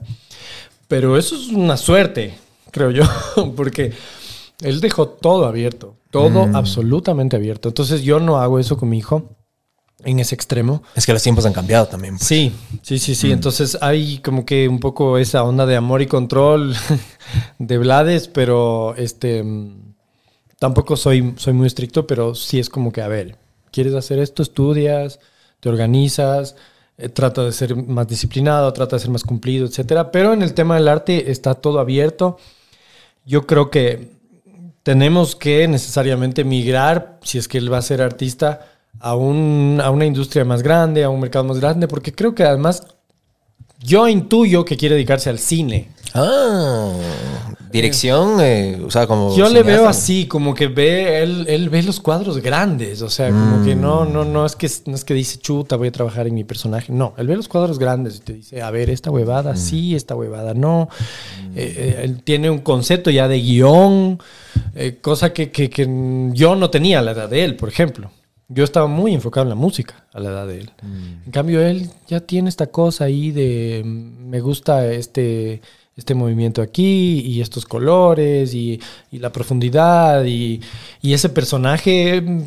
Pero 0.87 1.17
eso 1.17 1.35
es 1.35 1.49
una 1.49 1.77
suerte, 1.77 2.33
creo 2.71 2.89
yo, 2.89 3.03
porque 3.55 3.93
él 4.61 4.81
dejó 4.81 5.07
todo 5.07 5.45
abierto, 5.45 5.95
todo 6.11 6.49
absolutamente 6.53 7.35
abierto. 7.35 7.69
Entonces 7.69 8.01
yo 8.01 8.19
no 8.19 8.39
hago 8.39 8.59
eso 8.59 8.77
con 8.77 8.89
mi 8.89 8.97
hijo 8.97 9.35
en 10.03 10.19
ese 10.19 10.35
extremo. 10.35 10.83
Es 10.95 11.05
que 11.05 11.13
los 11.13 11.23
tiempos 11.23 11.45
han 11.45 11.53
cambiado 11.53 11.87
también. 11.87 12.17
pues. 12.17 12.27
Sí, 12.27 12.53
sí, 12.81 12.99
sí, 12.99 13.15
sí. 13.15 13.31
Entonces 13.31 13.77
hay 13.81 14.19
como 14.19 14.45
que 14.45 14.67
un 14.67 14.79
poco 14.79 15.17
esa 15.17 15.43
onda 15.43 15.65
de 15.65 15.75
amor 15.75 16.01
y 16.01 16.07
control 16.07 16.75
de 17.59 17.77
Blades, 17.77 18.27
pero 18.27 18.95
este 18.95 19.43
mm, 19.43 19.95
tampoco 20.57 20.95
soy, 20.95 21.33
soy 21.37 21.53
muy 21.53 21.67
estricto, 21.67 22.07
pero 22.07 22.35
sí 22.35 22.59
es 22.59 22.69
como 22.69 22.91
que, 22.91 23.01
a 23.01 23.07
ver, 23.07 23.37
¿quieres 23.71 23.93
hacer 23.93 24.19
esto? 24.19 24.43
Estudias, 24.43 25.19
te 25.59 25.69
organizas, 25.69 26.55
eh, 26.97 27.09
trata 27.09 27.43
de 27.43 27.51
ser 27.51 27.75
más 27.75 28.07
disciplinado, 28.07 28.71
trata 28.73 28.95
de 28.95 29.01
ser 29.01 29.11
más 29.11 29.23
cumplido, 29.23 29.65
etcétera. 29.65 30.11
Pero 30.11 30.33
en 30.33 30.41
el 30.41 30.53
tema 30.53 30.75
del 30.75 30.87
arte 30.87 31.31
está 31.31 31.55
todo 31.55 31.79
abierto. 31.79 32.37
Yo 33.25 33.45
creo 33.45 33.69
que 33.69 34.18
tenemos 34.89 35.35
que 35.35 35.67
necesariamente 35.67 36.43
migrar, 36.43 37.19
si 37.21 37.37
es 37.37 37.47
que 37.47 37.59
él 37.59 37.71
va 37.71 37.77
a 37.77 37.81
ser 37.83 38.01
artista, 38.01 38.61
a, 38.99 39.15
un- 39.15 39.79
a 39.83 39.91
una 39.91 40.07
industria 40.07 40.43
más 40.45 40.63
grande, 40.63 41.03
a 41.03 41.11
un 41.11 41.19
mercado 41.19 41.45
más 41.45 41.59
grande, 41.59 41.87
porque 41.87 42.11
creo 42.11 42.33
que 42.33 42.41
además 42.43 42.81
yo 43.77 44.07
intuyo 44.07 44.65
que 44.65 44.77
quiere 44.77 44.95
dedicarse 44.95 45.29
al 45.29 45.37
cine. 45.37 45.91
Ah, 46.15 46.91
dirección, 47.71 48.37
eh, 48.41 48.79
o 48.85 48.89
sea, 48.91 49.07
como. 49.07 49.35
Yo 49.37 49.47
le 49.49 49.63
veo 49.63 49.87
así, 49.87 50.27
como 50.27 50.53
que 50.53 50.67
ve, 50.67 51.21
él, 51.23 51.45
él 51.47 51.69
ve 51.69 51.83
los 51.83 51.99
cuadros 51.99 52.39
grandes, 52.39 53.01
o 53.01 53.09
sea, 53.09 53.29
como 53.29 53.63
que 53.63 53.75
no, 53.75 54.05
no, 54.05 54.25
no 54.25 54.45
es 54.45 54.55
que 54.55 54.69
no 54.85 54.95
es 54.95 55.03
que 55.05 55.13
dice 55.13 55.37
chuta, 55.39 55.75
voy 55.75 55.89
a 55.89 55.91
trabajar 55.91 56.27
en 56.27 56.33
mi 56.35 56.43
personaje. 56.43 56.91
No, 56.91 57.13
él 57.17 57.27
ve 57.27 57.35
los 57.35 57.47
cuadros 57.47 57.79
grandes 57.79 58.17
y 58.17 58.19
te 58.19 58.33
dice, 58.33 58.61
a 58.61 58.71
ver, 58.71 58.89
esta 58.89 59.11
huevada 59.11 59.55
sí, 59.55 59.95
esta 59.95 60.15
huevada 60.15 60.53
no. 60.53 60.89
Eh, 61.55 61.73
eh, 61.77 62.01
él 62.03 62.21
tiene 62.23 62.49
un 62.49 62.59
concepto 62.59 63.09
ya 63.09 63.27
de 63.27 63.39
guion, 63.39 64.19
eh, 64.75 64.97
cosa 65.01 65.33
que, 65.33 65.51
que- 65.51 65.69
que 65.69 65.87
yo 66.33 66.55
no 66.55 66.69
tenía 66.69 66.99
a 66.99 67.01
la 67.01 67.11
edad 67.11 67.29
de 67.29 67.43
él, 67.43 67.55
por 67.55 67.69
ejemplo. 67.69 68.11
Yo 68.51 68.63
estaba 68.63 68.87
muy 68.87 69.13
enfocado 69.13 69.43
en 69.43 69.49
la 69.49 69.55
música 69.55 70.05
a 70.11 70.19
la 70.19 70.29
edad 70.31 70.47
de 70.47 70.61
él. 70.61 70.71
En 71.23 71.31
cambio, 71.31 71.61
él 71.61 71.87
ya 72.07 72.19
tiene 72.19 72.49
esta 72.49 72.65
cosa 72.65 73.03
ahí 73.03 73.29
de 73.29 73.83
mm, 73.85 74.27
me 74.27 74.39
gusta 74.39 74.87
este, 74.91 75.61
este 75.99 76.15
movimiento 76.15 76.61
aquí 76.63 77.19
y 77.19 77.41
estos 77.41 77.65
colores 77.65 78.53
y, 78.55 78.79
y 79.11 79.19
la 79.19 79.31
profundidad 79.31 80.23
y, 80.25 80.59
y 81.01 81.13
ese 81.13 81.29
personaje 81.29 82.19
mm, 82.21 82.41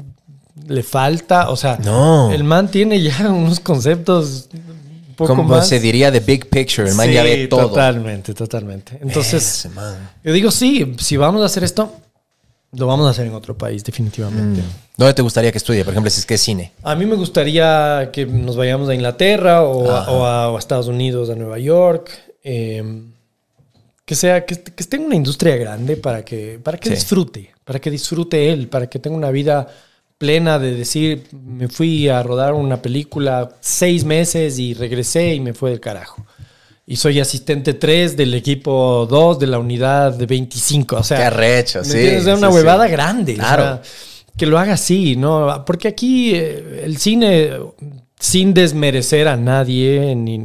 le 0.69 0.83
falta, 0.83 1.51
o 1.51 1.57
sea, 1.57 1.79
No. 1.85 2.33
el 2.33 2.43
man 2.45 2.69
tiene 2.71 3.01
ya 3.01 3.17
unos 3.31 3.61
conceptos 3.61 4.49
un 4.53 5.15
poco 5.15 5.37
Como 5.37 5.45
más. 5.45 5.69
se 5.69 5.79
diría 5.79 6.11
de 6.11 6.21
big 6.21 6.49
picture, 6.49 6.89
el 6.89 6.95
man 6.95 7.11
ya 7.11 7.23
Sí, 7.23 7.29
ve 7.29 7.47
todo. 7.49 7.69
Totalmente, 7.69 8.33
totalmente. 8.35 8.99
Entonces, 9.01 9.69
yo 10.25 10.33
digo, 10.33 10.51
sí, 10.51 10.95
si 10.99 11.17
vamos 11.19 11.43
a 11.43 11.47
hacer 11.47 11.63
esto, 11.65 11.93
lo 12.73 12.87
vamos 12.87 13.07
a 13.07 13.11
hacer 13.11 13.27
en 13.27 13.35
otro 13.35 13.57
país, 13.57 13.85
definitivamente. 13.85 14.63
¿Dónde 14.97 15.13
te 15.13 15.21
gustaría 15.21 15.53
que 15.53 15.59
estudie? 15.59 15.85
Por 15.85 15.93
ejemplo, 15.93 16.11
si 16.11 16.21
es 16.21 16.27
que 16.27 16.35
es 16.35 16.41
cine. 16.41 16.73
A 16.83 16.95
mí 16.95 17.05
me 17.05 17.17
gustaría 17.17 18.09
que 18.13 18.25
nos 18.25 18.57
vayamos 18.57 18.89
a 18.89 18.95
Inglaterra 18.95 19.63
o, 19.63 19.91
a, 19.91 20.11
o 20.11 20.25
a- 20.25 20.51
o 20.51 20.57
a 20.57 20.59
Estados 20.59 20.89
Unidos, 20.89 21.29
a 21.29 21.35
Nueva 21.35 21.59
York. 21.59 22.11
eh, 22.43 22.83
que 24.05 24.15
sea, 24.15 24.45
que, 24.45 24.57
que 24.63 24.73
esté 24.83 24.97
en 24.97 25.05
una 25.05 25.15
industria 25.15 25.57
grande 25.57 25.97
para 25.97 26.25
que, 26.25 26.59
para 26.63 26.79
que 26.79 26.89
Sí. 26.89 26.95
disfrute, 26.97 27.53
para 27.65 27.79
que 27.81 27.91
disfrute 27.91 28.53
él, 28.53 28.69
para 28.69 28.89
que 28.89 28.99
tenga 28.99 29.17
una 29.17 29.31
vida 29.31 29.69
plena 30.19 30.59
de 30.59 30.75
decir, 30.75 31.25
me 31.33 31.69
fui 31.69 32.09
a 32.09 32.23
rodar 32.23 32.55
una 32.55 32.81
película 32.83 33.51
seis 33.61 34.05
meses 34.05 34.59
y 34.59 34.75
regresé 34.75 35.35
y 35.35 35.41
me 35.41 35.53
fue 35.55 35.71
del 35.71 35.81
carajo. 35.81 36.25
Y 36.87 36.97
soy 36.97 37.21
asistente 37.21 37.75
3 37.75 38.17
del 38.17 38.35
equipo 38.35 39.07
2 39.09 39.39
de 39.39 39.47
la 39.47 39.59
unidad 39.59 40.13
de 40.15 40.27
25. 40.27 40.97
O 40.97 41.03
sea, 41.05 41.17
Qué 41.17 41.25
arrecho, 41.25 41.79
¿me 41.81 41.85
sí? 41.85 41.99
Es 41.99 42.25
una 42.25 42.37
sí, 42.37 42.41
sí. 42.41 42.47
huevada 42.47 42.89
grande. 42.89 43.33
o 43.35 43.37
Claro. 43.37 43.63
sea, 43.63 43.83
que 44.37 44.47
lo 44.47 44.59
haga 44.59 44.75
así, 44.75 45.15
¿no? 45.17 45.65
Porque 45.65 45.87
aquí 45.89 46.35
eh, 46.35 46.83
el 46.85 46.97
cine, 46.99 47.51
sin 48.19 48.53
desmerecer 48.53 49.29
a 49.29 49.37
nadie, 49.37 50.15
ni, 50.17 50.39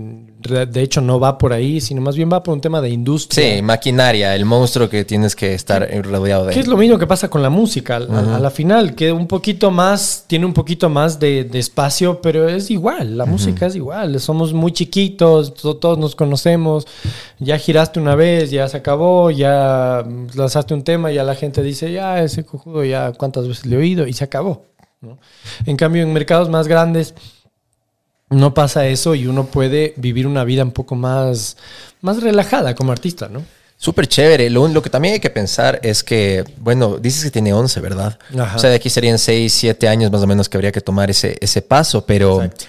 de 0.48 0.82
hecho 0.82 1.02
no 1.02 1.20
va 1.20 1.38
por 1.38 1.54
ahí, 1.54 1.80
sino 1.82 2.02
más 2.02 2.16
bien 2.16 2.30
va 2.32 2.42
por 2.44 2.54
un 2.54 2.62
tema 2.62 2.82
de 2.82 2.90
industria. 2.90 3.56
Sí, 3.58 3.62
maquinaria, 3.62 4.36
el 4.36 4.46
monstruo 4.46 4.90
que 4.90 5.06
tienes 5.06 5.36
que 5.36 5.54
estar 5.54 5.88
rodeado 6.04 6.46
de. 6.46 6.54
Que 6.54 6.60
es 6.60 6.68
lo 6.68 6.78
mismo 6.78 6.98
que 6.98 7.06
pasa 7.08 7.30
con 7.30 7.42
la 7.42 7.50
música 7.50 7.98
a, 7.98 8.36
a 8.36 8.40
la 8.40 8.50
final, 8.50 8.96
que 8.96 9.12
un 9.12 9.28
poquito 9.28 9.72
más, 9.72 10.26
tiene 10.28 10.46
un 10.46 10.54
poquito 10.54 10.90
más 10.90 11.20
de, 11.20 11.44
de 11.44 11.60
espacio, 11.60 12.22
pero 12.22 12.48
es 12.48 12.70
igual, 12.72 13.18
la 13.18 13.26
música 13.26 13.66
es 13.68 13.76
igual, 13.76 14.20
somos 14.20 14.54
muy 14.54 14.72
chiquitos, 14.72 15.54
to- 15.54 15.78
todos 15.78 15.98
nos 15.98 16.16
conocemos, 16.16 16.88
ya 17.40 17.58
giraste 17.58 18.00
una 18.00 18.16
vez, 18.16 18.50
ya 18.52 18.68
se 18.68 18.78
acabó, 18.78 19.30
ya 19.32 20.04
lanzaste 20.36 20.74
un 20.74 20.84
tema, 20.84 21.12
ya 21.12 21.24
la 21.24 21.36
gente 21.36 21.62
dice, 21.62 21.92
ya 21.92 22.24
ese 22.24 22.46
cojudo, 22.46 22.84
ya 22.84 23.12
cuántas 23.14 23.48
veces 23.48 23.66
le 23.66 23.76
he 23.76 23.80
oído 23.80 24.08
y 24.08 24.14
se 24.14 24.24
acabó. 24.24 24.64
¿no? 25.00 25.20
En 25.68 25.78
cambio, 25.78 26.02
en 26.02 26.12
mercados 26.12 26.50
más 26.50 26.68
grandes 26.68 27.14
no 28.30 28.54
pasa 28.54 28.88
eso 28.88 29.16
y 29.16 29.28
uno 29.28 29.46
puede 29.46 29.94
vivir 29.98 30.28
una 30.28 30.44
vida 30.44 30.64
un 30.64 30.72
poco 30.72 30.96
más, 30.96 31.58
más 32.02 32.22
relajada 32.22 32.76
como 32.76 32.92
artista, 32.92 33.30
¿no? 33.30 33.44
Súper 33.78 34.08
chévere. 34.08 34.50
Lo, 34.50 34.68
lo 34.68 34.82
que 34.82 34.90
también 34.90 35.14
hay 35.14 35.20
que 35.20 35.30
pensar 35.30 35.80
es 35.84 36.04
que, 36.04 36.44
bueno, 36.58 36.98
dices 36.98 37.24
que 37.24 37.32
tiene 37.32 37.54
11, 37.54 37.80
¿verdad? 37.80 38.18
Ajá. 38.38 38.56
O 38.56 38.60
sea, 38.60 38.72
de 38.72 38.76
aquí 38.76 38.90
serían 38.90 39.20
6, 39.20 39.54
7 39.54 39.88
años 39.88 40.12
más 40.12 40.22
o 40.22 40.28
menos 40.28 40.50
que 40.50 40.58
habría 40.58 40.72
que 40.72 40.82
tomar 40.82 41.12
ese, 41.12 41.38
ese 41.40 41.62
paso, 41.62 42.06
pero 42.06 42.42
Exacto. 42.42 42.66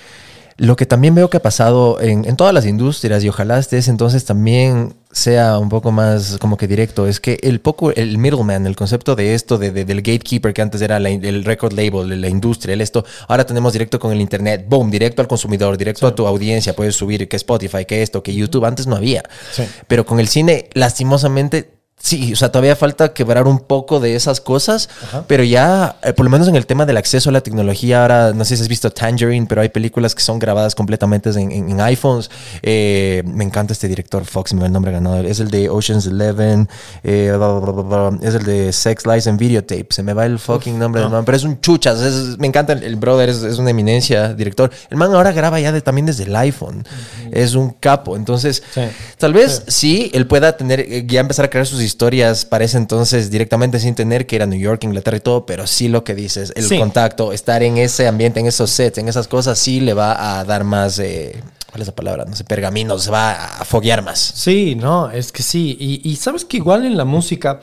Lo 0.58 0.74
que 0.76 0.86
también 0.86 1.14
veo 1.14 1.30
que 1.30 1.36
ha 1.38 1.42
pasado 1.42 2.00
en, 2.00 2.24
en 2.24 2.36
todas 2.36 2.52
las 2.52 2.66
industrias 2.66 3.22
y 3.24 3.28
ojalá 3.28 3.58
este 3.58 3.78
ese 3.78 3.90
entonces 3.90 4.24
también 4.24 4.94
sea 5.12 5.58
un 5.58 5.68
poco 5.68 5.90
más 5.92 6.36
como 6.38 6.56
que 6.56 6.66
directo, 6.66 7.06
es 7.06 7.18
que 7.20 7.38
el 7.42 7.60
poco, 7.60 7.92
el 7.92 8.18
middleman, 8.18 8.66
el 8.66 8.74
concepto 8.76 9.14
de 9.16 9.34
esto, 9.34 9.56
de, 9.56 9.70
de- 9.70 9.84
del 9.84 9.98
gatekeeper 10.02 10.52
que 10.52 10.60
antes 10.60 10.82
era 10.82 10.98
la 11.00 11.08
el 11.10 11.44
record 11.44 11.72
label, 11.72 12.20
la 12.20 12.28
industria, 12.28 12.74
el 12.74 12.80
esto, 12.80 13.04
ahora 13.28 13.46
tenemos 13.46 13.72
directo 13.72 13.98
con 13.98 14.12
el 14.12 14.20
internet, 14.20 14.66
boom, 14.68 14.90
directo 14.90 15.22
al 15.22 15.28
consumidor, 15.28 15.78
directo 15.78 16.06
a 16.08 16.14
tu 16.14 16.26
audiencia, 16.26 16.74
puedes 16.76 16.94
subir 16.96 17.26
que 17.28 17.36
Spotify, 17.36 17.84
que 17.86 18.02
esto, 18.02 18.22
que 18.22 18.34
YouTube, 18.34 18.64
antes 18.66 18.86
no 18.86 18.96
había. 18.96 19.22
Sí. 19.52 19.62
Pero 19.86 20.04
con 20.04 20.20
el 20.20 20.28
cine, 20.28 20.68
lastimosamente, 20.74 21.70
sí, 21.98 22.32
o 22.32 22.36
sea, 22.36 22.50
todavía 22.50 22.76
falta 22.76 23.12
quebrar 23.12 23.46
un 23.46 23.58
poco 23.58 24.00
de 24.00 24.14
esas 24.14 24.40
cosas, 24.40 24.88
pero 25.26 25.42
ya, 25.44 25.96
eh, 26.02 26.12
por 26.12 26.24
lo 26.24 26.30
menos 26.30 26.48
en 26.48 26.56
el 26.56 26.64
tema 26.66 26.86
del 26.86 26.96
acceso 26.96 27.30
a 27.30 27.32
la 27.32 27.40
tecnología, 27.40 28.02
ahora, 28.02 28.32
no 28.32 28.44
sé 28.44 28.56
si 28.56 28.62
has 28.62 28.68
visto 28.68 28.90
Tangerine, 28.90 29.46
pero 29.46 29.60
hay 29.60 29.68
películas 29.68 30.14
que 30.14 30.22
son 30.22 30.38
grabadas 30.38 30.74
completamente 30.74 31.30
en, 31.30 31.50
en- 31.52 31.70
en 31.70 31.80
iPhones. 31.80 32.30
Eh, 32.62 33.22
me 33.26 33.44
encanta 33.44 33.72
este 33.72 33.88
director, 33.88 34.24
Fox, 34.24 34.52
me 34.54 34.60
va 34.60 34.66
el 34.66 34.72
nombre 34.72 34.92
ganador. 34.92 35.26
Es 35.26 35.40
el 35.40 35.50
de 35.50 35.68
Ocean's 35.68 36.06
Eleven, 36.06 36.68
eh, 37.02 37.32
bla, 37.36 37.48
bla, 37.48 37.72
bla, 37.72 37.82
bla, 37.82 38.10
bla. 38.10 38.28
es 38.28 38.34
el 38.34 38.44
de 38.44 38.72
Sex, 38.72 39.04
Lies 39.06 39.26
and 39.26 39.38
Videotape. 39.38 39.86
Se 39.90 40.02
me 40.02 40.12
va 40.14 40.24
el 40.26 40.38
fucking 40.38 40.78
nombre 40.78 41.00
del 41.02 41.10
man, 41.10 41.24
pero 41.24 41.36
es 41.36 41.44
un 41.44 41.60
chuchas, 41.60 42.00
es- 42.00 42.38
me 42.38 42.46
encanta 42.46 42.72
el, 42.72 42.82
el 42.84 42.96
brother, 42.96 43.28
es, 43.28 43.42
es 43.42 43.58
una 43.58 43.70
eminencia, 43.70 44.34
director. 44.34 44.70
El 44.90 44.96
man 44.96 45.12
ahora 45.14 45.32
graba 45.32 45.60
ya 45.60 45.72
de- 45.72 45.82
también 45.82 46.06
desde 46.06 46.24
el 46.24 46.34
iPhone, 46.36 46.84
es 47.30 47.54
un 47.54 47.70
capo. 47.70 48.16
Entonces, 48.16 48.62
Sí. 48.72 48.82
Tal 49.18 49.32
vez 49.32 49.62
sí. 49.68 50.10
él 50.14 50.26
pueda 50.26 50.56
tener, 50.56 51.06
ya 51.06 51.20
empezar 51.20 51.44
a 51.44 51.50
crear 51.50 51.66
sus 51.66 51.78
historias 51.88 52.44
para 52.44 52.64
ese 52.64 52.76
entonces 52.76 53.30
directamente 53.30 53.80
sin 53.80 53.94
tener 53.94 54.26
que 54.26 54.36
ir 54.36 54.42
a 54.42 54.46
New 54.46 54.58
York, 54.60 54.84
Inglaterra 54.84 55.16
y 55.16 55.20
todo, 55.20 55.44
pero 55.46 55.66
sí 55.66 55.88
lo 55.88 56.04
que 56.04 56.14
dices, 56.14 56.52
el 56.54 56.64
Sí. 56.64 56.78
contacto, 56.78 57.32
estar 57.32 57.62
en 57.62 57.78
ese 57.78 58.06
ambiente, 58.06 58.38
en 58.40 58.46
esos 58.46 58.70
sets, 58.70 58.98
en 58.98 59.08
esas 59.08 59.26
cosas, 59.28 59.58
sí 59.58 59.80
le 59.80 59.94
va 59.94 60.38
a 60.38 60.44
dar 60.44 60.62
más, 60.64 60.98
eh, 60.98 61.42
¿cuál 61.70 61.80
es 61.82 61.88
la 61.88 61.94
palabra? 61.94 62.24
No 62.24 62.36
sé, 62.36 62.44
pergaminos, 62.44 63.02
se 63.04 63.10
va 63.10 63.32
a 63.60 63.64
foguear 63.64 64.02
más. 64.02 64.18
Sí, 64.18 64.74
no, 64.74 65.10
es 65.10 65.32
que 65.32 65.42
sí. 65.42 65.76
Y, 65.80 66.08
y 66.08 66.16
sabes 66.16 66.44
que 66.44 66.58
igual 66.58 66.86
en 66.86 66.96
la 66.96 67.04
música, 67.04 67.60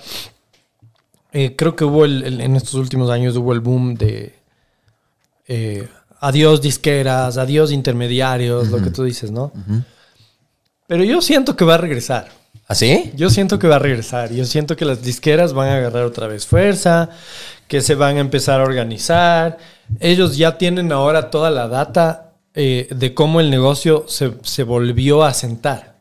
eh, 1.31 1.55
creo 1.55 1.75
que 1.75 1.83
hubo 1.85 2.05
el, 2.05 2.23
el- 2.23 2.41
en 2.41 2.55
estos 2.55 2.73
últimos 2.75 3.09
años 3.09 3.35
hubo 3.37 3.53
el 3.53 3.59
boom 3.59 3.95
de 3.95 4.33
eh, 5.47 5.87
adiós 6.19 6.61
disqueras, 6.61 7.37
adiós 7.37 7.71
intermediarios, 7.71 8.69
lo 8.69 8.81
que 8.81 8.89
tú 8.89 9.03
dices, 9.03 9.29
¿no? 9.31 9.51
Pero 10.87 11.03
yo 11.03 11.21
siento 11.21 11.55
que 11.55 11.65
va 11.65 11.75
a 11.75 11.77
regresar. 11.77 12.29
¿Así? 12.67 13.11
Yo 13.15 13.29
siento 13.29 13.59
que 13.59 13.67
va 13.67 13.75
a 13.75 13.79
regresar. 13.79 14.31
Yo 14.31 14.45
siento 14.45 14.75
que 14.75 14.85
las 14.85 15.03
disqueras 15.03 15.53
van 15.53 15.69
a 15.69 15.77
agarrar 15.77 16.03
otra 16.03 16.27
vez 16.27 16.47
fuerza, 16.47 17.09
que 17.67 17.81
se 17.81 17.95
van 17.95 18.17
a 18.17 18.21
empezar 18.21 18.59
a 18.59 18.63
organizar. 18.63 19.57
Ellos 19.99 20.37
ya 20.37 20.57
tienen 20.57 20.91
ahora 20.91 21.29
toda 21.29 21.51
la 21.51 21.67
data 21.67 22.33
eh, 22.55 22.87
de 22.89 23.13
cómo 23.13 23.39
el 23.39 23.49
negocio 23.49 24.05
se, 24.07 24.33
se 24.43 24.63
volvió 24.63 25.23
a 25.23 25.33
sentar. 25.33 25.95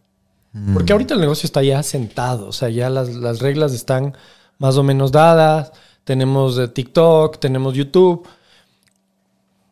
Porque 0.73 0.93
ahorita 0.93 1.15
el 1.15 1.21
negocio 1.21 1.49
está 1.49 1.65
ya 1.65 1.83
sentado. 1.83 2.47
O 2.47 2.53
sea, 2.53 2.69
ya 2.69 2.89
las, 2.89 3.09
las 3.09 3.41
reglas 3.41 3.73
están 3.73 4.17
más 4.59 4.77
o 4.77 4.85
menos 4.85 5.11
dadas. 5.11 5.73
Tenemos 6.05 6.57
eh, 6.59 6.69
TikTok, 6.69 7.41
tenemos 7.41 7.75
YouTube. 7.75 8.25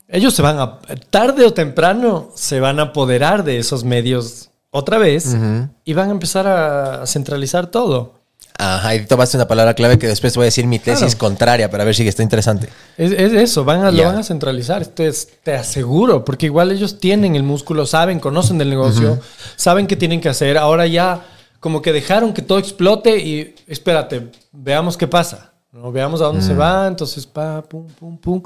Ellos 0.09 0.35
se 0.35 0.43
van 0.43 0.59
a, 0.59 0.81
tarde 1.09 1.47
o 1.47 1.55
temprano, 1.55 2.31
se 2.35 2.61
van 2.61 2.81
a 2.81 2.85
apoderar 2.85 3.45
de 3.45 3.59
esos 3.59 3.85
medios 3.85 4.51
otra 4.73 4.99
vez 4.99 5.37
y 5.85 5.93
van 5.93 6.09
a 6.09 6.13
empezar 6.13 6.47
a 6.49 7.07
centralizar 7.07 7.69
todo. 7.69 8.15
Ajá, 8.59 8.95
y 8.95 9.07
tomaste 9.07 9.37
una 9.37 9.49
palabra 9.49 9.75
clave 9.75 9.99
que 9.99 10.07
después 10.07 10.35
voy 10.37 10.43
a 10.43 10.47
decir 10.47 10.67
mi 10.67 10.79
tesis 10.79 11.15
Claro. 11.15 11.19
contraria 11.19 11.71
para 11.71 11.85
ver 11.85 11.95
si 11.95 12.07
está 12.07 12.23
interesante. 12.23 12.69
Es, 12.97 13.11
es 13.13 13.33
eso, 13.33 13.65
van 13.65 13.83
a, 13.85 13.91
lo 13.91 14.03
van 14.05 14.19
a 14.19 14.23
centralizar, 14.23 14.87
es- 14.99 15.29
te 15.43 15.55
aseguro, 15.55 16.25
porque 16.25 16.47
igual 16.47 16.71
ellos 16.71 16.99
tienen 17.01 17.35
el 17.37 17.43
músculo, 17.45 17.87
saben, 17.87 18.21
conocen 18.21 18.59
del 18.59 18.69
negocio, 18.71 19.21
saben 19.57 19.87
qué 19.87 19.97
tienen 19.97 20.21
que 20.21 20.29
hacer. 20.29 20.59
Ahora 20.59 20.87
ya 20.87 21.23
como 21.61 21.81
que 21.81 21.93
dejaron 21.93 22.33
que 22.35 22.43
todo 22.43 22.59
explote 22.59 23.17
y 23.19 23.55
espérate, 23.67 24.31
veamos 24.53 24.97
qué 24.97 25.07
pasa. 25.07 25.53
¿no? 25.73 25.91
Veamos 25.91 26.21
a 26.21 26.25
dónde 26.25 26.43
se 26.43 26.55
va, 26.55 26.87
entonces 26.87 27.25
pa, 27.27 27.63
pum, 27.63 27.87
pum, 27.99 28.19
pum. 28.19 28.43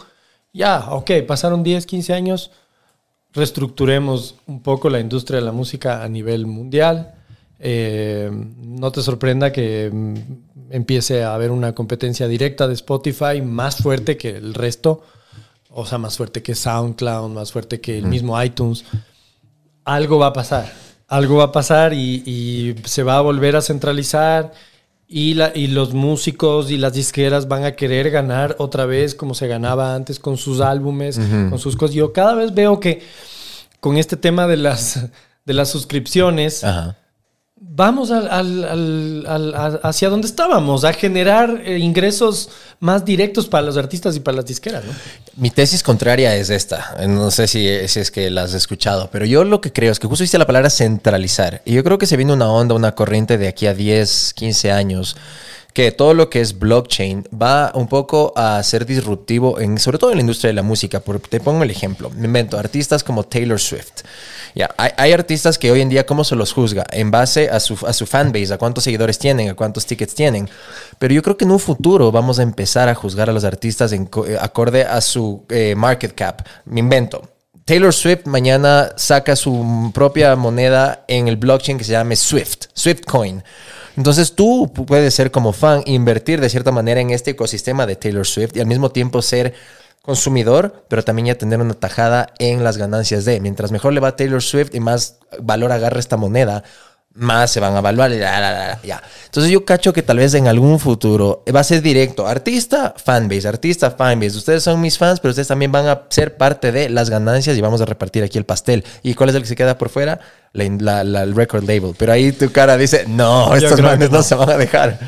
Ya, 0.53 0.87
ok, 0.91 1.11
pasaron 1.27 1.62
10, 1.64 1.85
15 1.85 2.14
años, 2.14 2.51
reestructuremos 3.37 4.34
un 4.47 4.62
poco 4.62 4.89
la 4.89 4.99
industria 4.99 5.39
de 5.39 5.45
la 5.45 5.53
música 5.53 6.03
a 6.03 6.09
nivel 6.09 6.47
mundial. 6.47 7.14
Eh, 7.59 8.30
no 8.32 8.91
te 8.91 9.03
sorprenda 9.03 9.53
que 9.53 9.91
mm, 9.93 10.14
empiece 10.70 11.22
a 11.22 11.34
haber 11.34 11.51
una 11.51 11.74
competencia 11.74 12.26
directa 12.26 12.66
de 12.66 12.74
Spotify 12.74 13.43
más 13.43 13.76
fuerte 13.76 14.16
que 14.16 14.30
el 14.30 14.55
resto, 14.55 15.03
o 15.70 15.84
sea, 15.87 15.99
más 15.99 16.16
fuerte 16.16 16.43
que 16.43 16.55
SoundCloud, 16.55 17.30
más 17.30 17.53
fuerte 17.53 17.80
que 17.80 17.99
el 17.99 18.07
mismo 18.07 18.43
iTunes. 18.43 18.84
Algo 19.84 20.18
va 20.18 20.28
a 20.28 20.32
pasar, 20.32 20.72
algo 21.07 21.37
va 21.37 21.45
a 21.45 21.53
pasar 21.53 21.93
y, 21.93 22.22
y 22.26 22.74
se 22.84 23.03
va 23.03 23.18
a 23.18 23.20
volver 23.20 23.55
a 23.55 23.62
centralizar 23.62 24.53
y, 25.09 25.35
la, 25.35 25.53
y 25.55 25.69
los 25.69 25.95
músicos 25.95 26.71
y 26.71 26.79
las 26.79 26.93
disqueras 26.93 27.49
van 27.49 27.65
a 27.65 27.73
querer 27.73 28.11
ganar 28.11 28.57
otra 28.59 28.87
vez 28.87 29.15
como 29.15 29.35
se 29.35 29.47
ganaba 29.47 29.95
antes 29.95 30.19
con 30.19 30.37
sus 30.37 30.61
álbumes, 30.61 31.19
con 31.19 31.59
sus 31.59 31.77
cosas. 31.77 31.95
Yo 31.95 32.13
cada 32.13 32.35
vez 32.35 32.55
veo 32.55 32.81
que 32.81 33.03
con 33.81 33.97
este 33.97 34.17
tema 34.17 34.47
de 34.47 34.57
las, 34.57 35.09
de 35.45 35.55
las 35.55 35.69
suscripciones, 35.69 36.65
Ajá. 36.65 36.97
Vamos 37.59 38.11
al, 38.11 38.29
al- 38.29 39.25
al- 39.27 39.81
hacia 39.83 40.09
donde 40.11 40.27
estábamos, 40.29 40.85
a 40.85 40.93
generar 40.93 41.63
eh, 41.65 41.79
ingresos 41.79 42.51
más 42.81 43.05
directos 43.05 43.47
para 43.49 43.65
los 43.67 43.77
artistas 43.77 44.15
y 44.17 44.21
para 44.21 44.37
las 44.37 44.47
disqueras, 44.47 44.85
¿no? 44.85 44.93
Mi 45.37 45.51
tesis 45.51 45.83
contraria 45.83 46.35
es 46.37 46.51
esta. 46.51 46.97
No 47.09 47.31
sé 47.31 47.47
si, 47.49 47.67
es 47.67 48.11
que 48.11 48.31
la 48.31 48.43
has 48.43 48.55
escuchado, 48.55 49.09
pero 49.11 49.25
yo 49.25 49.45
lo 49.45 49.61
que 49.61 49.73
creo 49.73 49.91
es 49.93 49.99
que 49.99 50.07
justo 50.07 50.23
dice 50.23 50.39
la 50.39 50.47
palabra 50.47 50.71
centralizar. 50.71 51.63
Y 51.65 51.73
yo 51.75 51.83
creo 51.85 51.99
que 51.99 52.07
se 52.07 52.17
viene 52.17 52.33
una 52.33 52.51
onda, 52.51 52.75
una 52.75 52.95
corriente 52.95 53.39
de 53.39 53.49
aquí 53.49 53.67
a 53.67 53.75
10, 53.75 54.35
15 54.35 54.73
años 54.73 55.17
que 55.73 55.93
todo 55.93 56.15
lo 56.15 56.31
que 56.31 56.41
es 56.41 56.59
blockchain 56.59 57.29
va 57.39 57.71
un 57.75 57.87
poco 57.87 58.33
a 58.35 58.63
ser 58.63 58.87
disruptivo, 58.87 59.59
sobre 59.77 59.99
todo 59.99 60.11
en 60.11 60.17
la 60.17 60.23
industria 60.23 60.49
de 60.49 60.55
la 60.55 60.63
música. 60.63 61.01
Por, 61.01 61.21
te 61.21 61.39
pongo 61.39 61.65
el 61.65 61.71
ejemplo. 61.71 62.09
Me 62.17 62.25
invento 62.25 62.59
artistas 62.59 63.05
como 63.05 63.25
Taylor 63.25 63.61
Swift. 63.61 64.01
Ya, 64.57 64.75
hay, 64.79 65.13
artistas 65.13 65.59
que 65.59 65.71
hoy 65.71 65.83
en 65.83 65.91
día, 65.91 66.07
¿cómo 66.07 66.25
se 66.25 66.35
los 66.35 66.55
juzga? 66.55 66.87
En 66.91 67.11
base 67.11 67.51
a 67.51 67.61
su, 67.61 67.77
a 67.87 67.93
su 67.93 68.07
fanbase, 68.07 68.55
a 68.55 68.57
cuántos 68.57 68.85
seguidores 68.85 69.19
tienen, 69.19 69.51
a 69.51 69.55
cuántos 69.55 69.85
tickets 69.85 70.15
tienen. 70.15 70.49
Pero 70.99 71.13
yo 71.13 71.23
creo 71.23 71.37
que 71.37 71.45
en 71.45 71.51
un 71.51 71.59
futuro 71.59 72.11
vamos 72.11 72.39
a 72.39 72.43
empezar 72.43 72.89
a 72.89 72.95
juzgar 72.95 73.29
a 73.29 73.35
los 73.35 73.45
artistas 73.45 73.93
en 73.93 74.09
eh, 74.27 74.39
acorde 74.41 74.85
a 74.85 75.03
su 75.03 75.45
eh, 75.51 75.75
market 75.77 76.15
cap. 76.15 76.41
Me 76.65 76.81
invento. 76.81 77.29
Taylor 77.67 77.93
Swift 77.93 78.25
mañana 78.25 78.93
saca 78.97 79.37
su 79.37 79.91
propia 79.93 80.35
moneda 80.37 81.05
en 81.07 81.29
el 81.29 81.37
blockchain 81.37 81.77
que 81.77 81.85
se 81.85 81.93
llama 81.93 82.17
Swift, 82.17 82.69
Swift 82.73 83.03
Coin. 83.05 83.45
Entonces 83.99 84.35
tú 84.35 84.73
puedes 84.73 85.13
ser 85.13 85.31
como 85.31 85.53
fan, 85.53 85.83
invertir 85.85 86.41
de 86.41 86.49
cierta 86.49 86.73
manera 86.73 87.03
en 87.03 87.11
este 87.11 87.33
ecosistema 87.33 87.85
de 87.85 87.97
Taylor 87.97 88.27
Swift 88.27 88.57
y 88.57 88.61
al 88.61 88.67
mismo 88.67 88.91
tiempo 88.91 89.21
ser 89.21 89.53
consumidor, 90.07 90.85
pero 90.89 91.03
también 91.05 91.27
ya 91.27 91.35
tener 91.35 91.61
una 91.61 91.75
tajada 91.75 92.29
en 92.39 92.65
las 92.65 92.79
ganancias 92.79 93.25
de. 93.27 93.41
Mientras 93.41 93.71
mejor 93.73 93.93
le 93.93 94.01
va 94.01 94.09
a 94.09 94.17
Taylor 94.17 94.43
Swift 94.43 94.75
y 94.75 94.81
más 94.81 95.19
valor 95.41 95.73
agarra 95.73 96.01
esta 96.01 96.17
moneda, 96.17 96.63
más 97.13 97.51
se 97.51 97.61
van 97.61 97.75
a 97.75 97.79
evaluar. 97.79 98.11
ya. 98.13 99.03
Entonces 99.25 99.51
yo 99.51 99.65
cacho 99.65 99.93
que 99.93 100.03
tal 100.03 100.19
vez 100.19 100.35
en 100.35 100.49
algún 100.49 100.79
futuro 100.79 101.43
va 101.55 101.61
a 101.61 101.65
ser 101.65 101.81
directo. 101.83 102.27
Artista, 102.27 102.95
fanbase, 103.03 103.49
artista, 103.49 103.91
fanbase. 103.91 104.37
Ustedes 104.37 104.63
son 104.63 104.81
mis 104.81 104.99
fans, 104.99 105.21
pero 105.21 105.31
ustedes 105.31 105.49
también 105.49 105.73
van 105.73 105.87
a 105.89 106.03
ser 106.11 106.37
parte 106.37 106.73
de 106.73 106.89
las 106.91 107.09
ganancias 107.11 107.57
y 107.57 107.61
vamos 107.63 107.81
a 107.81 107.87
repartir 107.87 108.23
aquí 108.23 108.37
el 108.39 108.45
pastel. 108.45 108.85
¿Y 109.03 109.15
cuál 109.15 109.31
es 109.31 109.35
el 109.37 109.43
que 109.43 109.49
se 109.49 109.57
queda 109.57 109.79
por 109.79 109.89
fuera? 109.89 110.21
La, 110.53 110.65
la- 110.79 111.05
la- 111.05 111.23
el 111.23 111.35
record 111.35 111.65
label. 111.67 111.95
Pero 111.99 112.13
ahí 112.13 112.33
tu 112.33 112.53
cara 112.53 112.77
dice, 112.77 113.05
no, 113.09 113.55
estos 113.57 113.81
manes 113.81 114.11
no. 114.11 114.23
se 114.23 114.35
van 114.35 114.51
a 114.51 114.57
dejar. 114.59 114.99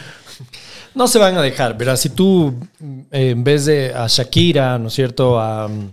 No 0.98 1.06
se 1.08 1.18
van 1.18 1.36
a 1.38 1.42
dejar, 1.42 1.78
verás, 1.78 2.00
si 2.00 2.10
tú 2.10 2.54
eh, 3.12 3.30
en 3.30 3.44
vez 3.44 3.64
de 3.66 3.94
a 3.94 4.06
Shakira, 4.08 4.78
¿no 4.78 4.88
es 4.88 4.94
cierto? 4.94 5.38
A 5.40 5.68
mm, 5.68 5.92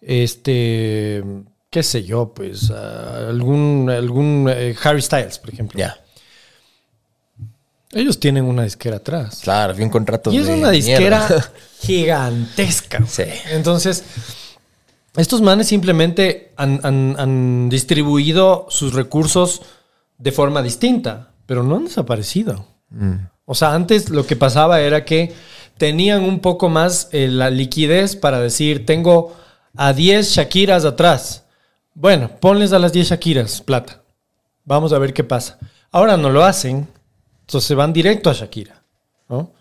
este, 0.00 1.22
qué 1.70 1.82
sé 1.82 2.04
yo, 2.04 2.32
pues 2.34 2.70
a 2.70 3.28
algún, 3.28 3.90
algún 3.90 4.46
eh, 4.48 4.74
Harry 4.84 5.02
Styles, 5.02 5.38
por 5.38 5.50
ejemplo. 5.52 5.78
Ya, 5.78 5.96
Ellos 7.92 8.18
tienen 8.20 8.44
una 8.44 8.62
disquera 8.64 8.96
atrás. 8.96 9.40
claro, 9.42 9.74
vi 9.74 9.82
un 9.82 9.90
contrato 9.90 10.32
Y 10.32 10.38
es 10.38 10.46
de 10.46 10.54
una 10.54 10.70
disquera 10.70 11.26
mierda. 11.28 11.52
gigantesca. 11.80 13.04
Sí. 13.06 13.24
Entonces, 13.50 14.04
estos 15.16 15.42
manes 15.42 15.66
simplemente 15.68 16.52
han, 16.56 16.80
han- 16.84 17.16
han 17.18 17.68
distribuido 17.68 18.66
sus 18.70 18.94
recursos 18.94 19.62
de 20.16 20.32
forma 20.32 20.62
distinta, 20.62 21.32
pero 21.46 21.62
no 21.64 21.76
han 21.76 21.84
desaparecido. 21.86 22.66
O 23.52 23.54
sea, 23.54 23.74
antes 23.74 24.08
lo 24.08 24.26
que 24.26 24.34
pasaba 24.34 24.80
era 24.80 25.04
que 25.04 25.34
tenían 25.76 26.22
un 26.24 26.40
poco 26.40 26.70
más 26.70 27.10
eh, 27.12 27.28
la 27.28 27.50
liquidez 27.50 28.16
para 28.16 28.40
decir, 28.40 28.86
tengo 28.86 29.36
a 29.76 29.92
10 29.92 30.26
Shakiras 30.26 30.86
atrás. 30.86 31.44
Bueno, 31.92 32.30
ponles 32.40 32.72
a 32.72 32.78
las 32.78 32.94
10 32.94 33.10
Shakiras 33.10 33.60
plata. 33.60 34.00
Vamos 34.64 34.94
a 34.94 34.98
ver 34.98 35.12
qué 35.12 35.22
pasa. 35.22 35.58
Ahora 35.90 36.16
no 36.16 36.30
lo 36.30 36.44
hacen, 36.44 36.88
entonces 37.40 37.68
se 37.68 37.74
van 37.74 37.92
directo 37.92 38.30
a 38.30 38.32
Shakira. 38.32 38.82
¿no? 39.28 39.52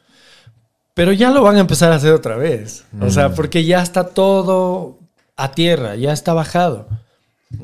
Pero 0.93 1.11
ya 1.11 1.29
lo 1.29 1.43
van 1.43 1.57
a 1.57 1.59
empezar 1.59 1.91
a 1.91 1.95
hacer 1.95 2.13
otra 2.13 2.37
vez. 2.37 2.85
O 3.01 3.09
sea, 3.09 3.35
porque 3.35 3.65
ya 3.65 3.81
está 3.81 4.05
todo 4.05 4.99
a 5.35 5.51
tierra, 5.51 5.97
ya 5.97 6.13
está 6.13 6.33
bajado. 6.33 6.87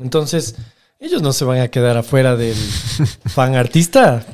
Entonces, 0.02 0.56
ellos 1.00 1.22
no 1.22 1.32
se 1.32 1.46
van 1.46 1.60
a 1.60 1.68
quedar 1.68 1.96
afuera 1.96 2.36
del 2.36 2.54
fan 3.24 3.54
artista. 3.54 4.26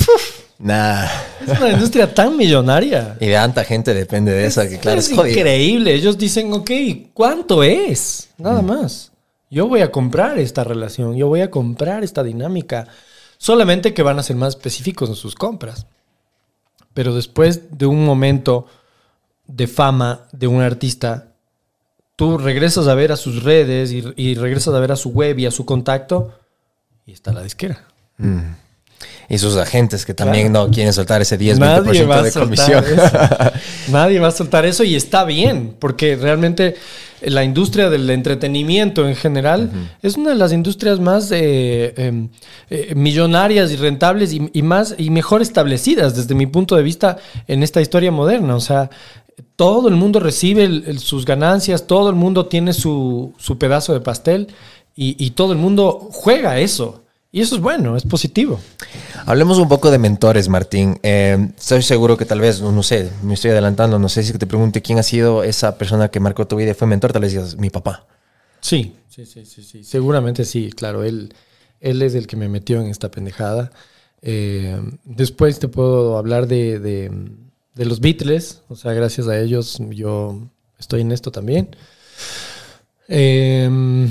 Nah. 0.65 1.05
Es 1.43 1.61
una 1.61 1.73
industria 1.73 2.15
tan 2.15 2.39
millonaria. 2.39 3.19
Y 3.21 3.27
de 3.27 3.35
tanta 3.35 3.65
gente 3.65 3.93
depende 3.93 4.33
de 4.33 4.47
eso, 4.47 4.63
que 4.63 4.79
claro, 4.79 4.99
es 4.99 5.11
increíble. 5.11 5.93
Ellos 5.93 6.17
dicen, 6.17 6.51
ok, 6.55 6.71
¿cuánto 7.13 7.63
es? 7.63 8.31
Nada 8.39 8.63
más. 8.63 9.13
Yo 9.51 9.69
voy 9.69 9.83
a 9.83 9.93
comprar 9.93 10.39
esta 10.39 10.65
relación, 10.65 11.17
yo 11.17 11.29
voy 11.29 11.43
a 11.43 11.51
comprar 11.51 12.03
esta 12.03 12.23
dinámica. 12.23 12.89
Solamente 13.37 13.93
que 13.93 14.03
van 14.03 14.19
a 14.19 14.23
ser 14.23 14.37
más 14.37 14.57
específicos 14.57 15.11
en 15.11 15.17
sus 15.17 15.35
compras. 15.35 15.87
Pero 16.95 17.15
después 17.15 17.77
de 17.77 17.85
un 17.85 18.03
momento 18.03 18.67
de 19.47 19.67
fama 19.67 20.29
de 20.33 20.47
un 20.47 20.63
artista, 20.63 21.29
tú 22.17 22.39
regresas 22.39 22.89
a 22.89 22.95
ver 22.95 23.13
a 23.13 23.17
sus 23.17 23.43
redes 23.43 23.93
y, 23.93 24.03
y 24.17 24.35
regresas 24.35 24.73
a 24.73 24.81
ver 24.81 24.93
a 24.93 24.97
su 24.97 25.11
web 25.11 25.39
y 25.39 25.45
a 25.45 25.51
su 25.51 25.67
contacto 25.67 26.33
y 27.05 27.13
está 27.13 27.35
la 27.35 27.43
disquera. 27.43 27.85
Y 29.29 29.39
sus 29.39 29.57
agentes 29.57 30.05
que 30.05 30.13
también 30.15 30.53
no 30.53 30.71
quieren 30.71 30.93
soltar 30.93 31.23
ese 31.23 31.39
10-20% 31.39 31.59
Nadie 31.59 32.05
va 32.05 32.19
a 32.19 32.23
de 32.23 32.33
comisión. 32.33 32.85
Nadie 33.89 34.21
va 34.21 34.29
a 34.29 34.33
soltar 34.33 34.65
eso 34.67 34.85
y 34.85 34.95
está 34.95 35.25
bien, 35.25 35.75
porque 35.79 36.17
realmente 36.17 36.77
la 37.23 37.43
industria 37.43 37.89
del 37.89 38.09
entretenimiento 38.11 39.09
en 39.09 39.17
general 39.17 39.71
es 40.03 40.17
una 40.17 40.31
de 40.31 40.37
las 40.37 40.53
industrias 40.53 41.01
más 41.01 41.31
eh, 41.33 41.95
eh, 41.97 42.29
eh, 42.69 42.93
millonarias 42.95 43.71
y 43.71 43.77
rentables 43.77 44.33
y, 44.35 44.51
y 44.53 44.63
más 44.63 44.95
y 44.99 45.09
mejor 45.09 45.41
establecidas 45.41 46.15
desde 46.15 46.35
mi 46.35 46.47
punto 46.47 46.77
de 46.77 46.83
vista 46.83 47.17
en 47.47 47.63
esta 47.63 47.81
historia 47.81 48.11
moderna. 48.13 48.57
O 48.57 48.61
sea, 48.61 48.91
todo 49.57 49.89
el 49.89 49.95
mundo 49.95 50.21
recibe 50.21 50.65
el- 50.65 50.85
el- 50.87 50.99
sus 50.99 51.25
ganancias, 51.25 51.87
todo 51.87 52.11
el 52.11 52.15
mundo 52.17 52.47
tiene 52.47 52.75
su, 52.75 53.33
su 53.39 53.57
pedazo 53.59 53.95
de 53.95 54.01
pastel 54.01 54.49
y, 54.95 55.17
y 55.25 55.31
todo 55.31 55.53
el 55.53 55.59
mundo 55.59 56.09
juega 56.13 56.59
eso. 56.59 57.04
Y 57.35 57.41
eso 57.41 57.57
es 57.57 57.61
bueno, 57.61 57.97
es 57.97 58.05
positivo. 58.05 58.61
Hablemos 59.27 59.59
un 59.59 59.69
poco 59.69 59.91
de 59.91 59.99
mentores, 59.99 60.49
Martín. 60.49 61.01
Eh, 61.03 61.49
estoy 61.59 61.83
seguro 61.83 62.17
que 62.17 62.25
tal 62.27 62.39
vez, 62.39 62.61
no, 62.61 62.81
sé, 62.85 63.11
me 63.25 63.35
estoy 63.35 63.51
adelantando, 63.51 63.99
no 63.99 64.09
sé 64.09 64.23
si 64.23 64.33
te 64.35 64.47
pregunte 64.47 64.81
quién 64.83 65.01
ha 65.01 65.03
sido 65.03 65.43
esa 65.43 65.77
persona 65.77 66.09
que 66.13 66.21
marcó 66.21 66.47
tu 66.47 66.55
vida 66.55 66.71
y 66.71 66.75
fue 66.75 66.87
mentor, 66.87 67.13
tal 67.13 67.23
vez 67.23 67.33
digas 67.33 67.57
mi 67.57 67.71
papá. 67.71 68.07
Sí, 68.61 68.95
sí, 69.09 69.27
sí, 69.27 69.45
sí, 69.47 69.65
sí. 69.65 69.83
Seguramente 69.83 70.45
sí, 70.45 70.71
claro. 70.71 71.03
Él, 71.03 71.35
él 71.81 72.03
es 72.03 72.15
el 72.15 72.29
que 72.29 72.37
me 72.37 72.49
metió 72.49 72.81
en 72.81 72.87
esta 72.87 73.11
pendejada. 73.11 73.73
Eh, 74.23 74.81
después 75.03 75.59
te 75.59 75.67
puedo 75.67 76.17
hablar 76.19 76.47
de, 76.47 76.79
de- 76.79 77.11
de 77.75 77.85
los 77.85 77.99
Beatles. 77.99 78.61
O 78.69 78.77
sea, 78.77 78.93
gracias 78.93 79.27
a 79.27 79.37
ellos 79.41 79.81
yo 79.91 80.39
estoy 80.79 81.01
en 81.01 81.11
esto 81.11 81.33
también. 81.33 81.75
Eh, 83.09 84.09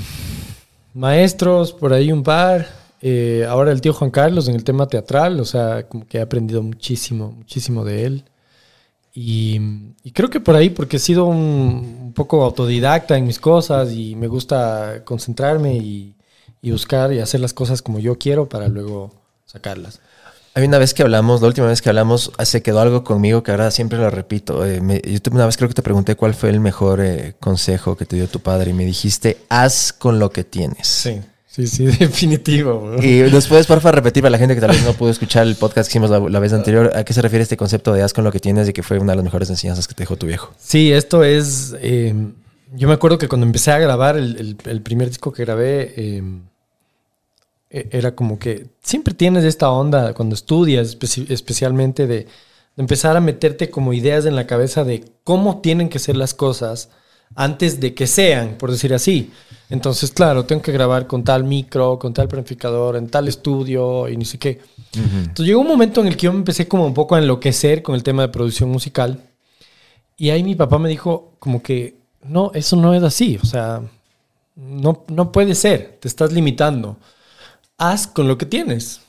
maestros, 0.94 1.72
por 1.72 1.94
ahí 1.94 2.12
un 2.12 2.22
par. 2.24 2.83
Eh, 3.06 3.46
ahora 3.50 3.72
el 3.74 3.82
tío 3.82 3.94
Juan 3.94 4.12
Carlos 4.12 4.48
en 4.48 4.56
el 4.56 4.64
tema 4.64 4.88
teatral. 4.88 5.40
O 5.42 5.46
sea, 5.46 5.88
como 5.90 6.08
que 6.08 6.20
he 6.20 6.22
aprendido 6.22 6.64
muchísimo, 6.64 7.32
muchísimo 7.34 7.84
de 7.86 8.06
él. 8.06 8.26
Y, 9.14 9.60
y 10.04 10.12
creo 10.12 10.30
que 10.30 10.40
por 10.40 10.56
ahí, 10.56 10.70
porque 10.72 10.98
he 10.98 11.00
sido 11.00 11.26
un, 11.26 11.38
un 12.06 12.14
poco 12.14 12.44
autodidacta 12.44 13.18
en 13.18 13.28
mis 13.28 13.40
cosas 13.40 13.92
y 13.94 14.16
me 14.16 14.28
gusta 14.28 15.04
concentrarme 15.06 15.76
y, 15.78 16.16
y 16.62 16.72
buscar 16.72 17.14
y 17.14 17.20
hacer 17.20 17.40
las 17.40 17.54
cosas 17.54 17.82
como 17.84 18.00
yo 18.00 18.18
quiero 18.18 18.50
para 18.50 18.68
luego 18.70 19.12
sacarlas. 19.46 20.00
Hay 20.56 20.66
una 20.66 20.78
vez 20.78 20.94
que 20.94 21.02
hablamos, 21.04 21.42
la 21.42 21.48
última 21.48 21.68
vez 21.68 21.82
que 21.82 21.90
hablamos, 21.90 22.32
ah, 22.38 22.46
se 22.46 22.62
quedó 22.62 22.80
algo 22.80 23.04
conmigo 23.04 23.42
que 23.44 23.52
ahora 23.52 23.72
siempre 23.72 23.98
lo 23.98 24.10
repito. 24.12 24.66
Eh, 24.66 24.82
me- 24.82 25.02
yo 25.02 25.20
una 25.32 25.46
vez 25.48 25.58
creo 25.58 25.68
que 25.68 25.76
te 25.76 25.82
pregunté 25.82 26.16
cuál 26.16 26.36
fue 26.36 26.50
el 26.50 26.60
mejor 26.60 27.02
eh, 27.02 27.36
consejo 27.40 27.96
que 27.98 28.06
te 28.06 28.16
dio 28.16 28.28
tu 28.28 28.40
padre 28.40 28.70
y 28.72 28.74
me 28.74 28.86
dijiste, 28.86 29.38
haz 29.50 29.94
con 29.94 30.20
lo 30.20 30.32
que 30.32 30.44
tienes. 30.44 30.88
Sí, 30.88 31.22
sí, 31.56 31.68
sí, 31.68 31.86
definitivo. 32.00 32.82
bro. 32.82 33.04
Y 33.04 33.20
después, 33.20 33.68
porfa, 33.68 33.92
repetir 33.92 34.22
para 34.24 34.32
la 34.32 34.38
gente 34.38 34.56
que 34.56 34.62
tal 34.62 34.72
vez 34.72 34.84
no 34.84 34.94
pudo 34.94 35.10
escuchar 35.12 35.46
el 35.48 35.56
podcast 35.56 35.88
que 35.88 35.92
hicimos 35.94 36.10
la, 36.10 36.20
la 36.20 36.40
vez 36.40 36.52
anterior, 36.54 36.92
¿a 36.96 37.04
qué 37.04 37.14
se 37.14 37.22
refiere 37.22 37.44
este 37.44 37.58
concepto 37.58 37.94
de 37.94 38.02
haz 38.02 38.14
con 38.14 38.24
lo 38.24 38.32
que 38.32 38.40
tienes 38.40 38.68
y 38.70 38.74
que 38.74 38.84
fue 38.84 38.98
una 39.00 39.14
de 39.14 39.18
las 39.18 39.24
mejores 39.26 39.50
enseñanzas 39.50 39.88
que 39.88 39.94
te 39.94 40.04
dejó 40.04 40.16
tu 40.18 40.26
viejo? 40.28 40.52
Sí, 40.58 40.92
esto 40.92 41.24
es. 41.24 41.76
eh, 41.80 42.14
yo 42.76 42.88
me 42.88 42.94
acuerdo 42.96 43.18
que 43.20 43.28
cuando 43.28 43.46
empecé 43.46 43.72
a 43.72 43.78
grabar 43.78 44.18
el, 44.18 44.36
el- 44.38 44.58
el 44.72 44.82
primer 44.82 45.08
disco 45.08 45.32
que 45.32 45.44
grabé, 45.46 45.94
eh, 45.96 46.24
e- 47.70 47.88
era 47.92 48.16
como 48.16 48.40
que 48.40 48.68
siempre 48.82 49.14
tienes 49.14 49.44
esta 49.44 49.70
onda 49.70 50.14
cuando 50.14 50.36
estudias, 50.36 50.98
especi- 50.98 51.30
especialmente 51.30 52.08
de, 52.08 52.16
de 52.16 52.28
empezar 52.78 53.16
a 53.16 53.22
meterte 53.22 53.70
como 53.70 53.94
ideas 53.94 54.26
en 54.26 54.36
la 54.36 54.48
cabeza 54.48 54.84
de 54.84 55.06
cómo 55.24 55.62
tienen 55.62 55.90
que 55.90 56.00
ser 56.00 56.18
las 56.18 56.34
cosas 56.34 56.90
antes 57.36 57.80
de 57.80 57.94
que 57.94 58.08
sean, 58.08 58.56
por 58.58 58.72
decir 58.72 58.94
así. 58.94 59.32
Entonces, 59.70 60.12
claro, 60.12 60.46
tengo 60.46 60.62
que 60.62 60.72
grabar 60.72 61.08
con 61.08 61.24
tal 61.24 61.44
micro, 61.44 61.98
con 61.98 62.14
tal 62.14 62.28
planificador, 62.28 62.96
en 62.96 63.10
tal 63.10 63.28
estudio 63.28 64.08
y 64.08 64.18
ni 64.18 64.26
sé 64.26 64.38
qué. 64.38 64.62
Entonces 64.94 65.46
llegó 65.46 65.62
un 65.62 65.68
momento 65.68 66.02
en 66.02 66.08
el 66.08 66.16
que 66.16 66.26
yo 66.26 66.34
me 66.34 66.40
empecé 66.40 66.68
como 66.68 66.86
un 66.86 66.94
poco 66.94 67.16
a 67.16 67.20
enloquecer 67.20 67.82
con 67.82 67.96
el 67.96 68.04
tema 68.04 68.22
de 68.22 68.30
producción 68.30 68.70
musical. 68.70 69.20
Y 70.18 70.30
ahí 70.30 70.44
mi 70.44 70.56
papá 70.56 70.78
me 70.78 70.90
dijo 70.90 71.34
como 71.40 71.64
que, 71.64 71.98
no, 72.24 72.52
eso 72.54 72.76
no 72.76 72.94
es 72.94 73.02
así. 73.04 73.40
O 73.42 73.46
sea, 73.46 73.82
no, 74.56 75.04
no 75.08 75.32
puede 75.32 75.56
ser. 75.56 75.98
Te 76.00 76.08
estás 76.08 76.32
limitando. 76.32 76.98
Haz 77.78 78.06
con 78.06 78.28
lo 78.28 78.38
que 78.38 78.46
tienes. 78.46 79.02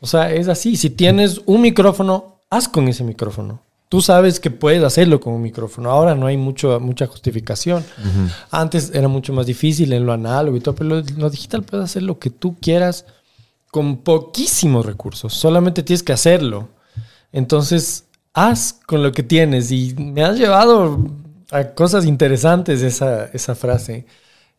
O 0.00 0.06
sea, 0.06 0.32
es 0.32 0.48
así. 0.48 0.76
Si 0.76 0.90
tienes 0.90 1.40
un 1.46 1.60
micrófono, 1.60 2.40
haz 2.50 2.68
con 2.68 2.88
ese 2.88 3.04
micrófono. 3.04 3.60
Tú 3.94 4.00
sabes 4.00 4.40
que 4.40 4.50
puedes 4.50 4.82
hacerlo 4.82 5.20
con 5.20 5.34
un 5.34 5.42
micrófono. 5.42 5.88
Ahora 5.88 6.16
no 6.16 6.26
hay 6.26 6.36
mucho, 6.36 6.80
mucha 6.80 7.06
justificación. 7.06 7.84
Antes 8.50 8.90
era 8.92 9.06
mucho 9.06 9.32
más 9.32 9.46
difícil 9.46 9.92
en 9.92 10.04
lo 10.04 10.12
análogo 10.12 10.56
y 10.56 10.60
todo, 10.60 10.74
pero 10.74 10.90
lo, 10.96 11.02
lo 11.16 11.30
digital 11.30 11.62
puedes 11.62 11.84
hacer 11.84 12.02
lo 12.02 12.18
que 12.18 12.30
tú 12.30 12.56
quieras 12.60 13.06
con 13.70 13.98
poquísimos 13.98 14.84
recursos. 14.84 15.32
Solamente 15.32 15.84
tienes 15.84 16.02
que 16.02 16.12
hacerlo. 16.12 16.70
Entonces, 17.30 18.06
haz 18.32 18.80
con 18.84 19.04
lo 19.04 19.12
que 19.12 19.22
tienes. 19.22 19.70
Y 19.70 19.94
me 19.96 20.24
has 20.24 20.38
llevado 20.38 20.98
a 21.52 21.62
cosas 21.62 22.04
interesantes 22.04 22.82
esa, 22.82 23.26
esa 23.26 23.54
frase. 23.54 24.06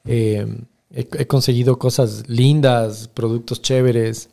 Eh, 0.06 0.48
he, 0.92 1.10
he 1.12 1.28
conseguido 1.28 1.78
cosas 1.78 2.24
lindas, 2.30 3.10
productos 3.10 3.62
chéveres. 3.62 4.30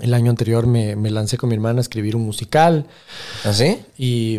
El 0.00 0.14
año 0.14 0.30
anterior 0.30 0.66
me, 0.66 0.96
me 0.96 1.10
lancé 1.10 1.36
con 1.36 1.48
mi 1.48 1.54
hermana 1.54 1.78
a 1.78 1.82
escribir 1.82 2.16
un 2.16 2.22
musical. 2.22 2.86
¿Así? 3.44 3.78
Y, 3.98 4.38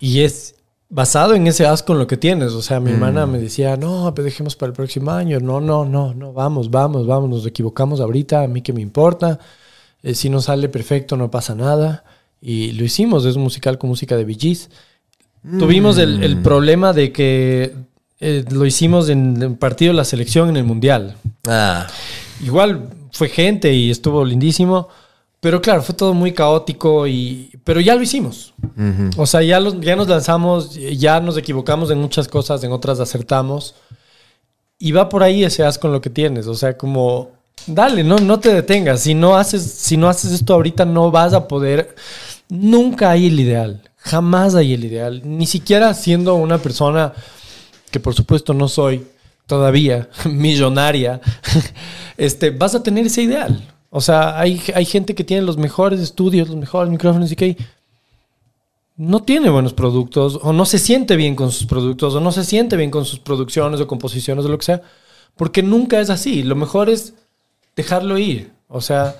y 0.00 0.20
es 0.20 0.54
basado 0.88 1.34
en 1.34 1.46
ese 1.46 1.66
asco 1.66 1.92
en 1.92 1.98
lo 1.98 2.06
que 2.06 2.16
tienes. 2.16 2.52
O 2.52 2.62
sea, 2.62 2.80
mi 2.80 2.90
hermana 2.90 3.26
me 3.26 3.38
decía, 3.38 3.76
no, 3.76 4.12
pero 4.14 4.24
dejemos 4.24 4.56
para 4.56 4.70
el 4.70 4.76
próximo 4.76 5.10
año. 5.10 5.40
No, 5.40 5.60
no, 5.60 5.84
no, 5.84 6.14
no, 6.14 6.32
vamos, 6.32 6.70
vamos, 6.70 7.06
vamos, 7.06 7.28
nos 7.30 7.46
equivocamos 7.46 8.00
ahorita, 8.00 8.42
a 8.42 8.48
mí 8.48 8.62
que 8.62 8.72
me 8.72 8.80
importa. 8.80 9.38
Eh, 10.02 10.14
si 10.14 10.30
no 10.30 10.40
sale 10.40 10.68
perfecto, 10.68 11.16
no 11.16 11.30
pasa 11.30 11.54
nada. 11.54 12.04
Y 12.40 12.72
lo 12.72 12.84
hicimos, 12.84 13.24
es 13.24 13.36
un 13.36 13.42
musical 13.42 13.78
con 13.78 13.88
música 13.90 14.16
de 14.16 14.24
VGs. 14.24 14.70
Tuvimos 15.58 15.98
el, 15.98 16.22
el 16.22 16.38
problema 16.40 16.92
de 16.94 17.12
que 17.12 17.74
eh, 18.20 18.44
lo 18.50 18.64
hicimos 18.64 19.08
en 19.10 19.42
el 19.42 19.56
partido 19.56 19.92
de 19.92 19.96
la 19.96 20.04
selección 20.04 20.48
en 20.48 20.56
el 20.56 20.64
Mundial. 20.64 21.16
Ah, 21.46 21.86
Igual 22.42 22.88
fue 23.12 23.28
gente 23.28 23.72
y 23.72 23.90
estuvo 23.90 24.24
lindísimo. 24.24 24.88
Pero 25.40 25.60
claro, 25.60 25.82
fue 25.82 25.94
todo 25.94 26.14
muy 26.14 26.32
caótico 26.32 27.06
y... 27.06 27.50
Pero 27.64 27.80
ya 27.80 27.94
lo 27.94 28.02
hicimos. 28.02 28.54
O 29.18 29.26
sea, 29.26 29.42
ya, 29.42 29.60
los- 29.60 29.78
ya 29.80 29.94
nos 29.94 30.08
lanzamos, 30.08 30.74
ya 30.74 31.20
nos 31.20 31.36
equivocamos 31.36 31.90
en 31.90 31.98
muchas 31.98 32.28
cosas, 32.28 32.64
en 32.64 32.72
otras 32.72 32.98
acertamos. 32.98 33.74
Y 34.78 34.92
va 34.92 35.08
por 35.08 35.22
ahí 35.22 35.44
ese 35.44 35.62
as 35.62 35.78
con 35.78 35.92
lo 35.92 36.00
que 36.00 36.10
tienes. 36.10 36.46
O 36.46 36.54
sea, 36.54 36.76
como... 36.78 37.30
Dale, 37.66 38.04
no, 38.04 38.16
no 38.18 38.40
te 38.40 38.52
detengas. 38.54 39.00
Si 39.00 39.14
no, 39.14 39.36
haces, 39.36 39.62
si 39.62 39.96
no 39.96 40.08
haces 40.08 40.32
esto 40.32 40.54
ahorita, 40.54 40.84
no 40.86 41.10
vas 41.10 41.34
a 41.34 41.46
poder... 41.46 41.94
Nunca 42.48 43.10
hay 43.10 43.26
el 43.26 43.38
ideal. 43.40 43.82
Jamás 43.98 44.54
hay 44.54 44.74
el 44.74 44.84
ideal. 44.84 45.22
Ni 45.24 45.46
siquiera 45.46 45.92
siendo 45.94 46.34
una 46.36 46.58
persona 46.58 47.12
que 47.90 48.00
por 48.00 48.14
supuesto 48.14 48.52
no 48.54 48.68
soy 48.68 49.06
todavía 49.46 50.08
millonaria, 50.24 51.20
este, 52.16 52.50
vas 52.50 52.74
a 52.74 52.82
tener 52.82 53.06
ese 53.06 53.22
ideal. 53.22 53.62
O 53.90 54.00
sea, 54.00 54.38
hay, 54.38 54.60
hay 54.74 54.84
gente 54.84 55.14
que 55.14 55.24
tiene 55.24 55.42
los 55.42 55.56
mejores 55.56 56.00
estudios, 56.00 56.48
los 56.48 56.56
mejores 56.56 56.90
micrófonos 56.90 57.30
y 57.30 57.36
que 57.36 57.56
no 58.96 59.22
tiene 59.22 59.50
buenos 59.50 59.72
productos 59.72 60.38
o 60.42 60.52
no 60.52 60.64
se 60.66 60.78
siente 60.78 61.16
bien 61.16 61.34
con 61.34 61.50
sus 61.50 61.66
productos 61.66 62.14
o 62.14 62.20
no 62.20 62.32
se 62.32 62.44
siente 62.44 62.76
bien 62.76 62.90
con 62.90 63.04
sus 63.04 63.18
producciones 63.18 63.80
o 63.80 63.86
composiciones 63.86 64.44
o 64.44 64.48
lo 64.48 64.58
que 64.58 64.64
sea, 64.64 64.82
porque 65.36 65.62
nunca 65.62 66.00
es 66.00 66.10
así. 66.10 66.42
Lo 66.42 66.56
mejor 66.56 66.90
es 66.90 67.14
dejarlo 67.76 68.18
ir. 68.18 68.52
O 68.68 68.80
sea, 68.80 69.16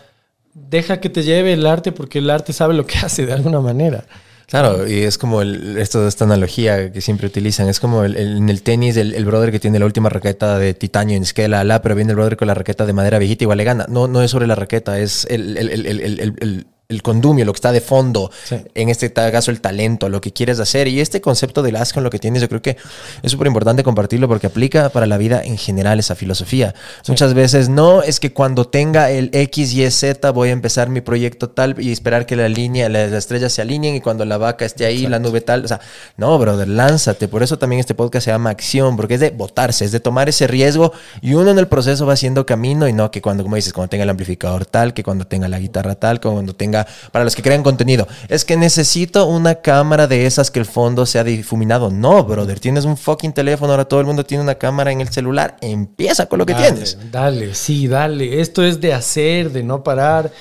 deja 0.54 1.00
que 1.00 1.10
te 1.10 1.22
lleve 1.22 1.52
el 1.52 1.66
arte 1.66 1.92
porque 1.92 2.18
el 2.18 2.30
arte 2.30 2.52
sabe 2.52 2.74
lo 2.74 2.86
que 2.86 2.98
hace 3.02 3.26
de 3.26 3.32
alguna 3.32 3.60
manera. 3.60 4.06
Claro, 4.46 4.86
y 4.86 5.02
es 5.02 5.16
como 5.18 5.40
el, 5.42 5.78
esto, 5.78 6.06
esta 6.06 6.24
analogía 6.24 6.92
que 6.92 7.00
siempre 7.00 7.26
utilizan. 7.26 7.68
Es 7.68 7.80
como 7.80 8.04
el- 8.04 8.16
el- 8.16 8.36
en 8.36 8.48
el 8.50 8.62
tenis, 8.62 8.96
el, 8.96 9.14
el 9.14 9.24
brother 9.24 9.50
que 9.50 9.58
tiene 9.58 9.78
la 9.78 9.86
última 9.86 10.08
raqueta 10.10 10.58
de 10.58 10.74
titanio 10.74 11.16
en 11.16 11.22
esquela, 11.22 11.64
la, 11.64 11.80
pero 11.82 11.94
viene 11.94 12.10
el 12.12 12.16
brother 12.16 12.36
con 12.36 12.48
la 12.48 12.54
raqueta 12.54 12.84
de 12.86 12.92
madera 12.92 13.18
viejita, 13.18 13.44
igual 13.44 13.58
le 13.58 13.64
gana. 13.64 13.86
No, 13.88 14.06
no 14.06 14.22
es 14.22 14.30
sobre 14.30 14.46
la 14.46 14.54
raqueta, 14.54 14.98
es 15.00 15.26
el, 15.30 16.66
el, 16.88 17.02
condumio, 17.02 17.44
lo 17.44 17.52
que 17.52 17.58
está 17.58 17.72
de 17.72 17.80
fondo. 17.80 18.30
Sí. 18.44 18.56
En 18.74 18.88
este 18.88 19.12
caso, 19.12 19.50
el 19.50 19.60
talento, 19.60 20.08
lo 20.08 20.20
que 20.20 20.32
quieres 20.32 20.60
hacer. 20.60 20.88
Y 20.88 21.00
este 21.00 21.20
concepto 21.20 21.62
del 21.62 21.76
as 21.76 21.92
con 21.92 22.02
lo 22.02 22.10
que 22.10 22.18
tienes, 22.18 22.42
yo 22.42 22.48
creo 22.48 22.62
que 22.62 22.76
es 23.22 23.32
súper 23.32 23.46
importante 23.46 23.82
compartirlo 23.82 24.28
porque 24.28 24.46
aplica 24.46 24.88
para 24.90 25.06
la 25.06 25.18
vida 25.18 25.42
en 25.42 25.58
general 25.58 25.98
esa 25.98 26.14
filosofía. 26.14 26.74
Muchas 27.08 27.34
veces 27.34 27.68
no, 27.68 28.02
es 28.02 28.20
que 28.20 28.32
cuando 28.32 28.66
tenga 28.66 29.10
el 29.10 29.30
X, 29.32 29.74
Y, 29.74 29.90
Z 29.90 30.30
voy 30.32 30.48
a 30.50 30.52
empezar 30.52 30.88
mi 30.88 31.00
proyecto 31.00 31.50
tal 31.50 31.80
y 31.80 31.92
esperar 31.92 32.26
que 32.26 32.36
la 32.36 32.48
línea, 32.48 32.88
las, 32.88 33.10
las 33.10 33.18
estrellas 33.18 33.52
se 33.52 33.62
alineen 33.62 33.96
y 33.96 34.00
cuando 34.00 34.24
la 34.24 34.38
vaca 34.38 34.64
esté 34.64 34.84
ahí, 34.84 35.06
la 35.06 35.18
nube 35.18 35.40
tal. 35.40 35.64
O 35.64 35.68
sea, 35.68 35.80
no, 36.16 36.38
brother, 36.38 36.68
lánzate. 36.68 37.28
Por 37.28 37.42
eso 37.42 37.58
también 37.58 37.80
este 37.80 37.94
podcast 37.94 38.24
se 38.24 38.30
llama 38.30 38.50
Acción, 38.50 38.96
porque 38.96 39.14
es 39.14 39.20
de 39.20 39.30
votarse, 39.30 39.84
es 39.84 39.92
de 39.92 40.00
tomar 40.00 40.28
ese 40.28 40.46
riesgo 40.46 40.92
y 41.20 41.34
uno 41.34 41.50
en 41.50 41.58
el 41.58 41.68
proceso 41.68 42.06
va 42.06 42.14
haciendo 42.14 42.46
camino 42.46 42.88
y 42.88 42.92
no 42.92 43.10
que 43.10 43.22
cuando, 43.22 43.42
como 43.42 43.56
dices, 43.56 43.72
cuando 43.72 43.90
tenga 43.90 44.04
el 44.04 44.10
amplificador 44.10 44.66
tal, 44.66 44.94
que 44.94 45.02
cuando 45.02 45.26
tenga 45.26 45.48
la 45.48 45.58
guitarra 45.58 45.94
tal, 45.94 46.20
que 46.20 46.28
cuando 46.28 46.54
tenga, 46.54 46.73
para 47.12 47.24
los 47.24 47.34
que 47.36 47.42
crean 47.42 47.62
contenido, 47.62 48.08
es 48.28 48.44
que 48.44 48.56
necesito 48.56 49.26
una 49.26 49.56
cámara 49.56 50.06
de 50.06 50.26
esas 50.26 50.50
que 50.50 50.58
el 50.58 50.66
fondo 50.66 51.06
sea 51.06 51.22
difuminado. 51.24 51.90
No, 51.90 52.24
brother, 52.24 52.58
tienes 52.60 52.84
un 52.84 52.96
fucking 52.96 53.32
teléfono, 53.32 53.72
ahora 53.72 53.84
todo 53.84 54.00
el 54.00 54.06
mundo 54.06 54.24
tiene 54.24 54.42
una 54.42 54.56
cámara 54.56 54.90
en 54.92 55.00
el 55.00 55.08
celular, 55.08 55.56
empieza 55.60 56.26
con 56.26 56.38
lo 56.38 56.46
que 56.46 56.54
Dale, 56.54 56.66
tienes. 56.70 56.98
Dale, 57.12 57.54
sí, 57.54 57.86
dale. 57.86 58.40
Esto 58.40 58.62
es 58.64 58.80
de 58.80 58.92
hacer, 58.92 59.52
de 59.52 59.62
no 59.62 59.82
parar. 59.84 60.32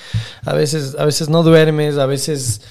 A 0.44 0.52
veces, 0.54 0.96
a 0.98 1.04
veces 1.04 1.28
no 1.28 1.42
duermes, 1.42 1.98
a 1.98 2.06
veces 2.06 2.62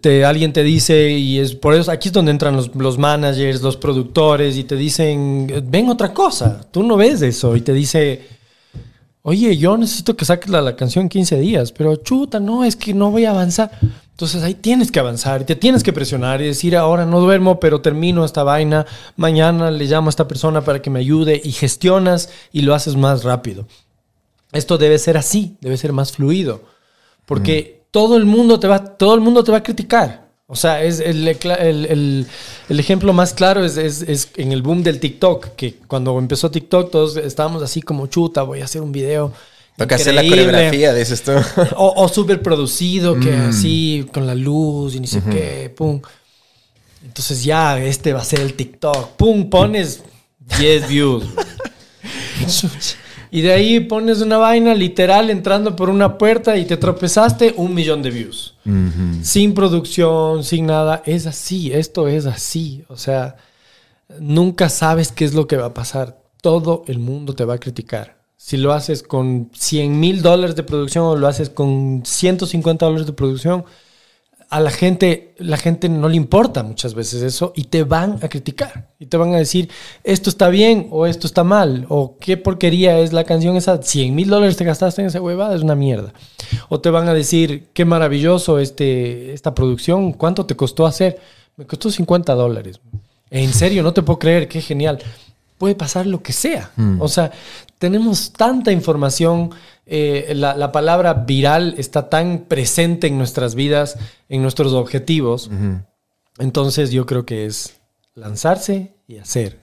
te- 0.00 0.24
alguien 0.24 0.52
te 0.52 0.62
dice, 0.62 1.10
y 1.10 1.38
es 1.38 1.54
por 1.54 1.74
eso 1.74 1.90
aquí 1.90 2.08
es 2.08 2.12
donde 2.12 2.30
entran 2.30 2.56
los, 2.56 2.74
los 2.74 2.96
managers, 2.98 3.60
los 3.62 3.76
productores, 3.76 4.56
y 4.56 4.64
te 4.64 4.74
dicen, 4.76 5.64
ven 5.68 5.88
otra 5.90 6.14
cosa. 6.14 6.60
Tú 6.70 6.82
no 6.82 6.96
ves 6.96 7.20
eso. 7.22 7.54
Y 7.56 7.60
te 7.60 7.72
dice, 7.72 8.35
oye, 9.28 9.56
yo 9.56 9.76
necesito 9.76 10.14
que 10.14 10.24
saques 10.24 10.48
la, 10.48 10.62
la 10.62 10.76
canción 10.76 11.02
en 11.02 11.08
15 11.08 11.40
días, 11.40 11.72
pero 11.72 11.96
chuta, 11.96 12.38
no, 12.38 12.64
es 12.64 12.76
que 12.76 12.94
no 12.94 13.10
voy 13.10 13.24
a 13.24 13.30
avanzar. 13.30 13.72
Entonces 14.12 14.44
ahí 14.44 14.54
tienes 14.54 14.92
que 14.92 15.00
avanzar, 15.00 15.42
te 15.42 15.56
tienes 15.56 15.82
que 15.82 15.92
presionar 15.92 16.40
y 16.40 16.46
decir, 16.46 16.76
ahora 16.76 17.04
no 17.04 17.18
duermo, 17.18 17.58
pero 17.58 17.80
termino 17.80 18.24
esta 18.24 18.44
vaina, 18.44 18.86
mañana 19.16 19.72
le 19.72 19.84
llamo 19.86 20.08
a 20.08 20.10
esta 20.10 20.28
persona 20.28 20.60
para 20.60 20.80
que 20.80 20.90
me 20.90 21.00
ayude 21.00 21.40
y 21.42 21.50
gestionas 21.50 22.30
y 22.52 22.62
lo 22.62 22.72
haces 22.72 22.94
más 22.94 23.24
rápido. 23.24 23.66
Esto 24.52 24.78
debe 24.78 24.96
ser 24.96 25.16
así, 25.16 25.56
debe 25.60 25.76
ser 25.76 25.92
más 25.92 26.12
fluido, 26.12 26.62
porque 27.24 27.82
todo 27.90 28.16
el 28.16 28.26
mundo 28.26 28.60
te 28.60 28.68
va, 28.68 28.96
todo 28.96 29.16
el 29.16 29.22
mundo 29.22 29.42
te 29.42 29.50
va 29.50 29.58
a 29.58 29.62
criticar. 29.64 30.25
O 30.48 30.54
sea, 30.54 30.82
es 30.84 31.00
el, 31.00 31.26
el- 31.26 31.86
el- 31.86 32.26
el 32.68 32.80
ejemplo 32.80 33.12
más 33.12 33.32
claro 33.34 33.64
es, 33.64 33.76
es- 33.76 34.02
es 34.02 34.28
en 34.36 34.52
el 34.52 34.62
boom 34.62 34.82
del 34.84 35.00
TikTok, 35.00 35.56
que 35.56 35.74
cuando 35.88 36.16
empezó 36.18 36.50
TikTok 36.50 36.90
todos 36.90 37.16
estábamos 37.16 37.62
así 37.64 37.82
como 37.82 38.06
chuta, 38.06 38.42
voy 38.44 38.60
a 38.60 38.64
hacer 38.64 38.80
un 38.82 38.92
video. 38.92 39.32
Toca 39.76 39.96
hacer 39.96 40.14
la 40.14 40.22
increíble". 40.22 40.52
coreografía, 40.52 40.94
dices 40.94 41.22
tú. 41.22 41.32
O, 41.76 42.04
o 42.04 42.08
súper 42.08 42.42
producido, 42.42 43.18
que 43.18 43.32
así, 43.34 44.06
con 44.12 44.26
la 44.26 44.34
luz 44.36 44.94
y 44.94 45.00
ni 45.00 45.06
sé 45.08 45.20
qué, 45.30 45.72
pum. 45.76 46.00
Entonces 47.04 47.42
ya, 47.44 47.78
este 47.82 48.12
va 48.12 48.20
a 48.20 48.24
ser 48.24 48.40
el 48.40 48.54
TikTok. 48.54 49.10
Pum, 49.16 49.50
pones 49.50 50.02
10 50.58 50.88
views. 50.88 51.24
y 53.30 53.40
de 53.42 53.52
ahí 53.52 53.80
pones 53.80 54.20
una 54.20 54.38
vaina 54.38 54.74
literal 54.74 55.30
entrando 55.30 55.76
por 55.76 55.90
una 55.90 56.18
puerta 56.18 56.56
y 56.56 56.64
te 56.64 56.76
tropezaste, 56.76 57.54
un 57.56 57.74
millón 57.74 58.02
de 58.02 58.10
views. 58.10 58.54
Sin 59.22 59.54
producción, 59.54 60.44
sin 60.44 60.66
nada. 60.66 61.02
Es 61.06 61.26
así, 61.26 61.72
esto 61.72 62.08
es 62.08 62.26
así. 62.26 62.84
O 62.88 62.96
sea, 62.96 63.36
nunca 64.18 64.68
sabes 64.68 65.12
qué 65.12 65.24
es 65.24 65.34
lo 65.34 65.46
que 65.46 65.56
va 65.56 65.66
a 65.66 65.74
pasar. 65.74 66.18
Todo 66.40 66.84
el 66.86 66.98
mundo 66.98 67.34
te 67.34 67.44
va 67.44 67.54
a 67.54 67.58
criticar. 67.58 68.16
Si 68.36 68.56
lo 68.56 68.72
haces 68.72 69.02
con 69.02 69.50
100 69.54 69.98
mil 69.98 70.22
dólares 70.22 70.56
de 70.56 70.62
producción 70.62 71.04
o 71.04 71.16
lo 71.16 71.26
haces 71.26 71.50
con 71.50 72.02
150 72.04 72.84
dólares 72.84 73.06
de 73.06 73.12
producción, 73.12 73.64
a 74.48 74.60
la 74.60 74.70
gente, 74.70 75.34
la 75.38 75.56
gente 75.56 75.88
no 75.88 76.08
le 76.08 76.16
importa 76.16 76.62
muchas 76.62 76.94
veces 76.94 77.22
eso 77.22 77.52
y 77.56 77.64
te 77.64 77.82
van 77.82 78.18
a 78.22 78.28
criticar 78.28 78.90
y 78.98 79.06
te 79.06 79.16
van 79.16 79.34
a 79.34 79.38
decir 79.38 79.68
esto 80.04 80.30
está 80.30 80.48
bien 80.48 80.86
o 80.90 81.06
esto 81.06 81.26
está 81.26 81.42
mal 81.42 81.84
o 81.88 82.16
qué 82.20 82.36
porquería 82.36 82.98
es 83.00 83.12
la 83.12 83.24
canción 83.24 83.56
esa, 83.56 83.82
100 83.82 84.14
mil 84.14 84.28
dólares 84.28 84.56
te 84.56 84.64
gastaste 84.64 85.02
en 85.02 85.08
esa 85.08 85.20
huevada, 85.20 85.54
es 85.54 85.62
una 85.62 85.74
mierda. 85.74 86.12
O 86.68 86.80
te 86.80 86.90
van 86.90 87.08
a 87.08 87.14
decir 87.14 87.68
qué 87.72 87.84
maravilloso 87.84 88.58
este, 88.58 89.32
esta 89.32 89.54
producción, 89.54 90.12
cuánto 90.12 90.46
te 90.46 90.54
costó 90.54 90.86
hacer, 90.86 91.18
me 91.56 91.66
costó 91.66 91.90
50 91.90 92.34
dólares. 92.34 92.80
En 93.30 93.52
serio, 93.52 93.82
no 93.82 93.92
te 93.92 94.02
puedo 94.02 94.18
creer, 94.18 94.46
qué 94.46 94.60
genial. 94.60 95.00
Puede 95.58 95.74
pasar 95.74 96.06
lo 96.06 96.22
que 96.22 96.32
sea. 96.32 96.70
O 96.98 97.08
sea, 97.08 97.32
tenemos 97.78 98.32
tanta 98.32 98.72
información, 98.72 99.50
eh, 99.86 100.32
la, 100.34 100.56
la 100.56 100.72
palabra 100.72 101.14
viral 101.14 101.74
está 101.78 102.08
tan 102.08 102.40
presente 102.40 103.06
en 103.06 103.16
nuestras 103.18 103.54
vidas, 103.54 103.96
en 104.28 104.42
nuestros 104.42 104.72
objetivos. 104.72 105.50
Entonces 106.38 106.90
yo 106.90 107.06
creo 107.06 107.24
que 107.24 107.46
es 107.46 107.76
lanzarse 108.14 108.94
y 109.08 109.18
hacer. 109.18 109.58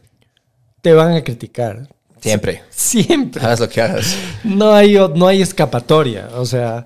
Te 0.81 0.93
van 0.93 1.13
a 1.13 1.23
criticar. 1.23 1.87
Siempre. 2.19 2.63
Siempre. 2.69 3.43
Hagas 3.43 3.59
lo 3.59 3.69
que 3.69 3.81
hagas. 3.81 4.17
No 4.43 4.73
hay, 4.73 4.95
no 5.15 5.27
hay 5.27 5.41
escapatoria. 5.41 6.29
O 6.35 6.45
sea, 6.45 6.85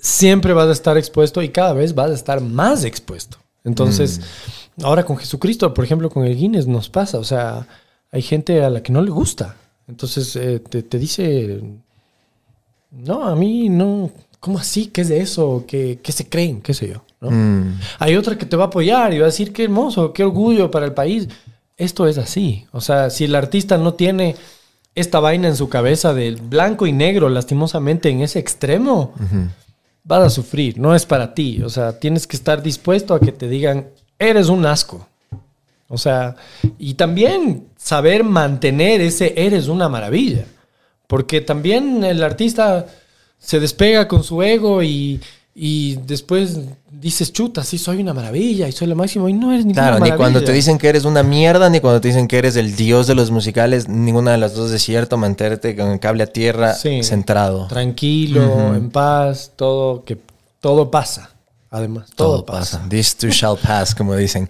siempre 0.00 0.52
vas 0.52 0.68
a 0.68 0.72
estar 0.72 0.98
expuesto 0.98 1.42
y 1.42 1.48
cada 1.48 1.72
vez 1.72 1.94
vas 1.94 2.10
a 2.10 2.14
estar 2.14 2.40
más 2.40 2.84
expuesto. 2.84 3.38
Entonces, 3.64 4.20
ahora 4.82 5.04
con 5.04 5.16
Jesucristo, 5.16 5.72
por 5.72 5.84
ejemplo, 5.84 6.10
con 6.10 6.24
el 6.24 6.36
Guinness 6.36 6.66
nos 6.66 6.90
pasa. 6.90 7.18
O 7.18 7.24
sea, 7.24 7.66
hay 8.14 8.22
gente 8.22 8.62
a 8.62 8.70
la 8.70 8.80
que 8.80 8.92
no 8.92 9.02
le 9.02 9.10
gusta. 9.10 9.56
Entonces 9.88 10.36
eh, 10.36 10.60
te, 10.60 10.84
te 10.84 10.98
dice, 11.00 11.60
no, 12.92 13.24
a 13.24 13.34
mí 13.34 13.68
no. 13.68 14.12
¿Cómo 14.38 14.58
así? 14.58 14.86
¿Qué 14.86 15.00
es 15.00 15.08
de 15.08 15.20
eso? 15.20 15.64
¿Qué, 15.66 15.98
qué 16.00 16.12
se 16.12 16.28
creen? 16.28 16.62
¿Qué 16.62 16.74
sé 16.74 16.88
yo? 16.88 17.02
¿no? 17.20 17.32
Mm. 17.32 17.80
Hay 17.98 18.14
otra 18.14 18.38
que 18.38 18.46
te 18.46 18.56
va 18.56 18.64
a 18.64 18.66
apoyar 18.68 19.12
y 19.12 19.18
va 19.18 19.24
a 19.24 19.32
decir 19.32 19.52
qué 19.52 19.64
hermoso, 19.64 20.12
qué 20.12 20.22
orgullo 20.22 20.70
para 20.70 20.86
el 20.86 20.92
país. 20.92 21.28
Esto 21.76 22.06
es 22.06 22.16
así. 22.18 22.66
O 22.70 22.80
sea, 22.80 23.10
si 23.10 23.24
el 23.24 23.34
artista 23.34 23.78
no 23.78 23.94
tiene 23.94 24.36
esta 24.94 25.18
vaina 25.18 25.48
en 25.48 25.56
su 25.56 25.68
cabeza 25.68 26.14
del 26.14 26.36
blanco 26.36 26.86
y 26.86 26.92
negro, 26.92 27.28
lastimosamente 27.28 28.10
en 28.10 28.20
ese 28.20 28.38
extremo, 28.38 29.12
vas 30.04 30.22
a 30.22 30.30
sufrir. 30.30 30.78
No 30.78 30.94
es 30.94 31.04
para 31.04 31.34
ti. 31.34 31.62
O 31.64 31.68
sea, 31.68 31.98
tienes 31.98 32.28
que 32.28 32.36
estar 32.36 32.62
dispuesto 32.62 33.12
a 33.12 33.18
que 33.18 33.32
te 33.32 33.48
digan, 33.48 33.88
eres 34.20 34.50
un 34.50 34.66
asco. 34.66 35.08
O 35.88 35.98
sea, 35.98 36.34
y 36.78 36.94
también 36.94 37.64
saber 37.76 38.24
mantener 38.24 39.00
ese 39.00 39.34
eres 39.36 39.68
una 39.68 39.88
maravilla. 39.88 40.44
Porque 41.06 41.40
también 41.40 42.02
el 42.04 42.22
artista 42.22 42.86
se 43.38 43.60
despega 43.60 44.08
con 44.08 44.24
su 44.24 44.42
ego 44.42 44.82
y, 44.82 45.20
Y 45.56 45.96
después 46.04 46.58
dices, 46.90 47.32
chuta, 47.32 47.62
sí, 47.62 47.78
soy 47.78 47.98
una 48.00 48.12
maravilla 48.12 48.66
y 48.66 48.72
soy 48.72 48.88
lo 48.88 48.96
máximo. 48.96 49.28
Y 49.28 49.32
no 49.34 49.52
eres 49.52 49.64
ninguna 49.64 49.82
Claro, 49.82 49.94
ni 49.96 50.00
maravilla. 50.00 50.16
cuando 50.16 50.42
te 50.42 50.50
dicen 50.52 50.78
que 50.78 50.88
eres 50.88 51.04
una 51.04 51.22
mierda, 51.22 51.70
ni 51.70 51.78
cuando 51.78 52.00
te 52.00 52.08
dicen 52.08 52.26
que 52.26 52.38
eres 52.38 52.56
el 52.56 52.74
dios 52.74 53.06
de 53.06 53.14
los 53.14 53.30
musicales, 53.30 53.88
ninguna 53.88 54.32
de 54.32 54.38
las 54.38 54.54
dos 54.54 54.72
es 54.72 54.82
cierto, 54.82 55.16
mantenerte 55.16 55.76
con 55.76 55.92
el 55.92 56.00
cable 56.00 56.24
a 56.24 56.26
tierra 56.26 56.74
Sí. 56.74 57.04
centrado. 57.04 57.68
Tranquilo, 57.68 58.74
en 58.74 58.90
paz, 58.90 59.52
todo, 59.54 60.02
que 60.04 60.18
todo 60.58 60.90
pasa. 60.90 61.30
Además, 61.76 62.08
todo, 62.14 62.46
pasa. 62.46 62.80
This 62.88 63.16
too 63.16 63.28
shall 63.30 63.56
pass, 63.58 63.96
como 63.96 64.14
dicen. 64.14 64.48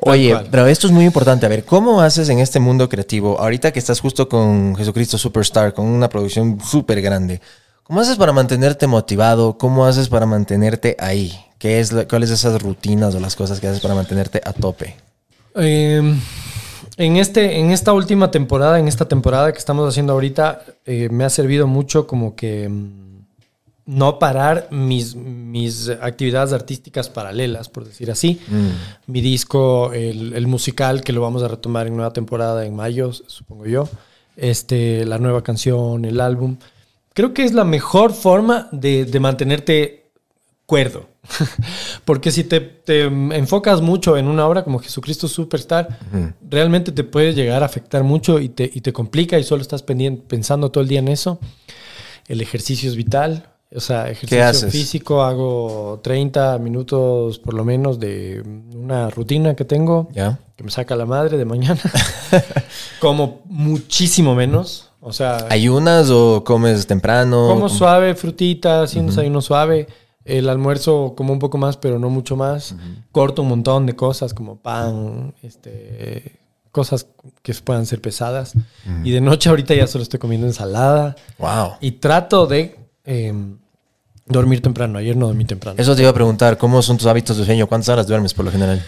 Oye, 0.00 0.36
pero 0.50 0.66
esto 0.66 0.86
es 0.86 0.92
muy 0.92 1.06
importante. 1.06 1.46
A 1.46 1.48
ver, 1.48 1.64
¿cómo 1.64 2.02
haces 2.02 2.28
en 2.28 2.38
este 2.38 2.60
mundo 2.60 2.86
creativo? 2.88 3.40
Ahorita 3.40 3.72
que 3.72 3.78
estás 3.78 3.98
justo 4.00 4.28
con 4.28 4.76
Jesucristo 4.76 5.16
Superstar, 5.16 5.72
con 5.72 5.86
una 5.86 6.10
producción 6.10 6.58
súper 6.60 7.00
grande, 7.00 7.40
¿cómo 7.82 8.00
haces 8.02 8.16
para 8.16 8.32
mantenerte 8.34 8.86
motivado? 8.86 9.56
¿Cómo 9.56 9.86
haces 9.86 10.10
para 10.10 10.26
mantenerte 10.26 10.96
ahí? 11.00 11.32
¿Qué 11.58 11.80
es, 11.80 11.92
lo- 11.92 12.06
¿Cuáles 12.06 12.28
de 12.28 12.34
esas 12.34 12.60
rutinas 12.60 13.14
o 13.14 13.20
las 13.20 13.36
cosas 13.36 13.58
que 13.58 13.68
haces 13.68 13.80
para 13.80 13.94
mantenerte 13.94 14.42
a 14.44 14.52
tope? 14.52 14.96
Eh, 15.54 16.02
en, 16.98 17.16
este, 17.16 17.58
en 17.58 17.70
esta 17.70 17.94
última 17.94 18.30
temporada, 18.30 18.78
en 18.78 18.86
esta 18.86 19.06
temporada 19.06 19.50
que 19.50 19.58
estamos 19.58 19.88
haciendo 19.88 20.12
ahorita, 20.12 20.60
eh, 20.84 21.08
me 21.10 21.24
ha 21.24 21.30
servido 21.30 21.66
mucho 21.66 22.06
como 22.06 22.36
que 22.36 22.68
mm, 22.68 23.05
no 23.86 24.18
parar 24.18 24.68
mis, 24.72 25.14
mis 25.14 25.88
actividades 25.88 26.52
artísticas 26.52 27.08
paralelas, 27.08 27.68
por 27.68 27.84
decir 27.84 28.10
así. 28.10 28.40
Mi 29.06 29.20
disco, 29.20 29.92
el, 29.92 30.34
el 30.34 30.46
musical, 30.48 31.02
que 31.02 31.12
lo 31.12 31.20
vamos 31.20 31.42
a 31.42 31.48
retomar 31.48 31.86
en 31.86 31.96
nueva 31.96 32.12
temporada 32.12 32.66
en 32.66 32.74
mayo, 32.74 33.12
supongo 33.12 33.66
yo. 33.66 33.88
Este, 34.36 35.06
la 35.06 35.18
nueva 35.18 35.42
canción, 35.42 36.04
el 36.04 36.20
álbum. 36.20 36.56
Creo 37.14 37.32
que 37.32 37.44
es 37.44 37.54
la 37.54 37.64
mejor 37.64 38.12
forma 38.12 38.68
de, 38.72 39.04
de 39.04 39.20
mantenerte 39.20 40.10
cuerdo. 40.66 41.08
Porque 42.04 42.30
si 42.30 42.44
te, 42.44 42.60
te 42.60 43.04
enfocas 43.04 43.80
mucho 43.80 44.16
en 44.16 44.26
una 44.26 44.46
obra 44.46 44.64
como 44.64 44.80
Jesucristo 44.80 45.28
Superstar, 45.28 45.98
realmente 46.42 46.92
te 46.92 47.04
puede 47.04 47.34
llegar 47.34 47.62
a 47.62 47.66
afectar 47.66 48.02
mucho 48.04 48.40
y 48.40 48.48
te, 48.48 48.70
y 48.72 48.80
te 48.80 48.92
complica 48.92 49.38
y 49.38 49.44
solo 49.44 49.62
estás 49.62 49.82
pensando 49.82 50.70
todo 50.70 50.82
el 50.82 50.88
día 50.88 50.98
en 50.98 51.08
eso. 51.08 51.38
El 52.26 52.40
ejercicio 52.40 52.90
es 52.90 52.96
vital. 52.96 53.48
O 53.74 53.80
sea, 53.80 54.08
ejercicio 54.10 54.44
haces? 54.44 54.72
físico, 54.72 55.22
hago 55.22 56.00
30 56.02 56.58
minutos 56.58 57.38
por 57.38 57.54
lo 57.54 57.64
menos 57.64 57.98
de 57.98 58.42
una 58.74 59.10
rutina 59.10 59.56
que 59.56 59.64
tengo 59.64 60.08
¿Ya? 60.12 60.38
que 60.56 60.62
me 60.62 60.70
saca 60.70 60.94
la 60.94 61.04
madre 61.04 61.36
de 61.36 61.44
mañana. 61.44 61.80
como 63.00 63.42
muchísimo 63.46 64.34
menos. 64.34 64.90
O 65.00 65.12
sea, 65.12 65.46
¿Ayunas 65.50 66.10
o 66.10 66.42
comes 66.44 66.86
temprano? 66.86 67.48
como 67.48 67.68
suave, 67.68 68.14
frutitas, 68.14 68.94
un 68.94 69.06
desayuno 69.06 69.40
suave. 69.40 69.86
El 70.24 70.48
almuerzo 70.48 71.14
como 71.16 71.32
un 71.32 71.38
poco 71.38 71.58
más, 71.58 71.76
pero 71.76 72.00
no 72.00 72.10
mucho 72.10 72.36
más. 72.36 72.74
Corto 73.12 73.42
un 73.42 73.48
montón 73.48 73.86
de 73.86 73.94
cosas 73.94 74.34
como 74.34 74.56
pan, 74.56 75.34
este, 75.42 76.40
cosas 76.72 77.06
que 77.42 77.54
puedan 77.54 77.86
ser 77.86 78.00
pesadas. 78.00 78.54
Y 79.04 79.12
de 79.12 79.20
noche 79.20 79.48
ahorita 79.48 79.74
ya 79.74 79.86
solo 79.86 80.02
estoy 80.02 80.18
comiendo 80.18 80.48
ensalada. 80.48 81.14
Wow. 81.38 81.74
Y 81.80 81.92
trato 81.92 82.46
de 82.46 82.85
eh, 83.06 83.32
dormir 84.26 84.60
temprano. 84.62 84.98
Ayer 84.98 85.16
no 85.16 85.26
dormí 85.28 85.44
temprano. 85.44 85.76
Eso 85.80 85.94
te 85.94 86.02
iba 86.02 86.10
a 86.10 86.14
preguntar, 86.14 86.58
¿cómo 86.58 86.82
son 86.82 86.96
tus 86.98 87.06
hábitos 87.06 87.36
de 87.38 87.44
sueño? 87.44 87.66
¿Cuántas 87.66 87.88
horas 87.90 88.06
duermes 88.06 88.34
por 88.34 88.44
lo 88.44 88.50
general? 88.50 88.84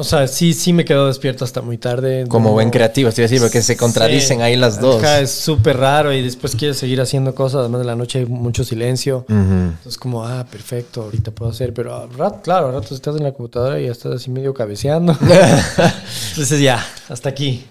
O 0.00 0.04
sea, 0.04 0.28
sí, 0.28 0.54
sí 0.54 0.72
me 0.72 0.84
quedo 0.84 1.08
despierto 1.08 1.44
hasta 1.44 1.60
muy 1.60 1.76
tarde. 1.76 2.24
Como 2.28 2.50
No- 2.50 2.52
buen 2.54 2.70
creativo, 2.70 3.10
te 3.10 3.20
iba 3.20 3.24
a 3.26 3.28
decir, 3.28 3.40
porque 3.40 3.62
se 3.62 3.76
contradicen 3.76 4.36
Sí. 4.38 4.42
ahí 4.44 4.54
las 4.56 4.80
dos. 4.80 5.02
Es 5.02 5.32
súper 5.32 5.76
raro 5.76 6.12
y 6.12 6.22
después 6.22 6.54
quieres 6.54 6.78
seguir 6.78 7.00
haciendo 7.00 7.34
cosas. 7.34 7.62
Además 7.62 7.80
de 7.80 7.86
la 7.86 7.96
noche 7.96 8.20
hay 8.20 8.26
mucho 8.26 8.62
silencio. 8.62 9.24
Entonces, 9.28 9.98
como, 9.98 10.24
ah, 10.24 10.46
perfecto, 10.48 11.02
ahorita 11.02 11.32
puedo 11.32 11.50
hacer. 11.50 11.74
Pero 11.74 11.96
a 11.96 12.06
rato, 12.06 12.40
claro, 12.44 12.68
a 12.68 12.70
ratos 12.70 12.92
estás 12.92 13.16
en 13.16 13.24
la 13.24 13.32
computadora 13.32 13.80
y 13.80 13.86
ya 13.86 13.90
estás 13.90 14.12
así 14.12 14.30
medio 14.30 14.54
cabeceando. 14.54 15.16
Entonces, 16.30 16.60
ya, 16.60 16.84
hasta 17.08 17.28
aquí. 17.28 17.66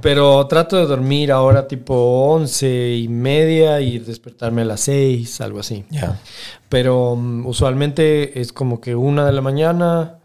Pero 0.00 0.46
trato 0.46 0.76
de 0.76 0.86
dormir 0.86 1.30
ahora 1.30 1.68
tipo 1.68 1.94
once 1.94 2.94
y 2.94 3.08
media 3.08 3.80
y 3.80 3.98
despertarme 3.98 4.62
a 4.62 4.64
las 4.64 4.80
seis, 4.80 5.40
algo 5.40 5.60
así. 5.60 5.84
Ya. 5.90 6.20
Pero 6.68 7.16
mm, 7.16 7.46
usualmente 7.46 8.40
es 8.40 8.52
como 8.52 8.80
que 8.80 8.94
una 8.94 9.26
de 9.26 9.32
la 9.32 9.42
mañana, 9.42 10.18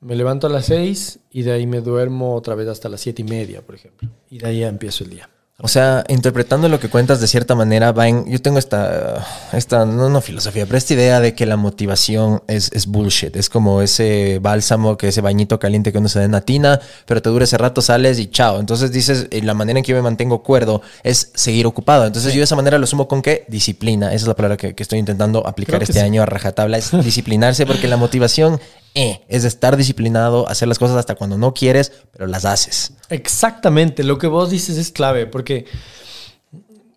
me 0.00 0.16
levanto 0.16 0.46
a 0.46 0.50
las 0.50 0.66
seis 0.66 1.20
y 1.30 1.42
de 1.42 1.52
ahí 1.52 1.66
me 1.66 1.80
duermo 1.80 2.34
otra 2.34 2.54
vez 2.54 2.68
hasta 2.68 2.88
las 2.88 3.00
siete 3.00 3.22
y 3.22 3.24
media, 3.24 3.62
por 3.62 3.74
ejemplo. 3.74 4.08
Y 4.30 4.38
de 4.38 4.46
ahí 4.46 4.60
ya 4.60 4.68
empiezo 4.68 5.04
el 5.04 5.10
día. 5.10 5.30
O 5.62 5.68
sea, 5.68 6.04
interpretando 6.08 6.68
lo 6.68 6.80
que 6.80 6.88
cuentas 6.88 7.20
de 7.20 7.26
cierta 7.26 7.54
manera, 7.54 7.92
va 7.92 8.08
en, 8.08 8.24
yo 8.26 8.40
tengo 8.40 8.58
esta, 8.58 9.26
esta, 9.52 9.84
no, 9.84 10.08
no 10.08 10.20
filosofía, 10.20 10.64
pero 10.64 10.78
esta 10.78 10.94
idea 10.94 11.20
de 11.20 11.34
que 11.34 11.44
la 11.44 11.56
motivación 11.56 12.42
es, 12.46 12.70
es 12.72 12.86
bullshit. 12.86 13.36
Es 13.36 13.50
como 13.50 13.82
ese 13.82 14.38
bálsamo, 14.40 14.96
que 14.96 15.08
ese 15.08 15.20
bañito 15.20 15.58
caliente 15.58 15.92
que 15.92 15.98
uno 15.98 16.08
se 16.08 16.18
da 16.18 16.24
en 16.24 16.32
la 16.32 16.40
tina, 16.40 16.80
pero 17.04 17.20
te 17.20 17.28
dura 17.28 17.44
ese 17.44 17.58
rato, 17.58 17.82
sales 17.82 18.18
y 18.18 18.28
chao. 18.28 18.58
Entonces 18.58 18.90
dices, 18.90 19.26
eh, 19.30 19.42
la 19.42 19.54
manera 19.54 19.78
en 19.78 19.84
que 19.84 19.90
yo 19.90 19.96
me 19.96 20.02
mantengo 20.02 20.42
cuerdo 20.42 20.80
es 21.02 21.30
seguir 21.34 21.66
ocupado. 21.66 22.06
Entonces 22.06 22.32
yo 22.32 22.38
de 22.38 22.44
esa 22.44 22.56
manera 22.56 22.78
lo 22.78 22.86
sumo 22.86 23.06
con 23.06 23.20
qué? 23.20 23.44
Disciplina. 23.48 24.08
Esa 24.08 24.24
es 24.24 24.28
la 24.28 24.36
palabra 24.36 24.56
que, 24.56 24.74
que 24.74 24.82
estoy 24.82 24.98
intentando 24.98 25.46
aplicar 25.46 25.82
este 25.82 25.94
sí. 25.94 25.98
año 26.00 26.22
a 26.22 26.26
rajatabla, 26.26 26.78
es 26.78 26.90
disciplinarse, 27.04 27.66
porque 27.66 27.86
la 27.86 27.98
motivación 27.98 28.60
eh, 28.94 29.22
es 29.28 29.44
estar 29.44 29.76
disciplinado, 29.76 30.48
hacer 30.48 30.68
las 30.68 30.78
cosas 30.78 30.96
hasta 30.96 31.14
cuando 31.14 31.38
no 31.38 31.54
quieres, 31.54 31.92
pero 32.12 32.26
las 32.26 32.44
haces. 32.44 32.92
Exactamente, 33.08 34.02
lo 34.04 34.18
que 34.18 34.26
vos 34.26 34.50
dices 34.50 34.76
es 34.76 34.90
clave, 34.90 35.26
porque 35.26 35.66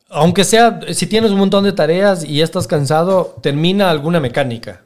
aunque 0.10 0.44
sea, 0.44 0.80
si 0.94 1.08
tienes 1.08 1.32
un 1.32 1.38
montón 1.40 1.64
de 1.64 1.72
tareas 1.74 2.24
y 2.24 2.38
ya 2.38 2.44
estás 2.44 2.68
cansado, 2.68 3.36
termina 3.42 3.90
alguna 3.90 4.20
mecánica 4.20 4.82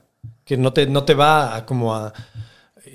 que 0.45 0.55
no 0.55 0.71
te, 0.71 0.87
no 0.87 1.03
te 1.03 1.13
va 1.13 1.55
a 1.55 1.65
como 1.65 1.93
a... 1.93 2.13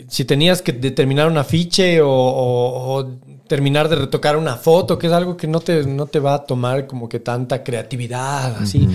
Si 0.09 0.25
tenías 0.25 0.63
que 0.63 0.73
determinar 0.73 1.29
un 1.29 1.37
afiche 1.37 2.01
o, 2.01 2.09
o- 2.11 2.95
o 2.97 3.07
terminar 3.47 3.91
de 3.91 3.97
retocar 3.97 4.39
una 4.39 4.57
foto, 4.57 4.99
que 4.99 5.07
es 5.09 5.13
algo 5.13 5.37
que 5.37 5.47
no 5.47 5.61
te, 5.61 5.85
no 5.85 6.07
te 6.07 6.19
va 6.19 6.35
a 6.35 6.45
tomar 6.45 6.87
como 6.87 7.09
que 7.11 7.21
tanta 7.21 7.63
creatividad, 7.63 8.57
así. 8.57 8.89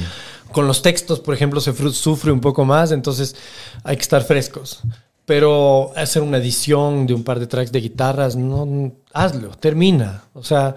Con 0.51 0.65
los 0.65 0.81
textos, 0.81 1.19
por 1.19 1.35
ejemplo, 1.35 1.61
se 1.61 1.73
sufre 1.93 2.31
un 2.31 2.41
poco 2.41 2.65
más, 2.65 2.91
entonces 2.91 3.35
hay 3.83 3.95
que 3.97 4.01
estar 4.01 4.23
frescos. 4.23 4.79
Pero 5.27 5.91
hacer 5.97 6.21
una 6.21 6.37
edición 6.37 7.05
de 7.05 7.13
un 7.13 7.23
par 7.25 7.37
de 7.39 7.47
tracks 7.47 7.71
de 7.73 7.81
guitarras, 7.81 8.37
no, 8.37 8.93
hazlo, 9.11 9.49
termina. 9.49 10.23
O 10.33 10.41
sea, 10.41 10.73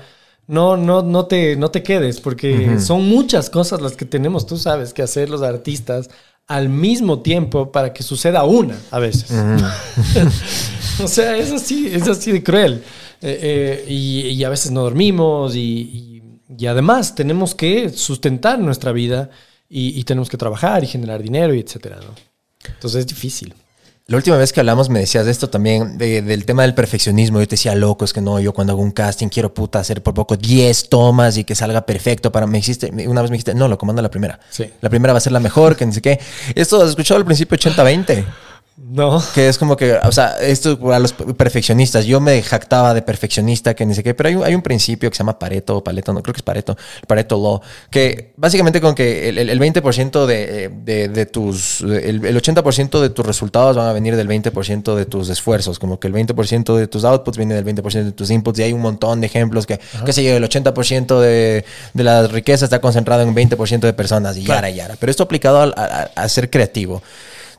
no, 0.48 0.76
no, 0.76 1.02
no, 1.02 1.26
te, 1.26 1.54
no 1.54 1.70
te 1.70 1.84
quedes, 1.84 2.20
porque 2.20 2.78
son 2.80 3.08
muchas 3.08 3.48
cosas 3.48 3.80
las 3.80 3.92
que 3.92 4.04
tenemos, 4.06 4.46
tú 4.46 4.56
sabes, 4.56 4.92
que 4.92 5.02
hacer 5.02 5.30
los 5.30 5.42
artistas 5.42 6.10
al 6.48 6.68
mismo 6.68 7.20
tiempo 7.20 7.70
para 7.70 7.92
que 7.92 8.02
suceda 8.02 8.42
una 8.42 8.76
a 8.90 8.98
veces. 8.98 9.30
o 11.04 11.06
sea, 11.06 11.36
es 11.36 11.52
así, 11.52 11.86
es 11.86 12.08
así 12.08 12.32
de 12.32 12.42
cruel. 12.42 12.82
Eh, 13.22 13.38
eh, 13.42 13.84
y, 13.88 14.20
y 14.30 14.42
a 14.42 14.48
veces 14.48 14.72
no 14.72 14.82
dormimos 14.82 15.54
y, 15.54 15.60
y- 15.60 16.10
y 16.58 16.66
además 16.66 17.14
tenemos 17.14 17.54
que 17.54 17.90
sustentar 17.90 18.58
nuestra 18.58 18.90
vida 18.90 19.30
y, 19.68 19.96
y 19.98 20.02
tenemos 20.02 20.28
que 20.28 20.36
trabajar 20.36 20.82
y 20.82 20.88
generar 20.88 21.22
dinero 21.22 21.54
y 21.54 21.60
etcétera, 21.60 22.00
¿no? 22.00 22.12
Entonces 22.74 23.00
es 23.00 23.06
difícil. 23.06 23.54
La 24.10 24.16
última 24.16 24.36
vez 24.36 24.52
que 24.52 24.58
hablamos 24.58 24.88
me 24.90 24.98
decías 24.98 25.24
de 25.24 25.30
esto 25.30 25.50
también, 25.50 25.96
de- 25.96 26.20
del 26.20 26.44
tema 26.44 26.62
del 26.62 26.74
perfeccionismo. 26.74 27.38
Yo 27.38 27.46
te 27.46 27.52
decía, 27.54 27.76
loco, 27.76 28.04
es 28.04 28.12
que 28.12 28.20
no, 28.20 28.40
yo 28.40 28.52
cuando 28.52 28.72
hago 28.72 28.82
un 28.82 28.90
casting 28.90 29.28
quiero 29.28 29.54
puta 29.54 29.78
hacer 29.78 30.02
por 30.02 30.14
poco 30.14 30.36
10 30.36 30.88
tomas 30.88 31.36
y 31.36 31.44
que 31.44 31.54
salga 31.54 31.86
perfecto 31.86 32.32
para... 32.32 32.48
Me 32.48 32.58
dijiste, 32.58 32.90
una 33.06 33.22
vez 33.22 33.30
me 33.30 33.36
dijiste, 33.36 33.54
no, 33.54 33.68
lo 33.68 33.78
comando 33.78 34.02
la 34.02 34.10
primera. 34.10 34.40
Sí. 34.50 34.68
La 34.80 34.90
primera 34.90 35.12
va 35.12 35.18
a 35.18 35.20
ser 35.20 35.30
la 35.30 35.38
mejor, 35.38 35.76
que 35.76 35.86
ni 35.86 35.92
sé 35.92 36.02
qué. 36.02 36.18
Esto 36.56 36.82
has 36.82 36.88
escuchado 36.90 37.18
al 37.18 37.24
principio 37.24 37.56
80-20. 37.56 38.24
No. 38.82 39.22
Que 39.34 39.48
es 39.48 39.58
como 39.58 39.76
que, 39.76 39.92
o 39.94 40.10
sea, 40.10 40.36
esto 40.40 40.78
a 40.92 40.98
los 40.98 41.12
perfeccionistas. 41.12 42.06
Yo 42.06 42.18
me 42.20 42.42
jactaba 42.42 42.94
de 42.94 43.02
perfeccionista, 43.02 43.74
que 43.74 43.84
ni 43.84 43.94
sé 43.94 44.02
qué, 44.02 44.14
pero 44.14 44.30
hay 44.30 44.34
un, 44.34 44.42
hay 44.44 44.54
un 44.54 44.62
principio 44.62 45.10
que 45.10 45.16
se 45.16 45.20
llama 45.20 45.38
Pareto 45.38 45.76
o 45.76 45.84
Paleto, 45.84 46.12
no 46.12 46.22
creo 46.22 46.32
que 46.32 46.38
es 46.38 46.42
Pareto, 46.42 46.76
Pareto 47.06 47.36
Law, 47.40 47.60
que 47.90 48.32
básicamente 48.36 48.80
con 48.80 48.94
que 48.94 49.28
el, 49.28 49.38
el- 49.38 49.50
el 49.50 49.60
20% 49.60 50.24
de, 50.26 50.70
de, 50.82 51.08
de 51.08 51.26
tus, 51.26 51.82
el, 51.82 52.24
el 52.24 52.42
80% 52.42 53.00
de 53.00 53.10
tus 53.10 53.24
resultados 53.26 53.76
van 53.76 53.86
a 53.86 53.92
venir 53.92 54.16
del 54.16 54.28
20% 54.28 54.94
de 54.96 55.04
tus 55.06 55.28
esfuerzos, 55.28 55.78
como 55.78 56.00
que 56.00 56.08
el 56.08 56.14
20% 56.14 56.74
de 56.76 56.86
tus 56.88 57.04
outputs 57.04 57.36
viene 57.36 57.54
del 57.54 57.64
20% 57.66 58.04
de 58.04 58.12
tus 58.12 58.30
inputs 58.30 58.58
y 58.60 58.62
hay 58.62 58.72
un 58.72 58.80
montón 58.80 59.20
de 59.20 59.26
ejemplos 59.26 59.66
que, 59.66 59.78
qué 60.06 60.12
sé 60.12 60.24
yo, 60.24 60.34
el 60.36 60.42
80% 60.42 61.20
de, 61.20 61.64
de 61.92 62.02
la 62.04 62.26
riqueza 62.26 62.64
está 62.64 62.80
concentrado 62.80 63.22
en 63.22 63.28
un 63.28 63.36
20% 63.36 63.80
de 63.80 63.92
personas 63.92 64.36
y 64.36 64.44
yara, 64.44 64.70
yara. 64.70 64.96
Pero 64.98 65.10
esto 65.10 65.22
aplicado 65.22 65.60
a- 65.60 66.10
a 66.14 66.28
ser 66.28 66.48
creativo. 66.50 67.02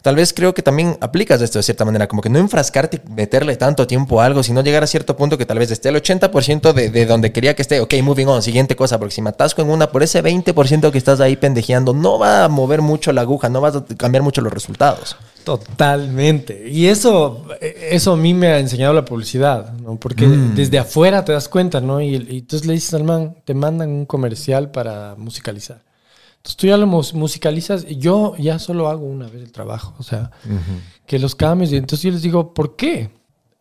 Tal 0.02 0.16
vez 0.16 0.34
creo 0.34 0.54
que 0.54 0.64
también 0.64 0.98
aplicas 1.00 1.42
esto 1.42 1.60
de 1.60 1.64
cierta 1.64 1.86
manera, 1.86 2.08
como 2.08 2.22
que 2.24 2.30
no 2.30 2.40
enfrascarte 2.40 3.02
y 3.06 3.12
meterle 3.12 3.56
tanto 3.56 3.86
tiempo 3.86 4.20
a 4.20 4.26
algo, 4.26 4.42
sino 4.42 4.62
llegar 4.64 4.84
a 4.84 4.88
cierto 4.88 5.16
punto 5.16 5.38
que 5.38 5.46
tal 5.46 5.60
vez 5.60 5.70
esté 5.70 5.90
el 5.90 5.96
80% 5.96 6.74
de, 6.74 6.90
de 6.90 7.06
donde 7.06 7.32
quería 7.32 7.56
que 7.56 7.62
esté, 7.62 7.80
ok, 7.82 7.94
moving 8.02 8.28
on, 8.28 8.42
siguiente 8.42 8.76
cosa, 8.76 8.98
porque 8.98 9.14
si 9.14 9.22
me 9.22 9.30
atasco 9.30 9.62
en 9.62 9.70
una, 9.70 9.92
por 9.92 10.02
ese 10.02 10.24
20% 10.24 10.92
que 10.92 10.98
estás 10.98 11.20
ahí 11.20 11.36
pendejeando, 11.36 11.94
no 11.94 12.18
va 12.18 12.46
a 12.46 12.48
mover 12.50 12.82
mucho 12.82 13.12
la 13.12 13.22
aguja, 13.22 13.50
no 13.50 13.62
vas 13.62 13.76
a 13.76 13.86
cambiar 13.96 14.24
mucho 14.24 14.42
los 14.42 14.52
resultados. 14.52 15.16
Totalmente. 15.44 16.68
Y 16.70 16.88
eso, 16.88 17.46
eso 17.60 18.14
a 18.14 18.18
mí 18.18 18.34
me 18.34 18.48
ha 18.48 18.60
enseñado 18.60 18.94
la 18.94 19.06
publicidad, 19.06 19.74
¿no? 19.74 19.98
Porque 20.00 20.26
Mm. 20.28 20.56
desde 20.56 20.80
afuera 20.80 21.24
te 21.26 21.32
das 21.32 21.48
cuenta, 21.48 21.82
¿no? 21.82 22.02
Y, 22.02 22.16
y 22.16 22.40
entonces 22.40 22.68
le 22.68 22.74
dices 22.74 22.94
al 22.94 23.04
man, 23.04 23.36
te 23.46 23.54
mandan 23.54 23.90
un 23.90 24.06
comercial 24.06 24.72
para 24.72 25.16
musicalizar. 25.18 25.82
Entonces 26.42 26.58
tú 26.58 26.66
ya 26.68 26.78
lo 26.78 26.88
mus- 26.88 27.14
musicalizas. 27.14 27.86
Yo 27.88 28.36
ya 28.40 28.58
solo 28.58 28.90
hago 28.90 29.06
una 29.06 29.28
vez 29.28 29.44
el 29.44 29.52
trabajo. 29.52 29.94
O 30.00 30.04
sea, 30.04 30.32
que 31.06 31.20
los 31.20 31.36
cambios. 31.36 31.72
Y 31.72 31.78
entonces 31.78 32.04
yo 32.04 32.12
les 32.12 32.24
digo, 32.24 32.54
¿por 32.54 32.76
qué? 32.76 33.12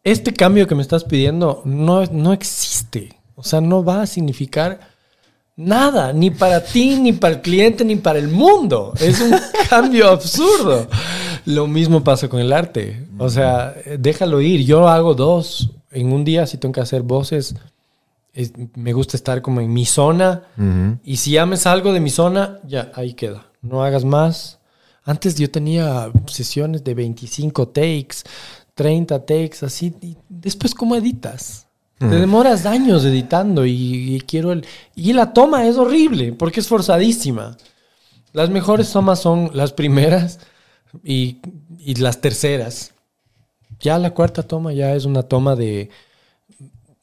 Este 0.03 0.33
cambio 0.33 0.67
que 0.67 0.75
me 0.75 0.81
estás 0.83 1.05
pidiendo 1.05 1.61
no, 1.67 2.05
no 2.07 2.33
existe. 2.33 3.19
O 3.35 3.43
sea, 3.43 3.61
no 3.61 3.85
va 3.85 4.03
a 4.03 4.07
significar 4.07 4.81
nada, 5.57 6.13
ni 6.15 6.31
para 6.31 6.65
ti, 6.65 6.97
ni 6.97 7.13
para 7.13 7.35
el 7.35 7.41
cliente, 7.43 7.85
ni 7.85 7.97
para 7.97 8.19
el 8.19 8.29
mundo. 8.29 8.95
Es 8.99 9.21
un 9.21 9.33
cambio 9.69 10.09
absurdo. 10.09 10.89
Lo 11.45 11.67
mismo 11.67 12.03
pasa 12.03 12.29
con 12.29 12.41
el 12.41 12.51
arte. 12.53 13.07
O 13.19 13.29
sea, 13.29 13.75
déjalo 13.99 14.41
ir. 14.41 14.65
Yo 14.65 14.89
hago 14.89 15.15
dos 15.15 15.71
en 15.91 16.13
un 16.13 16.25
día 16.25 16.47
si 16.47 16.57
tengo 16.57 16.73
que 16.73 16.81
hacer 16.81 17.03
voces. 17.03 17.55
Es- 18.33 18.53
me 18.75 18.93
gusta 18.93 19.17
estar 19.17 19.43
como 19.43 19.61
en 19.61 19.73
mi 19.73 19.87
zona. 19.87 20.45
Y 21.05 21.17
si 21.17 21.33
ya 21.33 21.47
me 21.47 21.57
salgo 21.57 21.93
de 21.93 22.01
mi 22.01 22.11
zona, 22.11 22.59
ya 22.67 22.91
ahí 22.95 23.15
queda. 23.15 23.47
No 23.63 23.83
hagas 23.83 24.05
más. 24.05 24.59
Antes 25.05 25.35
yo 25.37 25.51
tenía 25.51 26.11
sesiones 26.27 26.85
de 26.85 26.95
25 26.95 27.69
takes, 27.69 28.17
30 28.75 29.19
takes, 29.21 29.59
así. 29.63 29.95
Y 30.01 30.17
después, 30.29 30.75
¿cómo 30.75 30.95
editas? 30.97 31.67
Te 31.99 32.07
demoras 32.07 32.65
años 32.65 33.05
editando 33.05 33.67
y, 33.67 34.15
y 34.17 34.21
quiero 34.23 34.53
el... 34.53 34.65
Y 34.95 35.13
la 35.13 35.35
toma 35.35 35.67
es 35.67 35.77
horrible 35.77 36.33
porque 36.33 36.61
es 36.61 36.67
forzadísima. 36.69 37.59
Las 38.33 38.49
mejores 38.49 38.91
tomas 38.91 39.21
son 39.21 39.51
las 39.53 39.73
primeras 39.75 40.39
y, 41.05 41.39
y 41.79 41.97
las 41.97 42.23
terceras. 42.23 42.93
Ya 43.81 43.99
la 43.99 44.13
cuarta 44.15 44.43
toma 44.43 44.73
ya 44.73 44.95
es 44.95 45.05
una 45.05 45.23
toma 45.25 45.57
de... 45.57 45.91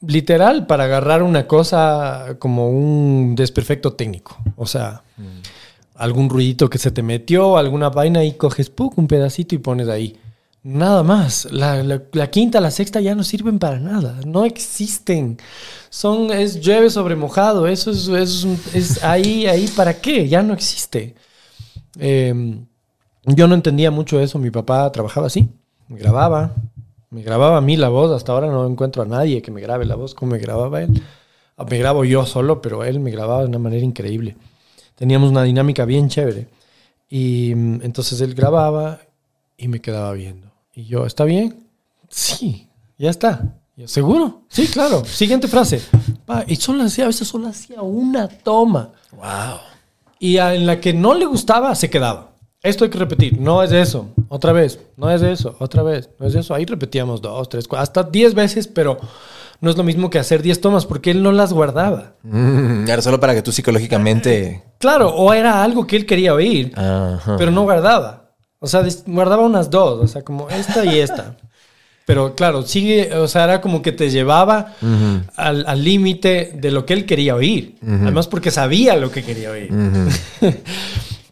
Literal, 0.00 0.66
para 0.66 0.84
agarrar 0.84 1.22
una 1.24 1.46
cosa 1.48 2.36
como 2.38 2.70
un 2.70 3.34
desperfecto 3.34 3.94
técnico. 3.94 4.36
O 4.56 4.66
sea, 4.66 5.02
algún 5.96 6.30
ruidito 6.30 6.70
que 6.70 6.78
se 6.78 6.92
te 6.92 7.02
metió, 7.02 7.58
alguna 7.58 7.88
vaina 7.90 8.22
y 8.24 8.34
coges 8.34 8.70
¡puc! 8.70 8.96
un 8.96 9.08
pedacito 9.08 9.56
y 9.56 9.58
pones 9.58 9.88
ahí. 9.88 10.16
Nada 10.62 11.02
más. 11.02 11.48
La, 11.50 11.82
la- 11.82 12.02
la 12.12 12.30
quinta, 12.30 12.60
la 12.60 12.70
sexta 12.70 13.00
ya 13.00 13.14
no 13.16 13.24
sirven 13.24 13.58
para 13.58 13.80
nada. 13.80 14.20
No 14.24 14.44
existen. 14.44 15.38
Son, 15.90 16.30
es 16.32 16.60
llueve 16.60 16.90
sobre 16.90 17.16
mojado. 17.16 17.66
Eso 17.66 17.90
es, 17.90 18.06
es, 18.08 18.44
un- 18.44 18.60
es 18.74 19.02
ahí, 19.02 19.46
ahí, 19.46 19.66
¿para 19.76 19.94
qué? 20.00 20.28
Ya 20.28 20.42
no 20.42 20.54
existe. 20.54 21.14
Eh, 21.98 22.60
yo 23.24 23.48
no 23.48 23.54
entendía 23.56 23.90
mucho 23.90 24.20
eso. 24.20 24.38
Mi 24.38 24.50
papá 24.50 24.90
trabajaba 24.92 25.26
así. 25.26 25.48
Grababa. 25.88 26.54
Me 27.10 27.22
grababa 27.22 27.56
a 27.58 27.60
mí 27.60 27.76
la 27.76 27.88
voz. 27.88 28.10
Hasta 28.10 28.32
ahora 28.32 28.48
no 28.48 28.66
encuentro 28.66 29.02
a 29.02 29.06
nadie 29.06 29.42
que 29.42 29.50
me 29.50 29.60
grabe 29.60 29.84
la 29.86 29.94
voz 29.94 30.14
como 30.14 30.32
me 30.32 30.38
grababa 30.38 30.82
él. 30.82 31.02
Ah, 31.56 31.64
Me 31.68 31.78
grabo 31.78 32.04
yo 32.04 32.24
solo, 32.26 32.60
pero 32.62 32.84
él 32.84 33.00
me 33.00 33.10
grababa 33.10 33.42
de 33.42 33.48
una 33.48 33.58
manera 33.58 33.84
increíble. 33.84 34.36
Teníamos 34.94 35.30
una 35.30 35.42
dinámica 35.42 35.84
bien 35.84 36.08
chévere. 36.08 36.48
Y 37.08 37.52
mm, 37.54 37.80
entonces 37.82 38.20
él 38.20 38.34
grababa 38.34 39.00
y 39.56 39.68
me 39.68 39.80
quedaba 39.80 40.12
viendo. 40.12 40.48
Y 40.74 40.84
yo, 40.84 41.06
¿está 41.06 41.24
bien? 41.24 41.66
Sí, 42.08 42.68
ya 42.98 43.10
está. 43.10 43.54
Yo, 43.76 43.88
¿seguro? 43.88 44.42
Sí, 44.48 44.66
claro. 44.68 45.04
Siguiente 45.04 45.48
frase. 45.48 45.80
Pa, 46.26 46.44
y 46.46 46.56
solo 46.56 46.84
hacía, 46.84 47.04
a 47.04 47.08
veces 47.08 47.26
solo 47.28 47.48
hacía 47.48 47.82
una 47.82 48.28
toma. 48.28 48.92
Wow. 49.12 49.58
Y 50.18 50.36
en 50.38 50.66
la 50.66 50.80
que 50.80 50.92
no 50.92 51.14
le 51.14 51.26
gustaba, 51.26 51.74
se 51.74 51.88
quedaba. 51.88 52.27
Esto 52.62 52.84
hay 52.84 52.90
que 52.90 52.98
repetir. 52.98 53.38
No 53.38 53.62
es 53.62 53.70
eso. 53.72 54.08
Otra 54.28 54.52
vez. 54.52 54.80
No 54.96 55.10
es 55.10 55.22
eso. 55.22 55.54
Otra 55.60 55.82
vez. 55.82 56.10
No 56.18 56.26
es 56.26 56.34
eso. 56.34 56.54
Ahí 56.54 56.64
repetíamos 56.64 57.22
dos, 57.22 57.48
tres, 57.48 57.68
cuatro, 57.68 57.82
hasta 57.82 58.02
diez 58.02 58.34
veces, 58.34 58.66
pero 58.66 58.98
no 59.60 59.70
es 59.70 59.76
lo 59.76 59.84
mismo 59.84 60.10
que 60.10 60.18
hacer 60.18 60.42
diez 60.42 60.60
tomas 60.60 60.84
porque 60.86 61.10
él 61.12 61.22
no 61.22 61.30
las 61.32 61.52
guardaba. 61.52 62.14
Mm, 62.22 62.88
era 62.88 63.00
solo 63.02 63.20
para 63.20 63.34
que 63.34 63.42
tú 63.42 63.52
psicológicamente. 63.52 64.62
Claro, 64.78 65.10
o 65.10 65.32
era 65.32 65.62
algo 65.62 65.86
que 65.86 65.96
él 65.96 66.06
quería 66.06 66.34
oír, 66.34 66.72
Ajá. 66.76 67.36
pero 67.36 67.50
no 67.50 67.62
guardaba. 67.62 68.32
O 68.60 68.66
sea, 68.66 68.84
guardaba 69.06 69.44
unas 69.44 69.70
dos, 69.70 70.02
o 70.02 70.08
sea, 70.08 70.22
como 70.22 70.48
esta 70.50 70.84
y 70.84 70.98
esta. 70.98 71.36
Pero 72.06 72.34
claro, 72.34 72.62
sigue, 72.62 73.14
o 73.14 73.28
sea, 73.28 73.44
era 73.44 73.60
como 73.60 73.82
que 73.82 73.92
te 73.92 74.10
llevaba 74.10 74.74
al 75.36 75.64
al 75.66 75.84
límite 75.84 76.52
de 76.56 76.70
lo 76.70 76.86
que 76.86 76.94
él 76.94 77.04
quería 77.06 77.36
oír. 77.36 77.76
Además, 77.86 78.26
porque 78.26 78.50
sabía 78.50 78.96
lo 78.96 79.10
que 79.12 79.22
quería 79.22 79.50
oír. 79.50 79.70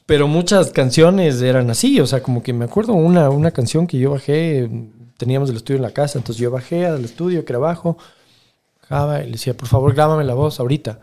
Pero 0.07 0.29
muchas 0.29 0.71
canciones 0.71 1.43
eran 1.43 1.69
así, 1.69 2.01
o 2.01 2.07
sea, 2.07 2.23
como 2.23 2.43
que 2.43 2.53
me 2.53 2.65
acuerdo 2.65 2.93
una, 2.93 3.29
una 3.29 3.51
canción 3.51 3.89
que 3.89 3.99
yo 3.99 4.13
bajé, 4.13 4.71
teníamos 5.17 5.51
el 5.51 5.57
estudio 5.57 5.77
en 5.77 5.83
la 5.83 5.91
casa, 5.91 6.19
entonces 6.19 6.41
yo 6.41 6.51
bajé 6.51 6.87
al 6.87 7.05
estudio 7.05 7.45
que 7.45 7.53
era 7.53 7.59
abajo, 7.59 7.99
bajaba 8.83 9.23
y 9.23 9.27
le 9.27 9.33
decía, 9.33 9.57
por 9.57 9.69
favor, 9.69 9.95
grábame 9.95 10.25
la 10.25 10.35
voz 10.35 10.61
ahorita. 10.61 11.01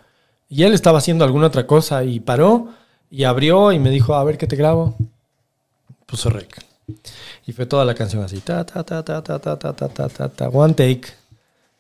Y 0.48 0.64
él 0.64 0.74
estaba 0.74 1.00
haciendo 1.00 1.26
alguna 1.26 1.48
otra 1.48 1.68
cosa 1.68 2.04
y 2.04 2.20
paró 2.22 2.70
y 3.10 3.26
abrió 3.26 3.72
y 3.74 3.80
me 3.80 3.90
dijo, 3.90 4.16
a 4.16 4.24
ver 4.24 4.38
qué 4.38 4.48
te 4.48 4.56
grabo. 4.56 4.96
Puso 6.06 6.30
rec. 6.30 6.64
Y 7.46 7.52
fue 7.54 7.66
toda 7.66 7.86
la 7.86 7.96
canción 7.96 8.24
así, 8.24 8.40
ta, 8.40 8.66
ta, 8.66 8.84
ta, 8.84 9.04
ta, 9.04 9.22
ta, 9.22 9.40
ta, 9.40 9.58
ta, 9.58 9.74
ta, 9.74 10.10
ta, 10.10 10.30
ta, 10.30 10.50
one 10.50 10.74
take. 10.74 11.08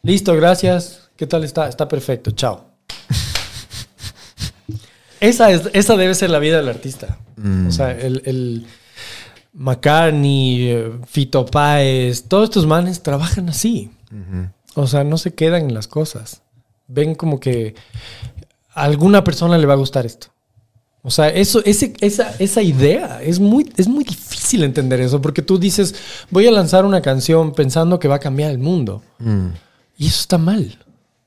Listo, 0.02 0.36
gracias. 0.36 1.10
¿Qué 1.16 1.28
tal 1.28 1.44
está? 1.44 1.70
Está 1.70 1.88
perfecto, 1.88 2.32
chao. 2.32 2.73
Esa, 5.24 5.52
es, 5.52 5.70
esa 5.72 5.96
debe 5.96 6.14
ser 6.16 6.30
la 6.30 6.40
vida 6.40 6.58
del 6.58 6.68
artista. 6.68 7.18
O 7.68 7.72
sea, 7.72 7.92
el, 7.92 8.22
el 8.26 8.66
McCartney, 9.54 10.68
eh, 10.70 10.92
Fito 11.08 11.46
Páez, 11.46 12.24
todos 12.24 12.46
estos 12.46 12.66
manes 12.66 13.02
trabajan 13.02 13.48
así. 13.48 13.90
O 14.76 14.86
sea, 14.86 15.06
no 15.06 15.18
se 15.18 15.34
quedan 15.34 15.64
en 15.64 15.74
las 15.74 15.88
cosas. 15.88 16.42
Ven 16.88 17.16
como 17.16 17.40
que 17.40 17.74
a 18.74 18.84
alguna 18.84 19.24
persona 19.24 19.58
le 19.58 19.66
va 19.66 19.74
a 19.74 19.78
gustar 19.78 20.06
esto. 20.06 20.28
O 21.04 21.10
sea, 21.10 21.30
eso, 21.30 21.62
ese, 21.64 21.94
esa, 22.02 22.36
esa 22.40 22.62
idea 22.62 23.22
es 23.22 23.40
muy, 23.40 23.72
es 23.78 23.88
muy 23.88 24.04
difícil 24.04 24.64
entender 24.64 25.00
eso, 25.00 25.22
porque 25.22 25.42
tú 25.42 25.58
dices, 25.58 25.96
voy 26.32 26.48
a 26.48 26.52
lanzar 26.52 26.84
una 26.84 27.02
canción 27.02 27.54
pensando 27.54 27.98
que 27.98 28.10
va 28.10 28.16
a 28.16 28.20
cambiar 28.20 28.52
el 28.52 28.60
mundo. 28.60 29.02
Y 29.98 30.08
eso 30.08 30.20
está 30.20 30.38
mal. 30.38 30.78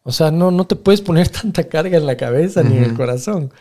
O 0.06 0.12
sea, 0.12 0.30
no, 0.30 0.50
no 0.50 0.66
te 0.66 0.76
puedes 0.76 1.02
poner 1.02 1.28
tanta 1.42 1.64
carga 1.64 1.98
en 1.98 2.06
la 2.06 2.16
cabeza 2.16 2.62
ni 2.62 2.78
en 2.78 2.84
el 2.84 2.94
corazón. 2.94 3.52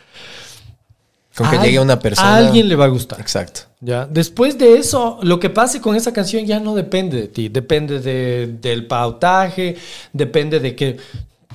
Con 1.36 1.50
que 1.50 1.56
A 1.56 1.62
llegue 1.62 1.78
una 1.80 1.98
persona. 1.98 2.28
A 2.34 2.36
alguien 2.38 2.66
le 2.68 2.76
va 2.76 2.86
a 2.86 2.88
gustar. 2.88 3.20
Exacto. 3.20 3.62
¿ya? 3.80 4.06
Después 4.06 4.56
de 4.56 4.78
eso, 4.78 5.18
lo 5.22 5.38
que 5.38 5.50
pase 5.50 5.82
con 5.82 5.94
esa 5.94 6.12
canción 6.12 6.46
ya 6.46 6.58
no 6.60 6.74
depende 6.74 7.20
de 7.20 7.28
ti. 7.28 7.48
Depende 7.50 8.00
de- 8.00 8.56
del 8.62 8.86
pautaje, 8.86 9.76
depende 10.14 10.60
de 10.60 10.74
que... 10.74 10.96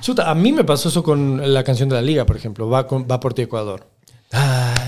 Chuta, 0.00 0.30
a 0.30 0.34
mí 0.36 0.52
me 0.52 0.62
pasó 0.64 0.88
eso 0.88 1.02
con 1.02 1.52
la 1.52 1.64
canción 1.64 1.88
de 1.88 1.94
la 1.96 2.02
liga, 2.02 2.24
por 2.26 2.36
ejemplo. 2.36 2.68
Va, 2.68 2.86
con, 2.86 3.06
va 3.10 3.18
por 3.18 3.34
ti, 3.34 3.42
Ecuador. 3.42 3.84
Dale. 4.30 4.81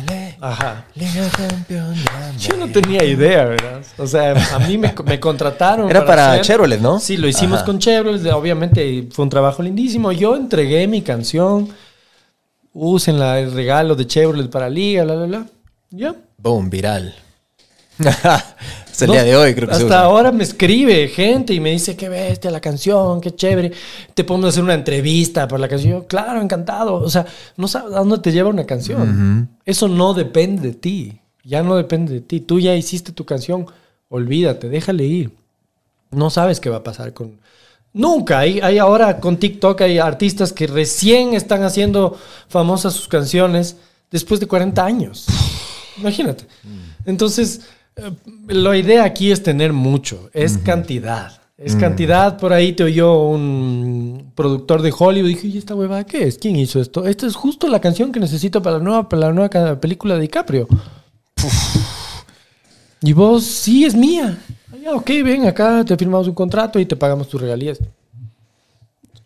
Ajá. 0.45 0.85
Liga 0.95 1.27
campeón 1.31 1.95
de 1.95 2.11
América. 2.11 2.39
Yo 2.39 2.57
no 2.59 2.69
tenía 2.71 3.03
idea, 3.03 3.47
¿verdad? 3.47 3.83
O 3.97 4.07
sea, 4.07 4.35
a 4.55 4.59
mí 4.59 4.77
me, 4.77 4.95
me 5.07 5.19
contrataron. 5.19 5.89
Era 5.89 6.05
para 6.05 6.39
Chevrolet, 6.43 6.81
¿no? 6.81 7.01
Sí, 7.01 7.17
lo 7.17 7.27
hicimos 7.27 7.59
Ajá. 7.59 7.65
con 7.65 7.79
Chevrolet. 7.79 8.31
Obviamente 8.31 9.09
fue 9.11 9.23
un 9.23 9.31
trabajo 9.31 9.63
lindísimo. 9.63 10.13
Yo 10.13 10.37
entregué 10.37 10.87
mi 10.87 11.01
canción. 11.01 11.71
Usen 12.75 13.23
el 13.23 13.53
regalo 13.53 13.95
de 13.95 14.07
Chevrolet 14.07 14.51
para 14.51 14.69
Liga, 14.69 15.05
bla, 15.05 15.15
bla, 15.15 15.27
bla. 15.27 15.47
Ya. 15.91 16.15
Boom, 16.37 16.69
viral. 16.69 17.15
Hasta 17.99 19.05
el 19.05 19.09
No, 19.09 19.13
día 19.15 19.25
de 19.25 19.37
hoy 19.37 19.55
creo 19.55 19.69
que 19.69 19.75
Hasta 19.75 20.01
ahora 20.01 20.33
me 20.33 20.45
escribe 20.45 21.09
gente 21.09 21.53
y 21.55 21.61
me 21.61 21.71
dice, 21.71 21.97
qué 21.97 22.09
bestia 22.09 22.51
la 22.51 22.61
canción, 22.61 23.21
qué 23.21 23.35
chévere. 23.35 23.73
Te 24.15 24.25
podemos 24.25 24.51
hacer 24.51 24.63
una 24.63 24.75
entrevista 24.75 25.49
por 25.49 25.61
la 25.61 25.69
canción. 25.69 25.93
Yo, 25.93 26.07
claro, 26.07 26.41
encantado. 26.41 26.95
O 26.95 27.11
sea, 27.11 27.27
no 27.57 27.69
sabes 27.69 27.95
a 27.95 27.99
dónde 27.99 28.19
te 28.19 28.33
lleva 28.33 28.51
una 28.51 28.67
canción. 28.67 29.49
Eso 29.65 29.89
no 29.89 30.15
depende 30.15 30.69
de 30.69 30.75
ti. 30.75 31.21
Ya 31.45 31.63
no 31.63 31.77
depende 31.77 32.15
de 32.15 32.21
ti. 32.21 32.41
Tú 32.41 32.61
ya 32.61 32.75
hiciste 32.75 33.13
tu 33.13 33.25
canción. 33.25 33.67
Olvídate, 34.09 34.69
déjale 34.69 35.05
ir. 35.05 35.33
No 36.11 36.31
sabes 36.31 36.61
qué 36.61 36.71
va 36.71 36.77
a 36.77 36.83
pasar 36.85 37.13
con... 37.13 37.39
Nunca. 37.93 38.41
Hay, 38.41 38.61
hay 38.61 38.79
ahora 38.79 39.21
con 39.21 39.37
TikTok, 39.37 39.81
hay 39.83 39.99
artistas 39.99 40.53
que 40.53 40.67
recién 40.67 41.35
están 41.35 41.63
haciendo 41.63 42.19
famosas 42.49 42.93
sus 42.95 43.09
canciones 43.09 43.77
después 44.11 44.41
de 44.41 44.47
40 44.47 44.85
años. 44.85 45.27
Imagínate. 45.99 46.45
Entonces, 47.07 47.61
eh, 47.61 47.65
la 48.49 48.77
idea 48.77 49.05
aquí 49.05 49.31
es 49.31 49.43
tener 49.43 49.73
mucho, 49.73 50.29
es 50.33 50.59
cantidad. 50.59 51.41
Es 51.57 51.77
cantidad, 51.77 52.37
por 52.37 52.53
ahí 52.53 52.73
te 52.73 52.83
oyó 52.83 53.23
un 53.29 54.33
productor 54.35 54.83
de 54.83 54.93
Hollywood 54.97 55.29
y 55.31 55.35
dije, 55.35 55.47
¿y 55.47 55.59
esta 55.59 55.75
huevada 55.77 56.05
qué 56.05 56.25
es? 56.25 56.37
¿Quién 56.37 56.57
hizo 56.57 56.81
esto? 56.81 57.07
Esta 57.07 57.27
es 57.29 57.37
justo 57.37 57.69
la 57.69 57.81
canción 57.81 58.11
que 58.11 58.19
necesito 58.19 58.61
para 58.61 58.79
la 58.79 58.83
nueva, 58.85 59.09
para 59.09 59.21
la 59.29 59.33
nueva 59.33 59.49
ca- 59.49 59.81
película 59.81 60.17
de 60.17 60.23
DiCaprio. 60.23 60.67
Y 63.03 63.13
vos, 63.13 63.45
sí, 63.45 63.85
es 63.85 63.95
mía. 63.95 64.39
Ah, 64.73 64.77
ya, 64.83 64.95
ok, 64.95 65.07
ven 65.25 65.47
acá, 65.47 65.85
te 65.85 65.97
firmamos 65.97 66.27
un 66.27 66.35
contrato 66.35 66.79
y 66.81 66.87
te 66.87 66.97
pagamos 66.97 67.29
tus 67.29 67.41
regalías. 67.41 67.79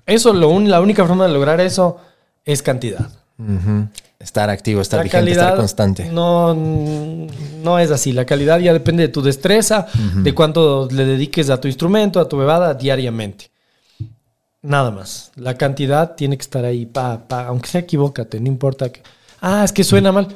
Eso, 0.05 0.33
lo 0.33 0.51
un- 0.51 0.69
la 0.69 0.81
única 0.81 1.07
forma 1.07 1.27
de 1.27 1.33
lograr 1.33 1.61
eso 1.61 1.99
es 2.45 2.63
cantidad. 2.63 3.09
Ujú. 3.39 3.89
Estar 4.21 4.51
activo, 4.51 4.81
estar 4.81 4.99
La 4.99 5.05
vigente, 5.05 5.31
estar 5.31 5.57
constante. 5.57 6.07
No, 6.07 6.53
no 6.53 7.79
es 7.79 7.91
así. 7.93 8.13
La 8.13 8.25
calidad 8.25 8.59
ya 8.59 8.73
depende 8.73 9.05
de 9.05 9.09
tu 9.09 9.23
destreza, 9.23 9.87
de 9.95 10.35
cuánto 10.35 10.89
le 10.91 11.05
dediques 11.05 11.51
a 11.51 11.61
tu 11.61 11.69
instrumento, 11.69 12.19
a 12.19 12.29
tu 12.29 12.37
bebada 12.37 12.75
diariamente. 12.75 13.51
Nada 14.61 14.91
más. 14.91 15.31
La 15.37 15.57
cantidad 15.57 16.17
tiene 16.17 16.37
que 16.37 16.43
estar 16.43 16.65
ahí, 16.65 16.85
pa, 16.85 17.29
pa. 17.29 17.47
Aunque 17.47 17.69
sea 17.69 17.81
equivócate, 17.81 18.41
no 18.41 18.49
importa. 18.49 18.91
Que, 18.91 19.03
ah, 19.41 19.63
es 19.65 19.73
que 19.73 19.85
suena 19.85 20.11
mal. 20.11 20.27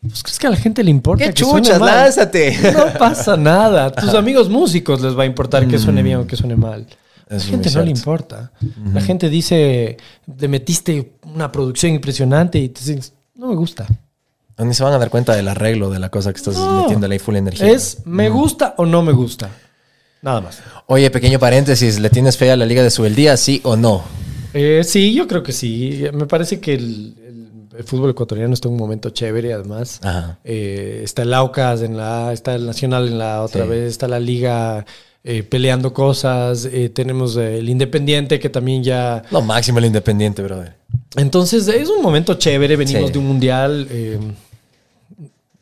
Pues 0.00 0.22
crees 0.22 0.38
que 0.38 0.46
a 0.46 0.50
la 0.50 0.56
gente 0.56 0.84
le 0.84 0.90
importa 0.92 1.24
¡Qué 1.24 1.34
que 1.34 1.44
suene 1.44 1.62
chuchas! 1.66 1.80
mal? 1.80 1.88
¡Lánzate! 2.04 2.56
No 2.72 2.98
pasa 2.98 3.36
nada. 3.36 3.86
A 3.86 3.90
tus 3.90 4.14
amigos 4.14 4.48
músicos 4.48 5.00
les 5.00 5.18
va 5.18 5.24
a 5.24 5.26
importar 5.26 5.66
que 5.66 5.76
suene 5.76 6.04
bien 6.04 6.18
o 6.18 6.26
que 6.26 6.36
suene 6.36 6.54
mal. 6.54 6.86
La 7.28 7.40
gente 7.40 7.70
no 7.70 7.82
le 7.82 7.90
importa. 7.90 8.52
La 8.92 9.00
gente 9.00 9.28
dice, 9.28 9.96
le 10.38 10.48
metiste 10.48 11.12
una 11.24 11.52
producción 11.52 11.92
impresionante 11.92 12.58
y 12.58 12.68
te 12.70 12.80
dices, 12.80 13.12
no 13.34 13.48
me 13.48 13.54
gusta. 13.54 13.86
Ni 14.58 14.74
se 14.74 14.82
van 14.82 14.92
a 14.94 14.98
dar 14.98 15.10
cuenta 15.10 15.36
del 15.36 15.46
arreglo 15.48 15.88
de 15.90 15.98
la 16.00 16.08
cosa 16.08 16.32
que 16.32 16.38
estás 16.38 16.56
No. 16.56 16.82
metiéndole 16.82 17.14
ahí 17.14 17.18
full 17.18 17.36
energía. 17.36 17.68
Es, 17.70 17.98
me 18.06 18.28
gusta 18.28 18.74
o 18.78 18.86
no 18.86 19.02
me 19.02 19.12
gusta. 19.12 19.50
Nada 20.22 20.40
más. 20.40 20.58
Oye, 20.86 21.10
pequeño 21.10 21.38
paréntesis, 21.38 22.00
¿le 22.00 22.10
tienes 22.10 22.36
fe 22.36 22.50
a 22.50 22.56
la 22.56 22.66
Liga 22.66 22.82
de 22.82 22.90
Subeldía, 22.90 23.36
sí 23.36 23.60
o 23.62 23.76
no? 23.76 24.02
Eh, 24.54 24.82
sí, 24.84 25.14
yo 25.14 25.28
creo 25.28 25.42
que 25.44 25.52
sí. 25.52 26.02
Me 26.12 26.26
parece 26.26 26.58
que 26.58 26.74
el, 26.74 27.14
fútbol 27.84 28.10
ecuatoriano 28.10 28.52
está 28.54 28.66
en 28.66 28.74
un 28.74 28.80
momento 28.80 29.10
chévere, 29.10 29.52
además. 29.52 30.00
Eh, 30.42 31.02
está 31.04 31.22
el 31.22 31.32
Aucas 31.34 31.82
en 31.82 31.96
la 31.96 32.28
A, 32.28 32.32
está 32.32 32.56
el 32.56 32.66
Nacional 32.66 33.06
en 33.06 33.18
la 33.18 33.42
otra 33.42 33.62
Sí. 33.64 33.68
vez, 33.70 33.90
está 33.90 34.08
la 34.08 34.18
Liga 34.18 34.84
eh, 35.24 35.42
peleando 35.42 35.92
cosas, 35.92 36.64
eh, 36.64 36.88
tenemos 36.88 37.36
eh, 37.36 37.58
el 37.58 37.68
Independiente 37.68 38.38
que 38.38 38.48
también 38.48 38.82
ya... 38.82 39.22
Lo 39.30 39.42
máximo 39.42 39.78
el 39.78 39.84
Independiente, 39.86 40.42
brother. 40.42 40.74
Entonces 41.16 41.68
es 41.68 41.88
un 41.88 42.02
momento 42.02 42.34
chévere, 42.34 42.76
venimos 42.76 43.06
Sí. 43.08 43.12
de 43.12 43.18
un 43.18 43.26
mundial. 43.26 43.86
eh, 43.90 44.18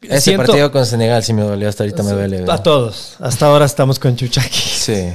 Ese 0.02 0.20
siento- 0.20 0.46
partido 0.46 0.70
con 0.70 0.86
Senegal 0.86 1.22
sí 1.24 1.32
me 1.32 1.42
dolió, 1.42 1.68
hasta 1.68 1.82
ahorita 1.82 2.02
me 2.02 2.12
duele. 2.12 2.44
A 2.48 2.62
todos. 2.62 3.16
Hasta 3.18 3.46
ahora 3.46 3.64
estamos 3.64 3.98
con 3.98 4.14
Chuchaki. 4.14 4.58
Sí. 4.58 5.02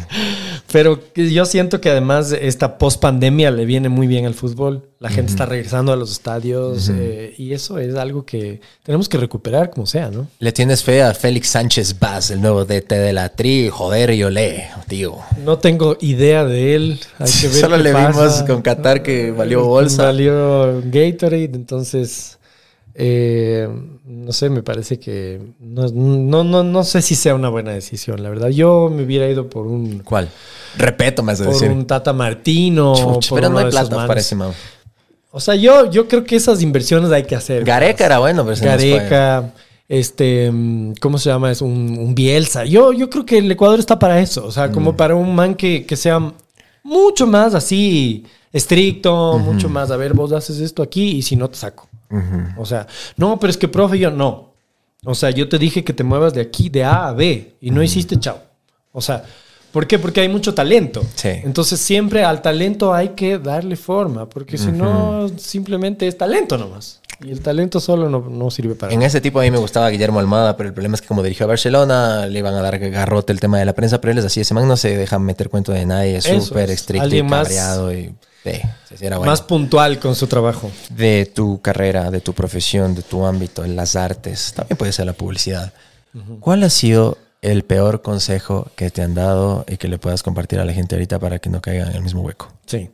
Pero 0.71 0.99
yo 1.15 1.45
siento 1.45 1.81
que 1.81 1.89
además 1.89 2.31
esta 2.31 2.77
post 2.77 3.01
pandemia 3.01 3.51
le 3.51 3.65
viene 3.65 3.89
muy 3.89 4.07
bien 4.07 4.25
al 4.25 4.33
fútbol. 4.33 4.87
La 4.99 5.09
gente 5.09 5.31
está 5.31 5.45
regresando 5.47 5.91
a 5.91 5.95
los 5.95 6.11
estadios 6.11 6.89
eh, 6.93 7.33
y 7.37 7.53
eso 7.53 7.79
es 7.79 7.95
algo 7.95 8.23
que 8.23 8.61
tenemos 8.83 9.09
que 9.09 9.17
recuperar 9.17 9.71
como 9.71 9.87
sea, 9.87 10.11
¿no? 10.11 10.27
¿Le 10.39 10.51
tienes 10.51 10.83
fe 10.83 11.01
a 11.01 11.13
Félix 11.15 11.47
Sánchez 11.49 11.97
Vaz, 11.99 12.29
el 12.29 12.39
nuevo 12.41 12.65
DT 12.65 12.91
de 12.91 13.11
la 13.11 13.29
Tri? 13.29 13.69
Joder, 13.69 14.13
yo 14.13 14.29
le, 14.29 14.67
tío. 14.87 15.17
No 15.43 15.57
tengo 15.57 15.97
idea 16.01 16.45
de 16.45 16.75
él. 16.75 16.99
Hay 17.17 17.31
que 17.31 17.47
ver 17.47 17.57
Solo 17.61 17.77
qué 17.77 17.83
le 17.83 17.93
pasa. 17.93 18.09
vimos 18.09 18.43
con 18.43 18.61
Qatar 18.61 19.01
que 19.01 19.31
valió 19.31 19.65
bolsa. 19.65 20.03
Valió 20.05 20.81
Gatorade, 20.85 21.51
entonces 21.55 22.37
eh, 22.93 23.67
no 24.05 24.31
sé, 24.33 24.49
me 24.49 24.63
parece 24.63 24.99
que 24.99 25.41
no, 25.59 25.87
no, 25.89 26.43
no, 26.43 26.63
no 26.63 26.83
sé 26.83 27.01
si 27.01 27.15
sea 27.15 27.35
una 27.35 27.49
buena 27.49 27.71
decisión, 27.71 28.21
la 28.21 28.29
verdad. 28.29 28.49
Yo 28.49 28.89
me 28.93 29.03
hubiera 29.03 29.27
ido 29.29 29.49
por 29.49 29.67
un 29.67 29.99
¿Cuál? 29.99 30.29
Repeto, 30.77 31.23
me 31.23 31.31
has 31.33 31.39
de 31.39 31.45
por 31.45 31.53
decir. 31.53 31.69
un 31.69 31.85
Tata 31.85 32.13
Martino. 32.13 32.93
Chuch, 32.95 33.29
por 33.29 33.39
pero 33.39 33.49
no 33.51 33.59
hay 33.59 33.69
plata 33.69 34.07
para 34.07 34.19
ese 34.19 34.35
man. 34.35 34.51
O 35.31 35.39
sea, 35.39 35.55
yo, 35.55 35.89
yo 35.89 36.07
creo 36.07 36.23
que 36.25 36.35
esas 36.35 36.61
inversiones 36.61 37.11
hay 37.11 37.23
que 37.23 37.35
hacer. 37.35 37.63
Gareca 37.63 38.05
era 38.05 38.19
bueno, 38.19 38.45
pero. 38.45 38.57
Gareca, 38.61 39.53
este, 39.87 40.49
mm, 40.51 40.93
¿cómo 40.99 41.17
se 41.17 41.29
llama? 41.29 41.51
Es 41.51 41.61
un, 41.61 41.97
un 41.97 42.13
Bielsa. 42.15 42.65
Yo, 42.65 42.91
yo 42.93 43.09
creo 43.09 43.25
que 43.25 43.37
el 43.37 43.49
Ecuador 43.51 43.79
está 43.79 43.97
para 43.97 44.19
eso. 44.19 44.45
O 44.45 44.51
sea, 44.51 44.67
Mm. 44.67 44.71
como 44.73 44.97
para 44.97 45.15
un 45.15 45.33
man 45.33 45.55
que, 45.55 45.85
que 45.85 45.95
sea 45.95 46.33
mucho 46.83 47.27
más 47.27 47.53
así 47.53 48.25
estricto, 48.53 49.37
mucho 49.39 49.69
más, 49.69 49.91
a 49.91 49.95
ver, 49.97 50.13
vos 50.13 50.31
haces 50.33 50.59
esto 50.59 50.83
aquí 50.83 51.11
y 51.17 51.21
si 51.21 51.35
no 51.37 51.49
te 51.49 51.57
saco. 51.57 51.87
O 52.57 52.65
sea, 52.65 52.87
no, 53.17 53.39
pero 53.39 53.51
es 53.51 53.57
que, 53.57 53.67
profe, 53.67 53.99
yo 53.99 54.11
no. 54.11 54.53
O 55.03 55.15
sea, 55.15 55.31
yo 55.31 55.49
te 55.49 55.57
dije 55.57 55.83
que 55.83 55.93
te 55.93 56.03
muevas 56.03 56.33
de 56.33 56.41
aquí, 56.41 56.69
de 56.69 56.83
A 56.83 57.07
a 57.07 57.13
B, 57.13 57.55
y 57.61 57.71
no 57.71 57.81
hiciste 57.81 58.19
chao. 58.19 58.39
O 58.91 59.01
sea, 59.01 59.23
¿por 59.71 59.87
qué? 59.87 59.97
Porque 59.97 60.21
hay 60.21 60.29
mucho 60.29 60.53
talento. 60.53 61.03
Sí. 61.15 61.29
Entonces, 61.29 61.79
siempre 61.79 62.23
al 62.23 62.41
talento 62.41 62.93
hay 62.93 63.09
que 63.09 63.39
darle 63.39 63.75
forma, 63.75 64.29
porque 64.29 64.57
si 64.57 64.71
no, 64.71 65.29
simplemente 65.37 66.07
es 66.07 66.17
talento 66.17 66.57
nomás. 66.57 67.01
Y 67.23 67.31
el 67.31 67.41
talento 67.41 67.79
solo 67.79 68.09
no, 68.09 68.19
no 68.29 68.49
sirve 68.49 68.73
para 68.73 68.91
En 68.91 68.99
nada. 68.99 69.07
ese 69.07 69.21
tipo 69.21 69.39
a 69.39 69.43
mí 69.43 69.51
me 69.51 69.59
gustaba 69.59 69.89
Guillermo 69.89 70.19
Almada, 70.19 70.57
pero 70.57 70.69
el 70.69 70.73
problema 70.73 70.95
es 70.95 71.01
que 71.01 71.07
como 71.07 71.21
dirigió 71.21 71.45
a 71.45 71.47
Barcelona, 71.47 72.25
le 72.25 72.39
iban 72.39 72.55
a 72.55 72.61
dar 72.61 72.79
garrote 72.79 73.31
el 73.31 73.39
tema 73.39 73.59
de 73.59 73.65
la 73.65 73.73
prensa, 73.73 74.01
pero 74.01 74.11
él 74.11 74.17
es 74.17 74.25
así, 74.25 74.41
ese 74.41 74.55
man 74.55 74.67
no 74.67 74.75
se 74.75 74.97
deja 74.97 75.19
meter 75.19 75.49
cuento 75.49 75.71
de 75.71 75.85
nadie, 75.85 76.17
es 76.17 76.23
súper 76.23 76.71
es. 76.71 76.79
estricto 76.81 77.15
y 77.15 77.27
cabreado 77.27 77.93
y... 77.93 78.13
Sí, 78.43 78.59
era 79.01 79.17
bueno. 79.17 79.31
Más 79.31 79.41
puntual 79.41 79.99
con 79.99 80.15
su 80.15 80.27
trabajo. 80.27 80.71
de 80.89 81.31
tu 81.33 81.61
carrera, 81.61 82.09
de 82.11 82.21
tu 82.21 82.33
profesión, 82.33 82.95
de 82.95 83.03
tu 83.03 83.25
ámbito, 83.25 83.63
en 83.63 83.75
las 83.75 83.95
artes, 83.95 84.53
también 84.55 84.77
puede 84.77 84.91
ser 84.91 85.05
la 85.05 85.13
publicidad. 85.13 85.73
¿Cuál 86.39 86.63
ha 86.63 86.69
sido 86.69 87.17
el 87.41 87.63
peor 87.63 88.01
consejo 88.01 88.69
que 88.75 88.89
te 88.91 89.01
han 89.01 89.13
dado 89.13 89.65
y 89.67 89.77
que 89.77 89.87
le 89.87 89.97
puedas 89.97 90.23
compartir 90.23 90.59
a 90.59 90.65
la 90.65 90.73
gente 90.73 90.95
ahorita 90.95 91.19
para 91.19 91.39
que 91.39 91.49
no 91.49 91.61
caigan 91.61 91.89
en 91.89 91.95
el 91.95 92.03
mismo 92.03 92.21
hueco? 92.21 92.51
Sí. 92.65 92.89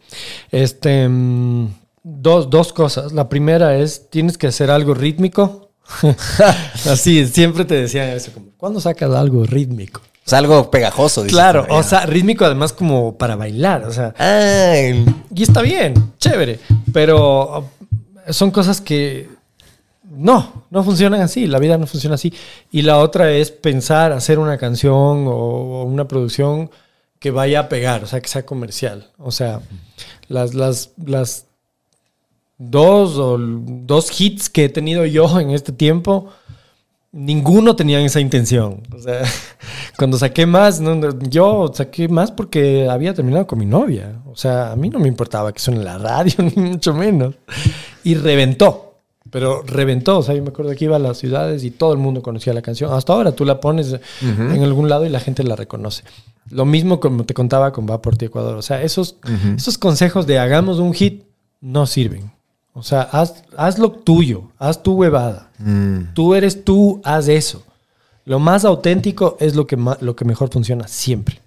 Este, 0.51 1.07
mm, 1.07 1.73
dos, 2.03 2.49
dos 2.49 2.73
cosas. 2.73 3.11
La 3.11 3.27
primera 3.27 3.77
es, 3.77 4.09
tienes 4.09 4.37
que 4.37 4.47
hacer 4.47 4.69
algo 4.69 4.93
rítmico. 4.93 5.71
Así, 6.85 7.25
siempre 7.27 7.65
te 7.65 7.75
decían 7.75 8.09
eso, 8.09 8.31
como, 8.33 8.47
¿cuándo 8.57 8.79
sacas 8.79 9.11
algo 9.11 9.45
rítmico? 9.45 10.01
Es 10.27 10.33
algo 10.33 10.69
pegajoso. 10.69 11.23
dices 11.23 11.33
Claro, 11.33 11.65
o 11.69 11.81
sea, 11.81 12.05
rítmico 12.05 12.43
además 12.43 12.73
como 12.73 13.17
para 13.17 13.37
bailar, 13.37 13.85
o 13.85 13.93
sea, 13.93 14.13
y 15.33 15.41
está 15.41 15.61
bien, 15.61 16.13
chévere, 16.19 16.59
pero 16.91 17.59
uh, 17.59 18.33
son 18.33 18.51
cosas 18.51 18.81
que 18.81 19.29
no, 20.03 20.65
no 20.69 20.83
funcionan 20.83 21.21
así, 21.21 21.47
la 21.47 21.59
vida 21.59 21.77
no 21.77 21.87
funciona 21.87 22.15
así. 22.15 22.33
Y 22.71 22.81
la 22.81 22.97
otra 22.97 23.31
es 23.31 23.51
pensar, 23.51 24.11
hacer 24.11 24.37
una 24.37 24.57
canción 24.57 25.27
o, 25.27 25.31
o 25.31 25.83
una 25.83 26.09
producción 26.09 26.69
que 27.19 27.31
vaya 27.31 27.61
a 27.61 27.69
pegar, 27.69 28.03
o 28.03 28.07
sea, 28.07 28.19
que 28.19 28.27
sea 28.27 28.45
comercial. 28.45 29.07
O 29.17 29.31
sea, 29.31 29.61
las, 30.27 30.53
las, 30.53 30.91
las 31.03 31.45
dos 32.57 33.17
o 33.17 33.37
dos 33.39 34.19
hits 34.19 34.49
que 34.49 34.65
he 34.65 34.69
tenido 34.69 35.05
yo 35.05 35.39
en 35.39 35.51
este 35.51 35.71
tiempo, 35.71 36.29
ninguno 37.11 37.75
tenían 37.75 38.01
esa 38.03 38.19
intención. 38.19 38.83
O 38.95 38.99
sea, 38.99 39.21
cuando 39.97 40.17
saqué 40.17 40.45
más, 40.45 40.79
no, 40.79 41.19
yo 41.29 41.71
saqué 41.73 42.07
más 42.07 42.31
porque 42.31 42.87
había 42.89 43.13
terminado 43.13 43.47
con 43.47 43.59
mi 43.59 43.65
novia. 43.65 44.21
O 44.25 44.35
sea, 44.35 44.71
a 44.71 44.75
mí 44.75 44.89
no 44.89 44.99
me 44.99 45.07
importaba 45.07 45.51
que 45.51 45.59
suene 45.59 45.79
en 45.79 45.85
la 45.85 45.97
radio, 45.97 46.35
ni 46.55 46.61
mucho 46.61 46.93
menos. 46.93 47.35
Y 48.03 48.15
reventó. 48.15 48.83
Pero 49.29 49.61
reventó, 49.63 50.19
o 50.19 50.23
sea, 50.23 50.35
yo 50.35 50.41
me 50.41 50.49
acuerdo 50.49 50.73
que 50.73 50.85
iba 50.85 50.95
a 50.95 50.99
las 50.99 51.17
ciudades 51.17 51.65
y 51.65 51.71
todo 51.71 51.91
el 51.91 51.99
mundo 51.99 52.21
conocía 52.21 52.53
la 52.53 52.61
canción. 52.61 52.93
Hasta 52.93 53.11
ahora 53.11 53.33
tú 53.33 53.43
la 53.43 53.59
pones 53.59 53.93
en 54.21 54.63
algún 54.63 54.87
lado 54.87 55.05
y 55.05 55.09
la 55.09 55.19
gente 55.19 55.43
la 55.43 55.57
reconoce. 55.57 56.03
Lo 56.49 56.63
mismo 56.63 57.01
como 57.01 57.25
te 57.25 57.33
contaba 57.33 57.73
con 57.73 57.85
Va 57.89 58.01
por 58.01 58.15
ti 58.15 58.25
Ecuador. 58.25 58.55
O 58.55 58.61
sea, 58.61 58.81
esos, 58.81 59.17
esos 59.57 59.77
consejos 59.77 60.27
de 60.27 60.39
hagamos 60.39 60.79
un 60.79 60.93
hit 60.93 61.25
no 61.59 61.85
sirven. 61.87 62.31
O 62.77 62.83
sea, 62.83 63.01
haz, 63.01 63.43
haz 63.57 63.79
lo 63.79 63.91
tuyo, 63.91 64.51
haz 64.59 64.83
tu 64.83 64.93
huevada. 64.93 65.49
Mm. 65.57 66.13
Tú 66.13 66.35
eres 66.35 66.63
tú, 66.63 67.01
haz 67.03 67.27
eso. 67.27 67.63
Lo 68.23 68.37
más 68.37 68.65
auténtico 68.65 69.35
es 69.39 69.55
lo 69.55 69.65
que, 69.65 69.75
lo 69.75 70.15
que 70.15 70.25
mejor 70.25 70.51
funciona 70.51 70.87
siempre. 70.87 71.41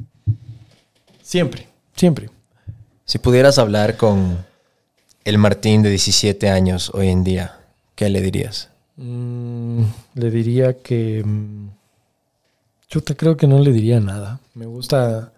Siempre, 1.22 1.68
siempre. 1.94 2.30
Si 3.04 3.18
pudieras 3.18 3.58
hablar 3.58 3.96
con 3.96 4.44
el 5.24 5.38
Martín 5.38 5.84
de 5.84 5.90
17 5.90 6.50
años 6.50 6.90
hoy 6.94 7.10
en 7.10 7.22
día, 7.22 7.60
¿qué 7.94 8.08
le 8.08 8.20
dirías? 8.22 8.68
Mm, 8.96 9.82
le 10.14 10.30
diría 10.32 10.78
que... 10.82 11.22
mm, 11.24 11.68
Chuta, 12.88 13.14
creo 13.14 13.36
que 13.36 13.46
no 13.46 13.60
le 13.60 13.70
diría 13.70 14.00
nada. 14.00 14.40
Me 14.54 14.66
gusta, 14.66 15.32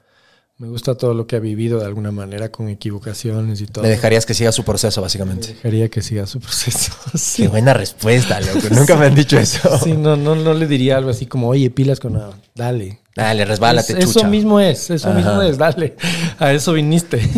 me 0.59 0.69
gusta 0.69 0.95
todo 0.95 1.13
lo 1.15 1.27
que 1.27 1.37
ha 1.37 1.41
vivido 1.41 1.81
de 1.81 1.87
alguna 1.87 2.13
manera 2.13 2.51
con 2.53 2.69
equivocaciones 2.69 3.61
y 3.61 3.67
todo. 3.67 3.83
Le 3.83 3.91
dejarías 3.91 4.27
que 4.27 4.35
siga 4.35 4.53
su 4.53 4.63
proceso, 4.65 5.03
básicamente. 5.03 5.49
Dejaría 5.49 5.89
que 5.89 6.03
siga 6.03 6.27
su 6.27 6.39
proceso. 6.39 6.93
Qué 7.37 7.49
buena 7.49 7.75
respuesta, 7.75 8.41
loco. 8.41 8.61
Nunca 8.71 8.97
me 8.97 9.07
han 9.07 9.15
dicho 9.15 9.39
eso. 9.39 9.79
Sí, 9.83 9.93
no, 9.95 10.17
no, 10.17 10.37
no 10.37 10.55
le 10.55 10.67
diría 10.69 10.99
algo 10.99 11.11
así 11.11 11.27
como, 11.27 11.49
oye, 11.49 11.69
pilas 11.71 11.99
con 11.99 12.13
nada. 12.13 12.33
Dale. 12.55 13.01
Dale, 13.17 13.45
resbálate, 13.45 13.93
Es- 13.95 14.07
chucha. 14.07 14.21
eso 14.21 14.29
mismo 14.29 14.61
es, 14.61 14.89
eso 14.91 15.09
Ajá. 15.09 15.17
mismo 15.19 15.43
es, 15.43 15.59
dale. 15.59 15.97
A 16.39 16.53
eso 16.53 16.73
viniste. 16.75 17.21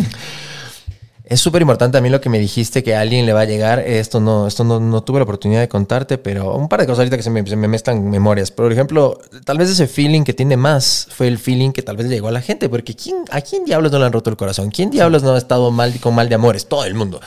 Es 1.27 1.41
súper 1.41 1.63
importante 1.63 1.97
a 1.97 2.01
mí 2.01 2.09
lo 2.09 2.21
que 2.21 2.29
me 2.29 2.37
dijiste 2.37 2.83
que 2.83 2.95
a 2.95 3.01
alguien 3.01 3.25
le 3.25 3.33
va 3.33 3.41
a 3.41 3.45
llegar. 3.45 3.79
Esto 3.79 4.19
no, 4.19 4.45
esto 4.45 4.63
no, 4.63 4.79
no 4.79 5.01
tuve 5.01 5.19
la 5.19 5.23
oportunidad 5.23 5.59
de 5.59 5.67
contarte, 5.67 6.19
pero 6.19 6.55
un 6.55 6.69
par 6.69 6.81
de 6.81 6.85
cosas 6.85 6.99
ahorita 6.99 7.17
que 7.17 7.23
se 7.23 7.31
me, 7.31 7.45
se 7.47 7.55
me 7.55 7.67
mezclan 7.67 8.09
memorias. 8.09 8.51
Por 8.51 8.71
ejemplo, 8.71 9.19
tal 9.43 9.57
vez 9.57 9.69
ese 9.69 9.87
feeling 9.87 10.21
que 10.23 10.33
tiene 10.33 10.55
más 10.55 11.07
fue 11.09 11.27
el 11.27 11.39
feeling 11.39 11.71
que 11.71 11.81
tal 11.81 11.97
vez 11.97 12.05
le 12.05 12.13
llegó 12.13 12.27
a 12.27 12.31
la 12.31 12.41
gente, 12.41 12.69
porque 12.69 12.95
¿quién, 12.95 13.17
¿a 13.31 13.41
quién 13.41 13.65
diablos 13.65 13.91
no 13.91 13.97
le 13.97 14.05
han 14.05 14.13
roto 14.13 14.29
el 14.29 14.37
corazón? 14.37 14.69
¿Quién 14.69 14.91
diablos 14.91 15.23
no 15.23 15.33
ha 15.33 15.37
estado 15.37 15.71
mal 15.71 15.99
con 15.99 16.13
mal 16.13 16.29
de 16.29 16.35
amores? 16.35 16.67
Todo 16.67 16.85
el 16.85 16.93
mundo. 16.93 17.19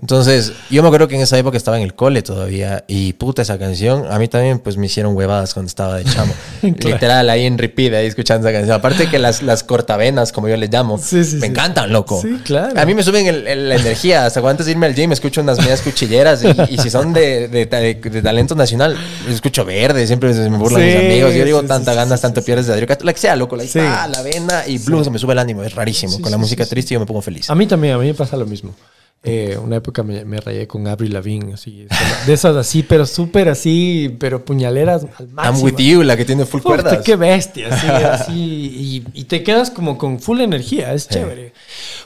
Entonces, 0.00 0.54
yo 0.70 0.80
me 0.82 0.88
acuerdo 0.88 1.06
que 1.06 1.16
en 1.16 1.20
esa 1.20 1.36
época 1.36 1.58
estaba 1.58 1.76
en 1.76 1.82
el 1.82 1.94
cole 1.94 2.22
todavía 2.22 2.84
y 2.88 3.12
puta 3.12 3.42
esa 3.42 3.58
canción, 3.58 4.06
a 4.10 4.18
mí 4.18 4.28
también 4.28 4.60
pues 4.60 4.78
me 4.78 4.86
hicieron 4.86 5.14
huevadas 5.14 5.52
cuando 5.52 5.68
estaba 5.68 5.96
de 5.96 6.04
chamo. 6.04 6.32
Claro. 6.76 6.96
Literal, 6.96 7.30
ahí 7.30 7.46
en 7.46 7.58
repeat, 7.58 7.94
ahí 7.94 8.06
escuchando 8.06 8.46
esa 8.46 8.56
canción. 8.56 8.76
Aparte 8.76 9.08
que 9.08 9.18
las, 9.18 9.42
las 9.42 9.62
cortavenas, 9.62 10.32
como 10.32 10.48
yo 10.48 10.56
les 10.56 10.70
llamo, 10.70 10.98
Sí, 10.98 11.22
sí, 11.24 11.36
me 11.36 11.46
encantan, 11.46 11.92
loco. 11.92 12.20
Sí, 12.20 12.40
claro. 12.44 12.78
A 12.78 12.84
mí 12.84 12.94
me 12.94 13.02
suben 13.02 13.25
el- 13.28 13.46
el- 13.46 13.68
la 13.68 13.76
energía. 13.76 14.26
Hasta 14.26 14.40
cuando 14.40 14.52
antes 14.52 14.66
de 14.66 14.72
irme 14.72 14.86
al 14.86 14.94
gym 14.94 15.12
escucho 15.12 15.40
unas 15.40 15.58
medias 15.58 15.80
cuchilleras. 15.82 16.42
Y, 16.44 16.74
y 16.74 16.78
si 16.78 16.90
son 16.90 17.12
de, 17.12 17.48
de- 17.48 17.66
de- 17.66 17.94
de 17.94 18.22
talento 18.22 18.54
nacional, 18.54 18.96
escucho 19.28 19.64
verde. 19.64 20.06
Siempre 20.06 20.32
me 20.32 20.56
burlan 20.58 20.80
Sí, 20.82 20.86
mis 20.88 20.96
amigos. 20.96 21.34
Yo 21.34 21.44
digo, 21.44 21.60
sí, 21.62 21.66
tanta 21.66 21.92
sí, 21.92 21.96
ganas, 21.96 22.20
tanto 22.20 22.42
pierdes 22.42 22.66
de 22.66 22.72
Adrián. 22.74 22.96
La 23.02 23.12
que 23.12 23.18
sea, 23.20 23.36
loco. 23.36 23.56
La, 23.56 23.64
ah, 23.80 24.08
la 24.08 24.22
vena 24.22 24.64
y 24.66 24.78
blues. 24.78 25.04
Se 25.04 25.10
me 25.10 25.18
sube 25.18 25.32
el 25.32 25.38
ánimo. 25.38 25.62
Es 25.62 25.74
rarísimo. 25.74 26.20
Con 26.20 26.30
la 26.30 26.38
música 26.38 26.64
triste 26.66 26.94
yo 26.94 27.00
me 27.00 27.06
pongo 27.06 27.22
feliz. 27.22 27.48
A 27.50 27.54
mí 27.54 27.66
también, 27.66 27.94
a 27.94 27.98
mí 27.98 28.06
me 28.06 28.14
pasa 28.14 28.36
lo 28.36 28.46
mismo. 28.46 28.74
Eh, 29.22 29.58
una 29.60 29.76
época 29.76 30.04
me, 30.04 30.24
me 30.24 30.40
rayé 30.40 30.68
con 30.68 30.86
Avril 30.86 31.12
Lavigne, 31.12 31.54
así, 31.54 31.88
de 32.26 32.32
esas 32.32 32.54
así, 32.54 32.84
pero 32.84 33.04
súper 33.06 33.48
así, 33.48 34.14
pero 34.20 34.44
puñaleras 34.44 35.04
al 35.18 35.28
máximo. 35.30 35.58
I'm 35.58 35.64
with 35.64 35.76
you, 35.84 36.02
la 36.04 36.16
que 36.16 36.24
tiene 36.24 36.44
full 36.46 36.60
cuerdas. 36.62 36.98
qué 37.04 37.16
bestia, 37.16 37.74
así, 37.74 37.86
así, 37.88 38.32
y, 38.34 39.20
y 39.20 39.24
te 39.24 39.42
quedas 39.42 39.70
como 39.70 39.98
con 39.98 40.20
full 40.20 40.40
energía, 40.42 40.94
es 40.94 41.08
chévere. 41.08 41.52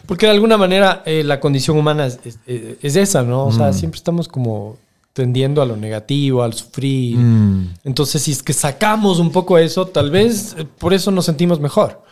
Porque 0.06 0.24
de 0.26 0.32
alguna 0.32 0.56
manera 0.56 1.02
eh, 1.04 1.22
la 1.22 1.40
condición 1.40 1.76
humana 1.76 2.06
es, 2.06 2.20
es- 2.24 2.38
es 2.80 2.96
esa, 2.96 3.22
¿no? 3.22 3.44
O 3.44 3.50
Mm. 3.50 3.56
sea, 3.56 3.72
siempre 3.74 3.98
estamos 3.98 4.26
como 4.26 4.78
tendiendo 5.12 5.60
a 5.60 5.66
lo 5.66 5.76
negativo, 5.76 6.42
al 6.42 6.54
sufrir. 6.54 7.18
Mm. 7.18 7.74
Entonces, 7.84 8.22
si 8.22 8.32
es 8.32 8.42
que 8.42 8.54
sacamos 8.54 9.18
un 9.18 9.30
poco 9.30 9.58
eso, 9.58 9.86
tal 9.86 10.10
vez 10.10 10.54
eh, 10.56 10.64
por 10.78 10.94
eso 10.94 11.10
nos 11.10 11.26
sentimos 11.26 11.60
mejor. 11.60 12.02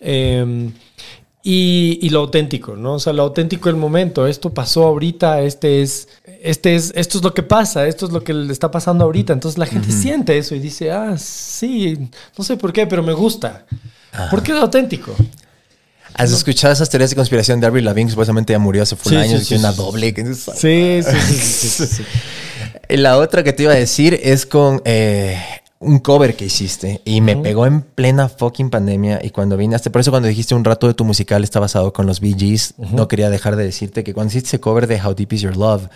Eh, 0.00 0.70
y, 1.48 2.00
y 2.02 2.08
lo 2.08 2.18
auténtico, 2.18 2.74
¿no? 2.74 2.94
O 2.94 2.98
sea, 2.98 3.12
lo 3.12 3.22
auténtico 3.22 3.68
del 3.68 3.76
momento. 3.76 4.26
Esto 4.26 4.52
pasó 4.52 4.82
ahorita, 4.84 5.42
este 5.42 5.80
es, 5.80 6.08
este 6.42 6.74
es, 6.74 6.92
esto 6.96 7.18
es 7.18 7.24
lo 7.24 7.34
que 7.34 7.44
pasa, 7.44 7.86
esto 7.86 8.04
es 8.04 8.12
lo 8.12 8.24
que 8.24 8.34
le 8.34 8.52
está 8.52 8.72
pasando 8.72 9.04
ahorita. 9.04 9.32
Entonces 9.32 9.56
la 9.56 9.66
gente 9.66 9.92
siente 9.92 10.36
eso 10.36 10.56
y 10.56 10.58
dice, 10.58 10.90
ah, 10.90 11.16
sí, 11.16 12.10
no 12.36 12.42
sé 12.42 12.56
por 12.56 12.72
qué, 12.72 12.88
pero 12.88 13.04
me 13.04 13.12
gusta. 13.12 13.64
Porque 14.28 14.50
es 14.50 14.58
auténtico. 14.58 15.14
¿Has 16.14 16.32
escuchado 16.32 16.72
esas 16.72 16.90
teorías 16.90 17.10
de 17.10 17.16
conspiración 17.16 17.60
de 17.60 17.68
Avril 17.68 17.84
Lavigne? 17.84 18.10
Supuestamente 18.10 18.52
ya 18.52 18.58
murió 18.58 18.82
hace 18.82 18.96
full 18.96 19.12
Sí, 19.12 19.16
años 19.16 19.38
sí, 19.38 19.44
y 19.44 19.48
tiene 19.50 19.62
sí, 19.62 19.66
una 19.68 19.72
doble. 19.72 20.14
Sí, 20.34 21.00
sí, 21.04 21.86
sí, 21.86 22.02
La 22.88 23.18
otra 23.18 23.44
que 23.44 23.52
te 23.52 23.62
iba 23.62 23.72
a 23.72 23.76
decir 23.76 24.18
es 24.20 24.46
con 24.46 24.82
eh, 24.84 25.40
un 25.78 25.98
cover 25.98 26.36
que 26.36 26.46
hiciste 26.46 27.02
y 27.04 27.20
me 27.20 27.36
pegó 27.36 27.66
en 27.66 27.82
plena 27.82 28.28
fucking 28.28 28.70
pandemia 28.70 29.20
y 29.22 29.30
cuando 29.30 29.56
vine 29.56 29.76
hasta 29.76 29.90
por 29.90 30.00
eso 30.00 30.10
cuando 30.10 30.28
dijiste 30.28 30.54
un 30.54 30.64
rato 30.64 30.86
de 30.86 30.94
tu 30.94 31.04
musical 31.04 31.44
está 31.44 31.60
basado 31.60 31.92
con 31.92 32.06
los 32.06 32.20
Bee 32.20 32.34
Gees, 32.36 32.74
no 32.78 33.08
quería 33.08 33.28
dejar 33.28 33.56
de 33.56 33.64
decirte 33.64 34.02
que 34.02 34.14
cuando 34.14 34.30
hiciste 34.30 34.48
ese 34.48 34.60
cover 34.60 34.86
de 34.86 35.00
How 35.00 35.14
Deep 35.14 35.34
Is 35.34 35.42
Your 35.42 35.56
Love, 35.56 35.88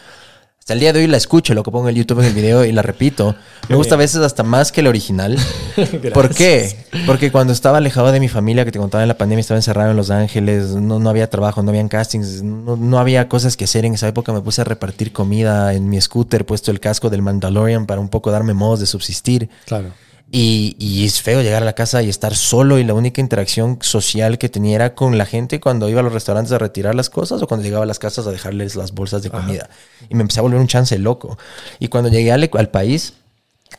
hasta 0.70 0.74
el 0.76 0.80
día 0.82 0.92
de 0.92 1.00
hoy 1.00 1.08
la 1.08 1.16
escucho, 1.16 1.52
lo 1.52 1.64
que 1.64 1.72
pongo 1.72 1.88
en 1.88 1.96
el 1.96 2.00
YouTube 2.00 2.20
en 2.20 2.26
el 2.26 2.32
video 2.32 2.64
y 2.64 2.70
la 2.70 2.80
repito. 2.82 3.34
Me 3.68 3.74
gusta 3.74 3.96
a 3.96 3.98
veces 3.98 4.20
hasta 4.20 4.44
más 4.44 4.70
que 4.70 4.82
el 4.82 4.86
original. 4.86 5.36
¿Por 6.14 6.32
qué? 6.32 6.86
Porque 7.06 7.32
cuando 7.32 7.52
estaba 7.52 7.78
alejado 7.78 8.12
de 8.12 8.20
mi 8.20 8.28
familia, 8.28 8.64
que 8.64 8.70
te 8.70 8.78
contaba 8.78 9.02
en 9.02 9.08
la 9.08 9.18
pandemia, 9.18 9.40
estaba 9.40 9.58
encerrado 9.58 9.90
en 9.90 9.96
Los 9.96 10.10
Ángeles, 10.10 10.68
no, 10.68 11.00
no 11.00 11.10
había 11.10 11.28
trabajo, 11.28 11.60
no 11.64 11.70
habían 11.70 11.88
castings, 11.88 12.44
no, 12.44 12.76
no 12.76 12.98
había 13.00 13.28
cosas 13.28 13.56
que 13.56 13.64
hacer 13.64 13.84
en 13.84 13.94
esa 13.94 14.06
época. 14.06 14.32
Me 14.32 14.42
puse 14.42 14.60
a 14.60 14.64
repartir 14.64 15.12
comida 15.12 15.74
en 15.74 15.88
mi 15.88 16.00
scooter, 16.00 16.46
puesto 16.46 16.70
el 16.70 16.78
casco 16.78 17.10
del 17.10 17.22
Mandalorian 17.22 17.86
para 17.86 18.00
un 18.00 18.08
poco 18.08 18.30
darme 18.30 18.54
modos 18.54 18.78
de 18.78 18.86
subsistir. 18.86 19.50
Claro. 19.66 19.88
Y, 20.32 20.76
y 20.78 21.04
es 21.06 21.20
feo 21.20 21.42
llegar 21.42 21.62
a 21.62 21.64
la 21.64 21.72
casa 21.72 22.02
y 22.02 22.08
estar 22.08 22.36
solo 22.36 22.78
y 22.78 22.84
la 22.84 22.94
única 22.94 23.20
interacción 23.20 23.78
social 23.80 24.38
que 24.38 24.48
tenía 24.48 24.76
era 24.76 24.94
con 24.94 25.18
la 25.18 25.26
gente 25.26 25.58
cuando 25.58 25.88
iba 25.88 26.00
a 26.00 26.02
los 26.04 26.12
restaurantes 26.12 26.52
a 26.52 26.58
retirar 26.58 26.94
las 26.94 27.10
cosas 27.10 27.42
o 27.42 27.48
cuando 27.48 27.64
llegaba 27.64 27.82
a 27.82 27.86
las 27.86 27.98
casas 27.98 28.28
a 28.28 28.30
dejarles 28.30 28.76
las 28.76 28.92
bolsas 28.92 29.24
de 29.24 29.30
comida. 29.30 29.68
Y 30.08 30.14
me 30.14 30.20
empecé 30.20 30.38
a 30.38 30.42
volver 30.42 30.60
un 30.60 30.68
chance 30.68 30.96
loco. 30.98 31.36
Y 31.80 31.88
cuando 31.88 32.10
llegué 32.10 32.30
al, 32.30 32.48
al 32.52 32.68
país, 32.68 33.14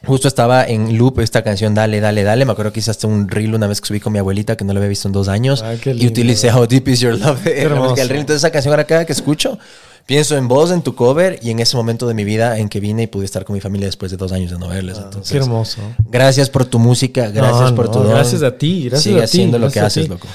justo 0.05 0.27
estaba 0.27 0.65
en 0.65 0.97
loop 0.97 1.21
esta 1.21 1.41
canción 1.41 1.73
Dale, 1.73 2.01
Dale, 2.01 2.23
Dale. 2.23 2.43
Me 2.43 2.51
acuerdo 2.51 2.73
que 2.73 2.81
hice 2.81 2.91
hasta 2.91 3.07
un 3.07 3.29
reel 3.29 3.55
una 3.55 3.67
vez 3.67 3.79
que 3.79 3.87
subí 3.87 4.01
con 4.01 4.11
mi 4.11 4.19
abuelita 4.19 4.57
que 4.57 4.65
no 4.65 4.73
la 4.73 4.79
había 4.79 4.89
visto 4.89 5.07
en 5.07 5.13
dos 5.13 5.29
años. 5.29 5.63
Ah, 5.63 5.75
y 5.85 6.05
utilicé 6.05 6.51
How 6.51 6.67
Deep 6.67 6.85
Is 6.89 6.99
Your 6.99 7.17
Love. 7.17 7.47
Entonces 7.47 8.35
esa 8.37 8.51
canción 8.51 8.73
ahora 8.73 8.83
cada 8.83 9.05
que 9.05 9.13
escucho... 9.13 9.57
Pienso 10.05 10.35
en 10.37 10.47
vos, 10.47 10.71
en 10.71 10.81
tu 10.81 10.93
cover 10.95 11.39
y 11.41 11.51
en 11.51 11.59
ese 11.59 11.77
momento 11.77 12.07
de 12.07 12.13
mi 12.13 12.23
vida 12.23 12.57
en 12.59 12.67
que 12.69 12.79
vine 12.79 13.03
y 13.03 13.07
pude 13.07 13.25
estar 13.25 13.45
con 13.45 13.53
mi 13.53 13.61
familia 13.61 13.87
después 13.87 14.11
de 14.11 14.17
dos 14.17 14.31
años 14.31 14.51
de 14.51 14.57
no 14.59 14.67
verles. 14.67 14.97
Entonces, 14.97 15.31
Qué 15.31 15.37
hermoso. 15.37 15.79
Gracias 16.09 16.49
por 16.49 16.65
tu 16.65 16.79
música, 16.79 17.29
gracias 17.29 17.69
No, 17.71 17.75
por 17.75 17.85
no, 17.85 17.91
tu 17.91 17.99
don. 17.99 18.09
gracias 18.09 18.43
a 18.43 18.57
ti, 18.57 18.85
gracias 18.89 19.03
Sigue 19.03 19.15
a 19.17 19.19
ti, 19.19 19.23
haciendo 19.25 19.59
lo 19.59 19.69
que 19.71 19.79
haces, 19.79 20.09
loco. 20.09 20.27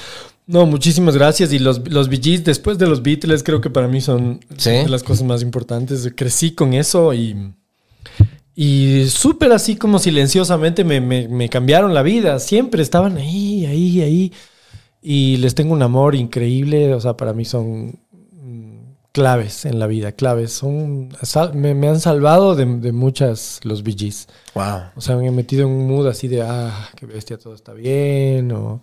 No, 0.47 0.65
muchísimas 0.65 1.15
gracias. 1.15 1.51
Y 1.51 1.59
los, 1.59 1.87
los 1.89 2.07
Bee 2.07 2.21
Gees, 2.23 2.43
después 2.45 2.77
de 2.77 2.87
los 2.87 3.03
Beatles, 3.03 3.43
creo 3.43 3.59
que 3.59 3.69
para 3.69 3.87
mí 3.89 3.99
son 4.01 4.39
Sí. 4.57 4.69
de 4.71 4.87
las 4.89 5.03
cosas 5.03 5.25
más 5.25 5.41
importantes. 5.41 6.09
Crecí 6.15 6.51
con 6.51 6.73
eso 6.73 7.13
y, 7.13 7.53
y 8.55 9.05
súper 9.09 9.51
así 9.51 9.75
como 9.75 9.99
silenciosamente 9.99 10.83
me, 10.83 10.99
me- 11.01 11.27
me 11.27 11.49
cambiaron 11.49 11.93
la 11.93 12.01
vida. 12.01 12.39
Siempre 12.39 12.81
estaban 12.81 13.17
ahí, 13.17 13.65
ahí, 13.65 14.01
ahí. 14.01 14.33
Y 15.01 15.37
les 15.37 15.53
tengo 15.53 15.73
un 15.73 15.81
amor 15.83 16.15
increíble. 16.15 16.93
O 16.93 16.99
sea, 17.01 17.15
para 17.17 17.33
mí 17.33 17.45
son 17.45 17.99
claves 19.17 19.65
en 19.65 19.79
la 19.79 19.87
vida, 19.87 20.11
claves. 20.11 20.53
Son, 20.53 21.09
sal- 21.23 21.55
me, 21.55 21.73
me 21.73 21.87
han 21.87 21.99
salvado 21.99 22.55
de, 22.55 22.65
de 22.65 22.91
muchas 22.91 23.59
los 23.63 23.81
Gees. 23.83 24.27
Wow. 24.53 24.91
O 24.95 25.01
sea, 25.01 25.15
me 25.15 25.25
he 25.25 25.31
metido 25.31 25.63
en 25.65 25.71
un 25.73 25.87
mood 25.87 26.05
así 26.07 26.27
de, 26.27 26.43
ah, 26.43 26.87
qué 26.95 27.07
bestia, 27.07 27.39
todo 27.39 27.55
está 27.55 27.73
bien, 27.73 28.51
o 28.51 28.79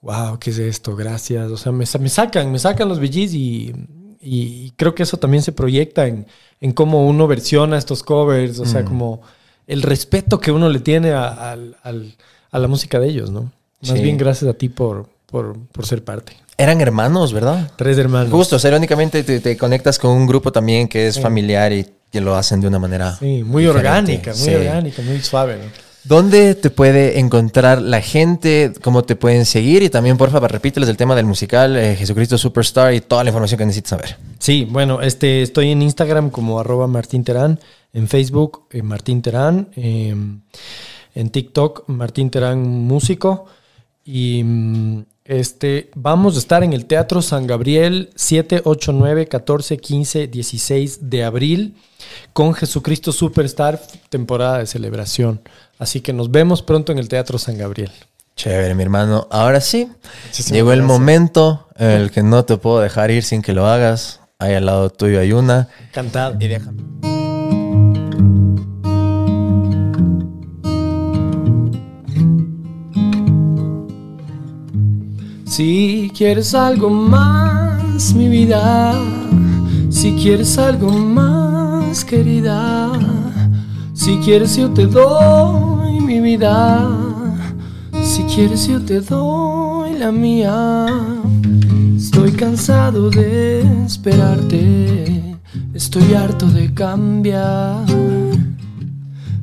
wow, 0.00 0.38
¿qué 0.38 0.48
es 0.48 0.58
esto? 0.58 0.96
Gracias. 0.96 1.50
O 1.50 1.58
sea, 1.58 1.70
me, 1.70 1.84
me 2.00 2.08
sacan, 2.08 2.50
me 2.50 2.58
sacan 2.58 2.88
los 2.88 2.98
VGs 2.98 3.34
y, 3.34 3.74
y 4.22 4.70
creo 4.76 4.94
que 4.94 5.02
eso 5.02 5.18
también 5.18 5.42
se 5.42 5.52
proyecta 5.52 6.06
en, 6.06 6.26
en 6.62 6.72
cómo 6.72 7.06
uno 7.06 7.26
versiona 7.26 7.76
estos 7.76 8.02
covers, 8.02 8.58
o 8.58 8.64
sea, 8.64 8.86
como 8.86 9.20
el 9.66 9.82
respeto 9.82 10.40
que 10.40 10.50
uno 10.50 10.70
le 10.70 10.80
tiene 10.80 11.12
a, 11.12 11.52
a 11.52 12.58
la 12.58 12.68
música 12.68 12.98
de 12.98 13.08
ellos, 13.08 13.30
¿no? 13.30 13.52
Más 13.82 13.96
Sí. 13.98 14.02
bien 14.02 14.16
gracias 14.16 14.50
a 14.50 14.54
ti 14.54 14.70
por, 14.70 15.08
por, 15.26 15.58
por 15.68 15.84
ser 15.86 16.02
parte. 16.04 16.32
Eran 16.58 16.80
hermanos, 16.80 17.32
¿verdad? 17.32 17.70
Tres 17.76 17.98
hermanos. 17.98 18.30
Justo, 18.30 18.56
o 18.56 18.58
sea, 18.58 18.70
irónicamente 18.70 19.22
te, 19.24 19.40
te 19.40 19.56
conectas 19.56 19.98
con 19.98 20.10
un 20.12 20.26
grupo 20.26 20.52
también 20.52 20.86
que 20.88 21.06
es 21.08 21.18
familiar 21.20 21.72
y 21.72 21.86
que 22.10 22.20
lo 22.20 22.36
hacen 22.36 22.60
de 22.60 22.68
una 22.68 22.78
manera. 22.78 23.16
Sí, 23.18 23.42
muy 23.42 23.62
diferente. 23.64 23.88
orgánica, 23.88 24.30
muy 24.32 24.38
Sí. 24.40 24.54
orgánica, 24.54 25.02
muy 25.02 25.20
suave, 25.20 25.56
¿no? 25.56 25.64
¿Dónde 26.04 26.56
te 26.56 26.68
puede 26.70 27.20
encontrar 27.20 27.80
la 27.80 28.00
gente? 28.00 28.72
¿Cómo 28.82 29.04
te 29.04 29.14
pueden 29.14 29.46
seguir? 29.46 29.82
Y 29.84 29.88
también, 29.88 30.16
por 30.18 30.30
favor, 30.30 30.50
repíteles 30.50 30.88
el 30.88 30.96
tema 30.96 31.14
del 31.14 31.26
musical, 31.26 31.76
eh, 31.76 31.94
Jesucristo 31.96 32.36
Superstar 32.36 32.92
y 32.92 33.00
toda 33.00 33.22
la 33.22 33.30
información 33.30 33.56
que 33.58 33.66
necesitas 33.66 33.90
saber. 33.90 34.16
Sí, 34.40 34.66
bueno, 34.68 35.00
este, 35.00 35.42
estoy 35.42 35.70
en 35.70 35.80
Instagram 35.80 36.30
como 36.30 36.58
arroba 36.58 36.88
Martín 36.88 37.22
Terán, 37.22 37.60
en 37.92 38.08
Facebook 38.08 38.64
eh, 38.72 38.82
Martín 38.82 39.22
Terán, 39.22 39.68
eh, 39.76 40.14
en 41.14 41.30
TikTok 41.30 41.84
Martín 41.88 42.30
Terán 42.30 42.60
Músico 42.62 43.46
y 44.04 44.42
mm, 44.42 45.04
este, 45.32 45.90
vamos 45.94 46.36
a 46.36 46.38
estar 46.38 46.62
en 46.62 46.74
el 46.74 46.84
Teatro 46.84 47.22
San 47.22 47.46
Gabriel 47.46 48.10
7, 48.16 48.62
8, 48.64 48.92
9, 48.92 49.28
14, 49.28 49.78
15, 49.78 50.26
16 50.26 51.10
de 51.10 51.24
abril 51.24 51.74
con 52.34 52.52
Jesucristo 52.52 53.12
Superstar, 53.12 53.80
temporada 54.10 54.58
de 54.58 54.66
celebración. 54.66 55.40
Así 55.78 56.02
que 56.02 56.12
nos 56.12 56.30
vemos 56.30 56.60
pronto 56.62 56.92
en 56.92 56.98
el 56.98 57.08
Teatro 57.08 57.38
San 57.38 57.56
Gabriel. 57.56 57.90
Chévere, 58.36 58.74
mi 58.74 58.82
hermano. 58.82 59.26
Ahora 59.30 59.62
sí, 59.62 59.88
Muchísimas 60.26 60.52
llegó 60.52 60.72
el 60.72 60.80
gracias. 60.80 60.98
momento 60.98 61.68
en 61.76 61.90
el 61.90 62.10
que 62.10 62.22
no 62.22 62.44
te 62.44 62.58
puedo 62.58 62.80
dejar 62.80 63.10
ir 63.10 63.22
sin 63.22 63.40
que 63.40 63.52
lo 63.54 63.66
hagas. 63.66 64.20
Ahí 64.38 64.52
al 64.52 64.66
lado 64.66 64.90
tuyo 64.90 65.18
hay 65.18 65.32
una. 65.32 65.68
Encantado. 65.88 66.36
Y 66.40 66.48
déjame. 66.48 67.21
Si 75.52 76.10
quieres 76.16 76.54
algo 76.54 76.88
más, 76.88 78.14
mi 78.14 78.26
vida, 78.26 78.94
si 79.90 80.12
quieres 80.12 80.56
algo 80.56 80.90
más, 80.90 82.06
querida, 82.06 82.90
si 83.92 84.16
quieres 84.20 84.56
yo 84.56 84.70
te 84.70 84.86
doy 84.86 86.00
mi 86.00 86.22
vida, 86.22 86.88
si 88.02 88.22
quieres 88.22 88.66
yo 88.66 88.80
te 88.80 89.02
doy 89.02 89.92
la 89.98 90.10
mía. 90.10 90.86
Estoy 91.98 92.32
cansado 92.32 93.10
de 93.10 93.60
esperarte, 93.84 95.36
estoy 95.74 96.14
harto 96.14 96.46
de 96.46 96.72
cambiar. 96.72 97.84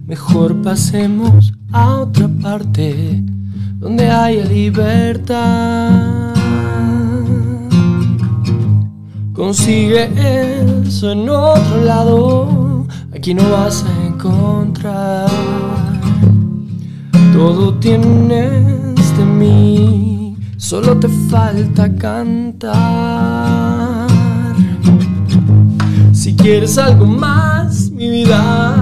Mejor 0.08 0.60
pasemos 0.64 1.54
a 1.72 1.98
otra 1.98 2.28
parte 2.42 3.24
donde 3.80 4.10
haya 4.10 4.44
libertad. 4.44 6.34
Consigue 9.34 10.10
eso 10.86 11.12
en 11.14 11.30
otro 11.30 11.82
lado, 11.86 12.86
aquí 13.16 13.34
no 13.34 13.50
vas 13.50 13.86
a 13.86 14.06
encontrar. 14.06 15.30
Todo 17.32 17.74
tienes 17.76 19.18
de 19.18 19.24
mí, 19.26 20.36
solo 20.58 20.98
te 21.00 21.08
falta 21.30 21.90
cantar. 21.96 22.80
Si 26.12 26.36
quieres 26.36 26.78
algo 26.78 27.06
más, 27.06 27.90
mi 27.92 28.10
vida, 28.10 28.76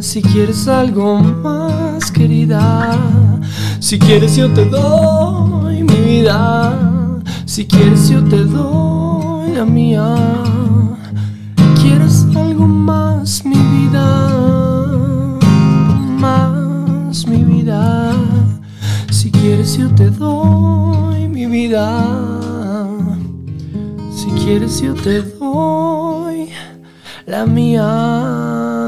si 0.00 0.20
quieres 0.22 0.66
algo 0.66 1.20
más, 1.20 2.10
querida, 2.10 2.98
si 3.86 4.00
quieres 4.00 4.34
yo 4.34 4.52
te 4.52 4.64
doy 4.64 5.84
mi 5.84 5.94
vida, 6.00 6.74
si 7.44 7.64
quieres 7.66 8.08
yo 8.08 8.20
te 8.24 8.38
doy 8.44 9.52
la 9.52 9.64
mía. 9.64 10.16
¿Quieres 11.80 12.26
algo 12.34 12.66
más, 12.66 13.44
mi 13.44 13.54
vida? 13.54 14.28
Más, 16.18 17.28
mi 17.28 17.44
vida. 17.44 18.12
Si 19.12 19.30
quieres 19.30 19.78
yo 19.78 19.88
te 19.94 20.10
doy 20.10 21.28
mi 21.28 21.46
vida. 21.46 22.02
Si 24.10 24.26
quieres 24.42 24.80
yo 24.80 24.94
te 24.94 25.22
doy 25.22 26.48
era 27.24 27.46
mía. 27.46 28.85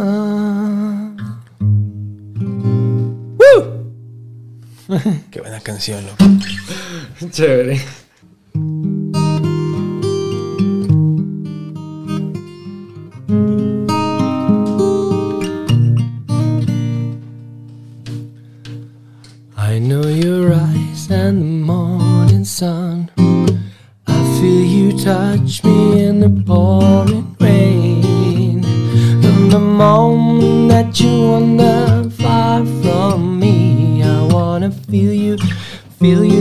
Qué 5.30 5.40
buena 5.40 5.60
canción, 5.60 6.04
loco. 6.06 6.24
Chévere. 7.30 7.80
Feel 36.08 36.24
you 36.24 36.37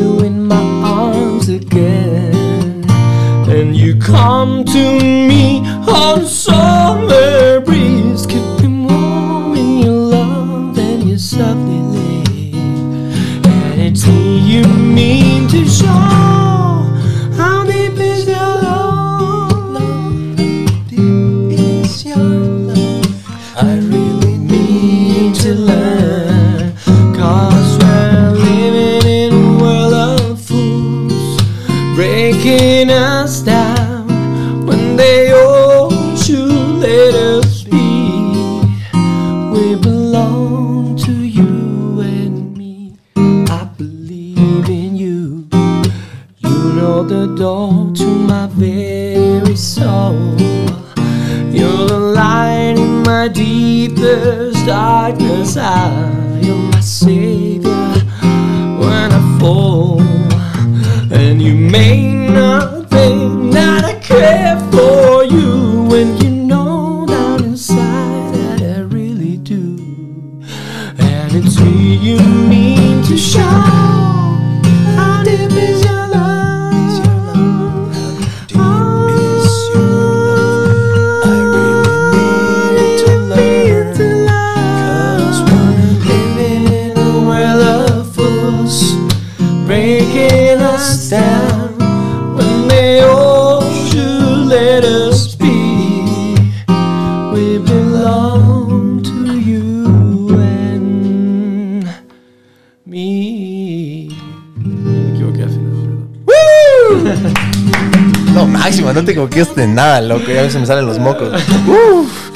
nada, 109.78 110.02
loco. 110.02 110.30
Ya 110.30 110.50
se 110.50 110.60
me 110.60 110.66
salen 110.66 110.86
los 110.86 111.00
mocos. 111.00 111.30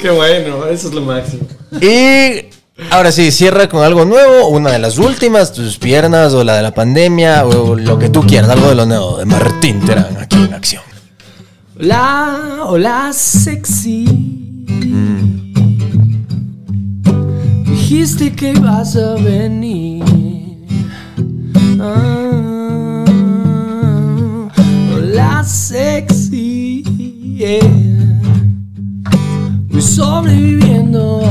Qué 0.00 0.10
bueno, 0.10 0.66
eso 0.66 0.88
es 0.88 0.94
lo 0.94 1.02
máximo. 1.02 1.42
Y 1.80 2.46
ahora 2.90 3.12
sí, 3.12 3.30
cierra 3.30 3.68
con 3.68 3.84
algo 3.84 4.04
nuevo, 4.04 4.48
una 4.48 4.70
de 4.70 4.78
las 4.78 4.96
últimas, 4.98 5.52
tus 5.52 5.76
piernas 5.76 6.32
o 6.34 6.44
la 6.44 6.56
de 6.56 6.62
la 6.62 6.72
pandemia 6.72 7.44
o 7.44 7.74
lo 7.74 7.98
que 7.98 8.08
tú 8.08 8.22
quieras, 8.22 8.48
algo 8.48 8.68
de 8.68 8.74
lo 8.76 8.86
nuevo 8.86 9.18
de 9.18 9.26
Martín 9.26 9.80
Terán 9.84 10.16
aquí 10.18 10.36
en 10.36 10.54
acción. 10.54 10.82
Hola, 11.78 12.60
hola 12.64 13.12
sexy. 13.12 14.04
Dijiste 17.66 18.32
que 18.32 18.52
ibas 18.52 18.96
a 18.96 19.14
venir. 19.14 20.04
Ah, 21.80 23.04
hola 24.94 25.42
sexy. 25.44 27.01
Yeah. 27.36 27.60
Voy 29.70 29.80
sobreviviendo 29.80 31.22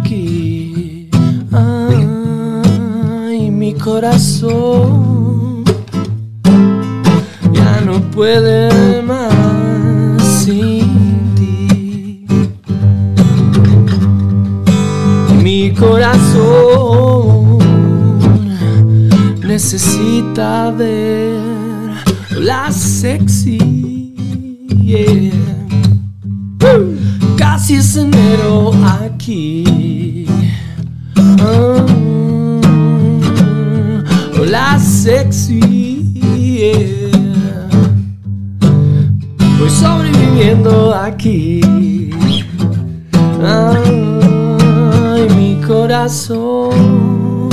aquí. 0.00 1.08
Ay, 1.52 3.50
mi 3.50 3.74
corazón 3.74 5.64
ya 7.52 7.80
no 7.82 8.00
puede 8.10 9.02
más 9.02 10.22
sin 10.44 11.34
ti. 11.36 12.26
Mi 15.42 15.72
corazón 15.72 17.58
necesita 19.44 20.70
ver 20.70 21.40
la 22.40 22.72
sexy. 22.72 23.81
Casi 27.38 27.76
es 27.76 27.96
enero 27.96 28.72
aquí. 28.84 30.26
Ah, 31.16 31.86
la 34.46 34.78
sexy. 34.78 36.20
Voy 39.58 39.70
sobreviviendo 39.70 40.94
aquí. 40.94 41.62
Ay, 43.42 45.26
mi 45.36 45.60
corazón 45.66 47.48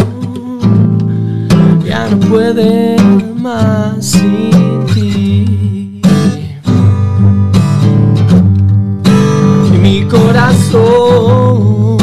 ya 1.86 2.10
no 2.10 2.20
puede 2.20 2.98
más 3.36 4.18
corazón 10.72 11.98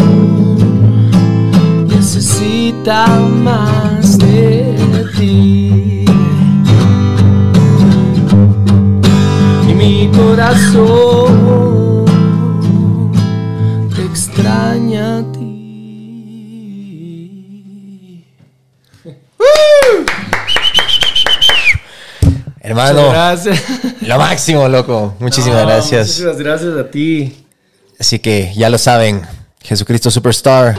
necesita 1.86 3.06
más 3.06 4.18
de 4.18 4.74
ti. 5.16 6.04
Y 9.68 9.74
mi 9.74 10.10
corazón 10.16 12.04
te 13.94 14.02
extraña 14.04 15.18
a 15.18 15.32
ti. 15.32 15.44
Hermano, 22.60 23.10
Gracias. 23.10 23.62
lo 24.00 24.18
máximo, 24.18 24.68
loco. 24.68 25.14
Muchísimas 25.20 25.60
No, 25.62 25.66
gracias. 25.68 26.06
Muchísimas 26.08 26.38
gracias 26.38 26.76
a 26.76 26.90
ti. 26.90 27.45
Así 27.98 28.18
que 28.18 28.52
ya 28.54 28.68
lo 28.68 28.78
saben, 28.78 29.22
Jesucristo 29.62 30.10
Superstar, 30.10 30.78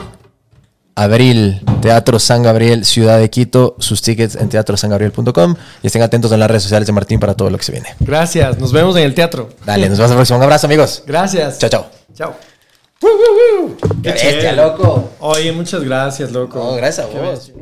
abril, 0.94 1.60
Teatro 1.80 2.18
San 2.18 2.42
Gabriel, 2.42 2.84
Ciudad 2.84 3.18
de 3.18 3.30
Quito, 3.30 3.76
sus 3.78 4.02
tickets 4.02 4.34
en 4.34 4.48
teatrosangabriel.com 4.48 5.54
y 5.82 5.86
estén 5.86 6.02
atentos 6.02 6.32
en 6.32 6.40
las 6.40 6.48
redes 6.48 6.64
sociales 6.64 6.86
de 6.86 6.92
Martín 6.92 7.20
para 7.20 7.34
todo 7.34 7.50
lo 7.50 7.58
que 7.58 7.64
se 7.64 7.72
viene. 7.72 7.94
Gracias. 8.00 8.58
Nos 8.58 8.72
vemos 8.72 8.96
en 8.96 9.04
el 9.04 9.14
teatro. 9.14 9.50
Dale, 9.64 9.88
nos 9.88 9.98
vemos 9.98 10.10
en 10.10 10.16
la 10.16 10.18
próxima. 10.18 10.36
Un 10.38 10.42
abrazo, 10.44 10.66
amigos. 10.66 11.02
Gracias. 11.06 11.58
Chao, 11.58 11.70
chao. 11.70 11.86
Chao. 12.14 12.36
Qué 14.02 14.10
bestia, 14.10 14.52
loco. 14.52 15.10
Oye, 15.20 15.52
muchas 15.52 15.84
gracias, 15.84 16.32
loco. 16.32 16.58
No, 16.58 16.72
gracias 16.74 17.06
a 17.06 17.20
vos. 17.20 17.52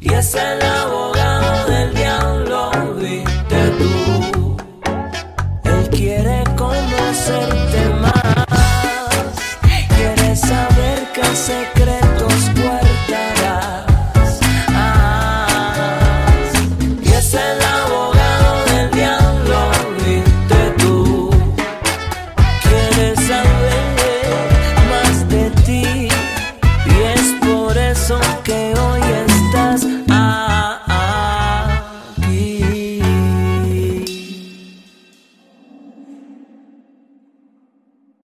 Y 0.00 0.12
es 0.12 0.34
el 0.34 0.62
abogado 0.62 1.70
del 1.70 1.94
diablo, 1.94 2.70
viste 2.98 3.70
tú. 3.78 4.41
Conocerte 7.12 7.90
más. 8.00 8.46
Quieres 9.94 10.40
saber 10.40 11.12
qué 11.12 11.36
secretos 11.36 12.01